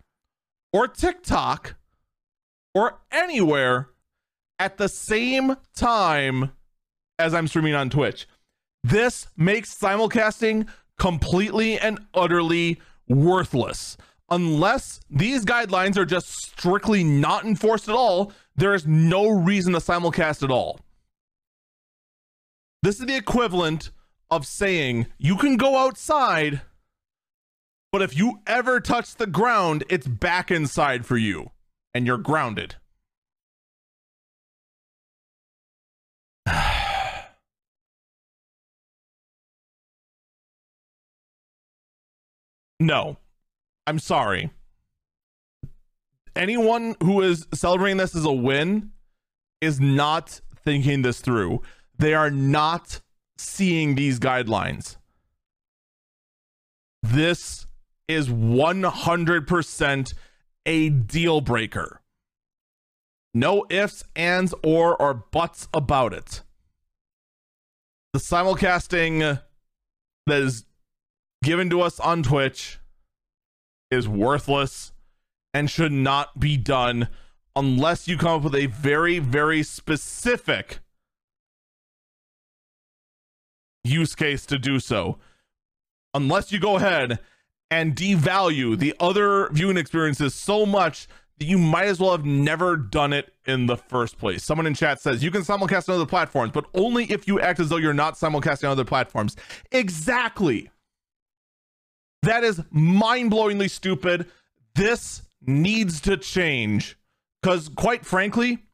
or 0.73 0.87
TikTok 0.87 1.75
or 2.75 3.01
anywhere 3.11 3.91
at 4.59 4.77
the 4.77 4.89
same 4.89 5.57
time 5.75 6.53
as 7.19 7.35
I'm 7.35 7.49
streaming 7.49 7.75
on 7.75 7.91
Twitch. 7.91 8.27
This 8.83 9.27
makes 9.37 9.77
simulcasting 9.77 10.69
completely 10.99 11.79
and 11.79 11.99
utterly 12.15 12.81
worthless. 13.09 13.97
Unless 14.31 15.01
these 15.11 15.45
guidelines 15.45 15.97
are 15.97 16.07
just 16.07 16.29
strictly 16.29 17.03
not 17.03 17.45
enforced 17.45 17.89
at 17.89 17.95
all, 17.95 18.33
there 18.57 18.75
is 18.75 18.87
no 18.87 19.29
reason 19.29 19.73
to 19.73 19.81
simulcast 19.81 20.43
at 20.43 20.51
all. 20.51 20.81
This 22.85 23.01
is 23.01 23.07
the 23.07 23.17
equivalent 23.17 23.91
of 24.31 24.47
saying 24.47 25.07
you 25.17 25.37
can 25.39 25.57
go 25.57 25.79
outside, 25.79 26.61
but 27.91 28.03
if 28.03 28.15
you 28.15 28.41
ever 28.47 28.79
touch 28.79 29.15
the 29.15 29.27
ground, 29.27 29.85
it's 29.89 30.07
back 30.07 30.51
inside 30.51 31.07
for 31.07 31.17
you 31.17 31.53
and 31.95 32.07
you're 32.07 32.19
grounded. 32.19 32.75
no, 42.79 43.17
I'm 43.87 43.99
sorry. 43.99 44.51
Anyone 46.37 46.97
who 47.03 47.23
is 47.23 47.47
celebrating 47.55 47.97
this 47.97 48.15
as 48.15 48.27
a 48.27 48.33
win 48.33 48.91
is 49.63 49.81
not 49.81 50.43
thinking 50.67 51.01
this 51.01 51.23
through. 51.23 51.63
They 51.99 52.15
are 52.15 52.31
not 52.31 53.01
seeing 53.39 53.95
these 53.95 54.19
guidelines. 54.19 54.97
This 57.03 57.67
is 58.09 58.29
100% 58.29 60.15
a 60.67 60.89
deal 60.89 61.41
breaker. 61.41 62.01
No 63.35 63.67
ifs, 63.69 64.05
ands, 64.15 64.55
or, 64.63 65.01
or 65.01 65.15
buts 65.15 65.69
about 65.75 66.13
it. 66.13 66.43
The 68.13 68.21
simulcasting 68.21 69.41
that 70.27 70.41
is 70.41 70.65
given 71.43 71.69
to 71.71 71.81
us 71.81 71.99
on 71.99 72.23
Twitch 72.23 72.79
is 73.91 74.09
worthless 74.09 74.93
and 75.53 75.69
should 75.69 75.93
not 75.93 76.39
be 76.39 76.57
done 76.57 77.09
unless 77.57 78.09
you 78.09 78.17
come 78.17 78.39
up 78.39 78.43
with 78.43 78.55
a 78.55 78.67
very, 78.67 79.19
very 79.19 79.63
specific 79.63 80.81
use 83.85 84.15
case 84.15 84.47
to 84.47 84.59
do 84.59 84.81
so. 84.81 85.19
Unless 86.15 86.51
you 86.51 86.59
go 86.59 86.77
ahead 86.77 87.19
and 87.71 87.95
devalue 87.95 88.79
the 88.79 88.95
other 88.99 89.49
viewing 89.51 89.77
experiences 89.77 90.35
so 90.35 90.65
much 90.65 91.07
that 91.39 91.47
you 91.47 91.59
might 91.59 91.87
as 91.87 91.99
well 91.99 92.13
have 92.13 92.25
never 92.25 92.77
done 92.77 93.13
it 93.13 93.33
in 93.47 93.67
the 93.67 93.77
first 93.77 94.19
place. 94.19 94.45
Someone 94.45 94.67
in 94.67 94.75
chat 94.75 95.01
says 95.01 95.23
you 95.23 95.31
can 95.31 95.43
simulcast 95.43 95.89
on 95.89 95.97
other 95.97 96.07
platforms, 96.07 96.53
but 96.53 96.67
only 96.75 97.05
if 97.11 97.27
you 97.27 97.41
act 97.41 97.59
as 97.61 97.69
though 97.69 97.77
you're 97.77 97.93
not 97.93 98.15
simulcasting 98.15 98.65
on 98.65 98.71
other 98.71 98.85
platforms. 98.85 99.37
Exactly. 99.73 100.71
That 102.23 102.45
is 102.45 102.63
mind 102.71 103.33
blowingly 103.33 103.69
stupid. 103.69 104.31
This 104.75 105.23
needs 105.43 106.01
to 106.03 106.17
change 106.17 106.97
because, 107.43 107.69
quite 107.69 108.07
frankly, 108.07 108.65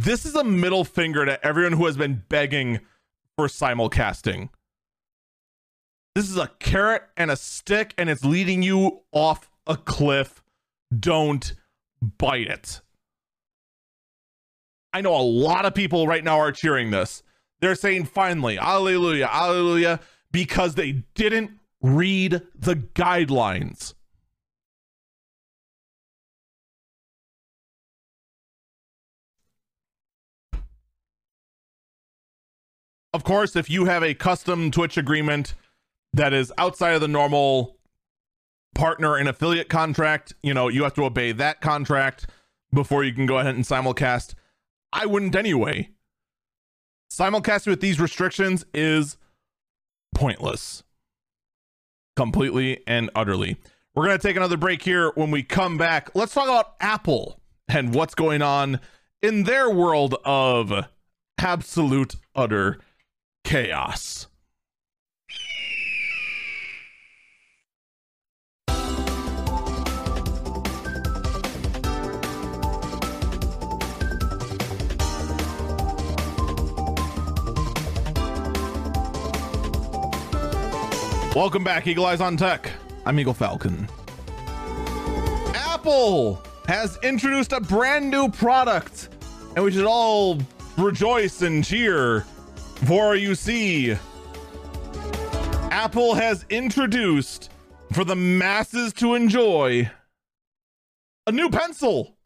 this 0.00 0.24
is 0.24 0.34
a 0.34 0.44
middle 0.44 0.84
finger 0.84 1.26
to 1.26 1.44
everyone 1.44 1.72
who 1.72 1.86
has 1.86 1.96
been 1.96 2.22
begging 2.28 2.80
for 3.36 3.46
simulcasting. 3.46 4.48
This 6.14 6.30
is 6.30 6.36
a 6.36 6.50
carrot 6.58 7.02
and 7.16 7.30
a 7.30 7.36
stick, 7.36 7.94
and 7.98 8.08
it's 8.08 8.24
leading 8.24 8.62
you 8.62 9.02
off 9.12 9.50
a 9.66 9.76
cliff. 9.76 10.42
Don't 10.98 11.54
bite 12.00 12.48
it. 12.48 12.80
I 14.92 15.00
know 15.00 15.14
a 15.14 15.22
lot 15.22 15.64
of 15.64 15.74
people 15.74 16.06
right 16.06 16.24
now 16.24 16.38
are 16.38 16.52
cheering 16.52 16.90
this. 16.90 17.22
They're 17.60 17.74
saying, 17.74 18.06
finally, 18.06 18.56
hallelujah, 18.56 19.26
hallelujah 19.26 20.00
because 20.32 20.74
they 20.74 21.04
didn't 21.14 21.52
read 21.82 22.40
the 22.58 22.74
guidelines. 22.74 23.94
Of 33.14 33.24
course, 33.24 33.56
if 33.56 33.68
you 33.68 33.84
have 33.84 34.02
a 34.02 34.14
custom 34.14 34.70
Twitch 34.70 34.96
agreement 34.96 35.54
that 36.14 36.32
is 36.32 36.52
outside 36.56 36.94
of 36.94 37.00
the 37.00 37.08
normal 37.08 37.76
partner 38.74 39.16
and 39.16 39.28
affiliate 39.28 39.68
contract, 39.68 40.32
you 40.42 40.54
know, 40.54 40.68
you 40.68 40.82
have 40.84 40.94
to 40.94 41.04
obey 41.04 41.32
that 41.32 41.60
contract 41.60 42.26
before 42.72 43.04
you 43.04 43.12
can 43.12 43.26
go 43.26 43.38
ahead 43.38 43.54
and 43.54 43.64
simulcast. 43.64 44.34
I 44.92 45.04
wouldn't 45.04 45.36
anyway. 45.36 45.90
Simulcasting 47.12 47.66
with 47.66 47.80
these 47.80 48.00
restrictions 48.00 48.64
is 48.72 49.18
pointless. 50.14 50.82
Completely 52.16 52.82
and 52.86 53.10
utterly. 53.14 53.58
We're 53.94 54.06
going 54.06 54.18
to 54.18 54.26
take 54.26 54.36
another 54.36 54.56
break 54.56 54.82
here. 54.82 55.12
When 55.14 55.30
we 55.30 55.42
come 55.42 55.76
back, 55.76 56.10
let's 56.14 56.32
talk 56.32 56.44
about 56.44 56.76
Apple 56.80 57.38
and 57.68 57.94
what's 57.94 58.14
going 58.14 58.40
on 58.40 58.80
in 59.20 59.44
their 59.44 59.68
world 59.68 60.16
of 60.24 60.86
absolute, 61.38 62.16
utter 62.34 62.78
chaos. 63.52 64.28
Welcome 81.36 81.62
back, 81.62 81.86
Eagle 81.86 82.06
Eyes 82.06 82.22
on 82.22 82.38
Tech. 82.38 82.70
I'm 83.04 83.20
Eagle 83.20 83.34
Falcon. 83.34 83.86
Apple 85.54 86.42
has 86.66 86.98
introduced 87.02 87.52
a 87.52 87.60
brand 87.60 88.10
new 88.10 88.30
product, 88.30 89.10
and 89.54 89.62
we 89.62 89.72
should 89.72 89.84
all 89.84 90.38
rejoice 90.78 91.42
and 91.42 91.62
cheer 91.62 92.24
for 92.86 93.16
you 93.16 93.34
see. 93.34 93.96
Apple 95.70 96.14
has 96.14 96.44
introduced 96.50 97.50
for 97.92 98.04
the 98.04 98.16
masses 98.16 98.92
to 98.94 99.14
enjoy 99.14 99.90
a 101.26 101.32
new 101.32 101.50
pencil. 101.50 102.16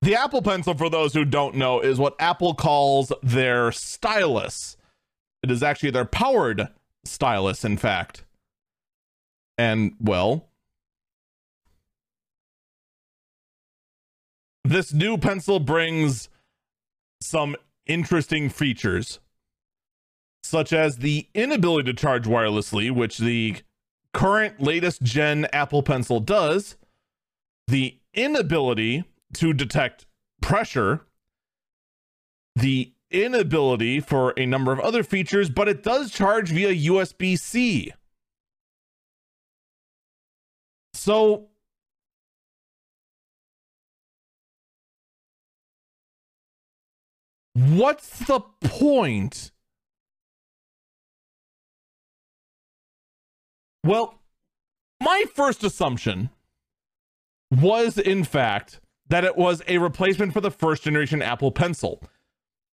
The 0.00 0.16
Apple 0.16 0.42
Pencil, 0.42 0.74
for 0.74 0.90
those 0.90 1.14
who 1.14 1.24
don't 1.24 1.54
know, 1.54 1.80
is 1.80 1.98
what 1.98 2.16
Apple 2.18 2.54
calls 2.54 3.12
their 3.22 3.70
stylus 3.70 4.76
it 5.42 5.50
is 5.50 5.62
actually 5.62 5.90
their 5.90 6.04
powered 6.04 6.68
stylus, 7.04 7.64
in 7.64 7.76
fact. 7.76 8.24
And, 9.58 9.94
well, 10.00 10.48
this 14.64 14.92
new 14.92 15.18
pencil 15.18 15.58
brings 15.58 16.28
some 17.20 17.56
interesting 17.86 18.48
features, 18.48 19.20
such 20.42 20.72
as 20.72 20.98
the 20.98 21.28
inability 21.34 21.92
to 21.92 21.96
charge 21.98 22.24
wirelessly, 22.24 22.90
which 22.90 23.18
the 23.18 23.56
current 24.12 24.60
latest 24.60 25.02
gen 25.02 25.46
Apple 25.52 25.82
Pencil 25.82 26.20
does, 26.20 26.76
the 27.68 27.98
inability 28.14 29.04
to 29.34 29.52
detect 29.52 30.06
pressure, 30.40 31.06
the 32.54 32.92
inability 33.10 34.00
for 34.00 34.32
a 34.36 34.46
number 34.46 34.72
of 34.72 34.80
other 34.80 35.02
features, 35.02 35.50
but 35.50 35.68
it 35.68 35.82
does 35.82 36.10
charge 36.10 36.50
via 36.50 36.74
USB 36.90 37.38
C. 37.38 37.92
So, 40.94 41.48
what's 47.54 48.18
the 48.20 48.40
point? 48.64 49.50
Well, 53.84 54.18
my 55.02 55.24
first 55.34 55.64
assumption 55.64 56.30
was, 57.50 57.98
in 57.98 58.24
fact, 58.24 58.80
that 59.08 59.24
it 59.24 59.36
was 59.36 59.62
a 59.66 59.78
replacement 59.78 60.32
for 60.32 60.40
the 60.40 60.50
first 60.50 60.84
generation 60.84 61.20
Apple 61.20 61.50
Pencil 61.50 62.02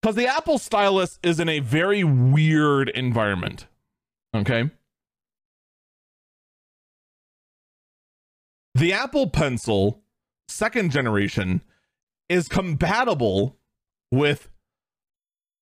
because 0.00 0.14
the 0.14 0.26
Apple 0.26 0.58
stylus 0.58 1.18
is 1.22 1.40
in 1.40 1.48
a 1.48 1.60
very 1.60 2.04
weird 2.04 2.88
environment. 2.90 3.66
Okay. 4.34 4.70
The 8.74 8.92
Apple 8.92 9.28
Pencil, 9.28 10.02
second 10.46 10.92
generation, 10.92 11.62
is 12.28 12.46
compatible 12.46 13.56
with 14.12 14.48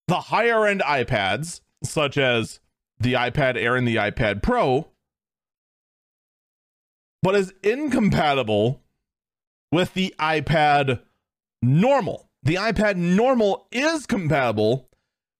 the 0.07 0.21
higher 0.21 0.65
end 0.65 0.81
iPads, 0.81 1.61
such 1.83 2.17
as 2.17 2.59
the 2.99 3.13
iPad 3.13 3.57
Air 3.57 3.75
and 3.75 3.87
the 3.87 3.97
iPad 3.97 4.41
Pro, 4.41 4.87
but 7.21 7.35
is 7.35 7.53
incompatible 7.61 8.81
with 9.71 9.93
the 9.93 10.15
iPad 10.19 11.01
Normal. 11.61 12.29
The 12.43 12.55
iPad 12.55 12.95
Normal 12.95 13.67
is 13.71 14.05
compatible 14.05 14.89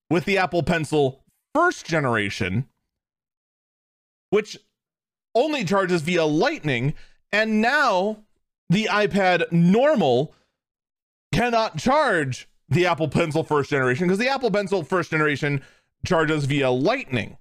with 0.09 0.25
the 0.25 0.37
Apple 0.37 0.63
Pencil 0.63 1.23
first 1.53 1.85
generation, 1.85 2.67
which 4.29 4.57
only 5.33 5.63
charges 5.63 6.01
via 6.01 6.25
Lightning, 6.25 6.93
and 7.31 7.61
now 7.61 8.23
the 8.69 8.89
iPad 8.91 9.51
Normal 9.51 10.33
cannot 11.33 11.77
charge 11.77 12.49
the 12.69 12.85
Apple 12.85 13.07
Pencil 13.07 13.43
first 13.43 13.69
generation 13.69 14.07
because 14.07 14.19
the 14.19 14.29
Apple 14.29 14.51
Pencil 14.51 14.83
first 14.83 15.11
generation 15.11 15.61
charges 16.05 16.45
via 16.45 16.69
Lightning. 16.69 17.37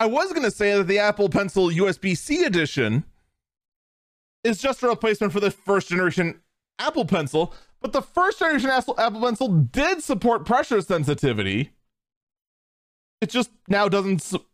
I 0.00 0.06
was 0.06 0.32
going 0.32 0.44
to 0.44 0.50
say 0.50 0.76
that 0.76 0.86
the 0.86 1.00
Apple 1.00 1.28
Pencil 1.28 1.68
USB 1.68 2.16
C 2.16 2.44
edition 2.44 3.04
is 4.44 4.58
just 4.58 4.82
a 4.82 4.88
replacement 4.88 5.32
for 5.32 5.40
the 5.40 5.50
first 5.50 5.88
generation 5.88 6.40
Apple 6.78 7.04
Pencil, 7.04 7.52
but 7.80 7.92
the 7.92 8.02
first 8.02 8.38
generation 8.38 8.70
Apple 8.70 8.94
Pencil 8.94 9.48
did 9.48 10.02
support 10.02 10.46
pressure 10.46 10.80
sensitivity. 10.80 11.72
It 13.20 13.30
just 13.30 13.50
now 13.66 13.88
doesn't. 13.88 14.22
Su- 14.22 14.44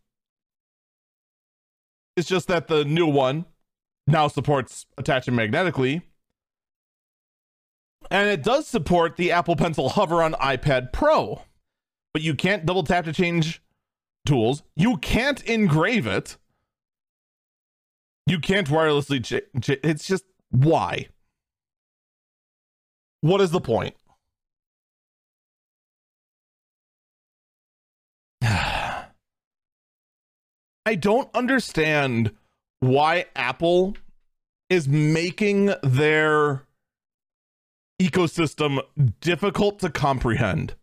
it's 2.15 2.27
just 2.27 2.47
that 2.47 2.67
the 2.67 2.83
new 2.83 3.05
one 3.05 3.45
now 4.07 4.27
supports 4.27 4.85
attaching 4.97 5.35
magnetically. 5.35 6.01
And 8.11 8.29
it 8.29 8.43
does 8.43 8.67
support 8.67 9.17
the 9.17 9.31
Apple 9.31 9.55
Pencil 9.55 9.89
Hover 9.89 10.21
on 10.21 10.33
iPad 10.33 10.93
Pro, 10.93 11.41
but 12.13 12.21
you 12.21 12.35
can't 12.35 12.65
double 12.65 12.83
tap 12.83 13.05
to 13.05 13.13
change 13.13 13.63
tools. 14.25 14.61
You 14.75 14.97
can't 14.97 15.41
engrave 15.43 16.05
it. 16.05 16.37
You 18.27 18.39
can't 18.39 18.67
wirelessly. 18.67 19.41
It's 19.83 20.07
just 20.07 20.25
why? 20.49 21.07
What 23.21 23.41
is 23.41 23.49
the 23.51 23.61
point? 23.61 23.95
I 28.43 29.07
don't 30.95 31.29
understand 31.33 32.31
why 32.79 33.25
Apple 33.35 33.95
is 34.69 34.87
making 34.87 35.73
their 35.83 36.65
ecosystem 38.01 38.79
difficult 39.21 39.79
to 39.79 39.89
comprehend. 39.89 40.75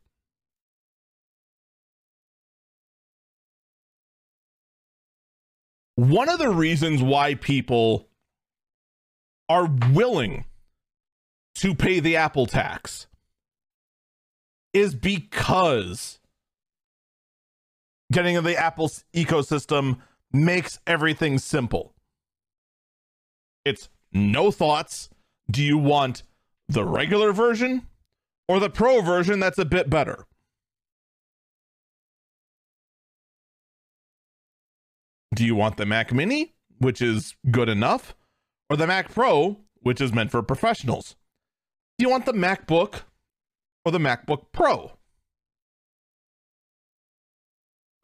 One 5.96 6.28
of 6.28 6.38
the 6.38 6.50
reasons 6.50 7.02
why 7.02 7.34
people 7.34 8.08
are 9.48 9.68
willing 9.92 10.46
to 11.56 11.74
pay 11.74 12.00
the 12.00 12.16
Apple 12.16 12.46
tax 12.46 13.06
is 14.72 14.94
because 14.94 16.18
getting 18.10 18.36
in 18.36 18.44
the 18.44 18.56
Apple 18.56 18.90
ecosystem 19.14 19.98
makes 20.32 20.78
everything 20.86 21.38
simple. 21.38 21.94
It's 23.64 23.88
no 24.12 24.50
thoughts. 24.50 25.08
Do 25.50 25.62
you 25.62 25.78
want 25.78 26.22
the 26.68 26.84
regular 26.84 27.32
version 27.32 27.86
or 28.48 28.60
the 28.60 28.70
pro 28.70 29.00
version 29.00 29.40
that's 29.40 29.58
a 29.58 29.64
bit 29.64 29.90
better? 29.90 30.26
Do 35.34 35.44
you 35.44 35.54
want 35.54 35.76
the 35.78 35.86
Mac 35.86 36.12
Mini, 36.12 36.52
which 36.78 37.00
is 37.00 37.36
good 37.50 37.68
enough, 37.68 38.14
or 38.68 38.76
the 38.76 38.86
Mac 38.86 39.12
Pro, 39.12 39.56
which 39.80 40.00
is 40.00 40.12
meant 40.12 40.30
for 40.30 40.42
professionals? 40.42 41.16
Do 41.98 42.04
you 42.04 42.10
want 42.10 42.26
the 42.26 42.32
MacBook 42.34 43.02
or 43.84 43.92
the 43.92 43.98
MacBook 43.98 44.46
Pro? 44.52 44.92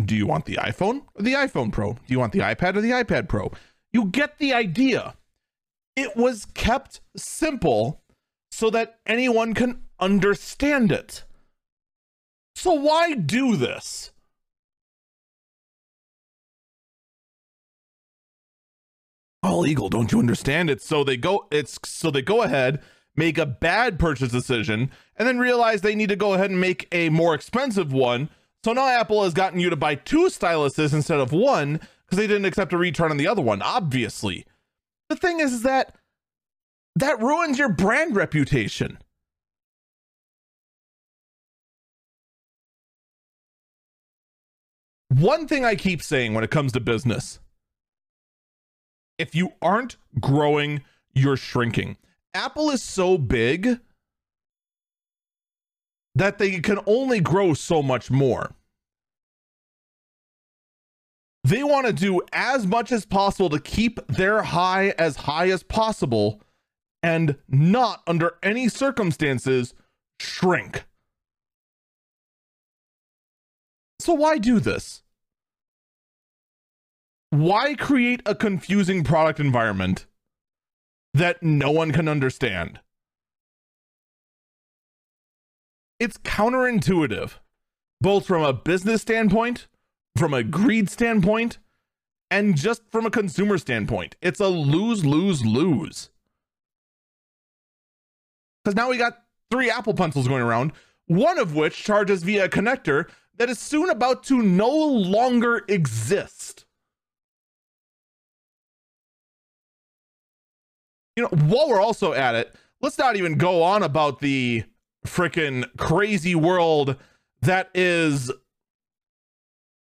Do 0.08 0.16
you 0.16 0.26
want 0.26 0.46
the 0.46 0.56
iPhone 0.56 1.02
or 1.14 1.22
the 1.22 1.34
iPhone 1.34 1.70
Pro? 1.70 1.92
Do 1.92 2.00
you 2.06 2.18
want 2.18 2.32
the 2.32 2.38
iPad 2.38 2.76
or 2.76 2.80
the 2.80 2.92
iPad 2.92 3.28
Pro? 3.28 3.52
You 3.92 4.06
get 4.06 4.38
the 4.38 4.54
idea. 4.54 5.14
It 5.96 6.16
was 6.16 6.46
kept 6.46 7.00
simple 7.14 8.00
so 8.50 8.70
that 8.70 9.00
anyone 9.04 9.52
can 9.52 9.82
understand 10.00 10.90
it. 10.90 11.24
So 12.56 12.72
why 12.72 13.14
do 13.14 13.54
this? 13.54 14.12
All 19.42 19.60
legal, 19.60 19.90
don't 19.90 20.10
you 20.10 20.20
understand 20.20 20.70
it? 20.70 20.80
So 20.80 21.04
they 21.04 21.18
go 21.18 21.46
it's 21.50 21.78
so 21.84 22.10
they 22.10 22.22
go 22.22 22.42
ahead, 22.42 22.82
make 23.14 23.36
a 23.36 23.46
bad 23.46 23.98
purchase 23.98 24.32
decision, 24.32 24.90
and 25.16 25.28
then 25.28 25.38
realize 25.38 25.82
they 25.82 25.94
need 25.94 26.08
to 26.08 26.16
go 26.16 26.32
ahead 26.32 26.50
and 26.50 26.60
make 26.60 26.88
a 26.92 27.10
more 27.10 27.34
expensive 27.34 27.92
one. 27.92 28.30
So 28.68 28.74
now 28.74 28.86
Apple 28.86 29.24
has 29.24 29.32
gotten 29.32 29.60
you 29.60 29.70
to 29.70 29.76
buy 29.76 29.94
two 29.94 30.26
styluses 30.26 30.92
instead 30.92 31.20
of 31.20 31.32
one 31.32 31.80
because 32.04 32.18
they 32.18 32.26
didn't 32.26 32.44
accept 32.44 32.74
a 32.74 32.76
return 32.76 33.10
on 33.10 33.16
the 33.16 33.26
other 33.26 33.40
one, 33.40 33.62
obviously. 33.62 34.44
The 35.08 35.16
thing 35.16 35.40
is, 35.40 35.54
is 35.54 35.62
that 35.62 35.96
that 36.94 37.18
ruins 37.18 37.58
your 37.58 37.70
brand 37.70 38.14
reputation. 38.14 38.98
One 45.08 45.48
thing 45.48 45.64
I 45.64 45.74
keep 45.74 46.02
saying 46.02 46.34
when 46.34 46.44
it 46.44 46.50
comes 46.50 46.72
to 46.72 46.80
business 46.80 47.38
if 49.16 49.34
you 49.34 49.54
aren't 49.62 49.96
growing, 50.20 50.82
you're 51.14 51.38
shrinking. 51.38 51.96
Apple 52.34 52.68
is 52.68 52.82
so 52.82 53.16
big 53.16 53.80
that 56.14 56.36
they 56.36 56.60
can 56.60 56.80
only 56.84 57.20
grow 57.20 57.54
so 57.54 57.82
much 57.82 58.10
more. 58.10 58.52
They 61.48 61.64
want 61.64 61.86
to 61.86 61.94
do 61.94 62.20
as 62.30 62.66
much 62.66 62.92
as 62.92 63.06
possible 63.06 63.48
to 63.48 63.58
keep 63.58 64.06
their 64.06 64.42
high 64.42 64.90
as 64.98 65.16
high 65.16 65.48
as 65.48 65.62
possible 65.62 66.42
and 67.02 67.36
not 67.48 68.02
under 68.06 68.36
any 68.42 68.68
circumstances 68.68 69.72
shrink. 70.20 70.84
So, 73.98 74.12
why 74.12 74.36
do 74.36 74.60
this? 74.60 75.02
Why 77.30 77.74
create 77.74 78.20
a 78.26 78.34
confusing 78.34 79.02
product 79.02 79.40
environment 79.40 80.04
that 81.14 81.42
no 81.42 81.70
one 81.70 81.92
can 81.92 82.08
understand? 82.08 82.80
It's 85.98 86.18
counterintuitive, 86.18 87.38
both 88.02 88.26
from 88.26 88.42
a 88.42 88.52
business 88.52 89.00
standpoint, 89.00 89.66
from 90.18 90.34
a 90.34 90.42
greed 90.42 90.90
standpoint, 90.90 91.58
and 92.30 92.56
just 92.56 92.82
from 92.90 93.06
a 93.06 93.10
consumer 93.10 93.56
standpoint. 93.58 94.16
It's 94.20 94.40
a 94.40 94.48
lose, 94.48 95.04
lose, 95.04 95.44
lose. 95.44 96.10
Because 98.62 98.74
now 98.74 98.90
we 98.90 98.98
got 98.98 99.22
three 99.50 99.70
Apple 99.70 99.94
pencils 99.94 100.28
going 100.28 100.42
around, 100.42 100.72
one 101.06 101.38
of 101.38 101.54
which 101.54 101.82
charges 101.82 102.22
via 102.22 102.44
a 102.44 102.48
connector 102.48 103.08
that 103.36 103.48
is 103.48 103.58
soon 103.58 103.88
about 103.88 104.24
to 104.24 104.42
no 104.42 104.68
longer 104.68 105.64
exist. 105.68 106.66
You 111.16 111.24
know, 111.24 111.30
while 111.30 111.68
we're 111.68 111.80
also 111.80 112.12
at 112.12 112.34
it, 112.34 112.54
let's 112.80 112.98
not 112.98 113.16
even 113.16 113.38
go 113.38 113.62
on 113.62 113.82
about 113.82 114.20
the 114.20 114.64
freaking 115.06 115.64
crazy 115.76 116.34
world 116.34 116.96
that 117.40 117.70
is 117.74 118.30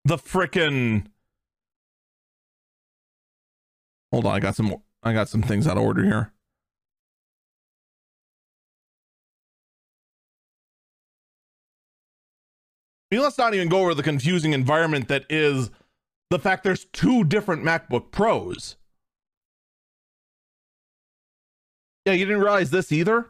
the 0.08 0.18
freaking 0.18 1.06
Hold 4.12 4.26
on, 4.26 4.34
I 4.34 4.40
got 4.40 4.56
some 4.56 4.74
I 5.04 5.12
got 5.12 5.28
some 5.28 5.42
things 5.42 5.68
out 5.68 5.76
of 5.76 5.84
order 5.84 6.04
here. 6.04 6.32
I 13.12 13.16
mean, 13.16 13.24
let's 13.24 13.38
not 13.38 13.54
even 13.54 13.68
go 13.68 13.82
over 13.82 13.94
the 13.94 14.04
confusing 14.04 14.54
environment 14.54 15.10
that 15.10 15.26
is 15.30 15.72
the 16.30 16.40
fact 16.40 16.64
there's 16.64 16.86
two 16.86 17.26
different 17.26 17.64
MacBook 17.64 18.12
Pros. 18.12 18.78
Yeah, 22.06 22.14
you 22.14 22.26
didn't 22.26 22.42
realize 22.42 22.70
this 22.70 22.94
either? 22.94 23.30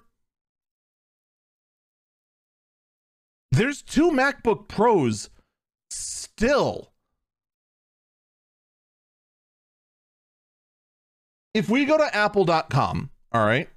There's 3.52 3.82
two 3.82 4.12
MacBook 4.12 4.68
Pros 4.68 5.32
still. 5.90 6.92
if 11.58 11.70
we 11.70 11.86
go 11.86 11.98
to 11.98 12.16
apple.com, 12.16 13.10
all 13.32 13.46
right, 13.46 13.68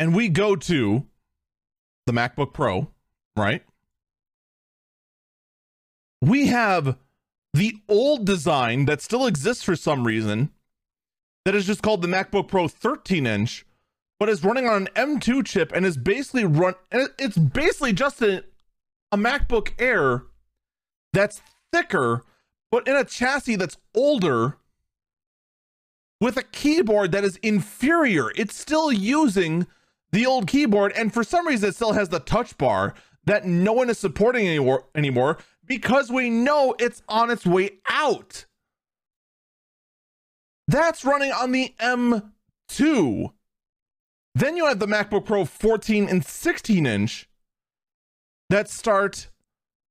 and 0.00 0.14
we 0.14 0.28
go 0.28 0.56
to 0.56 1.06
the 2.06 2.12
MacBook 2.12 2.52
Pro, 2.52 2.88
right? 3.36 3.62
We 6.20 6.48
have 6.48 6.96
the 7.54 7.76
old 7.88 8.26
design 8.26 8.86
that 8.86 9.00
still 9.00 9.26
exists 9.26 9.62
for 9.62 9.76
some 9.76 10.04
reason 10.04 10.50
that 11.46 11.54
is 11.54 11.64
just 11.64 11.80
called 11.80 12.02
the 12.02 12.08
MacBook 12.08 12.48
Pro 12.48 12.66
13 12.66 13.24
inch, 13.24 13.64
but 14.18 14.28
is 14.28 14.42
running 14.42 14.66
on 14.66 14.88
an 14.88 15.18
M2 15.20 15.46
chip 15.46 15.70
and 15.72 15.86
is 15.86 15.96
basically 15.96 16.44
run. 16.44 16.74
It's 16.90 17.38
basically 17.38 17.92
just 17.92 18.20
a, 18.20 18.42
a 19.12 19.16
MacBook 19.16 19.70
Air 19.78 20.24
that's 21.12 21.40
thicker, 21.72 22.24
but 22.72 22.88
in 22.88 22.96
a 22.96 23.04
chassis 23.04 23.54
that's 23.54 23.76
older 23.94 24.56
with 26.20 26.36
a 26.36 26.42
keyboard 26.42 27.12
that 27.12 27.22
is 27.22 27.36
inferior. 27.36 28.32
It's 28.34 28.56
still 28.56 28.90
using 28.90 29.68
the 30.10 30.26
old 30.26 30.48
keyboard, 30.48 30.94
and 30.96 31.14
for 31.14 31.22
some 31.22 31.46
reason, 31.46 31.68
it 31.68 31.76
still 31.76 31.92
has 31.92 32.08
the 32.08 32.18
touch 32.18 32.58
bar 32.58 32.92
that 33.24 33.44
no 33.44 33.72
one 33.72 33.88
is 33.88 34.00
supporting 34.00 34.48
anymore, 34.48 34.86
anymore 34.96 35.38
because 35.64 36.10
we 36.10 36.28
know 36.28 36.74
it's 36.80 37.04
on 37.08 37.30
its 37.30 37.46
way 37.46 37.78
out. 37.88 38.46
That's 40.68 41.04
running 41.04 41.32
on 41.32 41.52
the 41.52 41.74
M2. 41.80 43.32
Then 44.34 44.56
you 44.56 44.66
have 44.66 44.80
the 44.80 44.86
MacBook 44.86 45.24
Pro 45.24 45.44
14 45.44 46.08
and 46.08 46.24
16 46.24 46.86
inch 46.86 47.28
that 48.50 48.68
start 48.68 49.28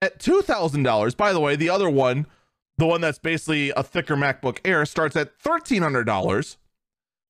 at 0.02 0.20
$2,000. 0.20 1.18
By 1.18 1.34
the 1.34 1.40
way, 1.40 1.56
the 1.56 1.70
other 1.70 1.90
one, 1.90 2.28
the 2.78 2.86
one 2.86 3.02
that's 3.02 3.18
basically 3.20 3.72
a 3.72 3.84
thicker 3.84 4.16
MacBook 4.16 4.60
Air, 4.66 4.86
starts 4.86 5.16
at 5.16 5.38
$1,300. 5.40 6.58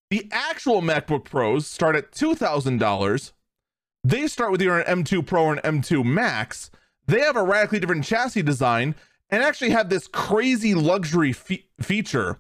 The 0.10 0.28
actual 0.32 0.82
MacBook 0.82 1.24
Pros 1.24 1.68
start 1.68 1.96
at 1.96 2.12
$2,000. 2.12 3.32
They 4.04 4.28
start 4.28 4.52
with 4.52 4.62
either 4.62 4.80
an 4.80 5.04
M2 5.04 5.26
Pro 5.26 5.46
or 5.46 5.54
an 5.54 5.82
M2 5.82 6.04
Max. 6.04 6.70
They 7.08 7.22
have 7.22 7.36
a 7.36 7.43
radically 7.43 7.80
different 7.80 8.04
chassis 8.04 8.41
design 8.41 8.96
and 9.30 9.41
actually 9.41 9.72
have 9.72 9.89
this 9.89 10.08
crazy 10.08 10.76
luxury 10.76 11.34
fe- 11.34 11.66
feature 11.82 12.39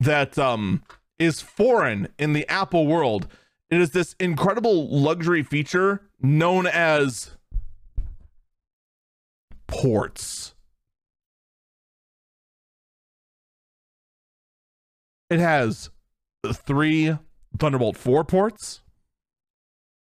that 0.00 0.38
um, 0.38 0.82
is 1.18 1.40
foreign 1.40 2.08
in 2.18 2.32
the 2.32 2.48
Apple 2.48 2.86
world. 2.86 3.28
It 3.70 3.80
is 3.80 3.90
this 3.90 4.14
incredible 4.20 4.88
luxury 4.88 5.42
feature 5.42 6.02
known 6.20 6.66
as 6.66 7.36
ports. 9.66 10.54
It 15.28 15.40
has 15.40 15.90
three 16.52 17.16
Thunderbolt 17.58 17.96
4 17.96 18.24
ports. 18.24 18.82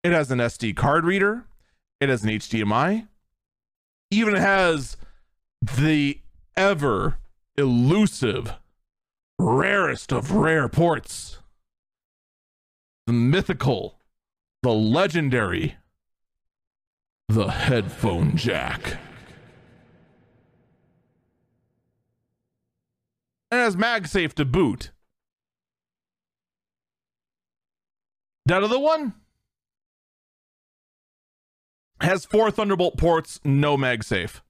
It 0.03 0.11
has 0.11 0.31
an 0.31 0.39
SD 0.39 0.75
card 0.75 1.05
reader. 1.05 1.45
It 1.99 2.09
has 2.09 2.23
an 2.23 2.29
HDMI. 2.29 3.07
Even 4.09 4.35
has 4.35 4.97
the 5.61 6.19
ever 6.55 7.17
elusive, 7.57 8.53
rarest 9.41 10.11
of 10.11 10.31
rare 10.31 10.69
ports. 10.69 11.39
The 13.07 13.13
mythical, 13.13 13.99
the 14.61 14.71
legendary, 14.71 15.75
the 17.27 17.47
headphone 17.47 18.37
jack. 18.37 18.97
And 23.49 23.59
has 23.59 23.75
MagSafe 23.75 24.33
to 24.33 24.45
boot. 24.45 24.91
That 28.45 28.63
other 28.63 28.79
one 28.79 29.13
has 31.99 32.25
four 32.25 32.49
Thunderbolt 32.51 32.97
ports, 32.97 33.39
no 33.43 33.77
MagSafe. 33.77 34.41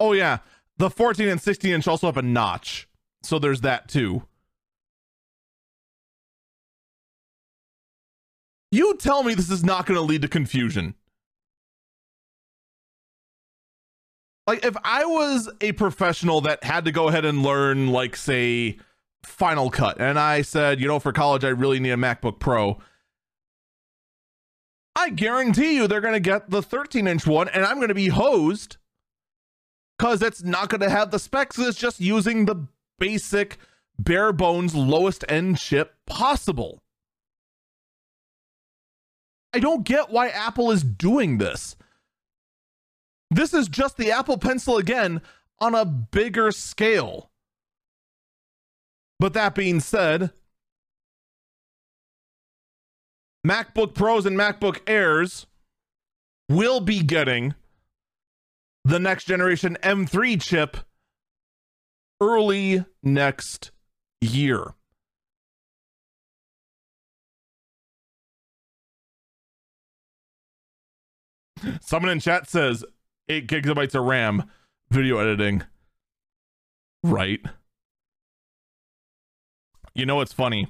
Oh 0.00 0.12
yeah, 0.12 0.38
the 0.78 0.90
14 0.90 1.28
and 1.28 1.40
16 1.40 1.72
inch 1.72 1.86
also 1.86 2.06
have 2.06 2.16
a 2.16 2.22
notch, 2.22 2.88
so 3.22 3.38
there's 3.38 3.60
that 3.60 3.88
too. 3.88 4.22
You 8.72 8.96
tell 8.96 9.22
me 9.22 9.34
this 9.34 9.50
is 9.50 9.62
not 9.62 9.84
going 9.84 9.96
to 9.96 10.02
lead 10.02 10.22
to 10.22 10.28
confusion. 10.28 10.94
Like 14.46 14.64
if 14.64 14.76
I 14.82 15.04
was 15.04 15.50
a 15.60 15.72
professional 15.72 16.40
that 16.40 16.64
had 16.64 16.86
to 16.86 16.92
go 16.92 17.08
ahead 17.08 17.24
and 17.24 17.42
learn 17.42 17.88
like 17.88 18.16
say 18.16 18.78
Final 19.24 19.70
Cut. 19.70 20.00
And 20.00 20.18
I 20.18 20.42
said, 20.42 20.80
you 20.80 20.88
know, 20.88 20.98
for 20.98 21.12
college, 21.12 21.44
I 21.44 21.48
really 21.48 21.78
need 21.78 21.90
a 21.90 21.96
MacBook 21.96 22.38
Pro. 22.38 22.78
I 24.96 25.10
guarantee 25.10 25.76
you 25.76 25.86
they're 25.86 26.00
going 26.00 26.14
to 26.14 26.20
get 26.20 26.50
the 26.50 26.62
13 26.62 27.06
inch 27.06 27.26
one, 27.26 27.48
and 27.48 27.64
I'm 27.64 27.76
going 27.76 27.88
to 27.88 27.94
be 27.94 28.08
hosed 28.08 28.76
because 30.00 30.22
it's 30.22 30.42
not 30.42 30.70
going 30.70 30.80
to 30.80 30.88
have 30.88 31.10
the 31.10 31.18
specs. 31.18 31.58
It's 31.58 31.76
just 31.76 32.00
using 32.00 32.46
the 32.46 32.66
basic, 32.98 33.58
bare 33.98 34.32
bones, 34.32 34.74
lowest 34.74 35.26
end 35.28 35.58
chip 35.58 35.92
possible. 36.06 36.78
I 39.52 39.58
don't 39.58 39.84
get 39.84 40.08
why 40.08 40.28
Apple 40.28 40.70
is 40.70 40.82
doing 40.82 41.36
this. 41.36 41.76
This 43.30 43.52
is 43.52 43.68
just 43.68 43.98
the 43.98 44.10
Apple 44.10 44.38
Pencil 44.38 44.78
again 44.78 45.20
on 45.58 45.74
a 45.74 45.84
bigger 45.84 46.50
scale. 46.50 47.30
But 49.18 49.34
that 49.34 49.54
being 49.54 49.80
said, 49.80 50.30
MacBook 53.46 53.92
Pros 53.92 54.24
and 54.24 54.38
MacBook 54.38 54.78
Airs 54.86 55.46
will 56.48 56.80
be 56.80 57.02
getting 57.02 57.54
the 58.84 58.98
next 58.98 59.24
generation 59.24 59.76
M3 59.82 60.40
chip 60.40 60.76
early 62.20 62.84
next 63.02 63.70
year. 64.20 64.74
Someone 71.80 72.10
in 72.10 72.20
chat 72.20 72.48
says 72.48 72.84
8 73.28 73.46
gigabytes 73.46 73.94
of 73.94 74.04
RAM 74.04 74.50
video 74.90 75.18
editing. 75.18 75.62
Right. 77.02 77.40
You 79.94 80.06
know 80.06 80.16
what's 80.16 80.32
funny? 80.32 80.68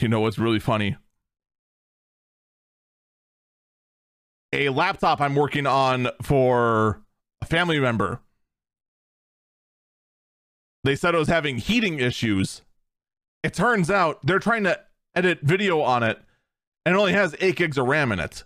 You 0.00 0.08
know 0.08 0.20
what's 0.20 0.38
really 0.38 0.58
funny? 0.58 0.96
A 4.52 4.68
laptop 4.68 5.20
I'm 5.20 5.34
working 5.34 5.66
on 5.66 6.08
for 6.20 7.02
a 7.40 7.46
family 7.46 7.80
member. 7.80 8.20
They 10.84 10.96
said 10.96 11.14
it 11.14 11.18
was 11.18 11.28
having 11.28 11.58
heating 11.58 12.00
issues. 12.00 12.62
It 13.42 13.54
turns 13.54 13.90
out 13.90 14.24
they're 14.24 14.38
trying 14.38 14.64
to 14.64 14.78
edit 15.14 15.40
video 15.42 15.80
on 15.80 16.02
it 16.02 16.20
and 16.84 16.94
it 16.94 16.98
only 16.98 17.12
has 17.12 17.36
8 17.40 17.56
gigs 17.56 17.78
of 17.78 17.86
RAM 17.86 18.12
in 18.12 18.20
it. 18.20 18.44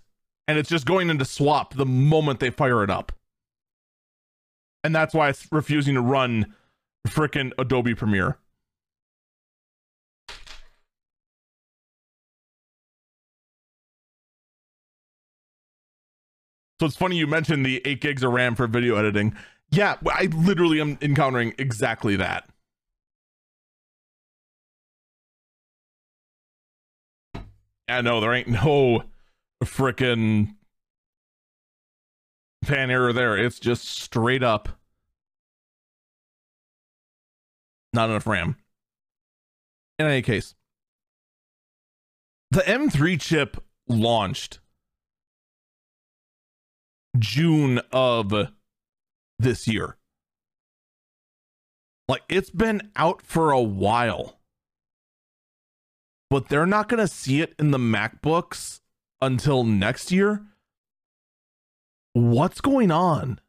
And 0.48 0.58
it's 0.58 0.68
just 0.68 0.86
going 0.86 1.10
into 1.10 1.24
swap 1.24 1.74
the 1.74 1.86
moment 1.86 2.38
they 2.38 2.50
fire 2.50 2.84
it 2.84 2.90
up. 2.90 3.12
And 4.84 4.94
that's 4.94 5.12
why 5.12 5.28
it's 5.28 5.48
refusing 5.50 5.94
to 5.94 6.00
run 6.00 6.54
freaking 7.08 7.52
Adobe 7.58 7.94
Premiere. 7.94 8.38
So 16.80 16.86
it's 16.86 16.96
funny 16.96 17.16
you 17.16 17.26
mentioned 17.26 17.64
the 17.64 17.80
8 17.84 18.00
gigs 18.00 18.22
of 18.22 18.32
RAM 18.32 18.54
for 18.54 18.66
video 18.66 18.96
editing. 18.96 19.34
Yeah, 19.70 19.96
I 20.06 20.26
literally 20.26 20.80
am 20.80 20.98
encountering 21.00 21.54
exactly 21.58 22.16
that. 22.16 22.48
Yeah, 27.88 28.00
no, 28.00 28.20
there 28.20 28.34
ain't 28.34 28.48
no 28.48 29.04
freaking 29.64 30.54
fan 32.64 32.90
error 32.90 33.12
there. 33.12 33.36
It's 33.36 33.58
just 33.58 33.86
straight 33.86 34.42
up 34.42 34.68
not 37.92 38.10
enough 38.10 38.26
RAM. 38.26 38.56
In 39.98 40.06
any 40.06 40.22
case, 40.22 40.54
the 42.50 42.60
M3 42.60 43.20
chip 43.20 43.56
launched 43.88 44.60
June 47.18 47.80
of 47.92 48.32
this 49.38 49.66
year. 49.68 49.96
Like 52.08 52.22
it's 52.28 52.50
been 52.50 52.90
out 52.96 53.22
for 53.22 53.50
a 53.50 53.60
while. 53.62 54.38
but 56.30 56.48
they're 56.48 56.66
not 56.66 56.88
going 56.88 57.00
to 57.00 57.08
see 57.08 57.40
it 57.40 57.54
in 57.58 57.70
the 57.70 57.78
MacBooks 57.78 58.80
until 59.22 59.64
next 59.64 60.10
year. 60.10 60.42
What's 62.14 62.60
going 62.60 62.90
on? 62.90 63.40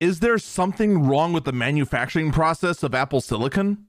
Is 0.00 0.20
there 0.20 0.38
something 0.38 1.02
wrong 1.06 1.32
with 1.32 1.44
the 1.44 1.52
manufacturing 1.52 2.30
process 2.30 2.82
of 2.82 2.94
Apple 2.94 3.20
Silicon? 3.20 3.86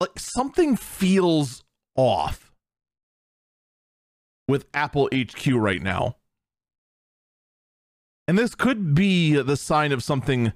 Like 0.00 0.18
something 0.18 0.76
feels 0.76 1.64
off 1.96 2.52
with 4.48 4.66
Apple 4.74 5.08
HQ 5.12 5.46
right 5.54 5.82
now. 5.82 6.16
And 8.28 8.38
this 8.38 8.54
could 8.54 8.94
be 8.94 9.40
the 9.40 9.56
sign 9.56 9.92
of 9.92 10.02
something 10.02 10.52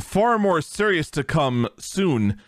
far 0.00 0.38
more 0.38 0.62
serious 0.62 1.10
to 1.12 1.22
come 1.22 1.68
soon. 1.78 2.40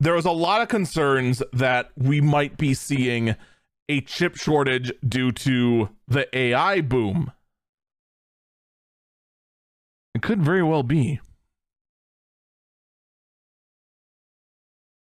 There 0.00 0.14
was 0.14 0.24
a 0.24 0.30
lot 0.30 0.62
of 0.62 0.68
concerns 0.68 1.42
that 1.52 1.90
we 1.96 2.20
might 2.20 2.56
be 2.56 2.74
seeing 2.74 3.36
a 3.88 4.00
chip 4.00 4.36
shortage 4.36 4.92
due 5.06 5.32
to 5.32 5.90
the 6.08 6.36
AI 6.36 6.80
boom. 6.80 7.32
It 10.14 10.22
could 10.22 10.42
very 10.42 10.62
well 10.62 10.82
be. 10.82 11.20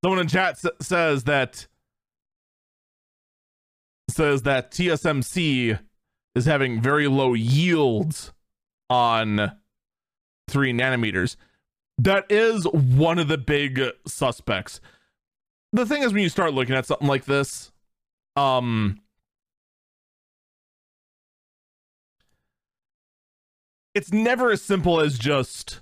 Someone 0.02 0.20
in 0.20 0.28
chat 0.28 0.54
s- 0.64 0.66
says 0.86 1.24
that 1.24 1.66
says 4.08 4.42
that 4.42 4.70
TSMC 4.70 5.78
is 6.34 6.44
having 6.44 6.80
very 6.80 7.06
low 7.06 7.34
yields 7.34 8.32
on 8.88 9.52
three 10.48 10.72
nanometers. 10.72 11.36
That 11.98 12.26
is 12.30 12.64
one 12.64 13.18
of 13.18 13.28
the 13.28 13.38
big 13.38 13.80
suspects. 14.06 14.80
The 15.72 15.86
thing 15.86 16.02
is, 16.02 16.12
when 16.12 16.22
you 16.22 16.28
start 16.28 16.54
looking 16.54 16.74
at 16.74 16.86
something 16.86 17.06
like 17.06 17.26
this, 17.26 17.70
um, 18.36 19.00
it's 23.94 24.12
never 24.12 24.50
as 24.50 24.62
simple 24.62 25.00
as 25.00 25.18
just 25.18 25.80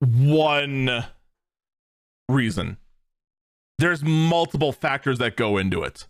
one 0.00 1.04
reason. 2.32 2.78
There's 3.78 4.02
multiple 4.02 4.72
factors 4.72 5.18
that 5.18 5.36
go 5.36 5.58
into 5.58 5.82
it 5.82 6.06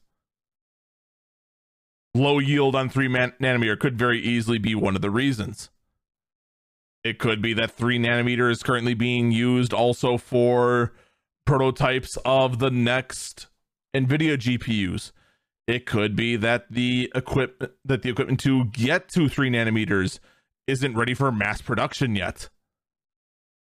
low 2.15 2.39
yield 2.39 2.75
on 2.75 2.89
3 2.89 3.09
man- 3.09 3.33
nanometer 3.41 3.79
could 3.79 3.99
very 3.99 4.21
easily 4.21 4.59
be 4.59 4.75
one 4.75 4.97
of 4.97 5.03
the 5.03 5.11
reasons. 5.11 5.71
It 7.05 7.19
could 7.19 7.43
be 7.43 7.53
that 7.55 7.71
3 7.73 7.99
nanometer 7.99 8.51
is 8.51 8.63
currently 8.63 8.95
being 8.95 9.33
used 9.33 9.73
also 9.73 10.19
for 10.19 10.93
prototypes 11.45 12.17
of 12.25 12.59
the 12.59 12.71
next 12.71 13.49
Nvidia 13.95 14.37
GPUs. 14.39 15.13
It 15.67 15.87
could 15.87 16.17
be 16.17 16.37
that 16.37 16.67
the 16.71 17.11
equipment 17.15 17.73
that 17.85 18.03
the 18.03 18.11
equipment 18.11 18.41
to 18.41 18.67
get 18.67 19.09
to 19.11 19.29
3 19.29 19.51
nanometers 19.51 20.19
isn't 20.67 20.97
ready 20.97 21.15
for 21.15 21.33
mass 21.33 21.61
production 21.61 22.15
yet. 22.15 22.49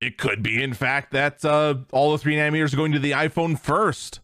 It 0.02 0.18
could 0.18 0.42
be, 0.42 0.60
in 0.60 0.74
fact, 0.74 1.12
that 1.12 1.44
uh, 1.44 1.76
all 1.92 2.10
the 2.10 2.18
3 2.18 2.34
nanometers 2.34 2.74
are 2.74 2.76
going 2.76 2.90
to 2.90 2.98
the 2.98 3.12
iPhone 3.12 3.56
first. 3.56 4.18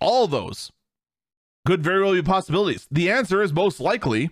All 0.00 0.26
those 0.26 0.72
could 1.66 1.84
very 1.84 2.02
well 2.02 2.14
be 2.14 2.22
possibilities. 2.22 2.88
The 2.90 3.10
answer 3.10 3.42
is 3.42 3.52
most 3.52 3.80
likely 3.80 4.30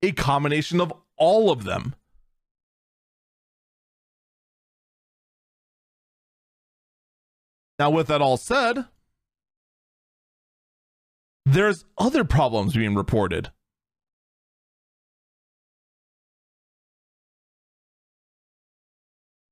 a 0.00 0.12
combination 0.12 0.80
of 0.80 0.90
all 1.18 1.50
of 1.50 1.64
them. 1.64 1.94
Now, 7.78 7.90
with 7.90 8.06
that 8.06 8.22
all 8.22 8.38
said, 8.38 8.86
there's 11.44 11.84
other 11.98 12.24
problems 12.24 12.72
being 12.72 12.94
reported. 12.94 13.50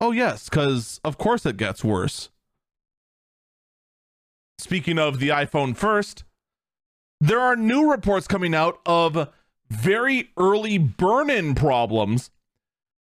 Oh, 0.05 0.12
yes, 0.12 0.51
because 0.51 1.01
of 1.02 1.16
course 1.16 1.47
it 1.47 1.56
gets 1.56 1.82
worse. 1.82 2.28
Speaking 4.59 4.98
of 4.98 5.18
the 5.18 5.31
iPhone 5.31 5.74
first, 5.74 6.24
there 7.22 7.40
are 7.40 7.56
new 7.56 7.90
reports 7.90 8.28
coming 8.28 8.55
out 8.55 8.81
of 8.85 9.31
very 9.70 10.28
early 10.36 10.76
burn 10.76 11.31
in 11.31 11.55
problems 11.55 12.31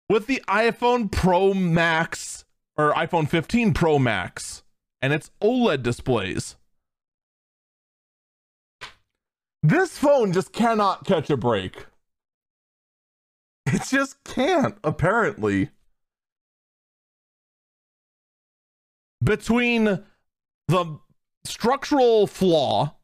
with 0.08 0.28
the 0.28 0.42
iPhone 0.48 1.12
Pro 1.12 1.54
Max 1.54 2.46
or 2.78 2.94
iPhone 2.94 3.28
15 3.28 3.74
Pro 3.74 4.00
Max 4.00 4.64
and 5.02 5.12
its 5.12 5.30
OLED 5.42 5.84
displays. 5.84 6.56
This 9.62 9.98
phone 9.98 10.32
just 10.32 10.54
cannot 10.54 11.06
catch 11.06 11.30
a 11.30 11.36
break. 11.36 11.86
It 13.66 13.82
just 13.90 14.24
can't, 14.24 14.78
apparently. 14.86 15.72
Between 19.24 20.04
the 20.68 21.00
structural 21.46 22.28
flaw 22.28 22.98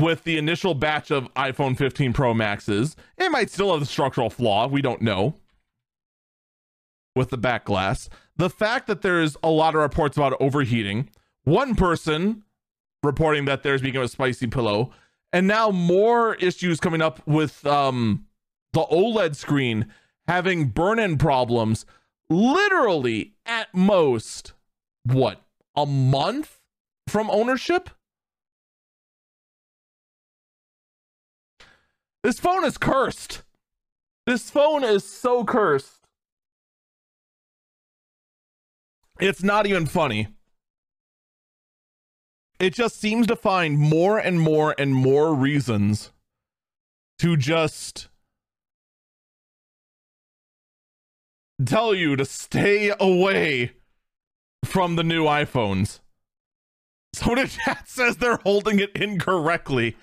with 0.00 0.24
the 0.24 0.36
initial 0.36 0.74
batch 0.74 1.10
of 1.10 1.32
iPhone 1.34 1.76
15 1.76 2.12
Pro 2.12 2.34
Maxes. 2.34 2.96
It 3.16 3.30
might 3.30 3.50
still 3.50 3.70
have 3.70 3.80
the 3.80 3.86
structural 3.86 4.30
flaw. 4.30 4.66
We 4.66 4.82
don't 4.82 5.02
know. 5.02 5.36
With 7.14 7.30
the 7.30 7.38
back 7.38 7.64
glass. 7.64 8.08
The 8.36 8.50
fact 8.50 8.88
that 8.88 9.02
there's 9.02 9.36
a 9.42 9.50
lot 9.50 9.74
of 9.74 9.80
reports 9.80 10.16
about 10.16 10.36
overheating. 10.40 11.10
One 11.44 11.76
person 11.76 12.42
reporting 13.02 13.44
that 13.44 13.62
there's 13.62 13.82
become 13.82 14.02
a 14.02 14.08
spicy 14.08 14.48
pillow. 14.48 14.90
And 15.32 15.46
now 15.46 15.70
more 15.70 16.34
issues 16.36 16.80
coming 16.80 17.02
up 17.02 17.24
with 17.26 17.64
um, 17.66 18.26
the 18.72 18.84
OLED 18.84 19.36
screen 19.36 19.86
having 20.26 20.68
burn 20.68 20.98
in 20.98 21.18
problems. 21.18 21.86
Literally, 22.30 23.34
at 23.44 23.74
most, 23.74 24.54
what, 25.04 25.42
a 25.76 25.86
month 25.86 26.60
from 27.06 27.30
ownership? 27.30 27.90
This 32.22 32.40
phone 32.40 32.64
is 32.64 32.78
cursed. 32.78 33.42
This 34.26 34.48
phone 34.48 34.82
is 34.82 35.04
so 35.04 35.44
cursed. 35.44 36.08
It's 39.20 39.42
not 39.42 39.66
even 39.66 39.86
funny. 39.86 40.28
It 42.58 42.72
just 42.72 42.98
seems 42.98 43.26
to 43.26 43.36
find 43.36 43.78
more 43.78 44.18
and 44.18 44.40
more 44.40 44.74
and 44.78 44.94
more 44.94 45.34
reasons 45.34 46.12
to 47.18 47.36
just 47.36 48.08
tell 51.64 51.94
you 51.94 52.16
to 52.16 52.24
stay 52.24 52.92
away 52.98 53.72
from 54.64 54.96
the 54.96 55.04
new 55.04 55.24
iPhones. 55.24 56.00
Soda 57.14 57.46
Chat 57.46 57.88
says 57.88 58.16
they're 58.16 58.40
holding 58.42 58.80
it 58.80 58.90
incorrectly. 58.96 59.96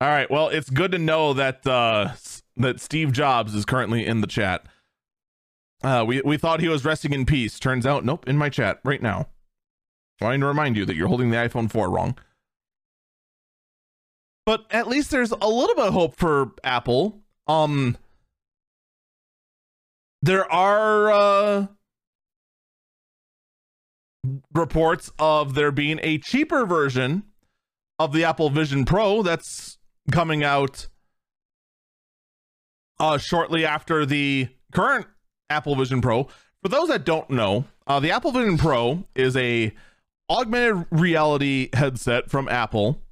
All 0.00 0.08
right. 0.08 0.30
Well, 0.30 0.48
it's 0.48 0.68
good 0.68 0.92
to 0.92 0.98
know 0.98 1.32
that 1.32 1.64
uh, 1.66 2.12
that 2.56 2.80
Steve 2.80 3.12
Jobs 3.12 3.54
is 3.54 3.64
currently 3.64 4.04
in 4.04 4.20
the 4.20 4.26
chat. 4.26 4.66
Uh, 5.82 6.04
we 6.06 6.20
we 6.22 6.36
thought 6.36 6.60
he 6.60 6.68
was 6.68 6.84
resting 6.84 7.12
in 7.12 7.24
peace. 7.24 7.58
Turns 7.58 7.86
out, 7.86 8.04
nope, 8.04 8.28
in 8.28 8.36
my 8.36 8.48
chat 8.48 8.80
right 8.84 9.00
now. 9.00 9.28
Trying 10.18 10.40
to 10.40 10.46
remind 10.46 10.76
you 10.76 10.84
that 10.84 10.94
you're 10.94 11.08
holding 11.08 11.30
the 11.30 11.36
iPhone 11.36 11.70
4 11.70 11.90
wrong. 11.90 12.16
But 14.44 14.66
at 14.70 14.86
least 14.86 15.10
there's 15.10 15.32
a 15.32 15.48
little 15.48 15.74
bit 15.74 15.86
of 15.86 15.92
hope 15.94 16.16
for 16.16 16.52
Apple. 16.62 17.20
Um, 17.46 17.96
there 20.22 20.50
are 20.50 21.10
uh, 21.10 21.66
reports 24.54 25.10
of 25.18 25.54
there 25.54 25.72
being 25.72 25.98
a 26.02 26.18
cheaper 26.18 26.64
version 26.64 27.24
of 27.98 28.12
the 28.12 28.24
Apple 28.24 28.48
Vision 28.50 28.84
Pro 28.84 29.22
that's 29.22 29.78
coming 30.10 30.44
out 30.44 30.88
uh, 32.98 33.18
shortly 33.18 33.66
after 33.66 34.06
the 34.06 34.48
current 34.72 35.06
Apple 35.50 35.74
Vision 35.74 36.00
Pro. 36.00 36.28
For 36.62 36.68
those 36.68 36.88
that 36.88 37.04
don't 37.04 37.28
know, 37.30 37.64
uh, 37.86 37.98
the 37.98 38.12
Apple 38.12 38.30
Vision 38.30 38.56
Pro 38.56 39.04
is 39.16 39.36
a 39.36 39.72
augmented 40.30 40.86
reality 40.90 41.68
headset 41.74 42.30
from 42.30 42.48
Apple 42.48 43.02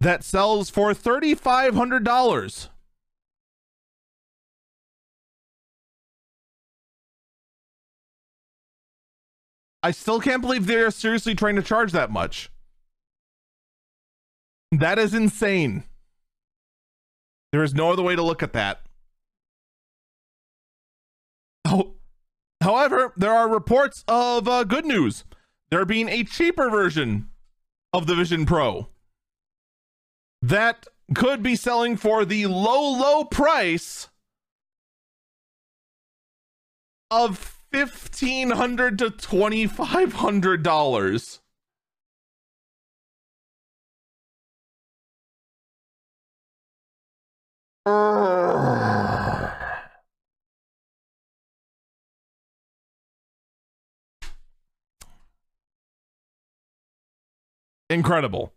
that 0.00 0.22
sells 0.22 0.68
for 0.68 0.92
$3,500. 0.92 2.68
I 9.84 9.90
still 9.90 10.18
can't 10.18 10.40
believe 10.40 10.66
they're 10.66 10.90
seriously 10.90 11.34
trying 11.34 11.56
to 11.56 11.62
charge 11.62 11.92
that 11.92 12.10
much. 12.10 12.50
That 14.72 14.98
is 14.98 15.12
insane. 15.12 15.84
There 17.52 17.62
is 17.62 17.74
no 17.74 17.92
other 17.92 18.02
way 18.02 18.16
to 18.16 18.22
look 18.22 18.42
at 18.42 18.54
that. 18.54 18.80
Oh, 21.66 21.96
however, 22.62 23.12
there 23.18 23.34
are 23.34 23.46
reports 23.46 24.04
of 24.08 24.48
uh, 24.48 24.64
good 24.64 24.86
news. 24.86 25.24
There 25.70 25.84
being 25.84 26.08
a 26.08 26.24
cheaper 26.24 26.70
version 26.70 27.28
of 27.92 28.06
the 28.06 28.14
Vision 28.14 28.46
Pro 28.46 28.88
that 30.40 30.86
could 31.14 31.42
be 31.42 31.56
selling 31.56 31.98
for 31.98 32.24
the 32.24 32.46
low, 32.46 32.90
low 32.90 33.24
price 33.24 34.08
of 37.10 37.63
fifteen 37.74 38.50
hundred 38.52 39.00
to 39.00 39.10
twenty 39.10 39.66
five 39.66 40.12
hundred 40.12 40.62
dollars. 40.62 41.40
Incredible. 57.90 58.52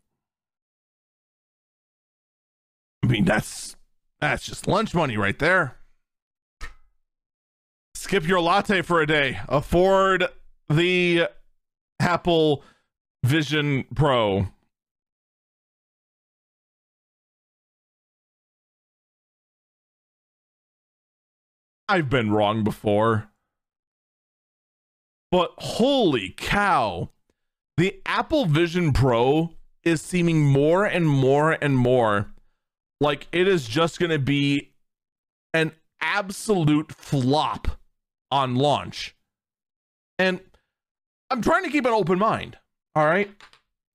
I 3.04 3.08
mean, 3.08 3.26
that's 3.26 3.76
that's 4.22 4.46
just 4.46 4.68
lunch 4.68 4.94
money 4.94 5.18
right 5.18 5.40
there. 5.40 5.78
Skip 8.00 8.28
your 8.28 8.40
latte 8.40 8.84
for 8.84 9.02
a 9.02 9.08
day. 9.08 9.40
Afford 9.50 10.28
the 10.70 11.28
Apple 12.00 12.64
Vision 13.26 13.86
Pro. 13.96 14.50
I've 21.90 22.08
been 22.08 22.32
wrong 22.32 22.64
before. 22.64 23.30
But 25.32 25.54
holy 25.58 26.36
cow, 26.38 27.10
the 27.78 28.00
Apple 28.06 28.46
Vision 28.46 28.94
Pro 28.94 29.56
is 29.84 30.02
seeming 30.02 30.46
more 30.46 30.86
and 30.86 31.10
more 31.10 31.58
and 31.60 31.76
more 31.76 32.28
like 33.02 33.28
it 33.32 33.48
is 33.48 33.68
just 33.68 34.00
going 34.00 34.12
to 34.12 34.20
be 34.20 34.72
an 35.52 35.72
absolute 36.00 36.92
flop 36.94 37.70
on 38.32 38.56
launch. 38.56 39.16
And 40.20 40.40
I'm 41.30 41.42
trying 41.42 41.64
to 41.64 41.70
keep 41.70 41.86
an 41.86 41.94
open 41.94 42.20
mind. 42.20 42.58
All 42.96 43.06
right. 43.06 43.30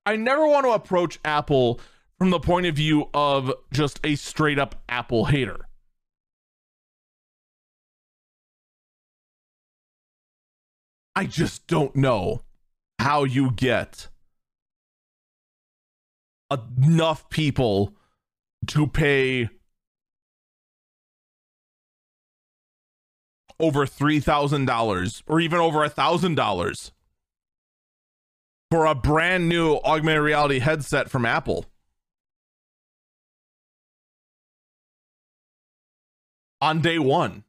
I 0.04 0.16
never 0.16 0.46
want 0.46 0.66
to 0.66 0.72
approach 0.72 1.18
Apple 1.24 1.80
from 2.18 2.30
the 2.30 2.40
point 2.40 2.66
of 2.66 2.76
view 2.76 3.08
of 3.14 3.52
just 3.72 4.00
a 4.04 4.14
straight 4.14 4.58
up 4.58 4.82
Apple 4.88 5.26
hater. 5.26 5.66
I 11.14 11.26
just 11.26 11.66
don't 11.66 11.94
know 11.94 12.42
how 12.98 13.24
you 13.24 13.50
get 13.50 14.08
enough 16.50 17.28
people 17.28 17.94
to 18.68 18.86
pay 18.86 19.48
over 23.62 23.86
$3,000 23.86 25.22
or 25.26 25.40
even 25.40 25.60
over 25.60 25.88
$1,000 25.88 26.90
for 28.70 28.86
a 28.86 28.94
brand 28.94 29.48
new 29.48 29.76
augmented 29.84 30.22
reality 30.22 30.58
headset 30.58 31.08
from 31.08 31.24
Apple. 31.24 31.64
On 36.60 36.80
day 36.80 36.98
one. 36.98 37.44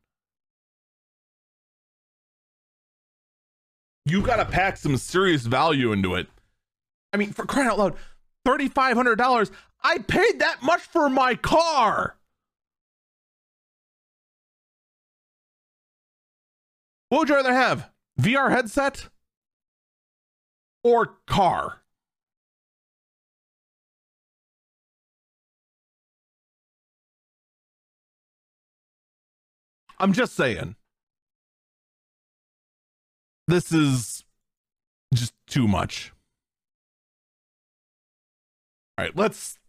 You 4.06 4.22
got 4.22 4.35
to 4.35 4.45
pack 4.45 4.77
some 4.77 4.98
serious 4.98 5.44
value 5.44 5.94
into 5.94 6.15
it. 6.15 6.27
I 7.14 7.18
mean, 7.18 7.31
for 7.31 7.45
crying 7.45 7.69
out 7.69 7.80
loud, 7.80 7.95
$3,500. 8.45 9.52
I 9.81 9.99
paid 9.99 10.40
that 10.40 10.61
much 10.61 10.81
for 10.81 11.10
my 11.10 11.35
car. 11.35 12.18
What 17.14 17.19
would 17.19 17.30
you 17.30 17.35
rather 17.35 17.53
have? 17.53 17.91
VR 18.19 18.49
headset 18.49 19.10
or 20.84 21.18
car? 21.27 21.84
I'm 29.99 30.11
just 30.11 30.34
saying. 30.34 30.76
This 33.48 33.72
is 33.72 34.26
just 35.14 35.35
too 35.45 35.68
much. 35.68 36.11
All 38.98 39.06
right, 39.06 39.15
let's. 39.15 39.60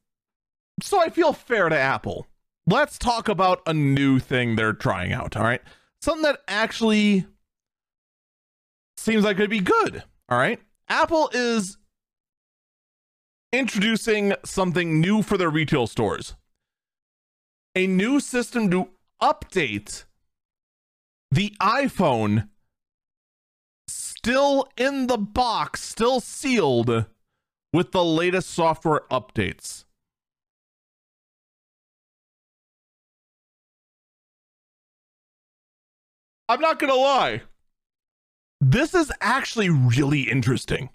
So 0.82 0.98
I 0.98 1.10
feel 1.10 1.34
fair 1.34 1.68
to 1.68 1.78
Apple. 1.78 2.26
Let's 2.66 2.98
talk 2.98 3.28
about 3.28 3.60
a 3.66 3.74
new 3.74 4.18
thing 4.18 4.56
they're 4.56 4.72
trying 4.72 5.12
out. 5.12 5.36
All 5.36 5.42
right. 5.44 5.60
Something 6.00 6.22
that 6.22 6.40
actually 6.48 7.26
seems 9.04 9.24
like 9.24 9.36
it'd 9.36 9.50
be 9.50 9.60
good. 9.60 10.02
All 10.28 10.38
right. 10.38 10.60
Apple 10.88 11.30
is 11.32 11.76
introducing 13.52 14.34
something 14.44 15.00
new 15.00 15.22
for 15.22 15.36
their 15.38 15.50
retail 15.50 15.86
stores 15.86 16.34
a 17.74 17.86
new 17.86 18.20
system 18.20 18.70
to 18.70 18.88
update 19.20 20.04
the 21.30 21.54
iPhone 21.60 22.48
still 23.88 24.68
in 24.76 25.08
the 25.08 25.18
box, 25.18 25.82
still 25.82 26.20
sealed 26.20 27.06
with 27.72 27.90
the 27.90 28.04
latest 28.04 28.50
software 28.50 29.02
updates. 29.10 29.84
I'm 36.48 36.60
not 36.60 36.78
going 36.78 36.92
to 36.92 36.98
lie. 36.98 37.42
This 38.66 38.94
is 38.94 39.12
actually 39.20 39.68
really 39.68 40.22
interesting. 40.22 40.88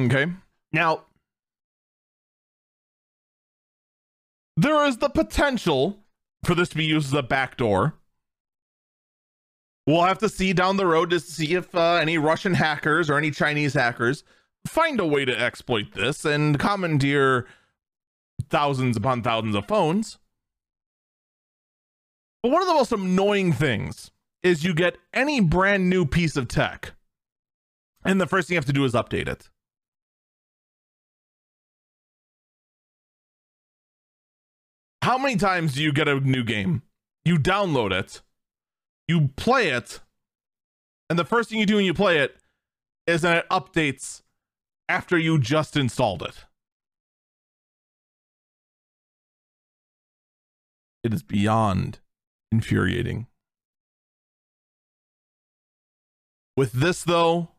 Okay. 0.00 0.26
Now, 0.72 1.06
there 4.56 4.84
is 4.84 4.98
the 4.98 5.08
potential 5.08 5.98
for 6.44 6.54
this 6.54 6.68
to 6.68 6.76
be 6.76 6.84
used 6.84 7.08
as 7.08 7.14
a 7.14 7.24
backdoor. 7.24 7.94
We'll 9.84 10.04
have 10.04 10.18
to 10.18 10.28
see 10.28 10.52
down 10.52 10.76
the 10.76 10.86
road 10.86 11.10
to 11.10 11.18
see 11.18 11.54
if 11.54 11.74
uh, 11.74 11.94
any 11.94 12.18
Russian 12.18 12.54
hackers 12.54 13.10
or 13.10 13.18
any 13.18 13.32
Chinese 13.32 13.74
hackers 13.74 14.22
find 14.64 15.00
a 15.00 15.06
way 15.06 15.24
to 15.24 15.36
exploit 15.36 15.92
this 15.94 16.24
and 16.24 16.56
commandeer 16.56 17.48
thousands 18.48 18.96
upon 18.96 19.22
thousands 19.24 19.56
of 19.56 19.66
phones. 19.66 20.18
But 22.44 22.52
one 22.52 22.62
of 22.62 22.68
the 22.68 22.74
most 22.74 22.92
annoying 22.92 23.52
things 23.52 24.12
is 24.42 24.64
you 24.64 24.74
get 24.74 24.96
any 25.12 25.40
brand 25.40 25.88
new 25.90 26.04
piece 26.06 26.36
of 26.36 26.48
tech, 26.48 26.92
and 28.04 28.20
the 28.20 28.26
first 28.26 28.48
thing 28.48 28.54
you 28.54 28.58
have 28.58 28.64
to 28.66 28.72
do 28.72 28.84
is 28.84 28.92
update 28.92 29.28
it. 29.28 29.48
How 35.02 35.16
many 35.16 35.36
times 35.36 35.74
do 35.74 35.82
you 35.82 35.92
get 35.92 36.08
a 36.08 36.20
new 36.20 36.44
game? 36.44 36.82
You 37.24 37.36
download 37.36 37.92
it, 37.92 38.20
you 39.06 39.30
play 39.36 39.68
it, 39.68 40.00
and 41.08 41.18
the 41.18 41.24
first 41.24 41.48
thing 41.48 41.58
you 41.58 41.66
do 41.66 41.76
when 41.76 41.84
you 41.84 41.94
play 41.94 42.18
it 42.18 42.36
is 43.06 43.22
that 43.22 43.38
it 43.38 43.48
updates 43.48 44.22
after 44.88 45.18
you 45.18 45.38
just 45.38 45.76
installed 45.76 46.22
it. 46.22 46.44
It 51.02 51.14
is 51.14 51.22
beyond 51.22 52.00
infuriating. 52.52 53.27
With 56.58 56.72
this, 56.72 57.04
though, 57.04 57.50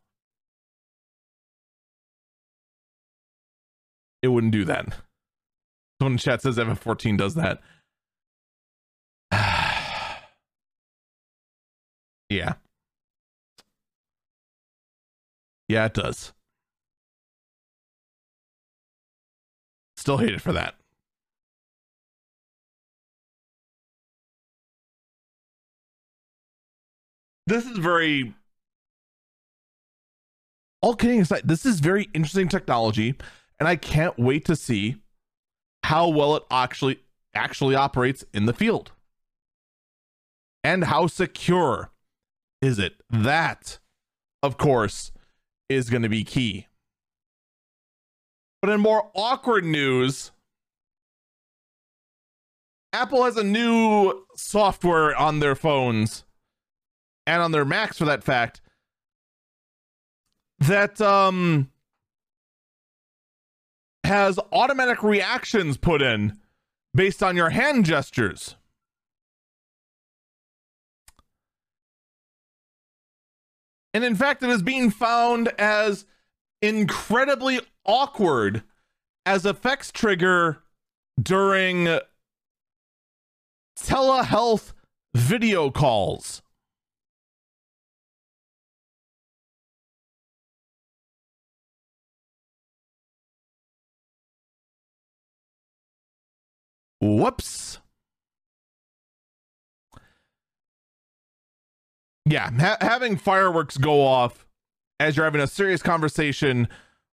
it 4.21 4.27
wouldn't 4.27 4.51
do 4.51 4.65
that. 4.65 4.87
Someone 6.01 6.11
in 6.11 6.17
chat 6.17 6.41
says 6.41 6.57
FF14 6.57 7.17
does 7.17 7.35
that. 7.35 7.61
yeah. 12.29 12.55
Yeah, 15.69 15.85
it 15.85 15.93
does. 15.93 16.33
Still 19.95 20.17
hate 20.17 20.33
it 20.33 20.41
for 20.41 20.51
that. 20.51 20.75
This 27.47 27.65
is 27.65 27.77
very 27.77 28.35
all 30.81 30.95
kidding 30.95 31.21
aside, 31.21 31.41
this 31.45 31.65
is 31.65 31.79
very 31.79 32.09
interesting 32.13 32.47
technology, 32.47 33.15
and 33.59 33.67
I 33.67 33.75
can't 33.75 34.17
wait 34.17 34.45
to 34.45 34.55
see 34.55 34.97
how 35.83 36.07
well 36.09 36.35
it 36.35 36.43
actually 36.49 36.99
actually 37.33 37.75
operates 37.75 38.23
in 38.33 38.45
the 38.45 38.53
field. 38.53 38.91
And 40.63 40.85
how 40.85 41.07
secure 41.07 41.91
is 42.61 42.79
it? 42.79 42.95
That, 43.09 43.79
of 44.43 44.57
course, 44.57 45.11
is 45.69 45.89
going 45.89 46.01
to 46.01 46.09
be 46.09 46.23
key. 46.23 46.67
But 48.61 48.71
in 48.71 48.81
more 48.81 49.09
awkward 49.15 49.63
news, 49.63 50.31
Apple 52.91 53.23
has 53.23 53.37
a 53.37 53.43
new 53.43 54.25
software 54.35 55.15
on 55.15 55.39
their 55.39 55.55
phones 55.55 56.25
and 57.25 57.41
on 57.41 57.51
their 57.51 57.65
Macs 57.65 57.97
for 57.97 58.05
that 58.05 58.23
fact 58.23 58.61
that 60.59 60.99
um 61.01 61.69
has 64.03 64.39
automatic 64.51 65.03
reactions 65.03 65.77
put 65.77 66.01
in 66.01 66.39
based 66.95 67.21
on 67.21 67.35
your 67.35 67.51
hand 67.51 67.85
gestures. 67.85 68.55
And 73.93 74.03
in 74.03 74.15
fact, 74.15 74.43
it 74.43 74.49
is 74.49 74.61
being 74.61 74.89
found 74.89 75.49
as 75.59 76.05
incredibly 76.61 77.59
awkward 77.85 78.63
as 79.25 79.45
effects 79.45 79.91
trigger 79.91 80.63
during 81.21 81.99
telehealth 83.77 84.73
video 85.13 85.69
calls. 85.69 86.41
Whoops. 97.01 97.79
Yeah, 102.25 102.51
ha- 102.51 102.77
having 102.81 103.17
fireworks 103.17 103.77
go 103.77 104.05
off 104.05 104.45
as 104.99 105.15
you're 105.15 105.25
having 105.25 105.41
a 105.41 105.47
serious 105.47 105.81
conversation 105.81 106.67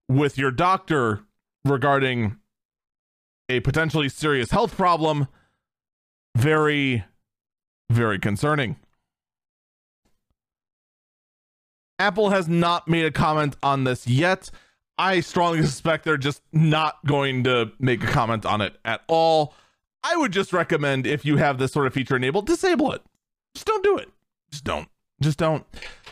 with 0.09 0.37
your 0.37 0.51
doctor 0.51 1.21
regarding 1.65 2.37
a 3.49 3.61
potentially 3.61 4.09
serious 4.09 4.51
health 4.51 4.77
problem 4.77 5.29
very 6.37 7.05
very 7.89 8.19
concerning. 8.19 8.77
Apple 11.99 12.31
has 12.31 12.49
not 12.49 12.89
made 12.89 13.07
a 13.07 13.11
comment 13.11 13.57
on 13.63 13.85
this 13.85 14.07
yet. 14.07 14.51
I 14.99 15.21
strongly 15.21 15.63
suspect 15.67 16.05
they're 16.05 16.17
just 16.17 16.43
not 16.53 16.99
going 17.07 17.45
to 17.45 17.73
make 17.79 18.03
a 18.03 18.09
comment 18.09 18.45
on 18.45 18.61
it 18.61 18.77
at 18.85 19.03
all. 19.07 19.55
I 20.09 20.17
would 20.17 20.33
just 20.33 20.53
recommend 20.53 21.05
if 21.05 21.25
you 21.25 21.37
have 21.39 21.59
this 21.59 21.73
sort 21.73 21.89
of 21.89 21.93
feature 21.93 22.15
enabled, 22.15 22.47
disable 22.47 22.93
it. 22.93 23.03
Just 23.55 23.67
don't 23.67 23.83
do 23.83 23.99
it. 23.99 24.09
Just 24.53 24.63
don't. 24.63 24.89
Just 25.21 25.37
don't. 25.37 25.67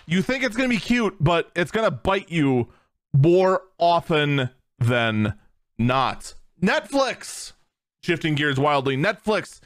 You 0.06 0.20
think 0.20 0.42
it's 0.42 0.56
going 0.56 0.68
to 0.68 0.74
be 0.74 0.80
cute, 0.80 1.16
but 1.20 1.52
it's 1.54 1.70
going 1.70 1.84
to 1.84 1.92
bite 1.92 2.28
you 2.28 2.68
more 3.12 3.62
often 3.78 4.50
than 4.80 5.34
not. 5.78 6.34
Netflix, 6.60 7.52
shifting 8.02 8.34
gears 8.34 8.58
wildly, 8.58 8.96
Netflix 8.96 9.60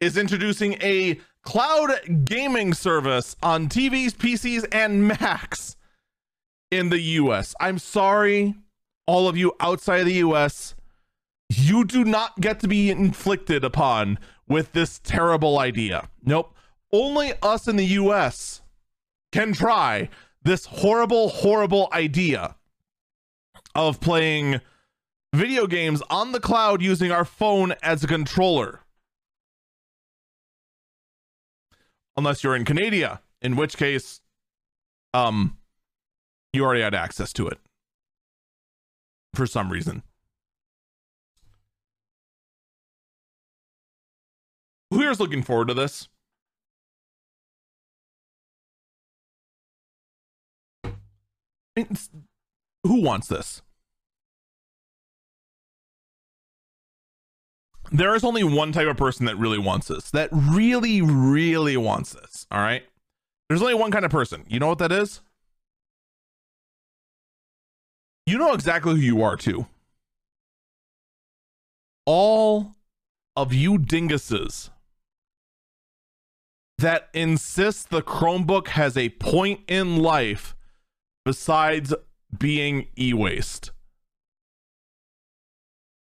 is 0.00 0.16
introducing 0.16 0.74
a 0.80 1.20
cloud 1.42 2.24
gaming 2.24 2.72
service 2.72 3.36
on 3.42 3.68
TVs, 3.68 4.12
PCs, 4.12 4.66
and 4.72 5.06
Macs 5.06 5.76
in 6.70 6.88
the 6.88 7.00
US. 7.00 7.54
I'm 7.60 7.78
sorry, 7.78 8.54
all 9.06 9.28
of 9.28 9.36
you 9.36 9.52
outside 9.60 10.00
of 10.00 10.06
the 10.06 10.14
US 10.14 10.74
you 11.58 11.84
do 11.84 12.04
not 12.04 12.40
get 12.40 12.60
to 12.60 12.68
be 12.68 12.90
inflicted 12.90 13.64
upon 13.64 14.18
with 14.48 14.72
this 14.72 15.00
terrible 15.02 15.58
idea. 15.58 16.08
Nope. 16.24 16.54
Only 16.92 17.32
us 17.42 17.66
in 17.66 17.76
the 17.76 17.84
US 17.84 18.62
can 19.32 19.52
try 19.52 20.08
this 20.42 20.66
horrible, 20.66 21.28
horrible 21.28 21.88
idea 21.92 22.56
of 23.74 24.00
playing 24.00 24.60
video 25.34 25.66
games 25.66 26.02
on 26.08 26.32
the 26.32 26.40
cloud 26.40 26.80
using 26.80 27.10
our 27.10 27.24
phone 27.24 27.74
as 27.82 28.04
a 28.04 28.06
controller. 28.06 28.80
Unless 32.16 32.44
you're 32.44 32.54
in 32.54 32.64
Canada, 32.64 33.20
in 33.42 33.56
which 33.56 33.76
case, 33.76 34.20
um, 35.12 35.58
you 36.52 36.64
already 36.64 36.82
had 36.82 36.94
access 36.94 37.32
to 37.32 37.48
it 37.48 37.58
for 39.34 39.46
some 39.46 39.72
reason. 39.72 40.04
Who 44.94 45.00
here's 45.00 45.18
looking 45.18 45.42
forward 45.42 45.66
to 45.66 45.74
this? 45.74 46.08
I 50.84 50.90
mean, 51.74 51.98
who 52.84 53.02
wants 53.02 53.26
this? 53.26 53.60
There 57.90 58.14
is 58.14 58.22
only 58.22 58.44
one 58.44 58.70
type 58.70 58.86
of 58.86 58.96
person 58.96 59.26
that 59.26 59.36
really 59.36 59.58
wants 59.58 59.88
this. 59.88 60.12
That 60.12 60.28
really, 60.30 61.02
really 61.02 61.76
wants 61.76 62.12
this. 62.12 62.46
All 62.52 62.60
right. 62.60 62.84
There's 63.48 63.62
only 63.62 63.74
one 63.74 63.90
kind 63.90 64.04
of 64.04 64.12
person. 64.12 64.44
You 64.46 64.60
know 64.60 64.68
what 64.68 64.78
that 64.78 64.92
is? 64.92 65.22
You 68.26 68.38
know 68.38 68.52
exactly 68.52 68.94
who 68.94 69.00
you 69.00 69.24
are, 69.24 69.36
too. 69.36 69.66
All 72.06 72.76
of 73.34 73.52
you 73.52 73.76
dinguses 73.76 74.70
that 76.78 77.08
insists 77.14 77.84
the 77.84 78.02
Chromebook 78.02 78.68
has 78.68 78.96
a 78.96 79.10
point 79.10 79.60
in 79.68 79.96
life 79.98 80.54
besides 81.24 81.94
being 82.36 82.88
e 82.98 83.12
waste. 83.12 83.70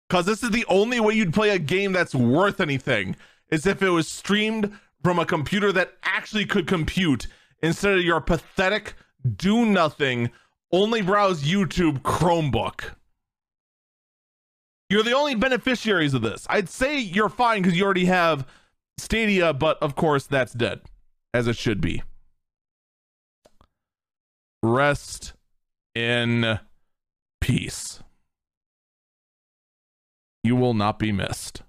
Because 0.09 0.25
this 0.25 0.43
is 0.43 0.51
the 0.51 0.65
only 0.67 0.99
way 0.99 1.15
you'd 1.15 1.33
play 1.33 1.49
a 1.49 1.59
game 1.59 1.91
that's 1.91 2.15
worth 2.15 2.59
anything, 2.59 3.15
is 3.49 3.65
if 3.65 3.81
it 3.81 3.89
was 3.89 4.07
streamed 4.07 4.77
from 5.03 5.19
a 5.19 5.25
computer 5.25 5.71
that 5.71 5.93
actually 6.03 6.45
could 6.45 6.67
compute 6.67 7.27
instead 7.61 7.97
of 7.97 8.03
your 8.03 8.21
pathetic, 8.21 8.93
do 9.35 9.65
nothing, 9.65 10.29
only 10.71 11.01
browse 11.01 11.43
YouTube 11.43 12.01
Chromebook. 12.01 12.95
You're 14.89 15.03
the 15.03 15.13
only 15.13 15.35
beneficiaries 15.35 16.13
of 16.13 16.21
this. 16.21 16.45
I'd 16.49 16.69
say 16.69 16.99
you're 16.99 17.29
fine 17.29 17.61
because 17.61 17.77
you 17.77 17.83
already 17.83 18.05
have 18.05 18.45
Stadia, 18.97 19.53
but 19.53 19.81
of 19.81 19.95
course 19.95 20.25
that's 20.25 20.53
dead, 20.53 20.81
as 21.33 21.47
it 21.47 21.57
should 21.57 21.81
be. 21.81 22.03
Rest 24.61 25.33
in 25.93 26.59
peace. 27.41 28.01
You 30.43 30.55
will 30.55 30.73
not 30.73 30.99
be 30.99 31.11
missed. 31.11 31.61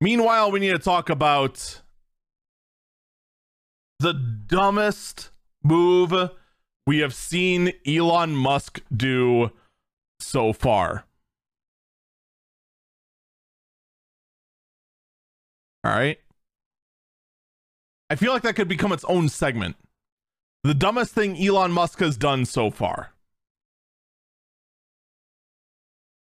Meanwhile, 0.00 0.50
we 0.50 0.60
need 0.60 0.72
to 0.72 0.78
talk 0.78 1.08
about 1.08 1.80
the 4.00 4.12
dumbest 4.12 5.30
move 5.62 6.12
we 6.86 6.98
have 6.98 7.14
seen 7.14 7.72
Elon 7.86 8.34
Musk 8.34 8.80
do 8.94 9.52
so 10.18 10.52
far. 10.52 11.04
All 15.84 15.92
right. 15.92 16.18
I 18.10 18.14
feel 18.14 18.32
like 18.32 18.42
that 18.42 18.56
could 18.56 18.68
become 18.68 18.92
its 18.92 19.04
own 19.04 19.28
segment. 19.28 19.76
The 20.64 20.74
dumbest 20.74 21.12
thing 21.12 21.36
Elon 21.42 21.72
Musk 21.72 21.98
has 22.00 22.16
done 22.16 22.44
so 22.44 22.70
far. 22.70 23.12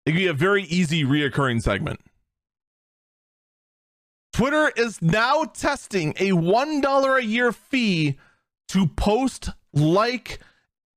It 0.05 0.11
could 0.11 0.17
be 0.17 0.27
a 0.27 0.33
very 0.33 0.63
easy 0.63 1.03
reoccurring 1.03 1.61
segment. 1.61 1.99
Twitter 4.33 4.71
is 4.75 5.01
now 5.01 5.45
testing 5.45 6.11
a 6.17 6.31
$1 6.31 7.17
a 7.17 7.25
year 7.25 7.51
fee 7.51 8.17
to 8.69 8.87
post, 8.87 9.49
like, 9.73 10.39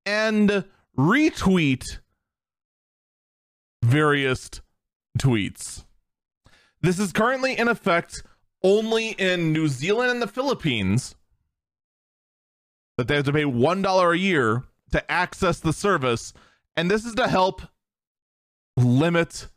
and 0.05 0.65
retweet 0.97 1.99
various 3.83 4.51
tweets. 5.19 5.85
This 6.81 6.99
is 6.99 7.13
currently 7.13 7.57
in 7.57 7.69
effect 7.69 8.23
only 8.65 9.11
in 9.11 9.53
New 9.53 9.69
Zealand 9.69 10.11
and 10.11 10.23
the 10.23 10.27
Philippines 10.27 11.15
that 12.97 13.09
they 13.09 13.17
have 13.17 13.25
to 13.25 13.33
pay 13.33 13.45
$1 13.45 14.13
a 14.13 14.19
year 14.19 14.63
to 14.93 15.11
access 15.11 15.61
the 15.61 15.73
service. 15.73 16.33
And 16.77 16.91
this 16.91 17.05
is 17.05 17.15
to 17.15 17.29
help 17.29 17.63
limit 18.77 19.49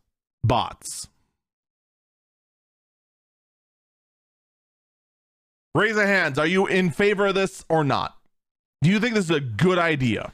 bots. 0.43 1.07
Raise 5.73 5.97
a 5.97 6.07
hands. 6.07 6.39
Are 6.39 6.47
you 6.47 6.67
in 6.67 6.89
favor 6.89 7.27
of 7.27 7.35
this 7.35 7.65
or 7.69 7.83
not? 7.83 8.17
Do 8.81 8.89
you 8.89 8.99
think 8.99 9.13
this 9.13 9.25
is 9.25 9.35
a 9.35 9.41
good 9.41 9.77
idea? 9.77 10.31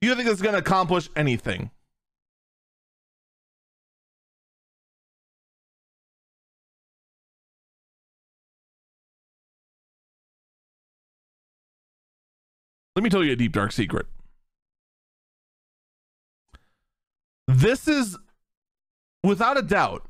Do 0.00 0.08
you 0.08 0.14
think 0.14 0.26
this 0.26 0.36
is 0.36 0.42
going 0.42 0.54
to 0.54 0.58
accomplish 0.58 1.08
anything? 1.14 1.70
Let 12.96 13.02
me 13.02 13.10
tell 13.10 13.24
you 13.24 13.32
a 13.32 13.36
deep 13.36 13.52
dark 13.52 13.72
secret. 13.72 14.06
This 17.46 17.88
is 17.88 18.16
without 19.22 19.58
a 19.58 19.62
doubt 19.62 20.08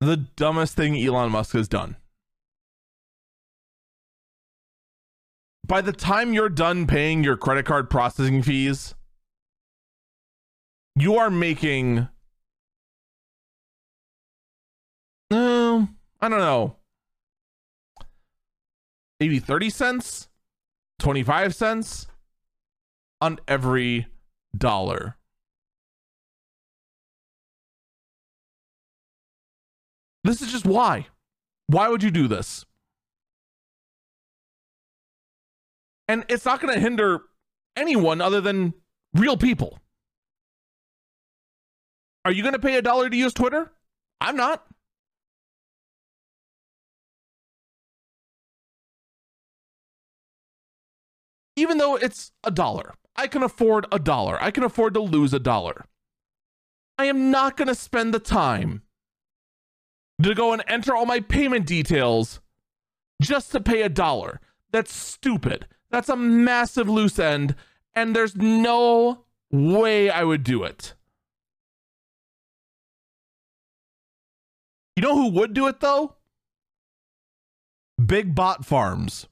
the 0.00 0.16
dumbest 0.16 0.76
thing 0.76 0.96
Elon 0.96 1.32
Musk 1.32 1.54
has 1.54 1.68
done. 1.68 1.96
By 5.66 5.80
the 5.80 5.92
time 5.92 6.32
you're 6.32 6.48
done 6.48 6.86
paying 6.86 7.24
your 7.24 7.36
credit 7.36 7.66
card 7.66 7.90
processing 7.90 8.42
fees, 8.42 8.94
you 10.94 11.16
are 11.16 11.30
making 11.30 12.08
no, 15.30 15.88
I 16.20 16.28
don't 16.28 16.38
know. 16.38 16.76
Maybe 19.18 19.38
30 19.38 19.70
cents, 19.70 20.28
25 20.98 21.54
cents 21.54 22.06
on 23.20 23.38
every 23.46 24.06
dollar. 24.56 25.16
This 30.24 30.42
is 30.42 30.50
just 30.50 30.66
why. 30.66 31.06
Why 31.68 31.88
would 31.88 32.02
you 32.02 32.10
do 32.10 32.26
this? 32.26 32.64
And 36.08 36.24
it's 36.28 36.44
not 36.44 36.60
going 36.60 36.74
to 36.74 36.80
hinder 36.80 37.22
anyone 37.76 38.20
other 38.20 38.40
than 38.40 38.74
real 39.14 39.36
people. 39.36 39.78
Are 42.24 42.32
you 42.32 42.42
going 42.42 42.54
to 42.54 42.58
pay 42.58 42.76
a 42.76 42.82
dollar 42.82 43.08
to 43.08 43.16
use 43.16 43.32
Twitter? 43.32 43.70
I'm 44.20 44.36
not. 44.36 44.65
Even 51.56 51.78
though 51.78 51.96
it's 51.96 52.32
a 52.44 52.50
dollar, 52.50 52.94
I 53.16 53.26
can 53.26 53.42
afford 53.42 53.86
a 53.90 53.98
dollar. 53.98 54.40
I 54.42 54.50
can 54.50 54.62
afford 54.62 54.94
to 54.94 55.00
lose 55.00 55.32
a 55.32 55.40
dollar. 55.40 55.86
I 56.98 57.06
am 57.06 57.30
not 57.30 57.56
going 57.56 57.68
to 57.68 57.74
spend 57.74 58.12
the 58.14 58.18
time 58.18 58.82
to 60.22 60.34
go 60.34 60.52
and 60.52 60.62
enter 60.66 60.94
all 60.94 61.06
my 61.06 61.20
payment 61.20 61.66
details 61.66 62.40
just 63.20 63.52
to 63.52 63.60
pay 63.60 63.82
a 63.82 63.88
dollar. 63.88 64.40
That's 64.70 64.94
stupid. 64.94 65.66
That's 65.90 66.08
a 66.08 66.16
massive 66.16 66.88
loose 66.88 67.18
end, 67.18 67.54
and 67.94 68.14
there's 68.14 68.36
no 68.36 69.24
way 69.50 70.10
I 70.10 70.24
would 70.24 70.42
do 70.42 70.64
it. 70.64 70.94
You 74.96 75.02
know 75.02 75.14
who 75.14 75.30
would 75.32 75.52
do 75.52 75.66
it 75.66 75.80
though? 75.80 76.16
Big 78.04 78.34
bot 78.34 78.64
farms. 78.64 79.26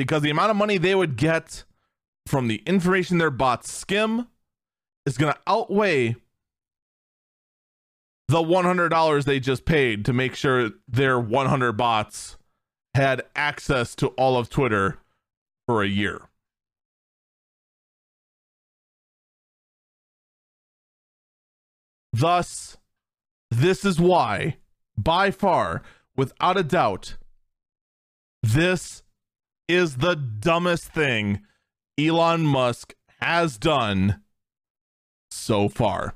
Because 0.00 0.22
the 0.22 0.30
amount 0.30 0.50
of 0.50 0.56
money 0.56 0.78
they 0.78 0.94
would 0.94 1.18
get 1.18 1.64
from 2.26 2.48
the 2.48 2.62
information 2.64 3.18
their 3.18 3.30
bots 3.30 3.70
skim 3.70 4.28
is 5.04 5.18
going 5.18 5.34
to 5.34 5.38
outweigh 5.46 6.16
the 8.26 8.38
$100 8.42 9.24
they 9.24 9.38
just 9.38 9.66
paid 9.66 10.06
to 10.06 10.14
make 10.14 10.34
sure 10.34 10.70
their 10.88 11.20
100 11.20 11.72
bots 11.74 12.38
had 12.94 13.24
access 13.36 13.94
to 13.96 14.06
all 14.16 14.38
of 14.38 14.48
Twitter 14.48 14.96
for 15.66 15.82
a 15.82 15.86
year. 15.86 16.22
Thus, 22.14 22.78
this 23.50 23.84
is 23.84 24.00
why, 24.00 24.56
by 24.96 25.30
far, 25.30 25.82
without 26.16 26.56
a 26.56 26.62
doubt, 26.62 27.18
this 28.42 29.02
is 29.70 29.98
the 29.98 30.16
dumbest 30.16 30.92
thing 30.92 31.42
Elon 31.98 32.42
Musk 32.42 32.94
has 33.20 33.56
done 33.56 34.20
so 35.30 35.68
far. 35.68 36.14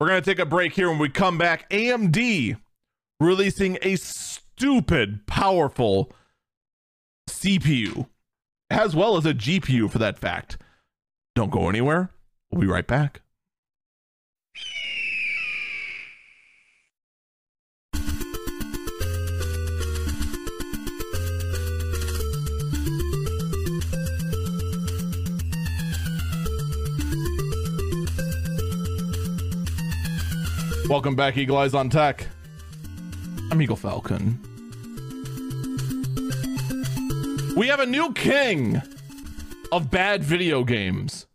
We're 0.00 0.08
going 0.08 0.22
to 0.22 0.30
take 0.30 0.40
a 0.40 0.46
break 0.46 0.72
here 0.72 0.90
when 0.90 0.98
we 0.98 1.08
come 1.08 1.38
back. 1.38 1.70
AMD 1.70 2.56
releasing 3.20 3.78
a 3.82 3.96
stupid, 3.96 5.26
powerful 5.26 6.12
CPU, 7.30 8.08
as 8.68 8.96
well 8.96 9.16
as 9.16 9.24
a 9.24 9.34
GPU 9.34 9.88
for 9.88 9.98
that 9.98 10.18
fact. 10.18 10.58
Don't 11.36 11.52
go 11.52 11.68
anywhere. 11.68 12.10
We'll 12.50 12.60
be 12.60 12.66
right 12.66 12.86
back. 12.86 13.22
Welcome 30.94 31.16
back, 31.16 31.36
Eagle 31.36 31.56
Eyes 31.56 31.74
on 31.74 31.90
Tech. 31.90 32.28
I'm 33.50 33.60
Eagle 33.60 33.74
Falcon. 33.74 34.38
We 37.56 37.66
have 37.66 37.80
a 37.80 37.84
new 37.84 38.12
king 38.12 38.80
of 39.72 39.90
bad 39.90 40.22
video 40.22 40.62
games. 40.62 41.26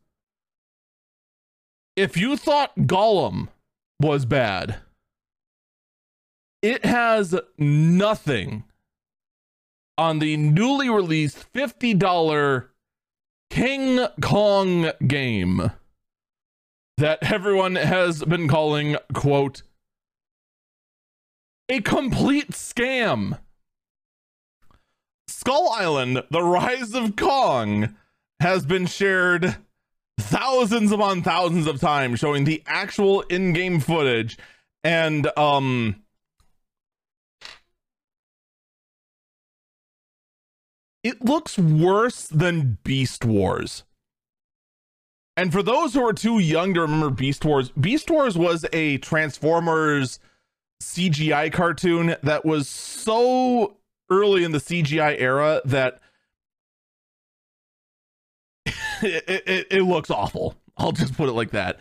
If 1.98 2.16
you 2.16 2.38
thought 2.38 2.72
Gollum 2.78 3.50
was 4.00 4.24
bad, 4.24 4.78
it 6.62 6.86
has 6.86 7.36
nothing 7.58 8.64
on 9.98 10.20
the 10.20 10.38
newly 10.38 10.90
released 10.90 11.52
$50 11.52 12.70
King 13.50 14.08
Kong 14.22 14.92
game 15.06 15.72
that 17.00 17.20
everyone 17.32 17.76
has 17.76 18.24
been 18.26 18.48
calling, 18.50 18.98
quote, 19.14 19.64
a 21.70 21.80
complete 21.82 22.52
scam. 22.52 23.40
Skull 25.28 25.70
Island, 25.70 26.24
The 26.30 26.44
Rise 26.44 26.94
of 26.94 27.16
Kong, 27.16 27.96
has 28.42 28.66
been 28.66 28.86
shared 28.86 29.56
thousands 30.20 30.92
upon 30.92 31.24
thousands 31.24 31.68
of 31.68 31.80
times, 31.80 32.20
showing 32.20 32.44
the 32.44 32.62
actual 32.66 33.22
in 33.22 33.54
game 33.54 33.80
footage. 33.80 34.38
And, 34.84 35.32
um, 35.38 36.04
it 41.04 41.24
looks 41.24 41.58
worse 41.58 42.28
than 42.28 42.78
Beast 42.84 43.24
Wars. 43.24 43.84
And 45.40 45.54
for 45.54 45.64
those 45.64 45.94
who 45.94 46.06
are 46.06 46.12
too 46.12 46.40
young 46.40 46.74
to 46.74 46.82
remember 46.82 47.10
Beast 47.10 47.46
Wars, 47.46 47.70
Beast 47.70 48.12
Wars 48.12 48.38
was 48.38 48.66
a 48.74 48.98
Transformers 48.98 50.20
CGI 50.84 51.50
cartoon 51.50 52.18
that 52.24 52.44
was 52.44 52.68
so 52.68 53.78
early 54.10 54.44
in 54.44 54.52
the 54.52 54.58
CGI 54.58 55.16
era 55.18 55.62
that 55.64 56.02
it, 58.66 59.44
it, 59.48 59.68
it, 59.72 59.84
looks 59.84 60.12
awful. 60.12 60.56
I'll 60.76 60.92
just 60.92 61.16
put 61.16 61.30
it 61.30 61.34
like 61.34 61.52
that. 61.52 61.80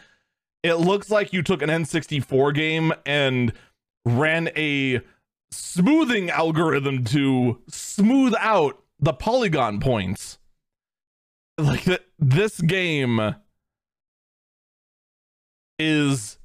It 0.63 0.75
looks 0.75 1.11
like 1.11 1.33
you 1.33 1.43
took 1.43 1.61
an 1.61 1.69
N64 1.69 2.55
game 2.55 2.93
and 3.05 3.53
ran 4.05 4.51
a 4.57 5.01
smoothing 5.51 6.31
algorithm 6.31 7.03
to 7.07 7.61
smooth 7.69 8.35
out 8.39 8.81
the 9.01 9.15
polygon 9.15 9.81
points. 9.81 10.39
Like 11.59 11.89
this 12.21 12.61
game 12.61 13.35
is 15.79 16.39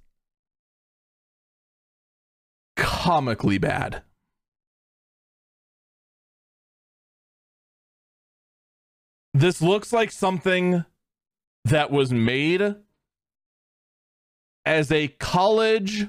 comically 2.75 3.57
bad. 3.57 4.03
This 9.33 9.61
looks 9.61 9.91
like 9.91 10.11
something 10.11 10.85
that 11.65 11.89
was 11.89 12.13
made 12.13 12.75
as 14.65 14.91
a 14.91 15.07
college 15.07 16.07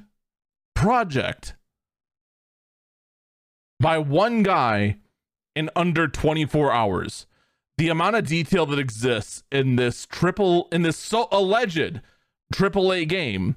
project 0.74 1.54
by 3.80 3.98
one 3.98 4.42
guy 4.42 4.98
in 5.56 5.70
under 5.74 6.06
24 6.06 6.72
hours. 6.72 7.26
The 7.78 7.88
amount 7.88 8.16
of 8.16 8.26
detail 8.26 8.66
that 8.66 8.78
exists 8.78 9.42
in 9.50 9.76
this 9.76 10.06
triple 10.06 10.68
in 10.70 10.82
this 10.82 10.96
so 10.96 11.28
alleged 11.32 12.00
AAA 12.52 13.08
game, 13.08 13.56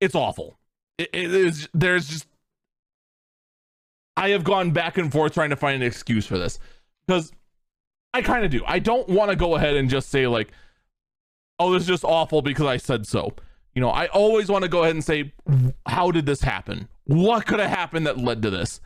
it's 0.00 0.14
awful. 0.14 0.58
It, 0.98 1.10
it 1.12 1.34
is. 1.34 1.68
There's 1.72 2.08
just. 2.08 2.26
I 4.16 4.30
have 4.30 4.44
gone 4.44 4.72
back 4.72 4.98
and 4.98 5.10
forth 5.10 5.32
trying 5.32 5.50
to 5.50 5.56
find 5.56 5.82
an 5.82 5.86
excuse 5.86 6.26
for 6.26 6.38
this 6.38 6.58
because 7.06 7.32
I 8.12 8.22
kind 8.22 8.44
of 8.44 8.50
do. 8.50 8.62
I 8.66 8.78
don't 8.78 9.08
want 9.08 9.30
to 9.30 9.36
go 9.36 9.54
ahead 9.56 9.74
and 9.74 9.88
just 9.88 10.10
say 10.10 10.26
like, 10.26 10.52
"Oh, 11.58 11.72
this 11.72 11.82
is 11.82 11.88
just 11.88 12.04
awful 12.04 12.42
because 12.42 12.66
I 12.66 12.76
said 12.76 13.06
so." 13.06 13.32
You 13.74 13.80
know, 13.80 13.88
I 13.88 14.06
always 14.08 14.50
want 14.50 14.64
to 14.64 14.68
go 14.68 14.82
ahead 14.82 14.94
and 14.94 15.04
say, 15.04 15.32
"How 15.86 16.10
did 16.10 16.26
this 16.26 16.42
happen? 16.42 16.88
what 17.04 17.46
could 17.46 17.60
have 17.60 17.70
happened 17.70 18.06
that 18.06 18.18
led 18.18 18.42
to 18.42 18.50
this. 18.50 18.80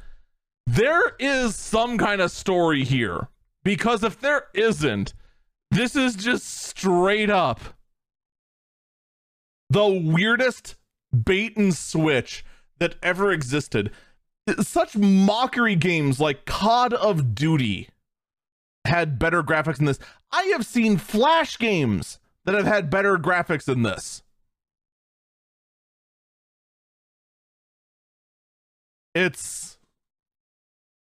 There 0.67 1.15
is 1.19 1.55
some 1.55 1.99
kind 1.99 2.21
of 2.21 2.31
story 2.31 2.85
here 2.85 3.29
because 3.63 4.03
if 4.03 4.21
there 4.21 4.47
isn't, 4.55 5.15
this 5.77 5.95
is 5.95 6.17
just 6.17 6.47
straight 6.47 7.29
up 7.29 7.61
the 9.69 9.87
weirdest 9.87 10.77
bait 11.25 11.55
and 11.57 11.75
switch 11.75 12.45
that 12.79 12.95
ever 13.03 13.31
existed. 13.31 13.91
Such 14.61 14.97
mockery 14.97 15.77
games 15.77 16.19
like 16.19 16.47
Call 16.47 16.95
of 16.95 17.35
Duty 17.35 17.91
had 18.87 19.19
better 19.19 19.43
graphics 19.43 19.77
than 19.77 19.87
this. 19.87 19.99
I 20.33 20.45
have 20.53 20.65
seen 20.65 20.97
Flash 20.97 21.59
games 21.59 22.21
that 22.45 22.55
have 22.55 22.67
had 22.67 22.89
better 22.89 23.19
graphics 23.19 23.65
than 23.65 23.83
this. 23.83 24.23
It's 29.15 29.79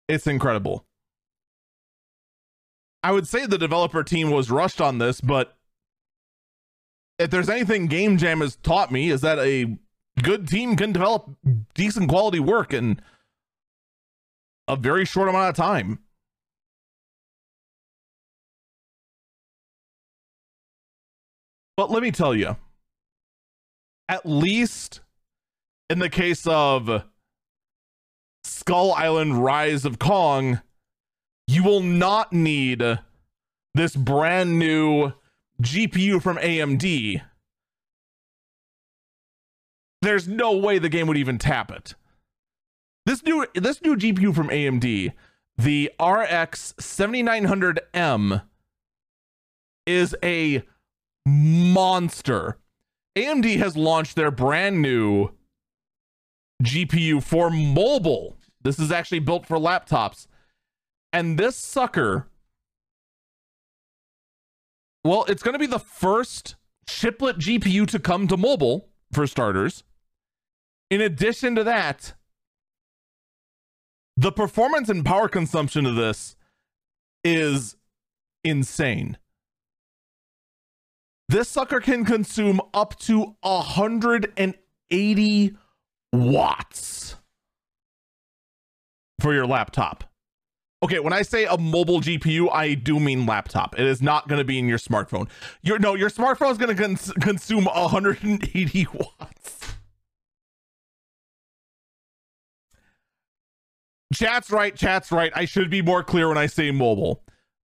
it's 0.07 0.27
incredible. 0.27 0.86
I 3.01 3.11
would 3.11 3.27
say 3.27 3.45
the 3.45 3.57
developer 3.57 4.03
team 4.03 4.31
was 4.31 4.51
rushed 4.51 4.81
on 4.81 4.97
this, 4.97 5.21
but 5.21 5.55
if 7.17 7.30
there's 7.30 7.49
anything 7.49 7.88
Game 7.88 8.17
Jam 8.17 8.41
has 8.41 8.55
taught 8.57 8.91
me 8.91 9.09
is 9.09 9.21
that 9.21 9.39
a 9.39 9.77
good 10.21 10.47
team 10.47 10.76
can 10.76 10.91
develop 10.91 11.30
decent 11.73 12.09
quality 12.09 12.39
work 12.39 12.73
in 12.73 12.99
a 14.67 14.76
very 14.76 15.05
short 15.05 15.30
amount 15.30 15.49
of 15.49 15.55
time. 15.55 15.99
But 21.77 21.89
let 21.89 22.03
me 22.03 22.11
tell 22.11 22.35
you, 22.35 22.57
at 24.09 24.26
least 24.26 24.99
in 25.89 25.99
the 25.99 26.09
case 26.09 26.45
of 26.45 27.03
Skull 28.43 28.91
Island 28.91 29.41
Rise 29.43 29.85
of 29.85 29.97
Kong, 29.97 30.61
you 31.49 31.63
will 31.63 31.81
not 31.81 32.31
need 32.31 32.99
this 33.73 33.95
brand 33.95 34.59
new 34.59 35.13
GPU 35.59 36.21
from 36.21 36.38
AMD, 36.38 37.23
there's 40.03 40.27
no 40.27 40.55
way 40.55 40.77
the 40.77 40.89
game 40.89 41.07
would 41.07 41.17
even 41.17 41.39
tap 41.39 41.71
it. 41.71 41.95
This 43.07 43.23
new 43.23 43.47
this 43.55 43.81
new 43.81 43.95
GPU 43.95 44.35
from 44.35 44.49
AMD, 44.49 45.11
the 45.57 45.91
RX 45.99 46.76
7900M 46.80 48.43
is 49.88 50.15
a 50.21 50.61
monster. 51.26 52.59
AMD 53.17 53.57
has 53.57 53.76
launched 53.76 54.15
their 54.15 54.30
brand 54.30 54.84
new 54.84 55.30
GPU 56.63 57.23
for 57.23 57.49
mobile. 57.49 58.38
This 58.61 58.77
is 58.77 58.91
actually 58.91 59.19
built 59.19 59.47
for 59.47 59.57
laptops. 59.57 60.27
And 61.11 61.38
this 61.38 61.56
sucker 61.56 62.27
well, 65.03 65.26
it's 65.30 65.41
going 65.41 65.53
to 65.53 65.60
be 65.60 65.65
the 65.65 65.80
first 65.80 66.56
chiplet 66.88 67.38
GPU 67.38 67.88
to 67.88 67.99
come 67.99 68.27
to 68.27 68.36
mobile, 68.36 68.90
for 69.11 69.27
starters. 69.27 69.84
In 70.90 71.02
addition 71.02 71.56
to 71.56 71.64
that, 71.64 72.14
the 74.18 74.31
performance 74.31 74.90
and 74.90 75.06
power 75.06 75.30
consumption 75.30 75.86
of 75.86 75.95
this 75.95 76.36
is 77.23 77.76
insane. 78.44 79.18
This 81.30 81.48
sucker 81.48 81.80
can 81.80 82.03
consume 82.06 82.60
up 82.73 82.98
to 83.02 83.36
180 83.41 85.57
watts 86.11 87.15
for 89.19 89.34
your 89.34 89.45
laptop. 89.45 90.09
Okay, 90.81 90.99
when 90.99 91.11
I 91.11 91.23
say 91.23 91.45
a 91.45 91.57
mobile 91.57 91.99
GPU, 91.99 92.49
I 92.53 92.73
do 92.73 92.99
mean 92.99 93.26
laptop. 93.26 93.77
It 93.77 93.85
is 93.85 94.01
not 94.01 94.30
going 94.30 94.39
to 94.39 94.45
be 94.45 94.57
in 94.57 94.68
your 94.68 94.77
smartphone. 94.77 95.30
Your 95.61 95.77
no, 95.77 95.93
your 95.93 96.10
smartphone 96.10 96.51
is 96.51 96.57
going 96.57 96.76
to 96.76 96.81
cons- 96.81 97.11
consume 97.19 97.65
180 97.65 98.88
watts. 98.93 99.73
Chat's 104.14 104.49
right, 104.49 104.76
chat's 104.76 105.11
right. 105.11 105.31
I 105.35 105.45
should 105.45 105.69
be 105.69 105.81
more 105.81 106.03
clear 106.03 106.30
when 106.30 106.38
I 106.38 106.47
say 106.47 106.72
mobile. 106.72 107.23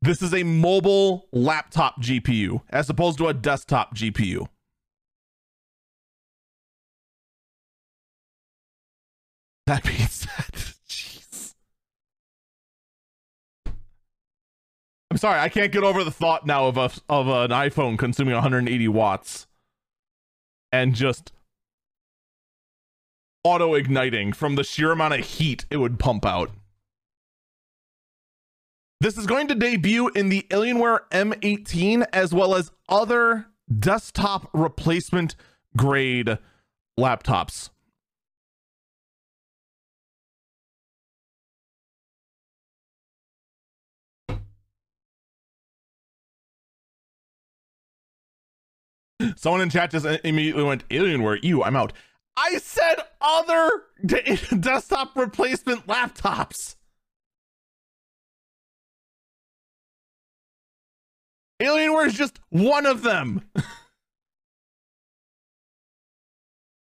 This 0.02 0.22
is 0.22 0.34
a 0.34 0.44
mobile 0.44 1.28
laptop 1.32 2.02
GPU 2.02 2.62
as 2.70 2.90
opposed 2.90 3.18
to 3.20 3.28
a 3.28 3.34
desktop 3.34 3.96
GPU. 3.96 4.48
That 9.66 9.84
being 9.84 10.08
said, 10.08 10.77
Sorry, 15.18 15.40
I 15.40 15.50
can't 15.50 15.72
get 15.72 15.84
over 15.84 16.04
the 16.04 16.12
thought 16.12 16.46
now 16.46 16.68
of 16.68 16.78
a 16.78 16.92
of 17.10 17.28
an 17.28 17.50
iPhone 17.50 17.98
consuming 17.98 18.36
180 18.36 18.88
watts 18.88 19.48
and 20.72 20.94
just 20.94 21.32
auto 23.44 23.74
igniting 23.74 24.34
from 24.34 24.56
the 24.56 24.64
sheer 24.64 24.92
amount 24.92 25.16
of 25.16 25.22
heat 25.22 25.66
it 25.72 25.78
would 25.78 25.98
pump 25.98 26.26
out. 26.26 26.52
This 29.00 29.18
is 29.18 29.26
going 29.26 29.48
to 29.48 29.56
debut 29.56 30.10
in 30.10 30.30
the 30.30 30.46
Alienware 30.50 31.02
M18 31.12 32.06
as 32.14 32.34
well 32.34 32.56
as 32.56 32.72
other 32.90 33.48
desktop 33.80 34.50
replacement 34.54 35.36
grade 35.76 36.38
laptops. 37.00 37.70
Someone 49.36 49.62
in 49.62 49.70
chat 49.70 49.92
just 49.92 50.06
immediately 50.24 50.64
went, 50.64 50.88
Alienware, 50.90 51.44
you, 51.44 51.64
I'm 51.64 51.76
out. 51.76 51.94
I 52.36 52.58
said 52.60 52.98
other 53.20 53.70
desktop 54.60 55.16
replacement 55.16 55.88
laptops. 55.88 56.76
Alienware 61.60 62.06
is 62.06 62.14
just 62.14 62.40
one 62.50 62.86
of 62.86 63.02
them. 63.02 63.42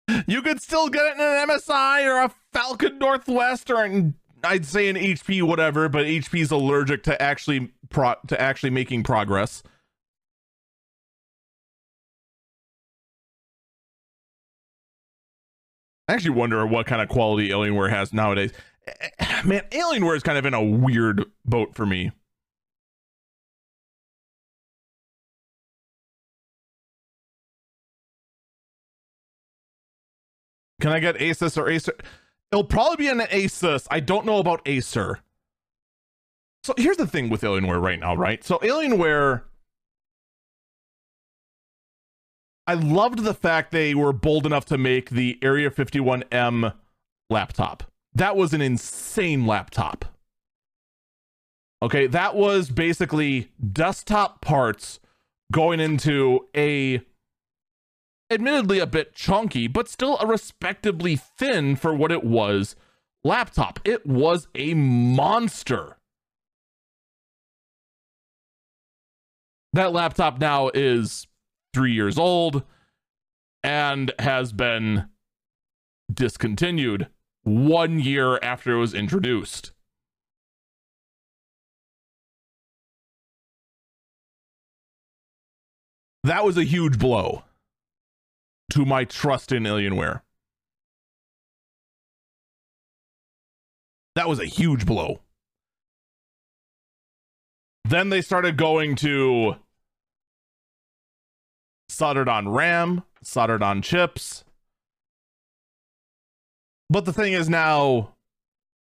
you 0.26 0.42
could 0.42 0.60
still 0.60 0.88
get 0.88 1.06
it 1.06 1.14
in 1.14 1.20
an 1.20 1.48
MSI 1.48 2.04
or 2.06 2.24
a 2.24 2.34
Falcon 2.52 2.98
Northwest 2.98 3.70
or 3.70 3.84
an 3.84 4.14
I'd 4.44 4.66
say 4.66 4.88
an 4.88 4.96
HP 4.96 5.42
whatever, 5.42 5.88
but 5.88 6.06
HP 6.06 6.40
is 6.40 6.50
allergic 6.50 7.02
to 7.04 7.20
actually 7.20 7.72
pro 7.88 8.14
to 8.26 8.40
actually 8.40 8.70
making 8.70 9.02
progress. 9.02 9.62
I 16.08 16.14
actually 16.14 16.30
wonder 16.30 16.64
what 16.66 16.86
kind 16.86 17.02
of 17.02 17.08
quality 17.08 17.48
Alienware 17.48 17.90
has 17.90 18.12
nowadays. 18.12 18.52
Eh, 18.86 19.42
man, 19.44 19.62
Alienware 19.70 20.16
is 20.16 20.22
kind 20.22 20.38
of 20.38 20.46
in 20.46 20.54
a 20.54 20.62
weird 20.62 21.24
boat 21.44 21.74
for 21.74 21.84
me. 21.84 22.12
Can 30.80 30.92
I 30.92 31.00
get 31.00 31.16
Asus 31.16 31.56
or 31.56 31.68
Acer? 31.68 31.94
It'll 32.52 32.62
probably 32.62 32.96
be 32.96 33.08
an 33.08 33.18
Asus. 33.20 33.88
I 33.90 33.98
don't 33.98 34.24
know 34.24 34.38
about 34.38 34.60
Acer. 34.66 35.20
So 36.62 36.74
here's 36.76 36.96
the 36.96 37.06
thing 37.06 37.28
with 37.28 37.42
Alienware 37.42 37.82
right 37.82 37.98
now, 37.98 38.14
right? 38.14 38.44
So 38.44 38.58
Alienware 38.58 39.42
I 42.66 42.74
loved 42.74 43.20
the 43.20 43.34
fact 43.34 43.70
they 43.70 43.94
were 43.94 44.12
bold 44.12 44.44
enough 44.44 44.64
to 44.66 44.78
make 44.78 45.10
the 45.10 45.38
Area 45.40 45.70
51M 45.70 46.74
laptop. 47.30 47.84
That 48.14 48.36
was 48.36 48.52
an 48.52 48.60
insane 48.60 49.46
laptop. 49.46 50.04
Okay, 51.82 52.06
that 52.06 52.34
was 52.34 52.70
basically 52.70 53.52
desktop 53.72 54.40
parts 54.40 54.98
going 55.52 55.78
into 55.78 56.48
a 56.56 57.02
admittedly 58.30 58.80
a 58.80 58.86
bit 58.86 59.14
chunky, 59.14 59.68
but 59.68 59.88
still 59.88 60.18
a 60.18 60.26
respectably 60.26 61.14
thin 61.14 61.76
for 61.76 61.94
what 61.94 62.10
it 62.10 62.24
was 62.24 62.74
laptop. 63.22 63.78
It 63.84 64.06
was 64.06 64.48
a 64.54 64.74
monster. 64.74 65.98
That 69.72 69.92
laptop 69.92 70.40
now 70.40 70.70
is 70.72 71.26
three 71.76 71.92
years 71.92 72.16
old 72.16 72.62
and 73.62 74.10
has 74.18 74.50
been 74.50 75.10
discontinued 76.10 77.08
one 77.42 78.00
year 78.00 78.38
after 78.42 78.72
it 78.72 78.78
was 78.78 78.94
introduced. 78.94 79.72
That 86.24 86.46
was 86.46 86.56
a 86.56 86.64
huge 86.64 86.98
blow 86.98 87.44
to 88.70 88.86
my 88.86 89.04
trust 89.04 89.52
in 89.52 89.64
Alienware. 89.64 90.22
That 94.14 94.30
was 94.30 94.40
a 94.40 94.46
huge 94.46 94.86
blow. 94.86 95.20
Then 97.84 98.08
they 98.08 98.22
started 98.22 98.56
going 98.56 98.96
to 98.96 99.56
soldered 101.88 102.28
on 102.28 102.48
RAM, 102.48 103.02
soldered 103.22 103.62
on 103.62 103.82
chips. 103.82 104.44
But 106.88 107.04
the 107.04 107.12
thing 107.12 107.32
is 107.32 107.48
now, 107.48 108.14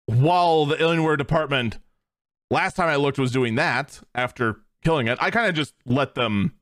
while 0.05 0.65
the 0.65 0.75
Alienware 0.75 1.17
department 1.17 1.79
last 2.51 2.75
time 2.75 2.89
I 2.89 2.95
looked 2.95 3.19
was 3.19 3.31
doing 3.31 3.55
that 3.55 3.99
after 4.13 4.61
killing 4.83 5.07
it, 5.07 5.17
I 5.21 5.31
kind 5.31 5.47
of 5.47 5.55
just 5.55 5.73
let 5.85 6.15
them 6.15 6.53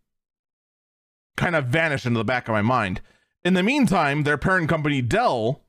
kind 1.35 1.55
of 1.55 1.67
vanish 1.67 2.05
into 2.05 2.17
the 2.17 2.25
back 2.25 2.47
of 2.47 2.53
my 2.53 2.61
mind. 2.61 3.01
In 3.43 3.53
the 3.53 3.63
meantime, 3.63 4.23
their 4.23 4.37
parent 4.37 4.69
company 4.69 5.01
Dell, 5.01 5.61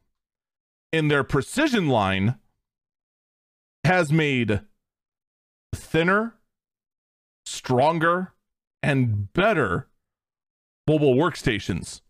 in 0.93 1.09
their 1.09 1.22
precision 1.22 1.89
line, 1.89 2.36
has 3.85 4.12
made 4.12 4.62
thinner, 5.74 6.35
stronger, 7.44 8.32
and 8.82 9.32
better 9.32 9.89
mobile 10.89 11.15
workstations 11.15 12.01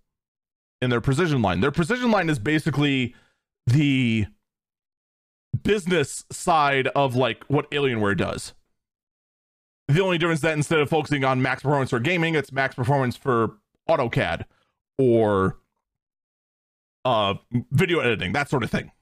in 0.80 0.88
their 0.90 1.00
precision 1.00 1.42
line. 1.42 1.60
Their 1.60 1.72
precision 1.72 2.10
line 2.10 2.30
is 2.30 2.38
basically 2.38 3.14
the 3.66 4.26
business 5.62 6.24
side 6.30 6.86
of 6.88 7.16
like 7.16 7.44
what 7.48 7.70
Alienware 7.70 8.16
does. 8.16 8.54
The 9.88 10.02
only 10.02 10.18
difference 10.18 10.40
that 10.42 10.52
instead 10.52 10.78
of 10.78 10.88
focusing 10.88 11.24
on 11.24 11.42
max 11.42 11.62
performance 11.62 11.90
for 11.90 11.98
gaming, 11.98 12.34
it's 12.34 12.52
max 12.52 12.74
performance 12.74 13.16
for 13.16 13.56
AutoCAD 13.88 14.44
or 14.98 15.58
uh 17.04 17.34
video 17.72 18.00
editing, 18.00 18.32
that 18.32 18.48
sort 18.50 18.62
of 18.62 18.70
thing. 18.70 18.92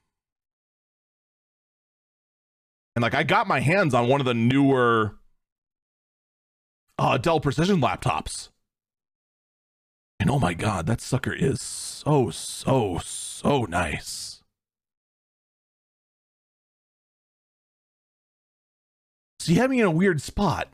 And 2.95 3.03
like 3.03 3.13
I 3.13 3.23
got 3.23 3.47
my 3.47 3.59
hands 3.59 3.93
on 3.93 4.07
one 4.07 4.21
of 4.21 4.25
the 4.25 4.33
newer 4.33 5.17
uh 6.97 7.17
Dell 7.17 7.39
Precision 7.39 7.79
laptops. 7.81 8.49
And 10.19 10.29
oh 10.29 10.39
my 10.39 10.53
god, 10.53 10.87
that 10.87 11.01
sucker 11.01 11.33
is 11.33 11.61
so 11.61 12.29
so 12.29 12.99
so 13.03 13.65
nice. 13.65 14.41
So 19.39 19.53
you 19.53 19.59
have 19.61 19.69
me 19.69 19.79
in 19.79 19.85
a 19.85 19.91
weird 19.91 20.21
spot. 20.21 20.69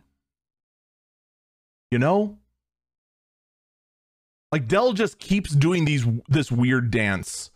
You 1.91 1.99
know? 1.99 2.39
Like 4.51 4.67
Dell 4.67 4.93
just 4.93 5.19
keeps 5.19 5.51
doing 5.51 5.85
these 5.85 6.05
this 6.27 6.51
weird 6.51 6.91
dance 6.91 7.51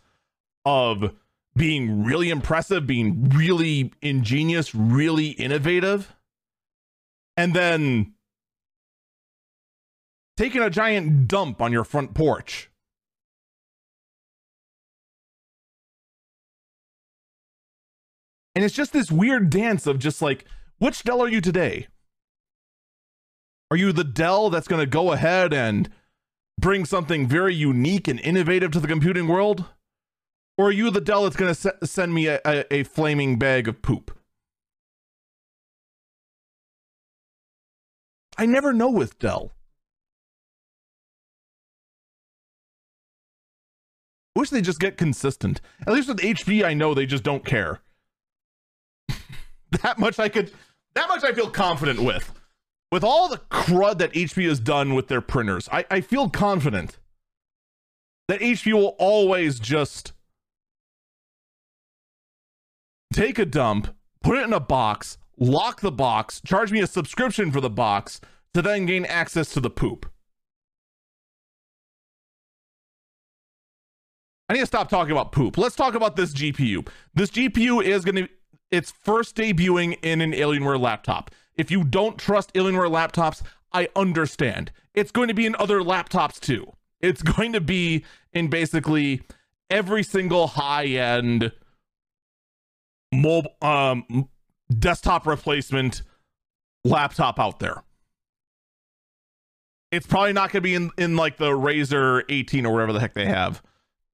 of 0.64 1.14
being 1.56 2.04
really 2.04 2.30
impressive, 2.30 2.86
being 2.86 3.30
really 3.30 3.92
ingenious, 4.02 4.74
really 4.74 5.28
innovative, 5.28 6.14
and 7.36 7.54
then 7.54 8.14
taking 10.38 10.62
a 10.62 10.70
giant 10.70 11.26
dump 11.26 11.60
on 11.60 11.72
your 11.72 11.82
front 11.82 12.14
porch. 12.14 12.70
And 18.54 18.64
it's 18.64 18.74
just 18.74 18.92
this 18.92 19.10
weird 19.10 19.50
dance 19.50 19.84
of 19.88 19.98
just 19.98 20.22
like, 20.22 20.44
which 20.78 21.02
Dell 21.02 21.20
are 21.20 21.28
you 21.28 21.40
today? 21.40 21.88
Are 23.72 23.76
you 23.76 23.90
the 23.90 24.04
Dell 24.04 24.48
that's 24.48 24.68
going 24.68 24.80
to 24.80 24.86
go 24.86 25.10
ahead 25.10 25.52
and 25.52 25.90
bring 26.56 26.84
something 26.84 27.26
very 27.26 27.54
unique 27.54 28.06
and 28.06 28.20
innovative 28.20 28.70
to 28.72 28.80
the 28.80 28.86
computing 28.86 29.26
world? 29.26 29.64
Or 30.56 30.68
are 30.68 30.72
you 30.72 30.90
the 30.90 31.00
Dell 31.00 31.24
that's 31.24 31.36
going 31.36 31.52
to 31.52 31.60
se- 31.60 31.78
send 31.82 32.14
me 32.14 32.28
a, 32.28 32.40
a, 32.44 32.64
a 32.72 32.82
flaming 32.84 33.40
bag 33.40 33.66
of 33.66 33.82
poop? 33.82 34.16
I 38.36 38.46
never 38.46 38.72
know 38.72 38.88
with 38.88 39.18
Dell. 39.18 39.52
Wish 44.38 44.50
they 44.50 44.60
just 44.60 44.80
get 44.80 44.96
consistent. 44.96 45.60
At 45.86 45.92
least 45.92 46.08
with 46.08 46.18
HP, 46.18 46.64
I 46.64 46.72
know 46.72 46.94
they 46.94 47.06
just 47.06 47.24
don't 47.24 47.44
care. 47.44 47.80
that 49.82 49.98
much 49.98 50.18
I 50.18 50.28
could, 50.28 50.52
that 50.94 51.08
much 51.08 51.24
I 51.24 51.32
feel 51.32 51.50
confident 51.50 52.00
with. 52.00 52.32
With 52.90 53.04
all 53.04 53.28
the 53.28 53.38
crud 53.50 53.98
that 53.98 54.12
HP 54.12 54.48
has 54.48 54.60
done 54.60 54.94
with 54.94 55.08
their 55.08 55.20
printers, 55.20 55.68
I, 55.70 55.84
I 55.90 56.00
feel 56.00 56.30
confident 56.30 56.98
that 58.28 58.40
HP 58.40 58.72
will 58.72 58.96
always 58.98 59.58
just 59.58 60.12
take 63.12 63.38
a 63.38 63.44
dump, 63.44 63.94
put 64.22 64.38
it 64.38 64.44
in 64.44 64.52
a 64.52 64.60
box, 64.60 65.18
lock 65.36 65.80
the 65.80 65.92
box, 65.92 66.40
charge 66.46 66.70
me 66.70 66.80
a 66.80 66.86
subscription 66.86 67.50
for 67.50 67.60
the 67.60 67.68
box 67.68 68.20
to 68.54 68.62
then 68.62 68.86
gain 68.86 69.04
access 69.04 69.52
to 69.52 69.60
the 69.60 69.70
poop. 69.70 70.06
I 74.48 74.54
need 74.54 74.60
to 74.60 74.66
stop 74.66 74.88
talking 74.88 75.12
about 75.12 75.32
poop. 75.32 75.58
Let's 75.58 75.76
talk 75.76 75.94
about 75.94 76.16
this 76.16 76.32
GPU. 76.32 76.88
This 77.14 77.30
GPU 77.30 77.82
is 77.82 78.04
going 78.04 78.14
to, 78.14 78.28
it's 78.70 78.90
first 78.90 79.36
debuting 79.36 79.98
in 80.02 80.20
an 80.20 80.32
Alienware 80.32 80.80
laptop. 80.80 81.30
If 81.56 81.70
you 81.70 81.84
don't 81.84 82.18
trust 82.18 82.54
Alienware 82.54 82.90
laptops, 82.90 83.42
I 83.72 83.88
understand. 83.94 84.72
It's 84.94 85.10
going 85.10 85.28
to 85.28 85.34
be 85.34 85.44
in 85.44 85.54
other 85.58 85.80
laptops 85.80 86.40
too. 86.40 86.72
It's 87.00 87.22
going 87.36 87.52
to 87.52 87.60
be 87.60 88.04
in 88.32 88.48
basically 88.48 89.22
every 89.70 90.02
single 90.02 90.46
high 90.46 90.86
end 90.86 91.52
mobile 93.12 93.54
um 93.62 94.28
desktop 94.78 95.26
replacement 95.26 96.02
laptop 96.84 97.38
out 97.38 97.58
there. 97.58 97.82
It's 99.90 100.06
probably 100.06 100.34
not 100.34 100.52
going 100.52 100.62
to 100.62 100.68
be 100.68 100.74
in 100.74 100.90
in 100.96 101.16
like 101.16 101.36
the 101.36 101.50
Razer 101.50 102.22
18 102.28 102.66
or 102.66 102.72
whatever 102.72 102.92
the 102.92 103.00
heck 103.00 103.14
they 103.14 103.26
have 103.26 103.62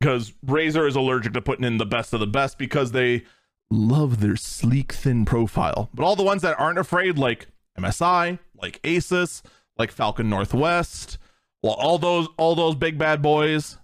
because 0.05 0.35
Razer 0.45 0.87
is 0.87 0.97
allergic 0.97 1.33
to 1.33 1.41
putting 1.41 1.65
in 1.65 1.79
the 1.79 1.87
best 1.87 2.13
of 2.13 2.21
the 2.21 2.27
best 2.27 2.59
because 2.59 2.93
they 2.93 3.25
love 3.71 4.21
their 4.21 4.37
sleek, 4.37 4.93
thin 4.93 5.25
profile. 5.25 5.89
But 5.95 6.05
all 6.05 6.15
the 6.15 6.23
ones 6.23 6.43
that 6.43 6.61
aren't 6.61 6.79
afraid, 6.79 7.17
like 7.17 7.47
MSI, 7.79 8.39
like 8.61 8.83
Asus, 8.83 9.41
like 9.79 9.91
Falcon 9.91 10.29
Northwest, 10.29 11.17
well, 11.63 11.73
all 11.73 11.97
those 11.97 12.29
all 12.37 12.55
those 12.55 12.75
big 12.75 12.99
bad 12.99 13.23
boys, 13.23 13.79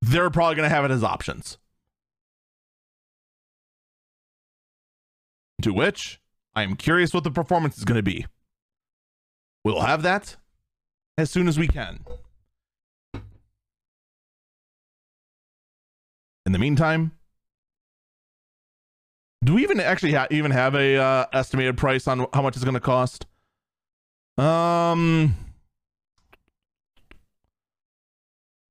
they're 0.00 0.30
probably 0.30 0.54
going 0.54 0.70
to 0.70 0.74
have 0.74 0.86
it 0.86 0.90
as 0.90 1.04
options. 1.04 1.58
To 5.60 5.74
which 5.74 6.18
I 6.54 6.62
am 6.62 6.76
curious 6.76 7.12
what 7.12 7.24
the 7.24 7.30
performance 7.30 7.76
is 7.76 7.84
going 7.84 7.98
to 7.98 8.02
be. 8.02 8.24
We'll 9.66 9.82
have 9.82 10.00
that 10.02 10.36
as 11.18 11.30
soon 11.30 11.46
as 11.46 11.58
we 11.58 11.68
can. 11.68 12.06
In 16.44 16.52
the 16.52 16.58
meantime, 16.58 17.12
do 19.44 19.54
we 19.54 19.62
even 19.62 19.80
actually 19.80 20.12
ha- 20.12 20.26
even 20.30 20.50
have 20.50 20.74
a 20.74 20.96
uh, 20.96 21.26
estimated 21.32 21.76
price 21.76 22.06
on 22.08 22.26
how 22.32 22.42
much 22.42 22.56
it's 22.56 22.64
going 22.64 22.74
to 22.74 22.80
cost? 22.80 23.26
Um, 24.38 25.36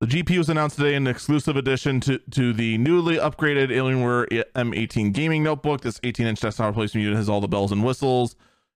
the 0.00 0.06
GPU 0.06 0.38
was 0.38 0.48
announced 0.48 0.76
today 0.76 0.94
in 0.94 1.06
an 1.06 1.10
exclusive 1.10 1.56
addition 1.56 2.00
to, 2.00 2.18
to 2.30 2.52
the 2.52 2.76
newly 2.78 3.16
upgraded 3.16 3.68
Alienware 3.68 4.44
M18 4.54 5.12
gaming 5.12 5.42
notebook. 5.42 5.82
This 5.82 6.00
18 6.02 6.26
inch 6.26 6.40
desktop 6.40 6.66
replacement 6.66 7.04
unit 7.04 7.16
has 7.16 7.28
all 7.28 7.40
the 7.40 7.48
bells 7.48 7.72
and 7.72 7.84
whistles 7.84 8.34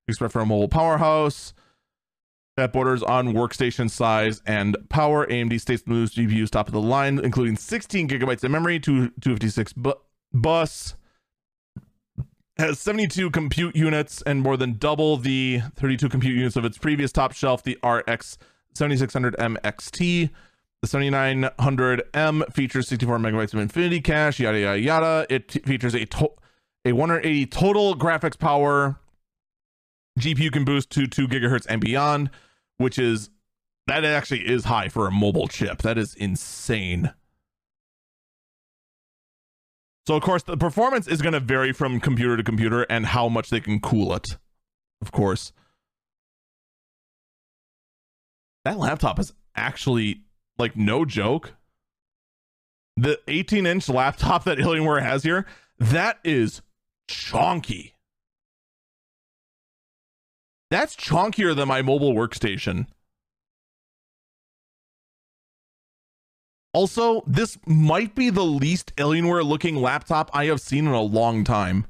expect 0.08 0.32
for 0.32 0.40
a 0.40 0.46
mobile 0.46 0.68
powerhouse 0.68 1.52
that 2.56 2.72
borders 2.72 3.02
on 3.02 3.34
workstation 3.34 3.90
size 3.90 4.40
and 4.46 4.76
power. 4.88 5.26
AMD 5.26 5.60
states 5.60 5.82
the 5.82 5.92
newest 5.92 6.16
GPUs 6.16 6.50
top 6.50 6.66
of 6.68 6.72
the 6.72 6.80
line, 6.80 7.18
including 7.18 7.56
16 7.56 8.08
gigabytes 8.08 8.42
of 8.42 8.50
memory, 8.50 8.80
256 8.80 9.72
bu- 9.74 9.92
bus, 10.32 10.94
has 12.56 12.78
72 12.78 13.30
compute 13.30 13.76
units 13.76 14.22
and 14.22 14.40
more 14.40 14.56
than 14.56 14.74
double 14.78 15.18
the 15.18 15.60
32 15.76 16.08
compute 16.08 16.34
units 16.34 16.56
of 16.56 16.64
its 16.64 16.78
previous 16.78 17.12
top 17.12 17.32
shelf, 17.32 17.62
the 17.62 17.78
RX 17.84 18.38
7600M 18.74 19.60
XT. 19.60 20.30
The 20.82 20.88
7900M 20.88 22.52
features 22.52 22.88
64 22.88 23.18
megabytes 23.18 23.54
of 23.54 23.60
Infinity 23.60 24.00
Cache, 24.00 24.40
yada 24.40 24.58
yada 24.58 24.78
yada. 24.78 25.26
It 25.28 25.48
t- 25.48 25.60
features 25.60 25.94
a 25.94 26.04
to- 26.06 26.32
a 26.84 26.92
180 26.92 27.46
total 27.46 27.94
graphics 27.96 28.38
power. 28.38 28.96
GPU 30.18 30.50
can 30.52 30.64
boost 30.64 30.88
to 30.90 31.06
2 31.06 31.28
gigahertz 31.28 31.66
and 31.68 31.80
beyond 31.80 32.30
which 32.78 32.98
is 32.98 33.30
that 33.86 34.04
actually 34.04 34.46
is 34.48 34.64
high 34.64 34.88
for 34.88 35.06
a 35.06 35.10
mobile 35.12 35.48
chip. 35.48 35.82
That 35.82 35.96
is 35.98 36.14
insane. 36.14 37.12
So 40.06 40.14
of 40.14 40.22
course 40.22 40.42
the 40.42 40.56
performance 40.56 41.08
is 41.08 41.22
going 41.22 41.32
to 41.32 41.40
vary 41.40 41.72
from 41.72 42.00
computer 42.00 42.36
to 42.36 42.42
computer 42.42 42.82
and 42.84 43.06
how 43.06 43.28
much 43.28 43.50
they 43.50 43.60
can 43.60 43.80
cool 43.80 44.14
it. 44.14 44.36
Of 45.00 45.12
course. 45.12 45.52
That 48.64 48.78
laptop 48.78 49.18
is 49.18 49.32
actually 49.54 50.22
like 50.58 50.76
no 50.76 51.04
joke. 51.04 51.54
The 52.96 53.20
18 53.28 53.66
inch 53.66 53.88
laptop 53.88 54.44
that 54.44 54.58
Alienware 54.58 55.02
has 55.02 55.22
here, 55.22 55.46
That 55.78 56.18
is 56.24 56.62
chonky. 57.08 57.92
That's 60.70 60.96
chunkier 60.96 61.54
than 61.54 61.68
my 61.68 61.82
mobile 61.82 62.12
workstation. 62.12 62.86
Also, 66.72 67.22
this 67.26 67.56
might 67.66 68.14
be 68.14 68.28
the 68.28 68.44
least 68.44 68.94
Alienware 68.96 69.44
looking 69.44 69.76
laptop 69.76 70.30
I 70.34 70.44
have 70.46 70.60
seen 70.60 70.86
in 70.86 70.92
a 70.92 71.00
long 71.00 71.42
time. 71.42 71.86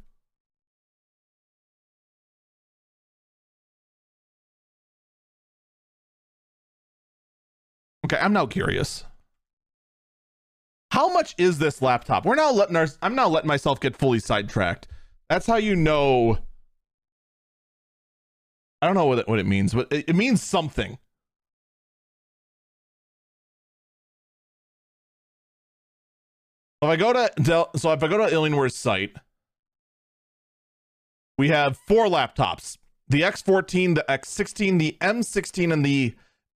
Okay, 8.05 8.16
I'm 8.19 8.32
now 8.32 8.47
curious. 8.47 9.05
How 10.93 11.12
much 11.12 11.35
is 11.36 11.59
this 11.59 11.82
laptop? 11.82 12.24
We're 12.24 12.36
now 12.36 12.53
letting 12.53 12.77
our 12.77 12.86
I'm 13.03 13.16
now 13.16 13.27
letting 13.27 13.48
myself 13.48 13.81
get 13.81 13.97
fully 13.97 14.20
sidetracked. 14.20 14.86
That's 15.28 15.47
how 15.47 15.57
you 15.57 15.74
know. 15.74 16.39
I 18.81 18.86
don't 18.86 18.94
know 18.94 19.07
what 19.07 19.20
it, 19.20 19.28
what 19.28 19.39
it 19.39 19.47
means, 19.47 19.74
but 19.74 19.90
it, 19.93 20.09
it 20.09 20.16
means 20.16 20.43
something. 20.43 20.98
If 26.82 26.89
I 26.90 26.97
go 26.97 27.12
to 27.12 27.31
Dell, 27.43 27.70
so 27.77 27.93
if 27.93 28.03
I 28.03 28.09
go 28.09 28.19
to 28.19 28.32
Alienware's 28.32 28.77
site, 28.77 29.16
we 31.39 31.48
have 31.48 31.78
four 31.78 32.07
laptops: 32.07 32.77
the 33.09 33.23
X14, 33.23 33.94
the 33.94 34.05
X16, 34.09 34.78
the 34.78 34.97
M16, 35.01 35.73
and 35.73 35.85
the 35.85 36.15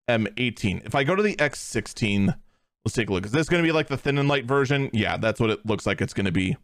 M18. 0.08 0.86
If 0.86 0.94
I 0.94 1.04
go 1.04 1.16
to 1.16 1.22
the 1.22 1.36
X16, 1.36 2.36
let's 2.84 2.94
take 2.94 3.08
a 3.08 3.12
look. 3.12 3.24
Is 3.24 3.32
this 3.32 3.48
going 3.48 3.62
to 3.62 3.66
be 3.66 3.72
like 3.72 3.88
the 3.88 3.96
thin 3.96 4.18
and 4.18 4.28
light 4.28 4.44
version? 4.44 4.90
Yeah, 4.92 5.16
that's 5.16 5.40
what 5.40 5.50
it 5.50 5.64
looks 5.64 5.86
like 5.86 6.02
it's 6.02 6.14
going 6.14 6.26
to 6.26 6.32
be. 6.32 6.56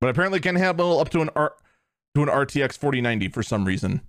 But 0.00 0.10
apparently 0.10 0.40
can 0.40 0.56
handle 0.56 0.98
up 0.98 1.10
to 1.10 1.20
an 1.20 1.30
R 1.36 1.54
to 2.14 2.22
an 2.22 2.28
RTX 2.28 2.76
4090 2.76 3.28
for 3.28 3.42
some 3.42 3.64
reason. 3.64 4.02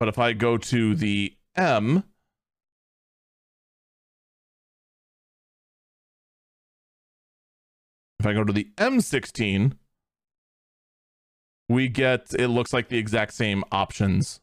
But 0.00 0.08
if 0.08 0.18
I 0.18 0.32
go 0.32 0.58
to 0.58 0.94
the 0.94 1.36
M, 1.56 2.04
if 8.18 8.26
I 8.26 8.32
go 8.32 8.44
to 8.44 8.52
the 8.52 8.68
M16, 8.76 9.72
we 11.68 11.88
get, 11.88 12.34
it 12.38 12.48
looks 12.48 12.72
like 12.72 12.88
the 12.88 12.98
exact 12.98 13.32
same 13.34 13.64
options. 13.72 14.40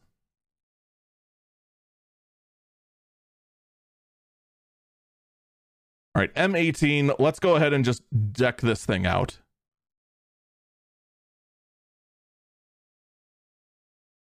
All 6.14 6.20
right, 6.20 6.34
M18, 6.34 7.18
let's 7.18 7.38
go 7.38 7.56
ahead 7.56 7.72
and 7.72 7.84
just 7.84 8.02
deck 8.32 8.60
this 8.60 8.84
thing 8.84 9.06
out. 9.06 9.38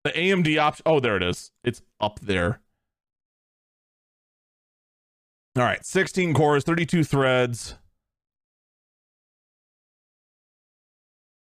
The 0.10 0.20
AMD 0.20 0.58
option, 0.58 0.84
oh, 0.88 1.00
there 1.00 1.18
it 1.18 1.22
is. 1.22 1.52
It's 1.64 1.84
up 2.02 2.20
there. 2.20 2.62
All 5.56 5.64
right, 5.64 5.86
16 5.86 6.34
cores, 6.34 6.64
32 6.64 7.04
threads. 7.04 7.76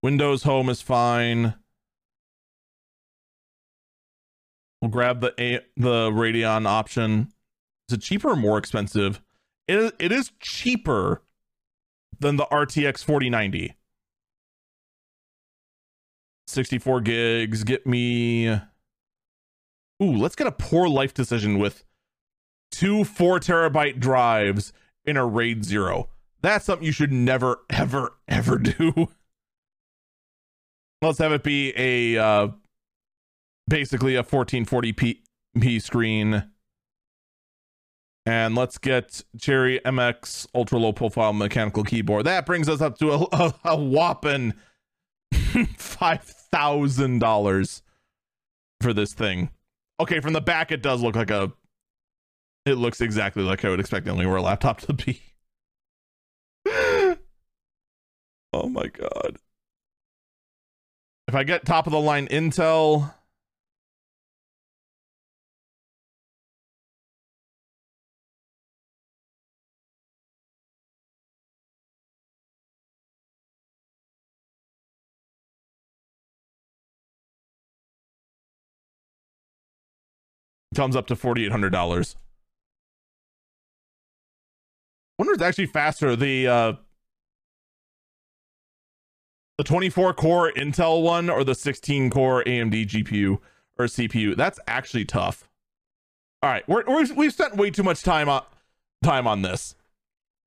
Windows 0.02 0.44
Home 0.44 0.70
is 0.70 0.80
fine. 0.80 1.54
We'll 4.80 4.90
grab 4.90 5.20
the 5.20 5.34
A 5.38 5.60
the 5.76 6.10
Radeon 6.10 6.66
option. 6.66 7.32
Is 7.90 7.96
it 7.96 8.00
cheaper 8.00 8.30
or 8.30 8.36
more 8.36 8.56
expensive? 8.56 9.20
It 9.68 9.94
it 9.98 10.10
is 10.10 10.32
cheaper 10.40 11.22
than 12.18 12.36
the 12.36 12.46
RTX 12.46 13.04
4090. 13.04 13.74
64 16.54 17.00
gigs. 17.02 17.64
Get 17.64 17.86
me. 17.86 18.48
Ooh, 18.48 20.16
let's 20.16 20.36
get 20.36 20.46
a 20.46 20.52
poor 20.52 20.88
life 20.88 21.14
decision 21.14 21.58
with 21.58 21.84
two 22.70 23.04
four 23.04 23.38
terabyte 23.38 24.00
drives 24.00 24.72
in 25.04 25.16
a 25.16 25.26
RAID 25.26 25.64
zero. 25.64 26.08
That's 26.40 26.64
something 26.64 26.84
you 26.84 26.92
should 26.92 27.12
never, 27.12 27.60
ever, 27.70 28.14
ever 28.28 28.58
do. 28.58 29.08
Let's 31.00 31.18
have 31.18 31.32
it 31.32 31.42
be 31.42 31.72
a 31.76 32.22
uh, 32.22 32.48
basically 33.68 34.16
a 34.16 34.22
1440p 34.22 35.82
screen. 35.82 36.50
And 38.26 38.54
let's 38.54 38.78
get 38.78 39.22
Cherry 39.38 39.80
MX 39.84 40.46
ultra 40.54 40.78
low 40.78 40.92
profile 40.94 41.34
mechanical 41.34 41.84
keyboard. 41.84 42.24
That 42.24 42.46
brings 42.46 42.70
us 42.70 42.80
up 42.80 42.98
to 42.98 43.12
a, 43.12 43.26
a, 43.32 43.54
a 43.64 43.76
whopping 43.76 44.54
$5,000 45.34 46.43
for 48.80 48.92
this 48.92 49.12
thing. 49.12 49.50
Okay, 50.00 50.20
from 50.20 50.32
the 50.32 50.40
back, 50.40 50.70
it 50.70 50.82
does 50.82 51.02
look 51.02 51.16
like 51.16 51.30
a. 51.30 51.52
It 52.66 52.74
looks 52.74 53.00
exactly 53.00 53.42
like 53.42 53.64
I 53.64 53.70
would 53.70 53.80
expect 53.80 54.06
the 54.06 54.12
Alienware 54.12 54.42
laptop 54.42 54.80
to 54.82 54.92
be. 54.92 55.20
oh 56.66 57.16
my 58.68 58.86
god. 58.86 59.38
If 61.26 61.34
I 61.34 61.44
get 61.44 61.64
top 61.64 61.86
of 61.86 61.92
the 61.92 62.00
line 62.00 62.28
Intel, 62.28 63.14
comes 80.74 80.96
up 80.96 81.06
to 81.08 81.16
$4,800. 81.16 82.16
wonder 85.18 85.32
if 85.32 85.36
it's 85.36 85.42
actually 85.42 85.66
faster. 85.66 86.16
The 86.16 86.46
uh, 86.46 86.72
the 89.58 89.64
24 89.64 90.14
core 90.14 90.52
Intel 90.56 91.02
one 91.02 91.30
or 91.30 91.44
the 91.44 91.54
16 91.54 92.10
core 92.10 92.42
AMD 92.44 92.86
GPU 92.86 93.38
or 93.78 93.86
CPU. 93.86 94.36
That's 94.36 94.58
actually 94.66 95.04
tough. 95.04 95.48
All 96.42 96.50
right, 96.50 96.68
we're, 96.68 96.84
we're, 96.86 97.06
we've 97.14 97.32
spent 97.32 97.56
way 97.56 97.70
too 97.70 97.82
much 97.82 98.02
time 98.02 98.28
on 98.28 98.42
time 99.02 99.26
on 99.26 99.42
this, 99.42 99.74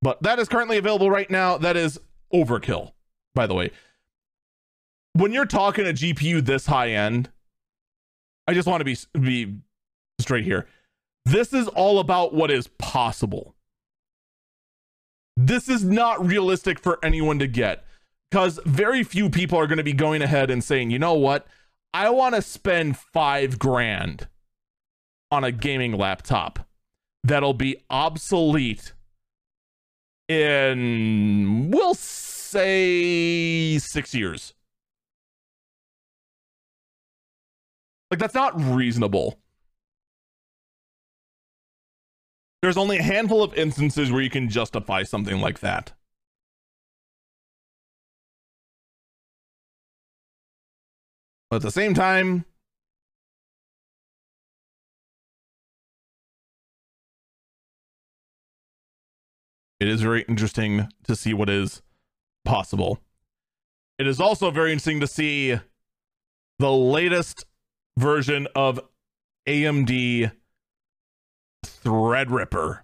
but 0.01 0.21
that 0.21 0.39
is 0.39 0.47
currently 0.47 0.77
available 0.77 1.09
right 1.09 1.29
now. 1.29 1.57
That 1.57 1.75
is 1.75 1.99
overkill, 2.33 2.91
by 3.33 3.47
the 3.47 3.55
way. 3.55 3.71
When 5.13 5.31
you're 5.33 5.45
talking 5.47 5.87
a 5.87 5.93
GPU 5.93 6.45
this 6.45 6.67
high 6.67 6.91
end, 6.91 7.31
I 8.47 8.53
just 8.53 8.67
want 8.67 8.81
to 8.81 8.85
be 8.85 8.97
be 9.19 9.57
straight 10.19 10.44
here. 10.44 10.68
This 11.26 11.53
is 11.53 11.68
all 11.68 11.99
about 11.99 12.34
what 12.34 12.52
is 12.52 12.68
possible. 12.80 13.56
This 15.35 15.69
is 15.69 15.84
not 15.84 16.26
realistic 16.26 16.80
for 16.80 16.98
anyone 17.03 17.39
to 17.39 17.48
get 17.48 17.84
because 18.31 18.60
very 18.65 19.03
few 19.03 19.30
people 19.30 19.60
are 19.60 19.68
going 19.68 19.77
to 19.77 19.84
be 19.84 19.94
going 19.94 20.22
ahead 20.22 20.49
and 20.49 20.64
saying, 20.64 20.89
you 20.89 20.99
know 20.99 21.14
what? 21.14 21.48
I 21.94 22.10
want 22.10 22.35
to 22.35 22.41
spend 22.41 22.98
five 22.98 23.60
grand 23.60 24.27
on 25.31 25.44
a 25.44 25.52
gaming 25.52 25.94
laptop 25.94 26.68
that'll 27.23 27.53
be 27.53 27.84
obsolete 27.89 28.94
in, 30.27 31.69
we'll 31.72 31.94
say, 31.94 33.77
six 33.77 34.14
years. 34.14 34.53
Like, 38.10 38.19
that's 38.19 38.34
not 38.34 38.53
reasonable. 38.60 39.38
There's 42.61 42.77
only 42.77 42.97
a 42.97 43.03
handful 43.03 43.43
of 43.43 43.53
instances 43.53 44.11
where 44.11 44.21
you 44.21 44.29
can 44.29 44.49
justify 44.49 45.03
something 45.03 45.39
like 45.39 45.59
that. 45.59 45.93
But 51.49 51.57
at 51.57 51.61
the 51.61 51.71
same 51.71 51.93
time, 51.93 52.45
it 59.79 59.88
is 59.88 60.01
very 60.01 60.23
interesting 60.23 60.89
to 61.03 61.15
see 61.15 61.34
what 61.34 61.49
is 61.49 61.81
possible. 62.43 62.99
It 63.97 64.07
is 64.07 64.19
also 64.19 64.51
very 64.51 64.71
interesting 64.71 64.99
to 64.99 65.07
see 65.07 65.57
the 66.59 66.71
latest 66.71 67.45
version 67.97 68.47
of 68.55 68.79
AMD 69.47 70.31
Threadripper. 71.65 72.81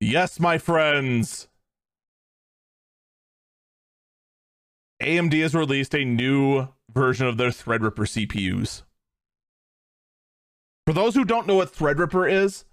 Yes, 0.00 0.40
my 0.40 0.58
friends. 0.58 1.48
AMD 5.02 5.40
has 5.42 5.54
released 5.54 5.94
a 5.94 6.04
new 6.04 6.68
version 6.90 7.26
of 7.26 7.36
their 7.36 7.50
Threadripper 7.50 8.06
CPUs. 8.06 8.82
For 10.86 10.92
those 10.92 11.14
who 11.14 11.24
don't 11.24 11.46
know 11.46 11.54
what 11.54 11.72
Threadripper 11.72 12.30
is, 12.30 12.64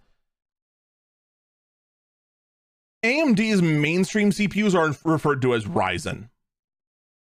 AMD's 3.03 3.61
mainstream 3.61 4.31
CPUs 4.31 4.75
are 4.75 4.95
referred 5.09 5.41
to 5.43 5.53
as 5.53 5.65
Ryzen. 5.65 6.29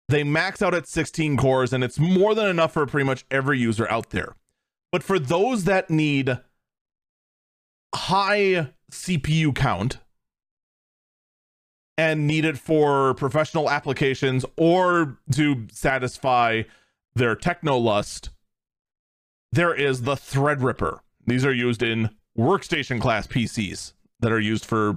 They 0.08 0.22
max 0.22 0.62
out 0.62 0.74
at 0.74 0.86
16 0.86 1.36
cores, 1.36 1.72
and 1.72 1.82
it's 1.82 1.98
more 1.98 2.34
than 2.34 2.46
enough 2.46 2.72
for 2.72 2.86
pretty 2.86 3.04
much 3.04 3.24
every 3.30 3.58
user 3.58 3.90
out 3.90 4.10
there. 4.10 4.36
But 4.97 5.02
for 5.02 5.18
those 5.18 5.64
that 5.64 5.90
need 5.90 6.39
high 7.94 8.70
CPU 8.90 9.55
count 9.55 9.98
and 11.98 12.27
need 12.27 12.47
it 12.47 12.56
for 12.56 13.12
professional 13.12 13.68
applications 13.68 14.47
or 14.56 15.18
to 15.32 15.66
satisfy 15.70 16.62
their 17.14 17.36
techno 17.36 17.77
lust, 17.77 18.31
there 19.52 19.74
is 19.74 20.01
the 20.01 20.14
Threadripper. 20.14 21.01
These 21.27 21.44
are 21.44 21.52
used 21.52 21.82
in 21.82 22.09
workstation 22.39 22.98
class 22.98 23.27
PCs 23.27 23.93
that 24.20 24.32
are 24.32 24.40
used 24.40 24.64
for 24.64 24.97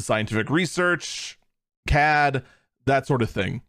scientific 0.00 0.48
research, 0.48 1.38
CAD, 1.86 2.42
that 2.86 3.06
sort 3.06 3.20
of 3.20 3.28
thing. 3.28 3.60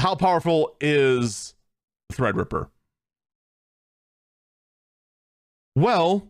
How 0.00 0.16
powerful 0.16 0.74
is 0.80 1.54
Threadripper? 2.12 2.70
Well, 5.78 6.26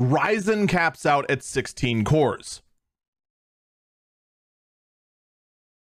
Ryzen 0.00 0.68
caps 0.68 1.06
out 1.06 1.30
at 1.30 1.44
16 1.44 2.02
cores. 2.02 2.60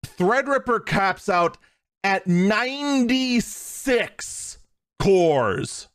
Threadripper 0.06 0.86
caps 0.86 1.30
out 1.30 1.57
at 2.03 2.28
96 2.28 4.57
cores. 4.99 5.88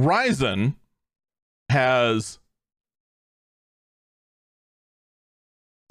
Ryzen 0.00 0.74
has 1.68 2.40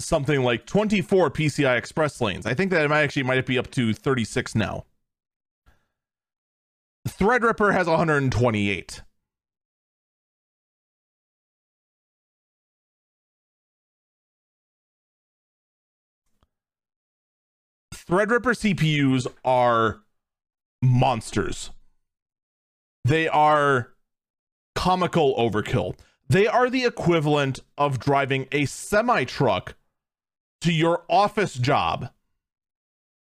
something 0.06 0.44
like 0.44 0.66
24 0.66 1.32
PCI 1.32 1.76
Express 1.76 2.20
lanes. 2.20 2.46
I 2.46 2.54
think 2.54 2.70
that 2.70 2.84
it 2.84 2.88
might 2.88 3.02
actually 3.02 3.24
might 3.24 3.44
be 3.44 3.58
up 3.58 3.70
to 3.72 3.92
36 3.92 4.54
now. 4.54 4.84
Threadripper 7.08 7.72
has 7.72 7.88
128. 7.88 9.02
Threadripper 17.92 18.54
CPUs 18.54 19.26
are 19.44 20.02
monsters. 20.80 21.70
They 23.04 23.26
are 23.26 23.92
comical 24.76 25.34
overkill. 25.36 25.98
They 26.28 26.46
are 26.46 26.70
the 26.70 26.84
equivalent 26.84 27.58
of 27.76 27.98
driving 27.98 28.46
a 28.52 28.66
semi 28.66 29.24
truck 29.24 29.74
to 30.66 30.72
your 30.72 31.04
office 31.08 31.54
job. 31.54 32.10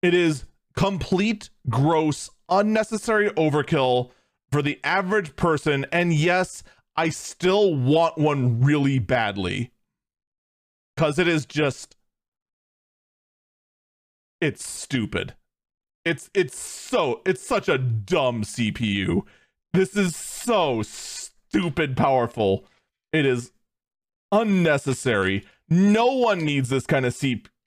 It 0.02 0.14
is 0.14 0.46
complete, 0.76 1.48
gross, 1.68 2.28
unnecessary 2.48 3.30
overkill 3.30 4.10
for 4.50 4.62
the 4.62 4.80
average 4.82 5.36
person. 5.36 5.86
And 5.92 6.12
yes, 6.12 6.64
I 6.96 7.10
still 7.10 7.76
want 7.76 8.18
one 8.18 8.60
really 8.60 8.98
badly 8.98 9.70
because 10.96 11.20
it 11.20 11.28
is 11.28 11.46
just 11.46 11.94
it's 14.40 14.68
stupid. 14.68 15.34
It's 16.04 16.30
it's 16.34 16.58
so 16.58 17.22
it's 17.24 17.46
such 17.46 17.68
a 17.68 17.78
dumb 17.78 18.42
CPU. 18.42 19.22
This 19.72 19.94
is 19.94 20.16
so 20.16 20.82
stupid 20.82 21.96
powerful. 21.96 22.64
It 23.12 23.24
is 23.24 23.52
unnecessary. 24.32 25.44
No 25.70 26.06
one 26.06 26.44
needs 26.44 26.68
this 26.68 26.84
kind 26.84 27.06
of 27.06 27.16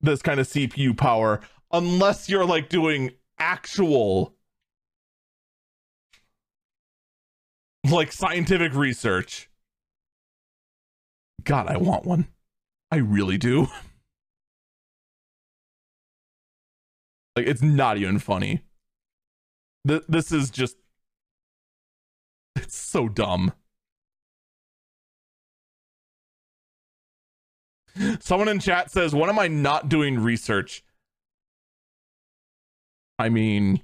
this 0.01 0.21
kind 0.21 0.39
of 0.39 0.47
CPU 0.47 0.95
power 0.97 1.39
unless 1.71 2.27
you're 2.27 2.45
like 2.45 2.67
doing 2.67 3.11
actual 3.39 4.35
like 7.89 8.11
scientific 8.11 8.73
research. 8.73 9.49
God, 11.43 11.67
I 11.67 11.77
want 11.77 12.05
one. 12.05 12.27
I 12.91 12.97
really 12.97 13.38
do. 13.38 13.61
like 17.35 17.47
it's 17.47 17.61
not 17.61 17.97
even 17.97 18.19
funny. 18.19 18.61
Th- 19.88 20.03
this 20.07 20.31
is 20.31 20.49
just 20.49 20.77
it's 22.55 22.77
so 22.77 23.09
dumb. 23.09 23.53
Someone 28.20 28.48
in 28.48 28.60
chat 28.60 28.91
says, 28.91 29.14
When 29.14 29.30
am 29.30 29.40
I 29.40 29.48
not 29.48 29.90
doing 29.90 30.20
research? 30.20 30.84
I 33.20 33.30
mean, 33.30 33.82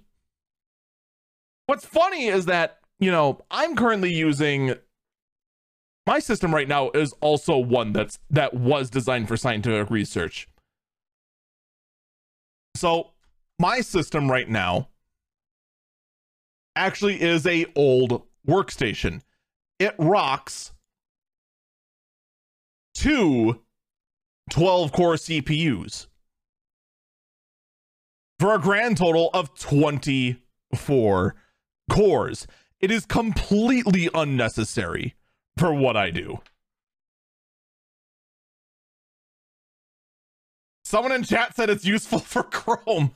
what's 1.68 1.86
funny 1.86 2.27
is 2.27 2.45
that, 2.48 2.80
you 2.99 3.11
know, 3.11 3.40
I'm 3.52 3.76
currently 3.76 4.11
using 4.11 4.73
my 6.06 6.19
system 6.19 6.53
right 6.53 6.68
now 6.68 6.90
is 6.91 7.14
also 7.22 7.57
one 7.57 7.94
that's 7.94 8.18
that 8.31 8.56
was 8.56 8.90
designed 8.90 9.27
for 9.27 9.38
scientific 9.38 9.91
research. 9.91 10.48
So, 12.76 13.11
my 13.60 13.81
system 13.81 14.31
right 14.31 14.49
now 14.49 14.90
actually 16.76 17.22
is 17.22 17.45
a 17.45 17.65
old 17.76 18.23
workstation. 18.48 19.22
It 19.77 19.94
rocks 19.99 20.72
two 22.95 23.61
12 24.49 24.91
core 24.91 25.15
CPUs 25.15 26.07
for 28.39 28.55
a 28.55 28.59
grand 28.59 28.97
total 28.97 29.30
of 29.34 29.57
24 29.59 31.35
cores. 31.89 32.47
It 32.80 32.91
is 32.91 33.05
completely 33.05 34.09
unnecessary 34.13 35.15
for 35.57 35.73
what 35.73 35.97
I 35.97 36.09
do. 36.09 36.39
Someone 40.84 41.11
in 41.11 41.23
chat 41.23 41.55
said 41.55 41.69
it's 41.69 41.85
useful 41.85 42.19
for 42.19 42.43
Chrome. 42.43 43.11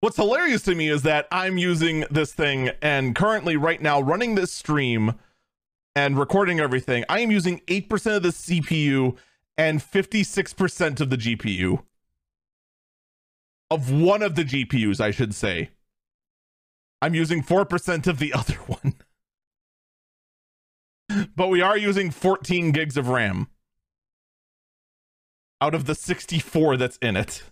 What's 0.00 0.16
hilarious 0.16 0.62
to 0.62 0.74
me 0.74 0.88
is 0.88 1.02
that 1.02 1.28
I'm 1.30 1.58
using 1.58 2.04
this 2.10 2.32
thing 2.32 2.70
and 2.82 3.14
currently, 3.14 3.56
right 3.56 3.80
now, 3.80 4.00
running 4.00 4.34
this 4.34 4.52
stream 4.52 5.14
and 5.94 6.18
recording 6.18 6.60
everything, 6.60 7.04
I 7.08 7.20
am 7.20 7.30
using 7.30 7.60
8% 7.66 8.16
of 8.16 8.22
the 8.22 8.30
CPU 8.30 9.16
and 9.56 9.80
56% 9.80 11.00
of 11.00 11.10
the 11.10 11.16
GPU. 11.16 11.82
Of 13.70 13.90
one 13.90 14.22
of 14.22 14.34
the 14.34 14.44
GPUs, 14.44 15.00
I 15.00 15.10
should 15.10 15.34
say. 15.34 15.70
I'm 17.00 17.14
using 17.14 17.42
4% 17.42 18.06
of 18.06 18.18
the 18.18 18.32
other 18.34 18.54
one. 18.54 18.94
but 21.36 21.48
we 21.48 21.60
are 21.60 21.76
using 21.76 22.10
14 22.10 22.72
gigs 22.72 22.96
of 22.96 23.08
RAM 23.08 23.48
out 25.60 25.74
of 25.74 25.84
the 25.84 25.94
64 25.94 26.76
that's 26.76 26.96
in 26.98 27.16
it. 27.16 27.44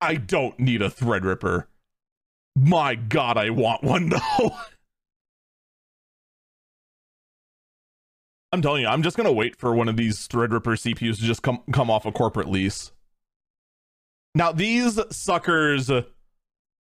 I 0.00 0.14
don't 0.16 0.58
need 0.60 0.82
a 0.82 0.88
Threadripper. 0.88 1.64
My 2.58 2.94
God, 2.94 3.36
I 3.36 3.50
want 3.50 3.84
one 3.84 4.08
though. 4.08 4.18
I'm 8.52 8.62
telling 8.62 8.80
you, 8.82 8.88
I'm 8.88 9.02
just 9.02 9.18
gonna 9.18 9.32
wait 9.32 9.56
for 9.56 9.74
one 9.74 9.88
of 9.88 9.98
these 9.98 10.26
Threadripper 10.26 10.62
CPUs 10.62 11.16
to 11.16 11.22
just 11.22 11.42
come 11.42 11.62
come 11.72 11.90
off 11.90 12.06
a 12.06 12.12
corporate 12.12 12.48
lease. 12.48 12.92
Now 14.34 14.52
these 14.52 14.98
suckers 15.14 15.90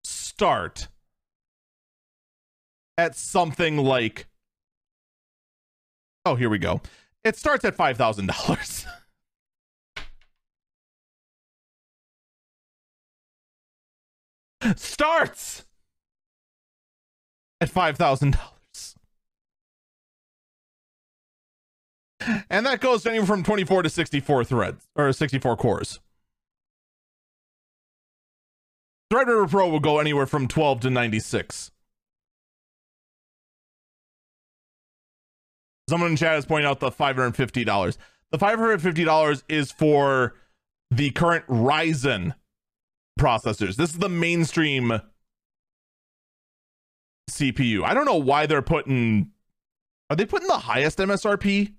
start 0.05 0.89
at 2.99 3.17
something 3.17 3.79
like 3.79 4.27
Oh, 6.25 6.35
here 6.37 6.51
we 6.51 6.59
go. 6.59 6.83
It 7.25 7.37
starts 7.37 7.65
at 7.65 7.75
five 7.75 7.97
thousand 7.97 8.27
dollars. 8.27 8.87
starts 14.77 15.65
at 17.61 17.71
$5,000. 17.71 18.37
And 22.51 22.67
that 22.67 22.81
goes 22.81 23.05
anywhere 23.07 23.27
from 23.27 23.43
24 23.43 23.83
to 23.83 23.91
64 23.91 24.45
threads 24.45 24.89
or 24.95 25.13
64 25.13 25.57
cores. 25.57 26.01
Threadripper 29.13 29.51
Pro 29.51 29.69
will 29.69 29.81
go 29.81 29.99
anywhere 29.99 30.27
from 30.27 30.49
12 30.49 30.81
to 30.81 30.91
96. 30.91 31.71
Someone 35.89 36.11
in 36.13 36.17
chat 36.17 36.39
is 36.39 36.47
pointing 36.47 36.71
out 36.71 36.81
the 36.81 36.91
$550. 36.91 37.99
The 38.31 38.39
$550 38.39 39.43
is 39.49 39.71
for 39.71 40.35
the 40.91 41.11
current 41.11 41.47
Ryzen 41.47 42.35
processors. 43.19 43.77
This 43.77 43.91
is 43.91 43.99
the 43.99 44.09
mainstream 44.09 45.01
CPU. 47.31 47.85
I 47.85 47.95
don't 47.95 48.05
know 48.05 48.17
why 48.17 48.47
they're 48.47 48.63
putting 48.63 49.31
are 50.11 50.17
they 50.17 50.27
putting 50.27 50.49
the 50.49 50.59
highest 50.59 50.99
MSRP? 50.99 51.73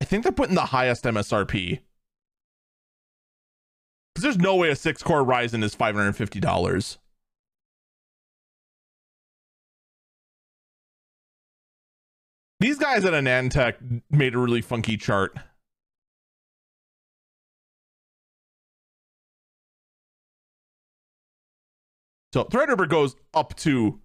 I 0.00 0.04
think 0.06 0.22
they're 0.22 0.32
putting 0.32 0.54
the 0.54 0.62
highest 0.62 1.04
MSRP. 1.04 1.80
Because 4.14 4.22
there's 4.22 4.38
no 4.38 4.56
way 4.56 4.70
a 4.70 4.76
six 4.76 5.02
core 5.02 5.22
Ryzen 5.22 5.62
is 5.62 5.76
$550. 5.76 6.96
These 12.60 12.78
guys 12.78 13.04
at 13.04 13.12
AnandTech 13.12 14.02
made 14.10 14.34
a 14.34 14.38
really 14.38 14.62
funky 14.62 14.96
chart. 14.96 15.36
So 22.32 22.44
Threadripper 22.44 22.88
goes 22.88 23.16
up 23.34 23.56
to 23.56 23.98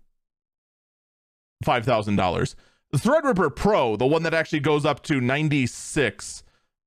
$5,000. 1.64 2.56
The 2.92 2.98
Threadripper 2.98 3.56
Pro, 3.56 3.96
the 3.96 4.06
one 4.06 4.24
that 4.24 4.34
actually 4.34 4.60
goes 4.62 4.84
up 4.86 5.04
to 5.04 5.22
96 5.22 6.44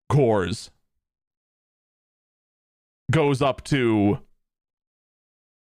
cores, 0.09 0.71
goes 3.11 3.41
up 3.41 3.63
to, 3.65 4.19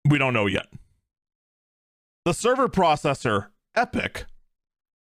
we 0.08 0.18
don't 0.18 0.34
know 0.34 0.46
yet. 0.46 0.66
The 2.24 2.34
server 2.34 2.68
processor, 2.68 3.46
EPYC 3.76 4.24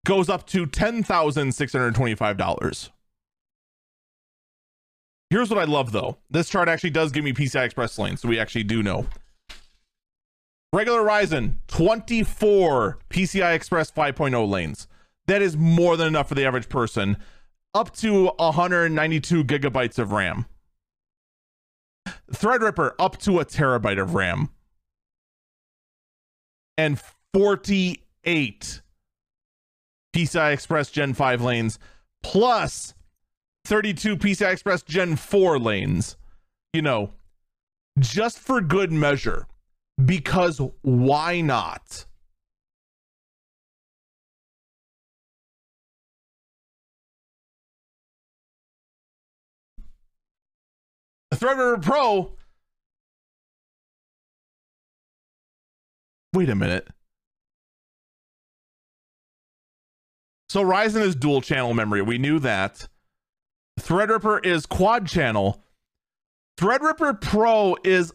goes 0.05 0.29
up 0.29 0.47
to 0.49 0.67
$10,625. 0.67 2.91
Here's 5.29 5.51
what 5.51 5.59
I 5.59 5.65
love 5.65 5.91
though. 5.93 6.19
This 6.31 6.49
chart 6.49 6.69
actually 6.69 6.91
does 6.91 7.11
give 7.11 7.25
me 7.25 7.33
PCI 7.33 7.65
Express 7.65 7.99
lanes, 7.99 8.21
so 8.21 8.29
we 8.29 8.39
actually 8.39 8.65
do 8.65 8.83
know. 8.83 9.07
Regular 10.77 11.01
Ryzen, 11.01 11.55
24 11.69 12.99
PCI 13.09 13.55
Express 13.55 13.91
5.0 13.91 14.47
lanes. 14.47 14.87
That 15.27 15.41
is 15.41 15.57
more 15.57 15.97
than 15.97 16.07
enough 16.07 16.29
for 16.29 16.35
the 16.35 16.45
average 16.45 16.69
person. 16.69 17.17
Up 17.73 17.97
to 17.97 18.27
192 18.37 19.43
gigabytes 19.45 19.99
of 19.99 20.13
RAM. 20.13 20.45
Threadripper, 22.31 22.93
up 22.99 23.17
to 23.21 23.41
a 23.41 23.47
terabyte 23.47 23.99
of 23.99 24.13
RAM. 24.13 24.51
And 26.77 27.01
48 27.33 28.83
PCI 30.15 30.53
Express 30.53 30.91
Gen 30.91 31.15
5 31.15 31.41
lanes, 31.41 31.79
plus 32.23 32.93
32 33.65 34.19
PCI 34.19 34.53
Express 34.53 34.83
Gen 34.83 35.17
4 35.17 35.59
lanes. 35.59 36.19
You 36.75 36.83
know, 36.83 37.15
just 37.99 38.39
for 38.39 38.61
good 38.61 38.93
measure 38.93 39.47
because 40.05 40.61
why 40.83 41.41
not? 41.41 42.05
Threadripper 51.35 51.83
Pro. 51.83 52.33
Wait 56.33 56.49
a 56.49 56.55
minute. 56.55 56.89
So 60.49 60.63
Ryzen 60.63 61.03
is 61.03 61.15
dual 61.15 61.41
channel 61.41 61.75
memory. 61.75 62.03
We 62.03 62.19
knew 62.19 62.39
that. 62.41 62.89
Threadripper 63.81 64.45
is 64.45 64.65
quad 64.65 65.07
channel. 65.07 65.63
Threadripper 66.59 67.21
Pro 67.21 67.77
is 67.85 68.13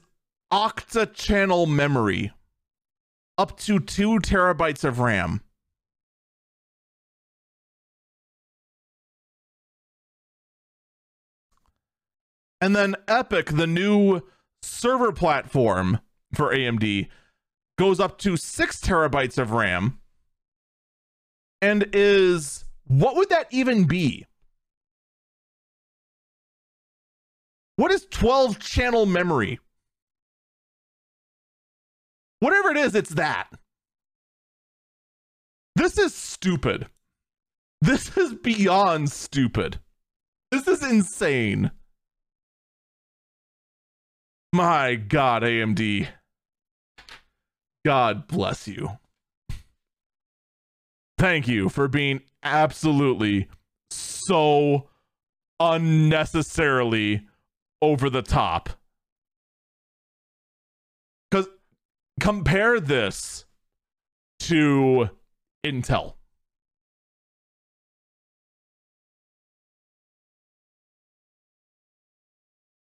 octa 0.52 1.12
channel 1.14 1.66
memory, 1.66 2.32
up 3.38 3.58
to 3.60 3.80
two 3.80 4.20
terabytes 4.20 4.84
of 4.84 5.00
RAM. 5.00 5.42
And 12.60 12.76
then 12.76 12.96
EPYC, 13.08 13.58
the 13.58 13.66
new 13.66 14.22
server 14.62 15.12
platform 15.12 16.00
for 16.34 16.54
AMD, 16.54 17.08
goes 17.80 18.00
up 18.00 18.20
to 18.20 18.38
six 18.38 18.80
terabytes 18.80 19.40
of 19.40 19.52
RAM 19.52 19.98
and 21.62 21.88
is 21.94 22.66
what 22.88 23.16
would 23.16 23.30
that 23.30 23.48
even 23.52 23.86
be? 23.86 24.26
What 27.76 27.92
is 27.92 28.08
12 28.12 28.60
channel 28.60 29.06
memory? 29.06 29.60
Whatever 32.42 32.72
it 32.72 32.78
is, 32.78 32.96
it's 32.96 33.12
that. 33.12 33.48
This 35.76 35.98
is 36.00 36.14
stupid. 36.14 36.88
This 37.82 38.18
is 38.18 38.34
beyond 38.34 39.12
stupid. 39.12 39.80
This 40.50 40.68
is 40.68 40.84
insane. 40.84 41.70
My 44.52 44.96
God, 44.96 45.44
AMD. 45.44 46.08
God 47.86 48.28
bless 48.28 48.68
you. 48.68 48.90
Thank 51.20 51.48
you 51.48 51.70
for 51.70 51.88
being 51.88 52.22
absolutely 52.42 53.48
so 53.92 54.88
unnecessarily 55.60 57.28
over 57.84 58.10
the 58.10 58.24
top. 58.24 58.72
Compare 62.22 62.80
this 62.80 63.46
to 64.40 65.10
Intel. 65.66 66.14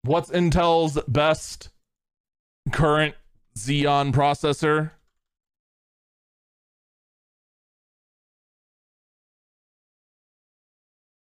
What's 0.03 0.29
Intel's 0.31 1.01
best 1.09 1.71
current 2.71 3.15
Xeon 3.57 4.13
processor? 4.13 4.91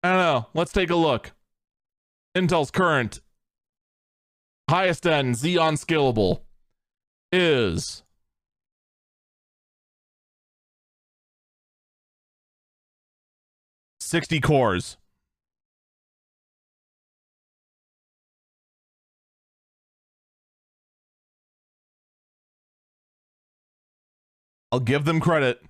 I 0.03 0.09
don't 0.09 0.19
know. 0.19 0.47
Let's 0.53 0.73
take 0.73 0.91
a 0.91 0.97
look. 0.97 1.31
Intel's 2.37 2.73
current 2.73 3.21
highest 4.69 5.07
end 5.07 5.37
Xeon 5.37 5.75
scalable 5.75 6.44
is 7.35 8.05
sixty 13.99 14.41
cores. 14.41 14.97
I'll 24.71 24.79
give 24.79 25.05
them 25.05 25.19
credit. 25.19 25.61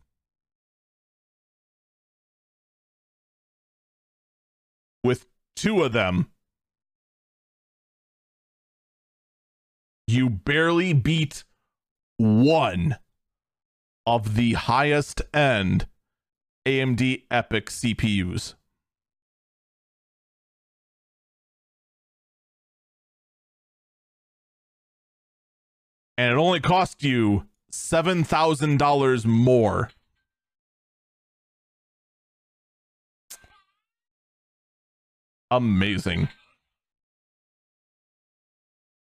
With 5.03 5.27
two 5.57 5.82
of 5.82 5.93
them, 5.93 6.31
you 10.07 10.28
barely 10.28 10.93
beat 10.93 11.45
one 12.16 12.97
of 14.07 14.36
the 14.36 14.53
highest 14.53 15.23
end 15.32 15.86
AMD 16.66 17.24
EPYC 17.31 17.97
CPUs. 17.97 18.55
And 26.16 26.32
it 26.32 26.36
only 26.36 26.61
cost 26.61 27.03
you 27.03 27.47
$7,000 27.73 29.27
more. 29.27 29.91
Amazing. 35.51 36.28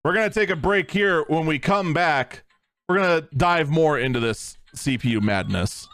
We're 0.04 0.14
going 0.14 0.28
to 0.28 0.34
take 0.34 0.50
a 0.50 0.56
break 0.56 0.90
here. 0.90 1.24
When 1.28 1.46
we 1.46 1.58
come 1.58 1.92
back, 1.92 2.44
we're 2.88 2.96
to 3.20 3.36
dive 3.36 3.68
more 3.68 3.98
into 3.98 4.18
this 4.18 4.56
CPU 4.74 5.20
madness. 5.20 5.88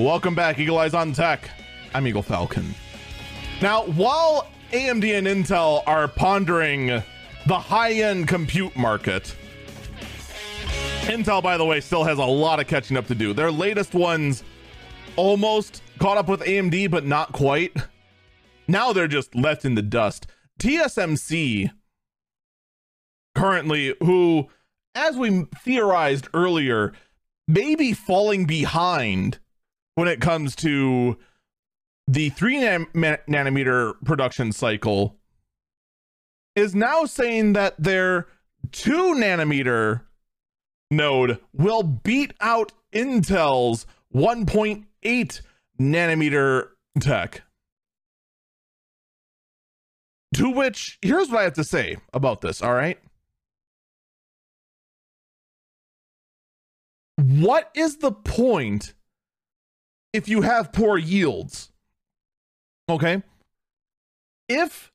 Welcome 0.00 0.34
back, 0.34 0.58
Eagle 0.58 0.78
Eyes 0.78 0.94
on 0.94 1.12
Tech. 1.12 1.50
I'm 1.92 2.06
Eagle 2.06 2.22
Falcon. 2.22 2.74
Now, 3.60 3.82
while 3.84 4.48
AMD 4.72 5.04
and 5.04 5.26
Intel 5.26 5.82
are 5.86 6.08
pondering 6.08 6.86
the 6.86 7.58
high 7.58 7.92
end 7.92 8.26
compute 8.26 8.74
market, 8.74 9.36
Intel, 11.02 11.42
by 11.42 11.58
the 11.58 11.66
way, 11.66 11.82
still 11.82 12.02
has 12.04 12.16
a 12.16 12.24
lot 12.24 12.60
of 12.60 12.66
catching 12.66 12.96
up 12.96 13.08
to 13.08 13.14
do. 13.14 13.34
Their 13.34 13.52
latest 13.52 13.92
ones 13.92 14.42
almost 15.16 15.82
caught 15.98 16.16
up 16.16 16.28
with 16.28 16.40
AMD, 16.40 16.90
but 16.90 17.04
not 17.04 17.32
quite. 17.32 17.76
Now 18.66 18.94
they're 18.94 19.06
just 19.06 19.34
left 19.34 19.66
in 19.66 19.74
the 19.74 19.82
dust. 19.82 20.26
TSMC, 20.60 21.72
currently, 23.34 23.94
who, 24.00 24.48
as 24.94 25.18
we 25.18 25.44
theorized 25.62 26.26
earlier, 26.32 26.94
may 27.46 27.74
be 27.74 27.92
falling 27.92 28.46
behind 28.46 29.38
when 30.00 30.08
it 30.08 30.18
comes 30.18 30.56
to 30.56 31.14
the 32.08 32.30
three 32.30 32.56
nanometer 32.56 33.92
production 34.02 34.50
cycle 34.50 35.18
is 36.56 36.74
now 36.74 37.04
saying 37.04 37.52
that 37.52 37.74
their 37.78 38.26
two 38.72 39.14
nanometer 39.14 40.00
node 40.90 41.38
will 41.52 41.82
beat 41.82 42.32
out 42.40 42.72
Intel's 42.94 43.84
1.8 44.14 45.40
nanometer 45.78 46.68
tech. 46.98 47.42
To 50.32 50.48
which, 50.48 50.98
here's 51.02 51.28
what 51.28 51.40
I 51.40 51.42
have 51.42 51.52
to 51.52 51.64
say 51.64 51.98
about 52.14 52.40
this, 52.40 52.62
all 52.62 52.72
right? 52.72 52.98
What 57.16 57.70
is 57.74 57.98
the 57.98 58.12
point 58.12 58.94
if 60.12 60.28
you 60.28 60.42
have 60.42 60.72
poor 60.72 60.98
yields. 60.98 61.70
Okay. 62.88 63.22
If 64.48 64.92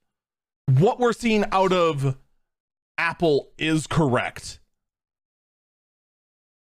what 0.67 0.99
we're 0.99 1.13
seeing 1.13 1.45
out 1.51 1.71
of 1.71 2.17
Apple 2.97 3.49
is 3.57 3.87
correct, 3.87 4.59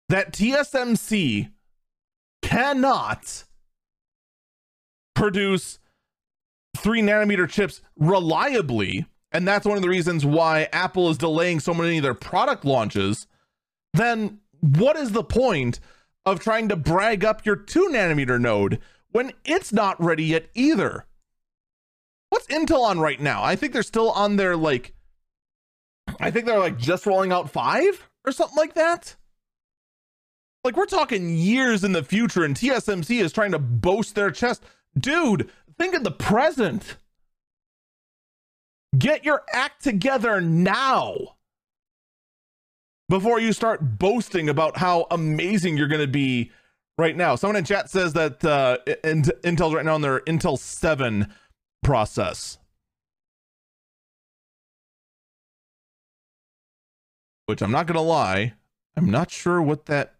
that 0.09 0.33
TSMC 0.33 1.51
cannot 2.41 3.45
produce 5.15 5.79
three 6.77 7.01
nanometer 7.01 7.49
chips 7.49 7.81
reliably, 7.97 9.05
and 9.31 9.47
that's 9.47 9.65
one 9.65 9.77
of 9.77 9.81
the 9.81 9.89
reasons 9.89 10.25
why 10.25 10.67
Apple 10.73 11.09
is 11.09 11.17
delaying 11.17 11.59
so 11.59 11.73
many 11.73 11.97
of 11.97 12.03
their 12.03 12.13
product 12.13 12.65
launches, 12.65 13.27
then 13.93 14.39
what 14.59 14.97
is 14.97 15.11
the 15.11 15.23
point 15.23 15.79
of 16.25 16.39
trying 16.39 16.69
to 16.69 16.75
brag 16.75 17.23
up 17.23 17.45
your 17.45 17.55
two 17.55 17.89
nanometer 17.91 18.39
node 18.39 18.79
when 19.11 19.31
it's 19.45 19.71
not 19.71 20.01
ready 20.01 20.25
yet 20.25 20.47
either. 20.53 21.05
What's 22.29 22.47
Intel 22.47 22.83
on 22.83 22.99
right 22.99 23.19
now? 23.19 23.43
I 23.43 23.55
think 23.55 23.73
they're 23.73 23.83
still 23.83 24.11
on 24.11 24.35
their 24.35 24.57
like, 24.57 24.93
I 26.19 26.31
think 26.31 26.45
they're 26.45 26.59
like 26.59 26.77
just 26.77 27.05
rolling 27.05 27.31
out 27.31 27.49
five 27.49 28.09
or 28.25 28.31
something 28.31 28.57
like 28.57 28.73
that. 28.73 29.15
Like 30.63 30.75
we're 30.75 30.87
talking 30.87 31.37
years 31.37 31.83
in 31.83 31.91
the 31.91 32.03
future, 32.03 32.43
and 32.43 32.55
TSMC 32.55 33.21
is 33.21 33.31
trying 33.31 33.51
to 33.51 33.59
boast 33.59 34.15
their 34.15 34.31
chest. 34.31 34.63
Dude, 34.97 35.51
think 35.77 35.93
of 35.93 36.03
the 36.03 36.11
present. 36.11 36.97
Get 38.97 39.23
your 39.23 39.43
act 39.53 39.83
together 39.83 40.41
now 40.41 41.34
before 43.09 43.39
you 43.39 43.53
start 43.53 43.97
boasting 43.99 44.49
about 44.49 44.77
how 44.77 45.07
amazing 45.11 45.77
you're 45.77 45.87
going 45.87 46.01
to 46.01 46.07
be 46.07 46.51
right 46.97 47.15
now. 47.15 47.35
Someone 47.35 47.55
in 47.55 47.65
chat 47.65 47.89
says 47.89 48.13
that 48.13 48.43
uh, 48.43 48.77
Intel's 48.85 49.73
right 49.73 49.85
now 49.85 49.95
on 49.95 50.01
their 50.01 50.21
Intel 50.21 50.57
7 50.57 51.33
process. 51.83 52.57
Which 57.45 57.61
I'm 57.61 57.71
not 57.71 57.85
going 57.85 57.95
to 57.95 58.01
lie, 58.01 58.53
I'm 58.97 59.09
not 59.11 59.29
sure 59.29 59.61
what 59.61 59.85
that 59.85 60.15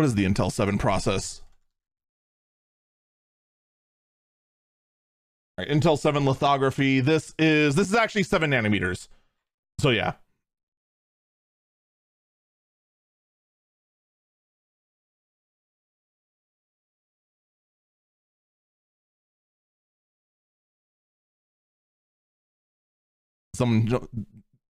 What 0.00 0.06
is 0.06 0.14
the 0.14 0.24
Intel 0.24 0.50
7 0.50 0.78
process? 0.78 1.42
Right, 5.60 5.68
Intel 5.68 5.98
7 5.98 6.24
lithography. 6.24 7.00
This 7.00 7.34
is 7.38 7.74
this 7.74 7.90
is 7.90 7.94
actually 7.94 8.22
7 8.22 8.50
nanometers. 8.50 9.08
So 9.78 9.90
yeah. 9.90 10.14
Some 23.52 23.86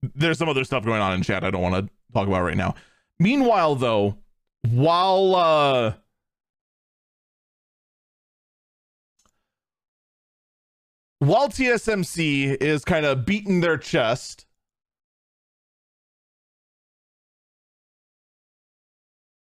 there's 0.02 0.38
some 0.38 0.48
other 0.48 0.64
stuff 0.64 0.84
going 0.84 1.00
on 1.00 1.12
in 1.12 1.22
chat 1.22 1.44
I 1.44 1.52
don't 1.52 1.62
want 1.62 1.86
to 1.86 1.92
talk 2.12 2.26
about 2.26 2.42
right 2.42 2.56
now. 2.56 2.74
Meanwhile 3.20 3.76
though, 3.76 4.18
while 4.68 5.36
uh 5.36 5.92
while 11.20 11.48
TSMC 11.48 12.60
is 12.60 12.84
kind 12.84 13.06
of 13.06 13.24
beating 13.24 13.60
their 13.60 13.78
chest, 13.78 14.46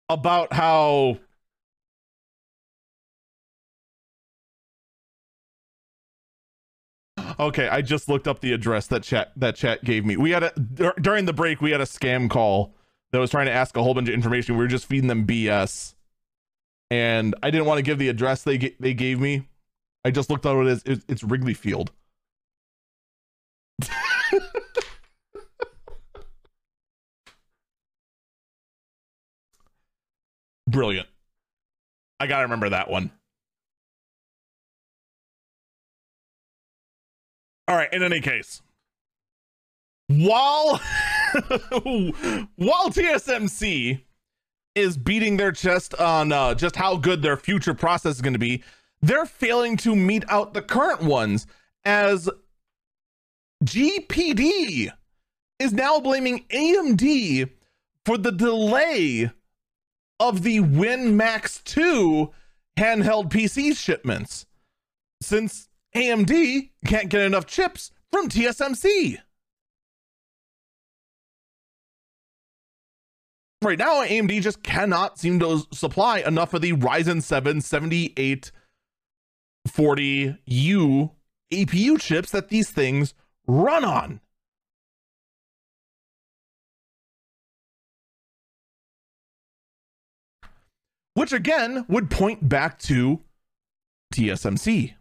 about 0.09 0.53
how 0.53 1.19
Okay, 7.41 7.69
I 7.69 7.83
just 7.83 8.09
looked 8.09 8.27
up 8.27 8.41
the 8.41 8.53
address 8.53 8.89
that 8.89 9.03
chat 9.03 9.33
that 9.37 9.55
chat 9.55 9.85
gave 9.85 10.05
me. 10.05 10.17
We 10.17 10.31
had 10.31 10.43
a 10.45 10.53
during 11.01 11.27
the 11.27 11.33
break 11.33 11.61
we 11.61 11.71
had 11.71 11.81
a 11.81 11.85
scam 11.85 12.29
call 12.29 12.75
that 13.13 13.19
was 13.19 13.31
trying 13.31 13.47
to 13.47 13.53
ask 13.53 13.77
a 13.77 13.83
whole 13.83 13.95
bunch 13.95 14.09
of 14.09 14.15
information. 14.15 14.57
We 14.57 14.65
were 14.65 14.69
just 14.69 14.87
feeding 14.87 15.09
them 15.09 15.27
BS. 15.27 15.95
And 16.91 17.35
I 17.43 17.51
didn't 17.51 17.67
want 17.67 17.79
to 17.79 17.83
give 17.83 17.99
the 17.99 18.09
address 18.09 18.43
they 18.43 18.75
they 18.81 18.95
gave 18.95 19.21
me 19.21 19.47
I 20.05 20.11
just 20.11 20.31
looked 20.31 20.47
at 20.47 20.55
what 20.55 20.67
it 20.67 20.73
is. 20.73 20.83
It's, 20.85 21.05
it's 21.09 21.25
Wrigley 21.25 21.55
Field. 21.55 21.91
Brilliant. 30.69 31.09
I 32.21 32.27
gotta 32.27 32.43
remember 32.43 32.69
that 32.71 32.91
one. 32.91 33.11
All 37.67 37.77
right. 37.77 37.93
In 37.93 38.03
any 38.03 38.21
case, 38.21 38.63
while 40.09 40.81
while 42.57 42.91
TSMC 42.91 44.01
is 44.75 44.97
beating 44.97 45.37
their 45.37 45.53
chest 45.53 45.95
on 45.95 46.33
uh, 46.33 46.55
just 46.55 46.77
how 46.77 46.97
good 46.97 47.23
their 47.23 47.37
future 47.37 47.75
process 47.75 48.17
is 48.17 48.23
going 48.23 48.33
to 48.33 48.39
be, 48.39 48.63
they're 49.01 49.27
failing 49.27 49.77
to 49.79 49.95
meet 49.95 50.25
out 50.29 50.55
the 50.55 50.63
current 50.63 51.03
ones 51.03 51.47
as 51.85 52.29
GPD 53.65 54.91
is 55.59 55.73
now 55.73 56.01
blaming 56.01 56.45
AMD 56.51 57.51
for 58.05 58.17
the 58.17 58.33
delay 58.33 59.31
of 60.21 60.43
the 60.43 60.61
Win 60.61 61.17
Max 61.17 61.61
2 61.65 62.31
handheld 62.79 63.31
PC 63.31 63.77
shipments 63.77 64.47
since 65.21 65.69
AMD 65.95 66.71
can't 66.87 67.09
get 67.09 67.23
enough 67.23 67.47
chips 67.47 67.91
from 68.13 68.29
TSMC. 68.29 69.19
Right 73.61 73.79
now, 73.79 74.05
AMD 74.05 74.41
just 74.41 74.63
cannot 74.63 75.19
seem 75.19 75.41
to 75.41 75.65
supply 75.73 76.21
enough 76.21 76.55
of 76.55 76.63
the 76.63 76.73
Ryzen 76.75 77.21
7 77.21 77.61
78 77.61 78.53
40U 79.69 81.11
APU 81.53 82.01
chips 82.01 82.31
that 82.31 82.49
these 82.49 82.71
things 82.71 83.15
run 83.47 83.85
on. 83.85 84.21
Which 91.15 91.33
again 91.33 91.85
would 91.89 92.11
point 92.11 92.49
back 92.49 92.79
to 92.81 93.21
TSMC. 94.15 94.95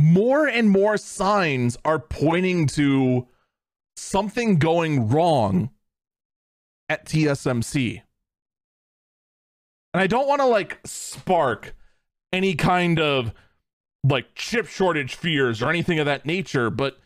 More 0.00 0.46
and 0.46 0.70
more 0.70 0.96
signs 0.96 1.76
are 1.84 1.98
pointing 1.98 2.66
to 2.68 3.26
something 3.96 4.58
going 4.58 5.08
wrong 5.08 5.70
at 6.88 7.06
TSMC 7.06 8.02
and 9.94 10.02
I 10.02 10.08
don't 10.08 10.26
want 10.26 10.40
to 10.40 10.46
like 10.46 10.80
spark 10.84 11.74
any 12.32 12.56
kind 12.56 12.98
of 12.98 13.32
like 14.02 14.34
chip 14.34 14.66
shortage 14.66 15.14
fears 15.14 15.62
or 15.62 15.70
anything 15.70 16.00
of 16.00 16.06
that 16.06 16.26
nature, 16.26 16.68
but 16.68 16.98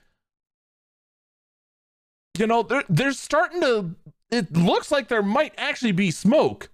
you 2.38 2.46
know, 2.46 2.62
they're, 2.62 2.84
they're 2.88 3.12
starting 3.12 3.60
to, 3.60 3.94
it 4.30 4.56
looks 4.56 4.90
like 4.90 5.08
there 5.08 5.22
might 5.22 5.52
actually 5.58 5.92
be 5.92 6.10
smoke 6.10 6.70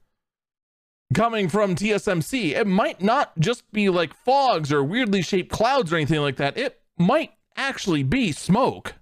coming 1.14 1.48
from 1.48 1.74
TSMC. 1.74 2.50
It 2.52 2.66
might 2.66 3.02
not 3.02 3.36
just 3.38 3.70
be 3.72 3.88
like 3.88 4.14
fogs 4.14 4.72
or 4.72 4.84
weirdly 4.84 5.20
shaped 5.20 5.50
clouds 5.50 5.92
or 5.92 5.96
anything 5.96 6.20
like 6.20 6.36
that. 6.36 6.56
It 6.56 6.80
might 6.96 7.32
actually 7.56 8.02
be 8.02 8.30
smoke. 8.30 8.94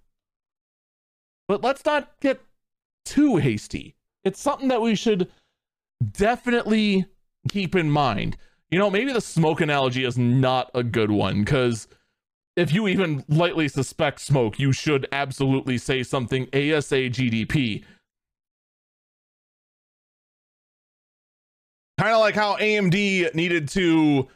But 1.46 1.62
let's 1.62 1.84
not 1.84 2.18
get 2.20 2.40
too 3.04 3.36
hasty. 3.36 3.96
It's 4.24 4.40
something 4.40 4.68
that 4.68 4.80
we 4.80 4.94
should 4.94 5.28
definitely 6.10 7.06
keep 7.48 7.74
in 7.74 7.90
mind. 7.90 8.36
You 8.70 8.78
know, 8.78 8.90
maybe 8.90 9.12
the 9.12 9.20
smoke 9.20 9.60
analogy 9.60 10.04
is 10.04 10.16
not 10.16 10.70
a 10.74 10.82
good 10.82 11.10
one 11.10 11.44
because 11.44 11.88
if 12.56 12.72
you 12.72 12.88
even 12.88 13.24
lightly 13.28 13.68
suspect 13.68 14.20
smoke, 14.20 14.58
you 14.58 14.72
should 14.72 15.06
absolutely 15.12 15.78
say 15.78 16.02
something 16.02 16.44
ASA 16.54 17.10
GDP. 17.10 17.84
Kind 21.98 22.14
of 22.14 22.20
like 22.20 22.34
how 22.34 22.56
AMD 22.56 23.34
needed 23.34 23.68
to 23.70 24.28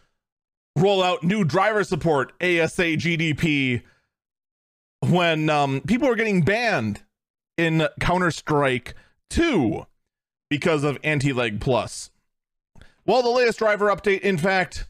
roll 0.77 1.03
out 1.03 1.25
new 1.25 1.43
driver 1.45 1.83
support 1.85 2.33
ASA 2.41 2.97
GDP 2.97 3.83
when 5.01 5.49
um, 5.51 5.81
people 5.87 6.09
were 6.09 6.17
getting 6.17 6.43
banned 6.43 7.03
in 7.57 7.89
Counter 8.01 8.31
Strike 8.31 8.95
2 9.31 9.87
because 10.49 10.85
of 10.85 10.99
Anti 11.03 11.33
Lag 11.33 11.61
Plus. 11.61 12.11
Well, 13.05 13.23
the 13.23 13.31
latest 13.31 13.59
driver 13.59 13.87
update, 13.87 14.21
in 14.21 14.39
fact, 14.39 14.87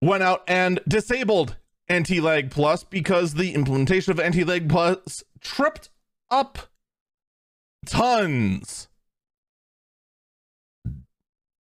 went 0.00 0.22
out 0.22 0.42
and 0.46 0.80
disabled 0.88 1.56
Anti 1.88 2.20
Lag 2.20 2.50
Plus 2.50 2.84
because 2.84 3.34
the 3.34 3.54
implementation 3.54 4.10
of 4.10 4.20
Anti 4.20 4.44
Lag 4.44 4.68
Plus 4.68 5.24
tripped 5.40 5.90
up 6.30 6.58
tons 7.86 8.88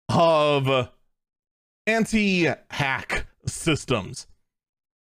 of 0.08 0.88
anti 1.86 2.48
hack 2.70 3.26
systems. 3.46 4.26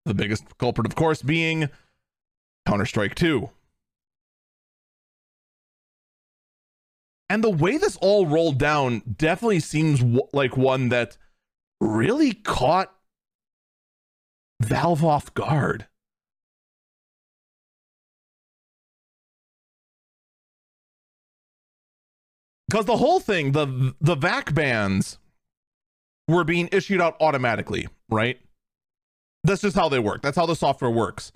The 0.06 0.14
biggest 0.14 0.58
culprit, 0.58 0.86
of 0.86 0.96
course, 0.96 1.22
being 1.22 1.70
Counter 2.68 2.86
Strike 2.86 3.16
2. 3.16 3.50
And 7.34 7.44
the 7.44 7.50
way 7.50 7.80
this 7.80 7.98
all 8.00 8.28
rolled 8.28 8.60
down 8.60 9.02
definitely 9.18 9.60
seems 9.60 10.02
w- 10.02 10.28
like 10.34 10.56
one 10.56 10.90
that 10.90 11.18
really 11.82 12.32
caught 12.32 12.96
Valve 14.62 15.04
off 15.04 15.34
guard. 15.34 15.88
Because 22.70 22.86
the 22.86 22.98
whole 22.98 23.20
thing, 23.20 23.54
the 23.54 23.96
the 24.00 24.16
VAC 24.16 24.54
bans 24.54 25.18
were 26.28 26.44
being 26.44 26.70
issued 26.72 27.02
out 27.02 27.18
automatically, 27.20 27.88
right? 28.10 28.40
That's 29.44 29.64
just 29.64 29.76
how 29.76 29.90
they 29.90 29.98
work. 29.98 30.22
That's 30.22 30.38
how 30.38 30.46
the 30.46 30.56
software 30.56 30.92
works. 30.92 31.32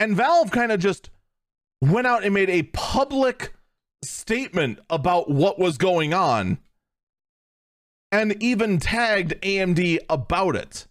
And 0.00 0.16
Valve 0.16 0.50
kind 0.50 0.72
of 0.72 0.80
just 0.80 1.10
went 1.90 2.06
out 2.06 2.24
and 2.24 2.34
made 2.34 2.50
a 2.50 2.62
public 2.64 3.54
statement 4.02 4.78
about 4.90 5.30
what 5.30 5.58
was 5.58 5.78
going 5.78 6.14
on 6.14 6.58
and 8.12 8.42
even 8.42 8.78
tagged 8.78 9.32
AMD 9.42 9.98
about 10.08 10.56
it. 10.56 10.86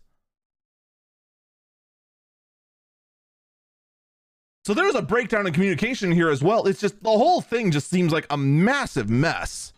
So 4.66 4.74
there's 4.74 4.96
a 4.96 5.02
breakdown 5.02 5.46
in 5.46 5.54
communication 5.54 6.12
here 6.12 6.30
as 6.30 6.42
well. 6.42 6.68
It's 6.68 6.80
just 6.80 7.02
the 7.04 7.10
whole 7.10 7.42
thing 7.42 7.72
just 7.72 7.90
seems 7.90 8.14
like 8.14 8.26
a 8.30 8.38
massive 8.38 9.10
mess. 9.10 9.74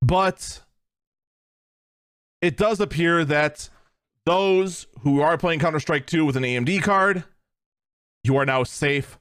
But 0.00 0.62
it 2.40 2.56
does 2.56 2.80
appear 2.80 3.24
that 3.24 3.68
those 4.24 4.86
who 5.00 5.20
are 5.20 5.36
playing 5.36 5.60
Counter 5.60 5.80
Strike 5.80 6.06
2 6.06 6.24
with 6.24 6.36
an 6.36 6.44
AMD 6.44 6.82
card, 6.82 7.24
you 8.22 8.36
are 8.36 8.46
now 8.46 8.62
safe 8.62 9.18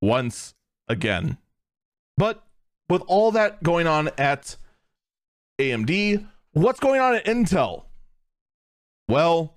once 0.00 0.54
again. 0.88 1.38
But 2.16 2.42
with 2.88 3.02
all 3.06 3.30
that 3.32 3.62
going 3.62 3.86
on 3.86 4.10
at 4.18 4.56
AMD, 5.60 6.26
what's 6.52 6.80
going 6.80 7.00
on 7.00 7.14
at 7.14 7.24
Intel? 7.24 7.84
Well, 9.08 9.54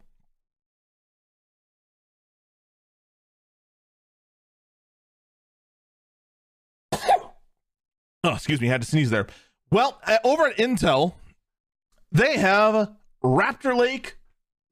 oh, 8.24 8.34
excuse 8.34 8.62
me, 8.62 8.68
had 8.68 8.82
to 8.82 8.88
sneeze 8.88 9.10
there. 9.10 9.28
Well, 9.72 10.00
uh, 10.06 10.18
over 10.24 10.48
at 10.48 10.58
Intel, 10.58 11.14
they 12.12 12.38
have 12.38 12.92
Raptor 13.24 13.78
Lake 13.78 14.18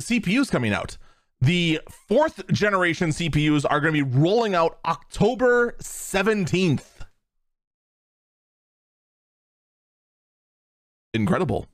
CPUs 0.01 0.49
coming 0.49 0.73
out. 0.73 0.97
The 1.39 1.81
fourth 1.89 2.47
generation 2.51 3.09
CPUs 3.09 3.65
are 3.69 3.79
going 3.79 3.93
to 3.93 4.03
be 4.03 4.17
rolling 4.17 4.55
out 4.55 4.79
October 4.85 5.75
17th. 5.79 6.85
Incredible. 11.13 11.67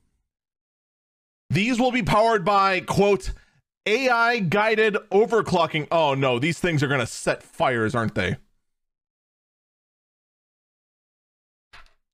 These 1.50 1.80
will 1.80 1.92
be 1.92 2.04
powered 2.04 2.44
by, 2.44 2.82
quote, 2.82 3.32
AI 3.86 4.40
guided 4.40 4.96
overclocking. 5.12 5.88
Oh 5.92 6.14
no, 6.14 6.40
these 6.40 6.60
things 6.60 6.82
are 6.82 6.88
going 6.88 7.00
to 7.00 7.06
set 7.06 7.44
fires, 7.44 7.94
aren't 7.94 8.16
they? 8.16 8.38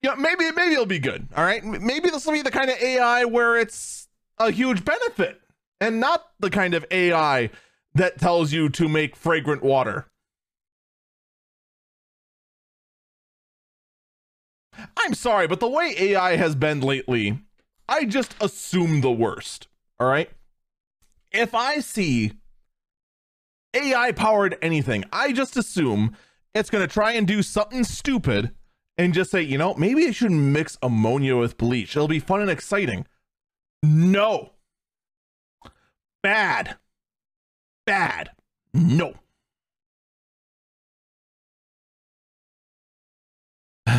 Yeah, 0.02 0.16
maybe 0.16 0.52
maybe 0.52 0.74
it'll 0.74 0.86
be 0.86 1.00
good. 1.00 1.28
All 1.36 1.44
right, 1.44 1.64
maybe 1.64 2.10
this 2.10 2.26
will 2.26 2.34
be 2.34 2.42
the 2.42 2.52
kind 2.52 2.70
of 2.70 2.78
AI 2.82 3.26
where 3.26 3.58
it's 3.58 4.08
a 4.38 4.50
huge 4.50 4.84
benefit, 4.86 5.42
and 5.82 6.00
not 6.00 6.28
the 6.40 6.50
kind 6.50 6.74
of 6.74 6.86
AI 6.92 7.50
that 7.96 8.20
tells 8.20 8.52
you 8.54 8.70
to 8.70 8.88
make 8.88 9.16
fragrant 9.16 9.64
water. 9.64 10.08
I'm 14.98 15.14
sorry, 15.14 15.48
but 15.48 15.60
the 15.60 15.70
way 15.70 15.94
AI 15.98 16.36
has 16.36 16.56
been 16.56 16.80
lately, 16.80 17.40
I 17.88 18.06
just 18.06 18.36
assume 18.40 19.02
the 19.02 19.12
worst. 19.12 19.68
All 20.00 20.08
right. 20.08 20.30
If 21.32 21.54
I 21.54 21.80
see 21.80 22.34
AI 23.74 24.12
powered 24.14 24.58
anything, 24.62 25.06
I 25.12 25.32
just 25.34 25.58
assume 25.58 26.16
it's 26.54 26.70
going 26.70 26.88
to 26.88 26.92
try 26.92 27.12
and 27.14 27.28
do 27.28 27.44
something 27.44 27.84
stupid 27.84 28.52
and 28.98 29.14
just 29.14 29.32
say, 29.32 29.42
you 29.42 29.58
know, 29.58 29.74
maybe 29.76 30.08
I 30.08 30.12
should 30.12 30.32
mix 30.32 30.78
ammonia 30.82 31.38
with 31.38 31.58
bleach. 31.58 31.96
It'll 31.96 32.08
be 32.08 32.20
fun 32.20 32.42
and 32.42 32.50
exciting. 32.50 33.06
No. 33.84 34.52
Bad. 36.22 36.78
Bad. 37.86 38.32
No. 38.74 39.14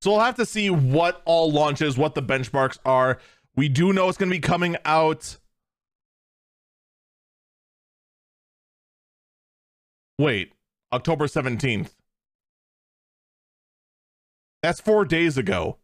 so 0.00 0.10
we'll 0.10 0.20
have 0.20 0.34
to 0.36 0.46
see 0.46 0.68
what 0.70 1.22
all 1.24 1.50
launches, 1.50 1.96
what 1.96 2.14
the 2.14 2.22
benchmarks 2.22 2.78
are. 2.84 3.18
We 3.54 3.68
do 3.68 3.92
know 3.92 4.08
it's 4.08 4.18
going 4.18 4.30
to 4.30 4.36
be 4.36 4.40
coming 4.40 4.76
out. 4.84 5.38
Wait, 10.18 10.52
October 10.92 11.26
17th. 11.26 11.94
That's 14.62 14.80
four 14.80 15.04
days 15.04 15.36
ago. 15.36 15.78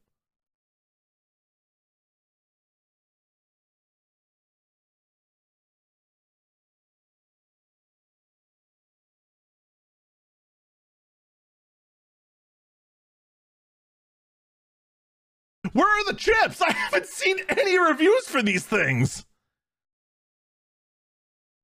Where 15.73 15.87
are 15.87 16.05
the 16.05 16.15
chips? 16.15 16.63
I 16.63 16.73
haven't 16.73 17.07
seen 17.07 17.39
any 17.49 17.79
reviews 17.79 18.27
for 18.27 18.43
these 18.43 18.65
things. 18.65 19.27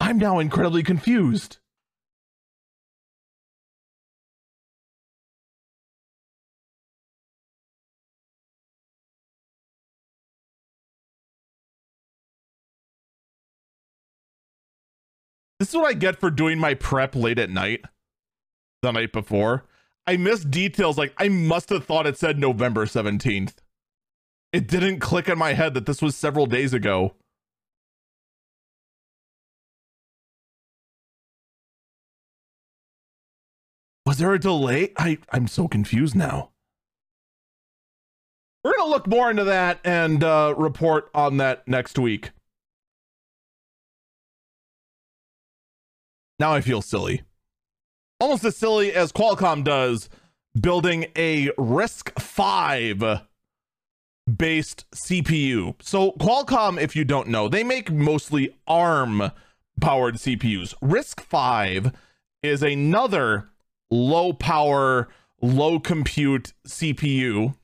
I'm 0.01 0.18
now 0.18 0.39
incredibly 0.39 0.82
confused. 0.82 1.59
This 15.59 15.70
is 15.70 15.76
what 15.76 15.86
I 15.86 15.94
get 15.94 16.20
for 16.20 16.31
doing 16.31 16.59
my 16.59 16.74
prep 16.74 17.14
late 17.14 17.39
at 17.39 17.48
night 17.48 17.86
the 18.82 18.93
night 18.93 19.12
before. 19.12 19.64
I 20.06 20.18
missed 20.18 20.51
details 20.51 20.98
like 20.98 21.14
I 21.16 21.28
must 21.28 21.70
have 21.70 21.86
thought 21.86 22.06
it 22.06 22.18
said 22.18 22.39
November 22.39 22.85
17th. 22.85 23.55
It 24.55 24.68
didn't 24.68 25.01
click 25.01 25.28
in 25.28 25.36
my 25.36 25.55
head 25.55 25.74
that 25.74 25.85
this 25.85 26.01
was 26.01 26.14
several 26.14 26.47
days 26.47 26.72
ago. 26.72 27.16
Was 34.06 34.18
there 34.18 34.32
a 34.32 34.39
delay? 34.39 34.93
I, 34.97 35.18
I'm 35.32 35.48
so 35.48 35.66
confused 35.66 36.14
now. 36.14 36.51
We're 38.62 38.76
going 38.76 38.86
to 38.86 38.90
look 38.90 39.09
more 39.09 39.28
into 39.28 39.43
that 39.43 39.81
and 39.82 40.22
uh, 40.22 40.55
report 40.56 41.10
on 41.12 41.39
that 41.39 41.66
next 41.66 41.98
week. 41.98 42.31
Now 46.39 46.52
I 46.52 46.60
feel 46.60 46.81
silly. 46.81 47.22
Almost 48.20 48.44
as 48.44 48.56
silly 48.56 48.93
as 48.93 49.10
Qualcomm 49.10 49.64
does 49.64 50.09
building 50.60 51.06
a 51.16 51.48
RISC-V 51.59 53.24
based 54.32 54.86
CPU. 54.94 55.74
So 55.82 56.12
Qualcomm, 56.12 56.80
if 56.80 56.96
you 56.96 57.05
don't 57.05 57.28
know, 57.28 57.48
they 57.48 57.64
make 57.64 57.90
mostly 57.90 58.56
ARM 58.66 59.30
powered 59.80 60.16
CPUs. 60.16 60.74
RISC-V 60.82 61.90
is 62.42 62.62
another 62.62 63.51
low 63.90 64.32
power, 64.32 65.09
low 65.40 65.78
compute 65.78 66.52
CPU, 66.66 67.55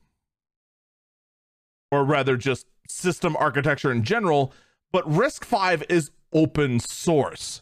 or 1.91 2.03
rather 2.03 2.37
just 2.37 2.67
system 2.87 3.35
architecture 3.37 3.91
in 3.91 4.03
general. 4.03 4.53
But 4.91 5.09
RISC-V 5.09 5.85
is 5.89 6.11
open 6.33 6.79
source. 6.79 7.61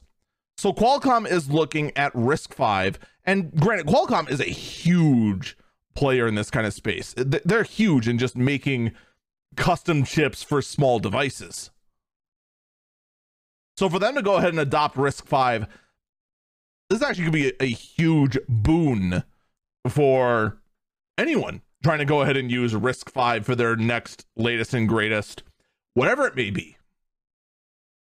So 0.58 0.74
Qualcomm 0.74 1.30
is 1.30 1.50
looking 1.50 1.96
at 1.96 2.14
RISC-V, 2.14 3.00
and 3.24 3.52
granted, 3.60 3.88
Qualcomm 3.88 4.30
is 4.30 4.42
a 4.42 4.46
huge 4.46 5.56
player 6.00 6.28
in 6.28 6.36
this 6.36 6.50
kind 6.50 6.66
of 6.66 6.74
space. 6.74 7.14
They're 7.18 7.64
huge 7.64 8.08
in 8.08 8.18
just 8.18 8.38
making 8.38 8.94
custom 9.58 10.06
chips 10.06 10.42
for 10.42 10.62
small 10.62 11.00
devices. 11.00 11.72
So 13.76 13.90
for 13.90 14.00
them 14.00 14.16
to 14.16 14.22
go 14.22 14.38
ahead 14.38 14.52
and 14.52 14.62
adopt 14.62 14.96
RISC-V, 14.96 15.66
this 16.90 17.02
actually 17.02 17.26
could 17.26 17.34
be 17.34 17.50
a, 17.50 17.64
a 17.64 17.68
huge 17.68 18.38
boon 18.48 19.24
for 19.90 20.58
anyone 21.18 21.64
trying 21.84 22.00
to 22.00 22.06
go 22.06 22.22
ahead 22.22 22.38
and 22.38 22.50
use 22.50 22.74
RISC-V 22.74 23.44
for 23.44 23.56
their 23.56 23.76
next 23.76 24.26
latest 24.38 24.74
and 24.74 24.88
greatest, 24.88 25.44
whatever 25.96 26.26
it 26.26 26.36
may 26.36 26.50
be. 26.50 26.78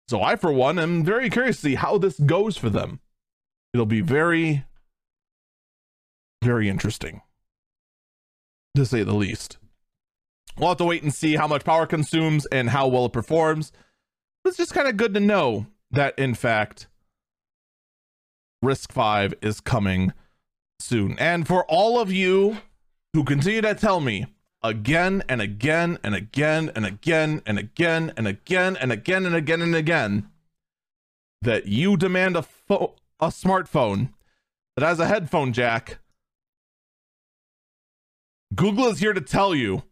So 0.10 0.22
I, 0.22 0.36
for 0.36 0.52
one, 0.52 0.78
am 0.78 1.06
very 1.06 1.30
curious 1.30 1.56
to 1.58 1.62
see 1.68 1.76
how 1.76 1.98
this 1.98 2.20
goes 2.20 2.58
for 2.58 2.70
them. 2.70 3.00
It'll 3.74 3.86
be 3.86 4.02
very, 4.02 4.66
very 6.44 6.68
interesting, 6.68 7.22
to 8.78 8.86
say 8.86 9.04
the 9.04 9.14
least. 9.16 9.58
We'll 10.58 10.70
have 10.70 10.78
to 10.78 10.86
wait 10.86 11.04
and 11.04 11.14
see 11.14 11.36
how 11.36 11.48
much 11.48 11.64
power 11.64 11.86
consumes 11.86 12.46
and 12.48 12.70
how 12.70 12.88
well 12.88 13.06
it 13.06 13.14
performs. 13.14 13.72
But 14.44 14.50
It's 14.50 14.58
just 14.58 14.74
kind 14.74 14.88
of 14.88 14.98
good 14.98 15.14
to 15.14 15.20
know 15.20 15.68
that, 15.92 16.18
in 16.18 16.34
fact, 16.34 16.88
RISC-V 18.64 19.36
is 19.42 19.60
coming 19.60 20.14
soon. 20.80 21.18
And 21.20 21.48
for 21.48 21.66
all 21.66 22.00
of 22.00 22.12
you 22.12 22.58
who 23.14 23.24
continue 23.24 23.62
to 23.62 23.76
tell 23.76 24.00
me 24.00 24.26
again 24.64 25.24
and 25.30 25.42
again 25.42 26.00
and 26.04 26.16
again 26.16 26.72
and 26.76 26.86
again 26.86 27.42
and 27.46 27.60
again 27.60 28.14
and 28.18 28.28
again 28.28 28.78
and 28.80 28.92
again 28.92 29.26
and 29.26 29.36
again 29.36 29.62
and 29.62 29.76
again 29.76 30.30
that 31.42 31.68
you 31.68 31.98
demand 31.98 32.36
a 32.36 32.42
fo- 32.42 32.96
a 33.20 33.28
smartphone 33.28 34.10
that 34.76 34.86
has 34.86 35.00
a 35.00 35.08
headphone 35.08 35.54
jack 35.54 36.00
Google 38.56 38.88
is 38.88 39.00
here 39.00 39.14
to 39.14 39.22
tell 39.22 39.54
you 39.54 39.84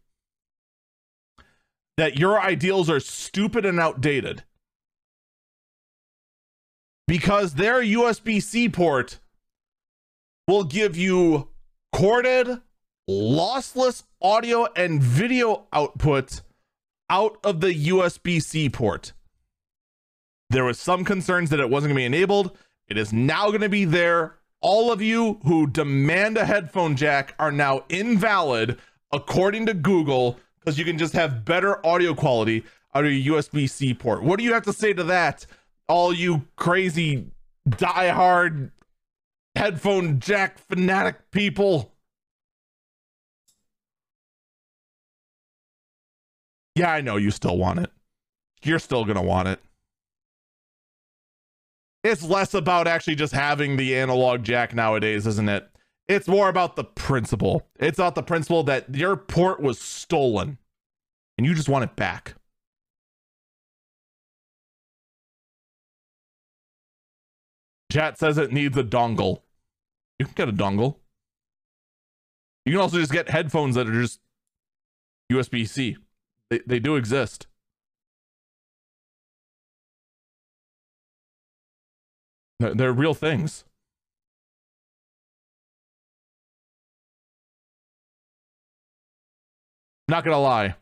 that 1.96 2.18
your 2.18 2.40
ideals 2.40 2.90
are 2.90 3.00
stupid 3.00 3.64
and 3.64 3.80
outdated 3.80 4.44
because 7.06 7.54
their 7.54 7.80
USB 7.82 8.42
C 8.42 8.68
port 8.68 9.18
will 10.48 10.64
give 10.64 10.96
you 10.96 11.48
corded 11.92 12.60
lossless 13.08 14.02
audio 14.20 14.66
and 14.74 15.02
video 15.02 15.66
output 15.72 16.42
out 17.08 17.38
of 17.44 17.60
the 17.60 17.88
USB 17.88 18.42
C 18.42 18.68
port. 18.68 19.12
There 20.50 20.64
was 20.64 20.78
some 20.78 21.04
concerns 21.04 21.50
that 21.50 21.60
it 21.60 21.70
wasn't 21.70 21.90
going 21.90 21.96
to 21.96 22.00
be 22.10 22.16
enabled. 22.16 22.56
It 22.88 22.98
is 22.98 23.12
now 23.12 23.48
going 23.48 23.62
to 23.62 23.68
be 23.68 23.84
there. 23.84 24.35
All 24.60 24.90
of 24.90 25.02
you 25.02 25.38
who 25.44 25.66
demand 25.66 26.36
a 26.36 26.44
headphone 26.44 26.96
jack 26.96 27.34
are 27.38 27.52
now 27.52 27.84
invalid 27.88 28.78
according 29.12 29.66
to 29.66 29.74
Google 29.74 30.38
because 30.58 30.78
you 30.78 30.84
can 30.84 30.98
just 30.98 31.12
have 31.12 31.44
better 31.44 31.84
audio 31.86 32.14
quality 32.14 32.64
out 32.94 33.04
of 33.04 33.12
your 33.12 33.36
USB 33.36 33.68
C 33.68 33.94
port. 33.94 34.22
What 34.22 34.38
do 34.38 34.44
you 34.44 34.54
have 34.54 34.64
to 34.64 34.72
say 34.72 34.92
to 34.92 35.04
that? 35.04 35.46
All 35.88 36.12
you 36.12 36.46
crazy 36.56 37.26
die-hard 37.68 38.72
headphone 39.54 40.18
jack 40.20 40.58
fanatic 40.58 41.30
people. 41.30 41.92
Yeah, 46.74 46.90
I 46.90 47.00
know 47.00 47.16
you 47.16 47.30
still 47.30 47.56
want 47.56 47.80
it. 47.80 47.90
You're 48.62 48.78
still 48.78 49.04
going 49.04 49.16
to 49.16 49.22
want 49.22 49.48
it. 49.48 49.60
It's 52.06 52.22
less 52.22 52.54
about 52.54 52.86
actually 52.86 53.16
just 53.16 53.32
having 53.32 53.76
the 53.76 53.96
analog 53.96 54.44
jack 54.44 54.72
nowadays, 54.72 55.26
isn't 55.26 55.48
it? 55.48 55.68
It's 56.06 56.28
more 56.28 56.48
about 56.48 56.76
the 56.76 56.84
principle. 56.84 57.66
It's 57.80 57.98
about 57.98 58.14
the 58.14 58.22
principle 58.22 58.62
that 58.62 58.94
your 58.94 59.16
port 59.16 59.60
was 59.60 59.80
stolen 59.80 60.58
and 61.36 61.44
you 61.44 61.52
just 61.52 61.68
want 61.68 61.82
it 61.82 61.96
back. 61.96 62.36
Chat 67.90 68.20
says 68.20 68.38
it 68.38 68.52
needs 68.52 68.76
a 68.76 68.84
dongle. 68.84 69.40
You 70.20 70.26
can 70.26 70.34
get 70.36 70.48
a 70.48 70.52
dongle. 70.52 70.98
You 72.64 72.74
can 72.74 72.82
also 72.82 73.00
just 73.00 73.10
get 73.10 73.30
headphones 73.30 73.74
that 73.74 73.88
are 73.88 74.00
just 74.00 74.20
USB 75.32 75.68
C. 75.68 75.96
They, 76.50 76.60
they 76.64 76.78
do 76.78 76.94
exist. 76.94 77.48
They're, 82.58 82.92
real 82.92 83.14
things. 83.14 83.64
Not 90.08 90.24
gonna 90.24 90.38
lie. 90.38 90.76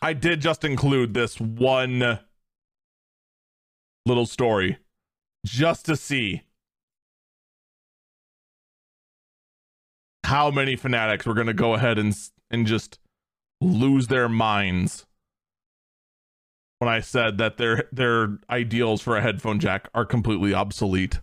I 0.00 0.12
did 0.12 0.40
just 0.40 0.64
include 0.64 1.12
this 1.12 1.40
one 1.40 2.20
little 4.06 4.26
story 4.26 4.78
just 5.44 5.84
to 5.86 5.96
see 5.96 6.42
how 10.24 10.50
many 10.50 10.76
fanatics 10.76 11.26
were 11.26 11.34
going 11.34 11.46
to 11.46 11.54
go 11.54 11.74
ahead 11.74 11.98
and 11.98 12.14
and 12.50 12.66
just 12.66 12.98
lose 13.60 14.06
their 14.06 14.28
minds 14.28 15.06
when 16.78 16.88
I 16.88 17.00
said 17.00 17.38
that 17.38 17.56
their 17.56 17.88
their 17.92 18.38
ideals 18.48 19.02
for 19.02 19.16
a 19.16 19.22
headphone 19.22 19.58
jack 19.58 19.88
are 19.94 20.04
completely 20.04 20.54
obsolete. 20.54 21.20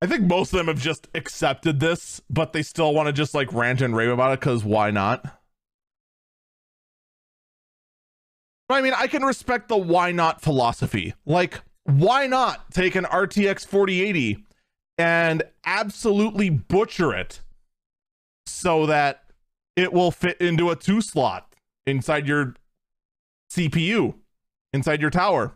I 0.00 0.06
think 0.06 0.24
most 0.24 0.52
of 0.52 0.58
them 0.58 0.66
have 0.66 0.80
just 0.80 1.06
accepted 1.14 1.78
this, 1.78 2.20
but 2.28 2.52
they 2.52 2.62
still 2.62 2.92
want 2.92 3.06
to 3.06 3.12
just 3.12 3.34
like 3.34 3.52
rant 3.52 3.80
and 3.80 3.94
rave 3.94 4.10
about 4.10 4.32
it 4.32 4.40
because 4.40 4.64
why 4.64 4.90
not? 4.90 5.38
I 8.68 8.80
mean, 8.80 8.94
I 8.96 9.06
can 9.06 9.22
respect 9.22 9.68
the 9.68 9.76
why 9.76 10.12
not 10.12 10.40
philosophy. 10.40 11.14
Like, 11.26 11.60
why 11.84 12.26
not 12.26 12.70
take 12.70 12.94
an 12.94 13.04
RTX 13.04 13.66
4080 13.66 14.44
and 14.98 15.42
absolutely 15.64 16.50
butcher 16.50 17.14
it 17.14 17.42
so 18.46 18.86
that 18.86 19.24
it 19.76 19.92
will 19.92 20.10
fit 20.10 20.40
into 20.40 20.70
a 20.70 20.76
two 20.76 21.00
slot 21.00 21.51
inside 21.86 22.26
your 22.26 22.54
CPU, 23.50 24.14
inside 24.72 25.00
your 25.00 25.10
tower. 25.10 25.54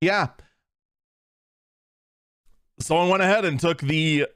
Yeah. 0.00 0.28
Someone 2.80 3.08
went 3.08 3.22
ahead 3.22 3.44
and 3.44 3.58
took 3.58 3.80
the 3.80 4.26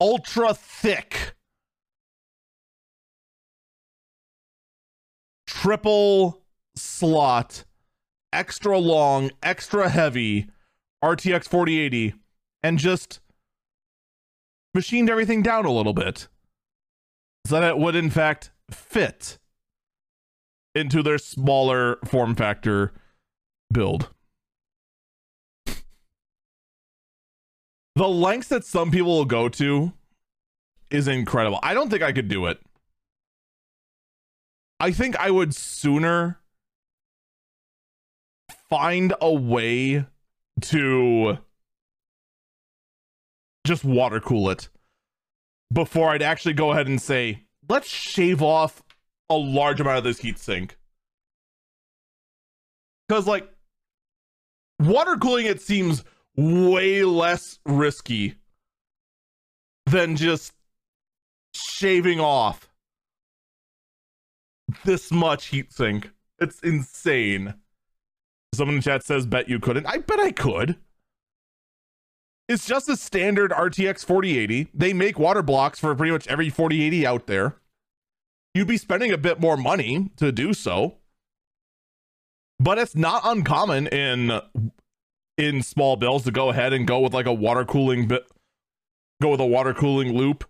ultra 0.00 0.52
thick 0.54 1.34
triple 5.46 6.42
slot, 6.76 7.64
extra 8.32 8.78
long, 8.78 9.30
extra 9.42 9.88
heavy 9.88 10.48
RTX 11.02 11.48
4080 11.48 12.14
and 12.62 12.78
just 12.78 13.20
machined 14.74 15.10
everything 15.10 15.42
down 15.42 15.64
a 15.64 15.70
little 15.70 15.92
bit 15.92 16.28
so 17.46 17.60
that 17.60 17.70
it 17.70 17.78
would 17.78 17.94
in 17.94 18.10
fact 18.10 18.50
fit 18.70 19.38
into 20.74 21.02
their 21.02 21.18
smaller 21.18 21.98
form 22.04 22.34
factor 22.34 22.92
build. 23.72 24.10
The 27.96 28.08
lengths 28.08 28.48
that 28.48 28.64
some 28.64 28.90
people 28.90 29.16
will 29.18 29.24
go 29.24 29.48
to 29.50 29.92
is 30.90 31.06
incredible. 31.06 31.60
I 31.62 31.74
don't 31.74 31.90
think 31.90 32.02
I 32.02 32.12
could 32.12 32.28
do 32.28 32.46
it. 32.46 32.60
I 34.80 34.90
think 34.90 35.16
I 35.16 35.30
would 35.30 35.54
sooner 35.54 36.40
find 38.68 39.14
a 39.20 39.32
way 39.32 40.06
to 40.60 41.38
just 43.64 43.84
water 43.84 44.20
cool 44.20 44.50
it 44.50 44.68
before 45.72 46.10
I'd 46.10 46.22
actually 46.22 46.54
go 46.54 46.72
ahead 46.72 46.86
and 46.86 47.00
say, 47.00 47.44
let's 47.68 47.88
shave 47.88 48.42
off 48.42 48.82
a 49.30 49.34
large 49.34 49.80
amount 49.80 49.98
of 49.98 50.04
this 50.04 50.18
heat 50.18 50.38
sink. 50.38 50.76
Because, 53.08 53.26
like, 53.26 53.48
water 54.80 55.16
cooling 55.16 55.46
it 55.46 55.60
seems 55.60 56.04
way 56.36 57.04
less 57.04 57.58
risky 57.66 58.36
than 59.86 60.16
just 60.16 60.52
shaving 61.54 62.20
off 62.20 62.70
this 64.84 65.12
much 65.12 65.46
heat 65.46 65.72
sink. 65.72 66.10
It's 66.38 66.60
insane. 66.60 67.54
Someone 68.54 68.76
in 68.76 68.82
chat 68.82 69.04
says, 69.04 69.26
bet 69.26 69.48
you 69.48 69.58
couldn't. 69.58 69.86
I 69.86 69.98
bet 69.98 70.18
I 70.18 70.30
could. 70.30 70.76
It's 72.48 72.66
just 72.66 72.88
a 72.88 72.96
standard 72.96 73.50
RTX 73.52 74.04
4080. 74.04 74.68
They 74.74 74.92
make 74.92 75.18
water 75.18 75.42
blocks 75.42 75.78
for 75.80 75.94
pretty 75.94 76.12
much 76.12 76.26
every 76.28 76.50
4080 76.50 77.06
out 77.06 77.26
there. 77.26 77.56
You'd 78.54 78.68
be 78.68 78.78
spending 78.78 79.10
a 79.10 79.18
bit 79.18 79.40
more 79.40 79.56
money 79.56 80.10
to 80.16 80.30
do 80.30 80.54
so. 80.54 80.98
But 82.60 82.78
it's 82.78 82.94
not 82.94 83.22
uncommon 83.24 83.88
in 83.88 84.40
in 85.36 85.62
small 85.62 85.96
bills 85.96 86.22
to 86.24 86.30
go 86.30 86.50
ahead 86.50 86.72
and 86.72 86.86
go 86.86 87.00
with 87.00 87.12
like 87.12 87.26
a 87.26 87.32
water 87.32 87.64
cooling 87.64 88.06
bit 88.06 88.24
go 89.20 89.30
with 89.30 89.40
a 89.40 89.46
water 89.46 89.74
cooling 89.74 90.16
loop. 90.16 90.44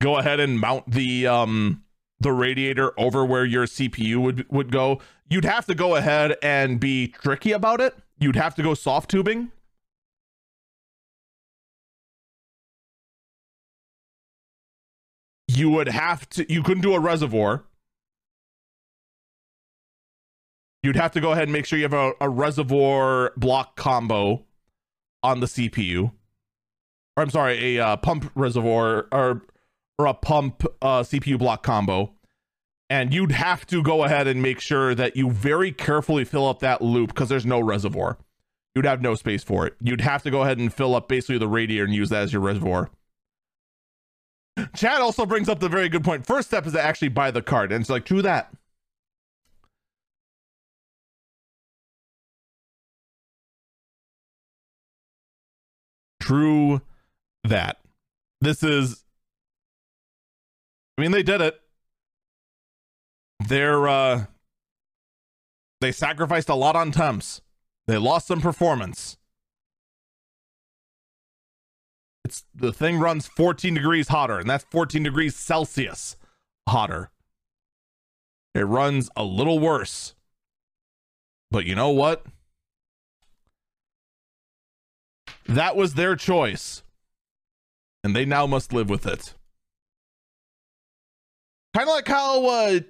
Go 0.00 0.16
ahead 0.16 0.38
and 0.38 0.60
mount 0.60 0.90
the 0.90 1.26
um 1.26 1.82
the 2.20 2.32
radiator 2.32 2.98
over 2.98 3.24
where 3.24 3.44
your 3.44 3.66
CPU 3.66 4.18
would 4.18 4.48
would 4.48 4.70
go. 4.70 5.00
You'd 5.28 5.44
have 5.44 5.66
to 5.66 5.74
go 5.74 5.96
ahead 5.96 6.36
and 6.40 6.78
be 6.78 7.08
tricky 7.08 7.50
about 7.50 7.80
it. 7.80 7.96
You'd 8.20 8.36
have 8.36 8.54
to 8.54 8.62
go 8.62 8.74
soft 8.74 9.10
tubing 9.10 9.50
you 15.56 15.70
would 15.70 15.88
have 15.88 16.28
to 16.30 16.50
you 16.52 16.62
couldn't 16.62 16.82
do 16.82 16.94
a 16.94 17.00
reservoir. 17.00 17.64
You'd 20.82 20.96
have 20.96 21.12
to 21.12 21.20
go 21.20 21.32
ahead 21.32 21.44
and 21.44 21.52
make 21.52 21.64
sure 21.64 21.78
you 21.78 21.84
have 21.84 21.92
a, 21.92 22.12
a 22.20 22.28
reservoir 22.28 23.32
block 23.36 23.76
combo 23.76 24.44
on 25.22 25.38
the 25.38 25.46
cpu 25.46 26.10
or 27.16 27.22
i'm 27.22 27.30
sorry 27.30 27.76
a 27.76 27.86
uh, 27.86 27.96
pump 27.96 28.28
reservoir 28.34 29.06
or 29.12 29.42
or 29.98 30.06
a 30.06 30.14
pump 30.14 30.64
uh, 30.80 31.00
cpu 31.02 31.38
block 31.38 31.62
combo. 31.62 32.12
And 32.90 33.14
you'd 33.14 33.32
have 33.32 33.66
to 33.68 33.82
go 33.82 34.04
ahead 34.04 34.26
and 34.26 34.42
make 34.42 34.60
sure 34.60 34.94
that 34.94 35.16
you 35.16 35.30
very 35.30 35.72
carefully 35.72 36.24
fill 36.24 36.46
up 36.46 36.58
that 36.58 36.82
loop 36.82 37.08
because 37.08 37.30
there's 37.30 37.46
no 37.46 37.58
reservoir. 37.58 38.18
You'd 38.74 38.84
have 38.84 39.00
no 39.00 39.14
space 39.14 39.42
for 39.42 39.66
it. 39.66 39.76
You'd 39.80 40.02
have 40.02 40.22
to 40.24 40.30
go 40.30 40.42
ahead 40.42 40.58
and 40.58 40.72
fill 40.72 40.94
up 40.94 41.08
basically 41.08 41.38
the 41.38 41.48
radiator 41.48 41.84
and 41.84 41.94
use 41.94 42.10
that 42.10 42.24
as 42.24 42.32
your 42.34 42.42
reservoir 42.42 42.90
Chad 44.74 45.00
also 45.00 45.24
brings 45.26 45.48
up 45.48 45.60
the 45.60 45.68
very 45.68 45.88
good 45.88 46.04
point. 46.04 46.26
First 46.26 46.48
step 46.48 46.66
is 46.66 46.72
to 46.74 46.82
actually 46.82 47.08
buy 47.08 47.30
the 47.30 47.42
card, 47.42 47.72
and 47.72 47.80
it's 47.80 47.90
like, 47.90 48.04
true 48.04 48.22
that. 48.22 48.52
True 56.20 56.82
that. 57.44 57.78
This 58.40 58.62
is. 58.62 59.04
I 60.96 61.02
mean, 61.02 61.10
they 61.10 61.22
did 61.22 61.40
it. 61.40 61.60
They're 63.48 63.88
uh. 63.88 64.26
They 65.80 65.90
sacrificed 65.90 66.48
a 66.48 66.54
lot 66.54 66.76
on 66.76 66.92
temps. 66.92 67.40
They 67.88 67.98
lost 67.98 68.28
some 68.28 68.40
performance. 68.40 69.16
It's 72.32 72.44
the 72.54 72.72
thing 72.72 72.98
runs 72.98 73.26
14 73.26 73.74
degrees 73.74 74.08
hotter, 74.08 74.38
and 74.38 74.48
that's 74.48 74.64
14 74.64 75.02
degrees 75.02 75.36
Celsius 75.36 76.16
hotter. 76.66 77.10
It 78.54 78.62
runs 78.62 79.10
a 79.14 79.22
little 79.22 79.58
worse. 79.58 80.14
But 81.50 81.66
you 81.66 81.74
know 81.74 81.90
what? 81.90 82.24
That 85.44 85.76
was 85.76 85.92
their 85.92 86.16
choice. 86.16 86.82
And 88.02 88.16
they 88.16 88.24
now 88.24 88.46
must 88.46 88.72
live 88.72 88.88
with 88.88 89.06
it. 89.06 89.34
Kind 91.74 91.86
of 91.86 91.94
like 91.94 92.08
how 92.08 92.46
uh, 92.46 92.80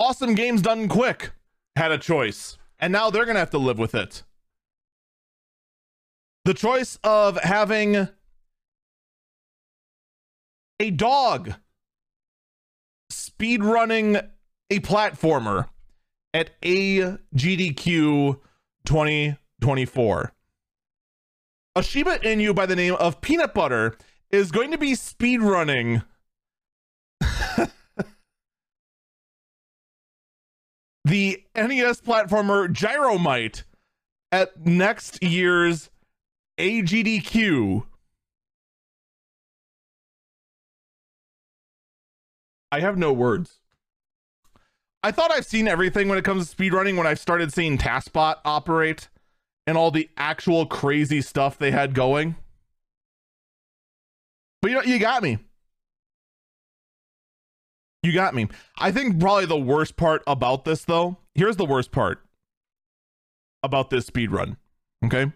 Awesome 0.00 0.34
Games 0.34 0.62
Done 0.62 0.88
Quick 0.88 1.30
had 1.76 1.92
a 1.92 1.98
choice. 1.98 2.58
And 2.80 2.92
now 2.92 3.08
they're 3.10 3.24
going 3.24 3.36
to 3.36 3.40
have 3.40 3.50
to 3.50 3.58
live 3.58 3.78
with 3.78 3.94
it 3.94 4.24
the 6.48 6.54
choice 6.54 6.98
of 7.04 7.38
having 7.42 8.08
a 10.80 10.90
dog 10.90 11.52
speed 13.10 13.62
running 13.62 14.16
a 14.70 14.80
platformer 14.80 15.68
at 16.32 16.58
AGDQ 16.62 18.40
2024. 18.86 20.32
A 21.76 21.82
Shiba 21.82 22.18
Inu 22.20 22.54
by 22.54 22.64
the 22.64 22.76
name 22.76 22.94
of 22.94 23.20
Peanut 23.20 23.52
Butter 23.52 23.98
is 24.30 24.50
going 24.50 24.70
to 24.70 24.78
be 24.78 24.94
speed 24.94 25.42
running 25.42 26.00
the 31.04 31.44
NES 31.54 32.00
platformer 32.00 32.72
Gyromite 32.72 33.64
at 34.32 34.64
next 34.64 35.22
year's 35.22 35.90
AGDQ. 36.58 37.84
I 42.70 42.80
have 42.80 42.98
no 42.98 43.12
words. 43.12 43.60
I 45.02 45.12
thought 45.12 45.30
I've 45.30 45.46
seen 45.46 45.68
everything 45.68 46.08
when 46.08 46.18
it 46.18 46.24
comes 46.24 46.50
to 46.50 46.56
speedrunning 46.56 46.96
when 46.96 47.06
I 47.06 47.14
started 47.14 47.52
seeing 47.52 47.78
TASBot 47.78 48.36
operate 48.44 49.08
and 49.66 49.78
all 49.78 49.90
the 49.90 50.10
actual 50.16 50.66
crazy 50.66 51.22
stuff 51.22 51.56
they 51.56 51.70
had 51.70 51.94
going. 51.94 52.36
But 54.60 54.70
you 54.70 54.76
know, 54.76 54.82
you 54.82 54.98
got 54.98 55.22
me. 55.22 55.38
You 58.02 58.12
got 58.12 58.34
me. 58.34 58.48
I 58.78 58.90
think 58.90 59.20
probably 59.20 59.46
the 59.46 59.58
worst 59.58 59.96
part 59.96 60.22
about 60.26 60.64
this 60.64 60.84
though, 60.84 61.18
here's 61.34 61.56
the 61.56 61.64
worst 61.64 61.92
part 61.92 62.22
about 63.62 63.90
this 63.90 64.06
speed 64.06 64.32
run. 64.32 64.56
Okay? 65.04 65.32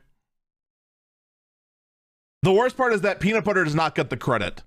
The 2.42 2.52
worst 2.52 2.76
part 2.76 2.92
is 2.92 3.02
that 3.02 3.20
peanut 3.20 3.44
butter 3.44 3.64
does 3.64 3.74
not 3.74 3.94
get 3.94 4.10
the 4.10 4.16
credit. 4.16 4.62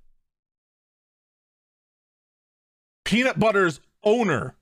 Peanut 3.04 3.38
butter's 3.38 3.82
owner 4.04 4.56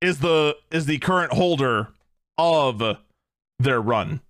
is 0.00 0.20
the 0.20 0.56
is 0.70 0.86
the 0.86 0.98
current 0.98 1.32
holder 1.32 1.88
of 2.38 2.98
their 3.58 3.80
run. 3.80 4.20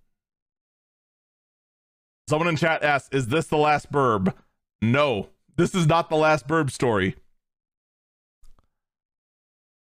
Someone 2.27 2.47
in 2.47 2.55
chat 2.57 2.83
asks, 2.83 3.09
"Is 3.13 3.27
this 3.27 3.47
the 3.47 3.57
last 3.57 3.91
burb?" 3.91 4.33
No, 4.81 5.29
this 5.55 5.75
is 5.75 5.85
not 5.85 6.09
the 6.09 6.17
last 6.17 6.47
burb 6.47 6.71
story. 6.71 7.15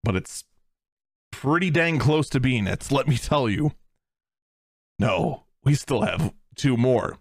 But 0.02 0.16
it's 0.16 0.44
pretty 1.30 1.70
dang 1.70 1.98
close 1.98 2.28
to 2.30 2.40
being 2.40 2.66
it, 2.66 2.90
let 2.90 3.06
me 3.06 3.16
tell 3.16 3.48
you. 3.48 3.72
No, 4.98 5.44
we 5.64 5.74
still 5.74 6.02
have 6.02 6.34
two 6.56 6.76
more. 6.76 7.18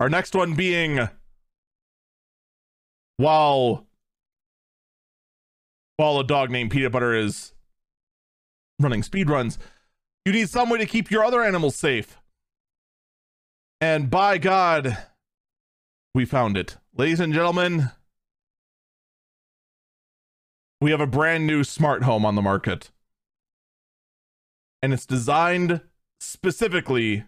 Our 0.00 0.08
next 0.08 0.34
one 0.34 0.54
being 0.54 1.08
while 3.16 3.86
while 5.96 6.18
a 6.18 6.24
dog 6.24 6.50
named 6.50 6.72
Peanut 6.72 6.92
Butter 6.92 7.14
is 7.14 7.54
running 8.80 9.02
speed 9.02 9.30
runs, 9.30 9.58
you 10.24 10.32
need 10.32 10.48
some 10.48 10.68
way 10.68 10.78
to 10.78 10.86
keep 10.86 11.10
your 11.10 11.24
other 11.24 11.42
animals 11.42 11.76
safe. 11.76 12.18
And 13.80 14.10
by 14.10 14.38
God, 14.38 14.96
we 16.14 16.24
found 16.24 16.56
it. 16.56 16.78
Ladies 16.96 17.20
and 17.20 17.32
gentlemen, 17.32 17.90
we 20.80 20.90
have 20.90 21.00
a 21.00 21.06
brand 21.06 21.46
new 21.46 21.62
smart 21.62 22.02
home 22.02 22.24
on 22.24 22.34
the 22.34 22.42
market. 22.42 22.90
And 24.82 24.92
it's 24.92 25.06
designed 25.06 25.80
specifically 26.18 27.24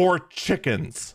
for 0.00 0.18
chickens. 0.18 1.14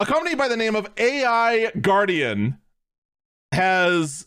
A 0.00 0.04
company 0.04 0.34
by 0.34 0.48
the 0.48 0.56
name 0.56 0.74
of 0.74 0.90
AI 0.96 1.70
Guardian 1.80 2.58
has 3.52 4.26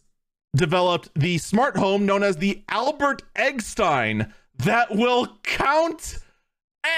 developed 0.56 1.10
the 1.16 1.38
smart 1.40 1.76
home 1.76 2.06
known 2.06 2.24
as 2.24 2.38
the 2.38 2.64
Albert 2.70 3.24
Eggstein 3.36 4.32
that 4.58 4.96
will 4.96 5.38
count 5.44 6.20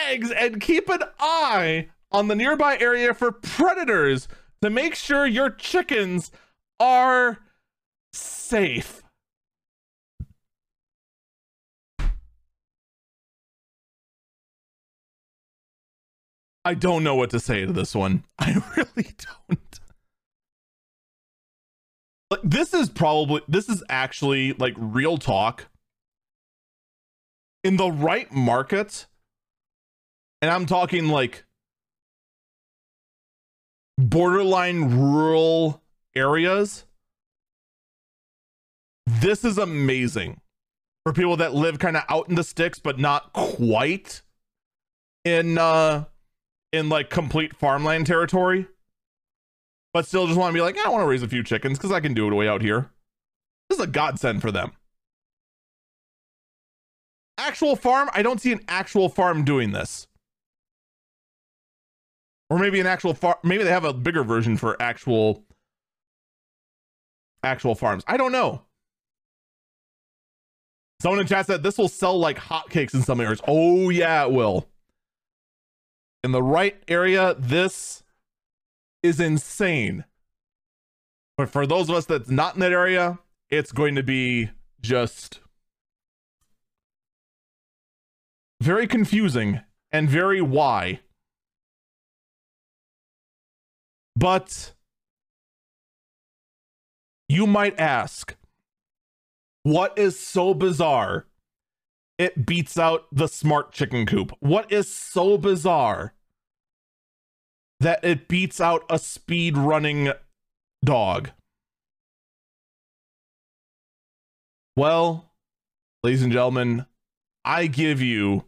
eggs 0.07 0.29
and 0.29 0.61
keep 0.61 0.89
an 0.89 1.01
eye 1.19 1.89
on 2.11 2.27
the 2.27 2.35
nearby 2.35 2.77
area 2.77 3.15
for 3.15 3.31
predators 3.31 4.27
to 4.61 4.69
make 4.69 4.93
sure 4.93 5.25
your 5.25 5.49
chickens 5.49 6.29
are 6.79 7.39
safe. 8.13 9.01
I 16.65 16.73
don't 16.73 17.03
know 17.03 17.15
what 17.15 17.29
to 17.31 17.39
say 17.39 17.65
to 17.65 17.71
this 17.71 17.95
one. 17.95 18.25
I 18.39 18.61
really 18.75 19.11
don't. 19.47 19.79
Like 22.31 22.41
this 22.43 22.73
is 22.73 22.89
probably 22.89 23.41
this 23.47 23.69
is 23.69 23.83
actually 23.89 24.53
like 24.53 24.75
real 24.77 25.17
talk. 25.17 25.67
In 27.63 27.75
the 27.75 27.91
right 27.91 28.31
market, 28.31 29.07
and 30.41 30.49
I'm 30.49 30.65
talking 30.65 31.09
like 31.09 31.43
borderline 33.97 34.97
rural 34.97 35.81
areas. 36.15 36.85
This 39.05 39.43
is 39.43 39.57
amazing 39.57 40.39
for 41.03 41.11
people 41.11 41.35
that 41.37 41.53
live 41.53 41.79
kind 41.79 41.97
of 41.97 42.03
out 42.07 42.29
in 42.29 42.35
the 42.35 42.43
sticks, 42.43 42.79
but 42.79 42.97
not 42.97 43.33
quite 43.33 44.21
in 45.25 45.57
uh 45.57 46.05
in 46.71 46.89
like 46.89 47.09
complete 47.09 47.55
farmland 47.55 48.07
territory. 48.07 48.67
But 49.93 50.05
still 50.05 50.27
just 50.27 50.37
want 50.37 50.51
to 50.51 50.57
be 50.57 50.61
like, 50.61 50.77
I 50.77 50.89
want 50.89 51.01
to 51.01 51.07
raise 51.07 51.23
a 51.23 51.27
few 51.27 51.43
chickens 51.43 51.77
because 51.77 51.91
I 51.91 51.99
can 51.99 52.13
do 52.13 52.27
it 52.27 52.33
way 52.33 52.47
out 52.47 52.61
here. 52.61 52.91
This 53.69 53.79
is 53.79 53.85
a 53.85 53.87
godsend 53.87 54.41
for 54.41 54.51
them. 54.51 54.71
Actual 57.37 57.75
farm, 57.75 58.09
I 58.13 58.21
don't 58.21 58.39
see 58.39 58.51
an 58.51 58.61
actual 58.67 59.09
farm 59.09 59.43
doing 59.43 59.71
this. 59.71 60.07
Or 62.49 62.59
maybe 62.59 62.79
an 62.79 62.87
actual 62.87 63.13
farm. 63.13 63.35
Maybe 63.43 63.63
they 63.63 63.69
have 63.69 63.85
a 63.85 63.93
bigger 63.93 64.23
version 64.23 64.57
for 64.57 64.79
actual 64.81 65.43
actual 67.43 67.75
farms. 67.75 68.03
I 68.07 68.17
don't 68.17 68.31
know. 68.31 68.63
Someone 71.01 71.21
in 71.21 71.27
chat 71.27 71.45
said 71.45 71.63
this 71.63 71.77
will 71.77 71.87
sell 71.87 72.19
like 72.19 72.37
hotcakes 72.37 72.93
in 72.93 73.01
some 73.01 73.21
areas. 73.21 73.41
Oh 73.47 73.89
yeah, 73.89 74.25
it 74.25 74.31
will. 74.31 74.67
In 76.23 76.31
the 76.31 76.43
right 76.43 76.81
area, 76.87 77.35
this 77.37 78.03
is 79.01 79.19
insane. 79.19 80.05
But 81.37 81.49
for 81.49 81.65
those 81.65 81.89
of 81.89 81.95
us 81.95 82.05
that's 82.05 82.29
not 82.29 82.55
in 82.55 82.59
that 82.59 82.73
area, 82.73 83.19
it's 83.49 83.71
going 83.71 83.95
to 83.95 84.03
be 84.03 84.49
just 84.81 85.39
very 88.61 88.87
confusing 88.87 89.61
and 89.91 90.09
very 90.09 90.41
why. 90.41 90.99
But 94.15 94.73
you 97.29 97.47
might 97.47 97.79
ask, 97.79 98.35
what 99.63 99.97
is 99.97 100.19
so 100.19 100.53
bizarre? 100.53 101.25
It 102.19 102.45
beats 102.45 102.77
out 102.77 103.07
the 103.11 103.27
smart 103.27 103.71
chicken 103.71 104.05
coop. 104.05 104.33
What 104.41 104.71
is 104.71 104.93
so 104.93 105.37
bizarre 105.37 106.13
that 107.79 108.03
it 108.03 108.27
beats 108.27 108.59
out 108.59 108.83
a 108.89 108.99
speed 108.99 109.57
running 109.57 110.11
dog? 110.83 111.31
Well, 114.75 115.31
ladies 116.03 116.21
and 116.21 116.31
gentlemen, 116.31 116.85
I 117.45 117.67
give 117.67 118.01
you 118.01 118.43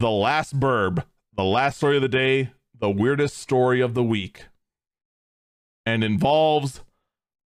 the 0.00 0.10
last 0.10 0.58
burb, 0.58 1.04
the 1.34 1.44
last 1.44 1.76
story 1.78 1.96
of 1.96 2.02
the 2.02 2.08
day, 2.08 2.50
the 2.78 2.90
weirdest 2.90 3.38
story 3.38 3.80
of 3.80 3.94
the 3.94 4.02
week 4.02 4.46
and 5.86 6.02
involves 6.02 6.82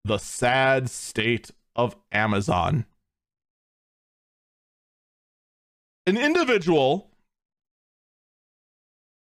the 0.04 0.18
sad 0.18 0.90
state 0.90 1.50
of 1.76 1.96
Amazon. 2.12 2.86
An 6.06 6.16
individual 6.16 7.10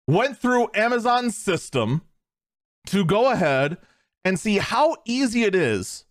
went 0.08 0.38
through 0.38 0.70
Amazon's 0.74 1.38
system 1.38 2.02
to 2.88 3.06
go 3.06 3.32
ahead 3.32 3.78
and 4.24 4.40
see 4.40 4.58
how 4.58 4.98
easy 5.06 5.44
it 5.44 5.56
is 5.56 6.06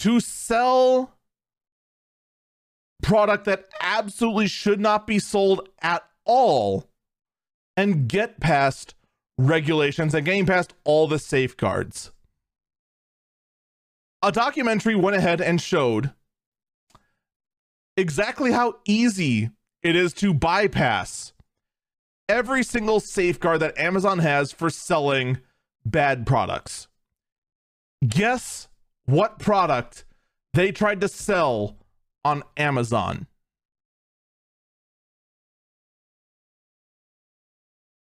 to 0.00 0.20
sell 0.20 1.16
product 3.02 3.44
that 3.44 3.68
absolutely 3.80 4.46
should 4.46 4.80
not 4.80 5.06
be 5.06 5.18
sold 5.18 5.68
at 5.82 6.02
all 6.24 6.88
and 7.76 8.08
get 8.08 8.40
past 8.40 8.94
regulations 9.36 10.14
and 10.14 10.24
getting 10.24 10.46
past 10.46 10.74
all 10.84 11.06
the 11.06 11.18
safeguards. 11.18 12.12
A 14.22 14.32
documentary 14.32 14.94
went 14.94 15.16
ahead 15.16 15.40
and 15.40 15.60
showed 15.60 16.12
exactly 17.96 18.52
how 18.52 18.76
easy 18.84 19.50
it 19.82 19.96
is 19.96 20.12
to 20.14 20.34
bypass 20.34 21.32
every 22.28 22.62
single 22.62 23.00
safeguard 23.00 23.60
that 23.60 23.78
Amazon 23.78 24.18
has 24.20 24.52
for 24.52 24.70
selling 24.70 25.38
bad 25.84 26.26
products. 26.26 26.88
Guess 28.06 28.68
what 29.04 29.38
product 29.38 30.04
they 30.54 30.72
tried 30.72 31.00
to 31.00 31.08
sell 31.08 31.76
on 32.24 32.42
Amazon? 32.56 33.26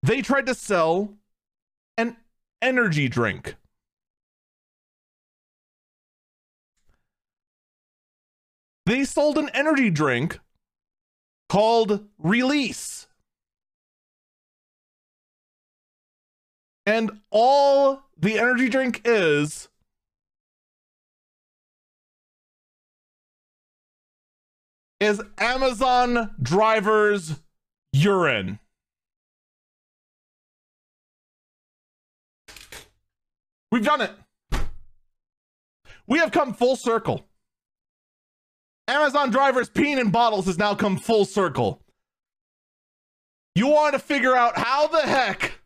They 0.01 0.21
tried 0.21 0.45
to 0.45 0.53
sell 0.53 1.15
an 1.97 2.17
energy 2.61 3.07
drink. 3.09 3.55
They 8.85 9.03
sold 9.03 9.37
an 9.37 9.49
energy 9.53 9.89
drink 9.89 10.39
called 11.49 12.05
Release. 12.19 13.07
And 16.85 17.21
all 17.31 18.03
the 18.15 18.37
energy 18.37 18.69
drink 18.69 19.01
is 19.03 19.69
is 24.99 25.21
Amazon 25.39 26.35
drivers' 26.41 27.41
urine. 27.91 28.59
We've 33.71 33.83
done 33.83 34.01
it. 34.01 34.11
We 36.07 36.19
have 36.19 36.31
come 36.31 36.53
full 36.53 36.75
circle. 36.75 37.25
Amazon 38.87 39.31
drivers 39.31 39.69
peeing 39.69 39.99
in 39.99 40.11
bottles 40.11 40.45
has 40.45 40.57
now 40.57 40.75
come 40.75 40.97
full 40.97 41.25
circle. 41.25 41.81
You 43.55 43.67
want 43.67 43.93
to 43.93 43.99
figure 43.99 44.35
out 44.35 44.57
how 44.57 44.87
the 44.87 45.01
heck 45.01 45.59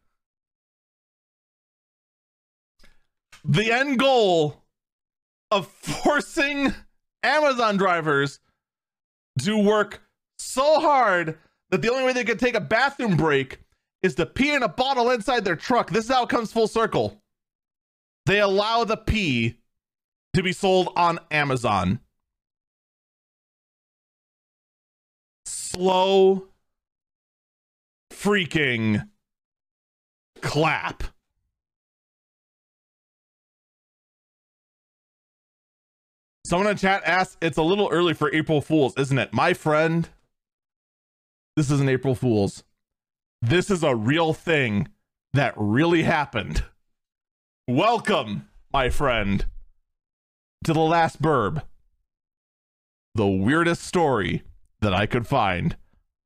the 3.43 3.71
end 3.71 3.99
goal 3.99 4.63
of 5.51 5.67
forcing 5.67 6.73
Amazon 7.23 7.77
drivers 7.77 8.39
to 9.39 9.57
work 9.57 10.01
so 10.37 10.79
hard 10.79 11.37
that 11.71 11.81
the 11.81 11.91
only 11.91 12.03
way 12.03 12.13
they 12.13 12.23
can 12.23 12.37
take 12.37 12.55
a 12.55 12.61
bathroom 12.61 13.17
break 13.17 13.59
is 14.01 14.15
to 14.15 14.25
pee 14.25 14.53
in 14.53 14.63
a 14.63 14.69
bottle 14.69 15.11
inside 15.11 15.43
their 15.43 15.55
truck. 15.55 15.89
This 15.89 16.05
is 16.05 16.11
how 16.11 16.23
it 16.23 16.29
comes 16.29 16.51
full 16.51 16.67
circle 16.67 17.21
they 18.29 18.39
allow 18.39 18.83
the 18.83 18.95
pee 18.95 19.57
to 20.35 20.43
be 20.43 20.51
sold 20.51 20.93
on 20.95 21.17
Amazon. 21.31 21.99
Slow 25.71 26.47
freaking 28.11 29.07
clap. 30.41 31.03
Someone 36.43 36.71
in 36.71 36.77
chat 36.77 37.03
asked, 37.05 37.37
it's 37.39 37.59
a 37.59 37.61
little 37.61 37.87
early 37.91 38.15
for 38.15 38.33
April 38.33 38.61
Fools, 38.61 38.95
isn't 38.97 39.19
it? 39.19 39.31
My 39.31 39.53
friend, 39.53 40.09
this 41.55 41.69
is 41.69 41.79
an 41.79 41.87
April 41.87 42.15
Fools. 42.15 42.63
This 43.43 43.69
is 43.69 43.83
a 43.83 43.95
real 43.95 44.33
thing 44.33 44.87
that 45.33 45.53
really 45.55 46.01
happened. 46.01 46.63
Welcome, 47.67 48.49
my 48.73 48.89
friend, 48.89 49.45
to 50.63 50.73
the 50.73 50.79
last 50.79 51.21
burb. 51.21 51.61
The 53.13 53.27
weirdest 53.27 53.83
story 53.83 54.41
that 54.81 54.93
I 54.93 55.05
could 55.05 55.27
find 55.27 55.75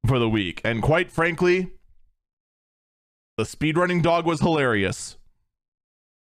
for 0.05 0.19
the 0.19 0.29
week. 0.29 0.61
And 0.63 0.81
quite 0.81 1.11
frankly, 1.11 1.71
the 3.37 3.43
speedrunning 3.43 4.01
dog 4.01 4.25
was 4.25 4.41
hilarious. 4.41 5.17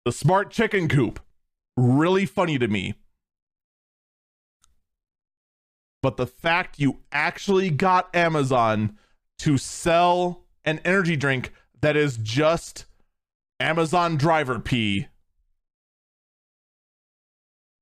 The 0.04 0.12
smart 0.12 0.50
chicken 0.50 0.88
coop, 0.88 1.20
really 1.76 2.26
funny 2.26 2.58
to 2.58 2.68
me. 2.68 2.94
But 6.02 6.16
the 6.16 6.26
fact 6.26 6.78
you 6.78 7.00
actually 7.10 7.70
got 7.70 8.14
Amazon 8.14 8.96
to 9.38 9.58
sell 9.58 10.44
an 10.64 10.80
energy 10.84 11.16
drink 11.16 11.52
that 11.80 11.96
is 11.96 12.18
just 12.22 12.86
Amazon 13.60 14.16
driver 14.16 14.58
pee. 14.58 15.08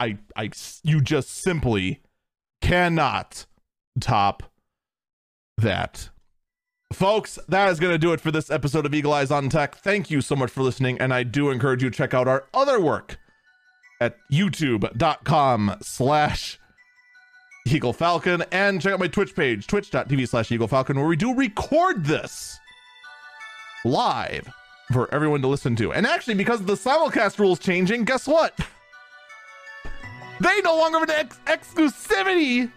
I 0.00 0.18
I 0.36 0.50
you 0.82 1.00
just 1.00 1.31
simply 1.31 2.02
cannot 2.60 3.47
top 4.00 4.42
that. 5.58 6.10
Folks, 6.92 7.39
that 7.48 7.70
is 7.70 7.81
going 7.81 7.92
to 7.92 7.98
do 7.98 8.12
it 8.12 8.20
for 8.20 8.31
this 8.31 8.50
episode 8.50 8.86
of 8.86 8.94
Eagle 8.94 9.12
Eyes 9.12 9.31
on 9.31 9.48
Tech. 9.48 9.74
Thank 9.76 10.10
you 10.10 10.20
so 10.20 10.36
much 10.36 10.50
for 10.50 10.62
listening, 10.62 10.98
and 11.00 11.12
I 11.12 11.23
do 11.24 11.50
encourage 11.50 11.82
you 11.82 11.90
to 11.90 11.97
check 11.97 12.14
out 12.14 12.28
our 12.28 12.44
other 12.55 12.81
work 12.81 13.18
at 14.00 14.16
youtube.com 14.31 15.76
slash 15.82 16.58
Eagle 17.66 17.92
Falcon 17.92 18.44
and 18.52 18.81
check 18.81 18.92
out 18.92 19.00
my 19.00 19.08
Twitch 19.08 19.34
page, 19.34 19.66
twitch.tv 19.66 20.28
slash 20.28 20.52
Eagle 20.52 20.68
Falcon, 20.68 20.97
where 20.97 21.08
we 21.08 21.16
do 21.16 21.34
record 21.34 22.05
this 22.05 22.58
live 23.84 24.48
for 24.92 25.12
everyone 25.14 25.40
to 25.42 25.48
listen 25.48 25.74
to. 25.76 25.92
And 25.92 26.06
actually, 26.06 26.34
because 26.34 26.62
the 26.62 26.74
simulcast 26.74 27.39
rules 27.39 27.58
changing, 27.58 28.05
guess 28.05 28.28
what? 28.28 28.58
They 30.40 30.60
no 30.62 30.76
longer 30.76 30.98
have 31.00 31.08
an 31.08 31.14
ex- 31.14 31.39
exclusivity 31.47 32.70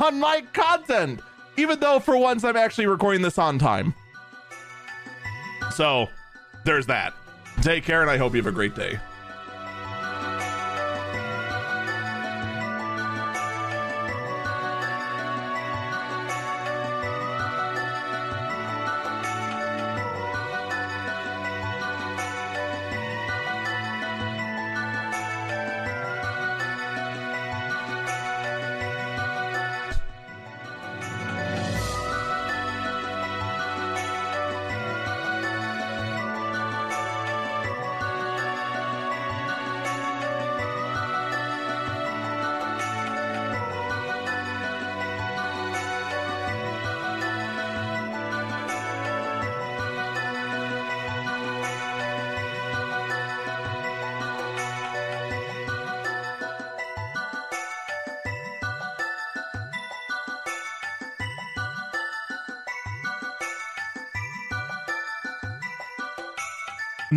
on 0.00 0.18
my 0.18 0.42
content, 0.52 1.20
even 1.56 1.80
though 1.80 2.00
for 2.00 2.16
once 2.16 2.44
I'm 2.44 2.56
actually 2.56 2.86
recording 2.86 3.22
this 3.22 3.38
on 3.38 3.58
time. 3.58 3.94
So 5.74 6.08
there's 6.64 6.86
that. 6.86 7.14
Take 7.62 7.84
care, 7.84 8.02
and 8.02 8.10
I 8.10 8.16
hope 8.16 8.32
you 8.32 8.38
have 8.38 8.46
a 8.46 8.52
great 8.52 8.74
day. 8.74 8.98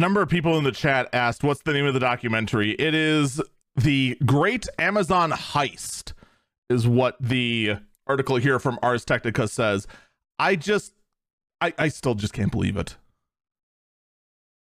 Number 0.05 0.21
of 0.21 0.29
people 0.29 0.55
in 0.55 0.63
the 0.63 0.71
chat 0.71 1.09
asked 1.13 1.43
what's 1.43 1.63
the 1.63 1.73
name 1.73 1.87
of 1.87 1.95
the 1.95 1.99
documentary? 1.99 2.73
It 2.73 2.93
is 2.93 3.41
the 3.75 4.15
great 4.23 4.67
amazon 4.77 5.31
heist 5.31 6.13
is 6.69 6.87
what 6.87 7.17
the 7.19 7.77
article 8.05 8.35
here 8.35 8.59
from 8.59 8.77
ars 8.83 9.03
technica 9.03 9.47
says. 9.47 9.87
I 10.37 10.57
just 10.57 10.93
i 11.59 11.73
i 11.79 11.87
still 11.87 12.13
just 12.13 12.33
can't 12.33 12.51
believe 12.51 12.77
it. 12.77 12.97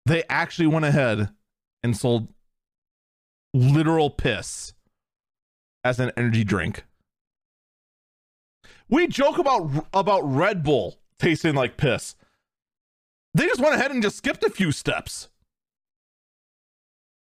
They 0.07 0.25
actually 0.31 0.69
went 0.69 0.87
ahead 0.87 1.29
and 1.83 1.95
sold 1.95 2.29
literal 3.53 4.09
piss 4.09 4.73
as 5.85 6.01
an 6.01 6.13
energy 6.17 6.45
drink. 6.45 6.85
We 8.89 9.07
joke 9.07 9.37
about 9.37 9.87
about 9.93 10.23
red 10.23 10.63
bull 10.63 10.97
tasting 11.19 11.55
like 11.55 11.77
piss 11.77 12.15
they 13.37 13.47
just 13.47 13.61
went 13.61 13.75
ahead 13.75 13.91
and 13.91 14.03
just 14.03 14.17
skipped 14.17 14.43
a 14.45 14.51
few 14.51 14.73
steps. 14.73 15.29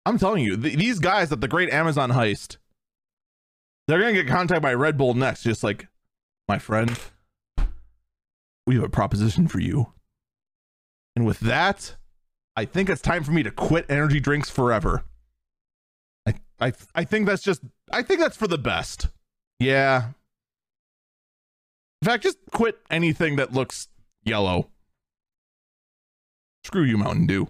I'm 0.05 0.17
telling 0.17 0.43
you, 0.43 0.57
th- 0.57 0.77
these 0.77 0.99
guys 0.99 1.31
at 1.31 1.39
the 1.39 1.47
Great 1.47 1.71
Amazon 1.71 2.11
Heist, 2.11 2.57
they're 3.87 3.99
gonna 3.99 4.13
get 4.13 4.27
contacted 4.27 4.61
by 4.61 4.73
Red 4.73 4.97
Bull 4.97 5.13
next. 5.13 5.43
Just 5.43 5.63
like, 5.63 5.87
my 6.49 6.59
friend, 6.59 6.99
we 8.67 8.75
have 8.75 8.83
a 8.83 8.89
proposition 8.89 9.47
for 9.47 9.59
you. 9.59 9.93
And 11.15 11.25
with 11.25 11.39
that, 11.41 11.95
I 12.57 12.65
think 12.65 12.89
it's 12.89 13.01
time 13.01 13.23
for 13.23 13.31
me 13.31 13.43
to 13.43 13.51
quit 13.51 13.85
energy 13.87 14.19
drinks 14.19 14.49
forever. 14.49 15.03
I 16.27 16.33
I 16.59 16.73
I 16.93 17.03
think 17.05 17.25
that's 17.25 17.43
just 17.43 17.61
I 17.89 18.01
think 18.01 18.19
that's 18.19 18.37
for 18.37 18.47
the 18.47 18.57
best. 18.57 19.07
Yeah. 19.59 20.09
In 22.01 22.05
fact, 22.07 22.23
just 22.23 22.39
quit 22.51 22.79
anything 22.89 23.37
that 23.37 23.53
looks 23.53 23.87
yellow. 24.23 24.69
Screw 26.63 26.83
you, 26.83 26.97
Mountain 26.97 27.25
Dew. 27.25 27.47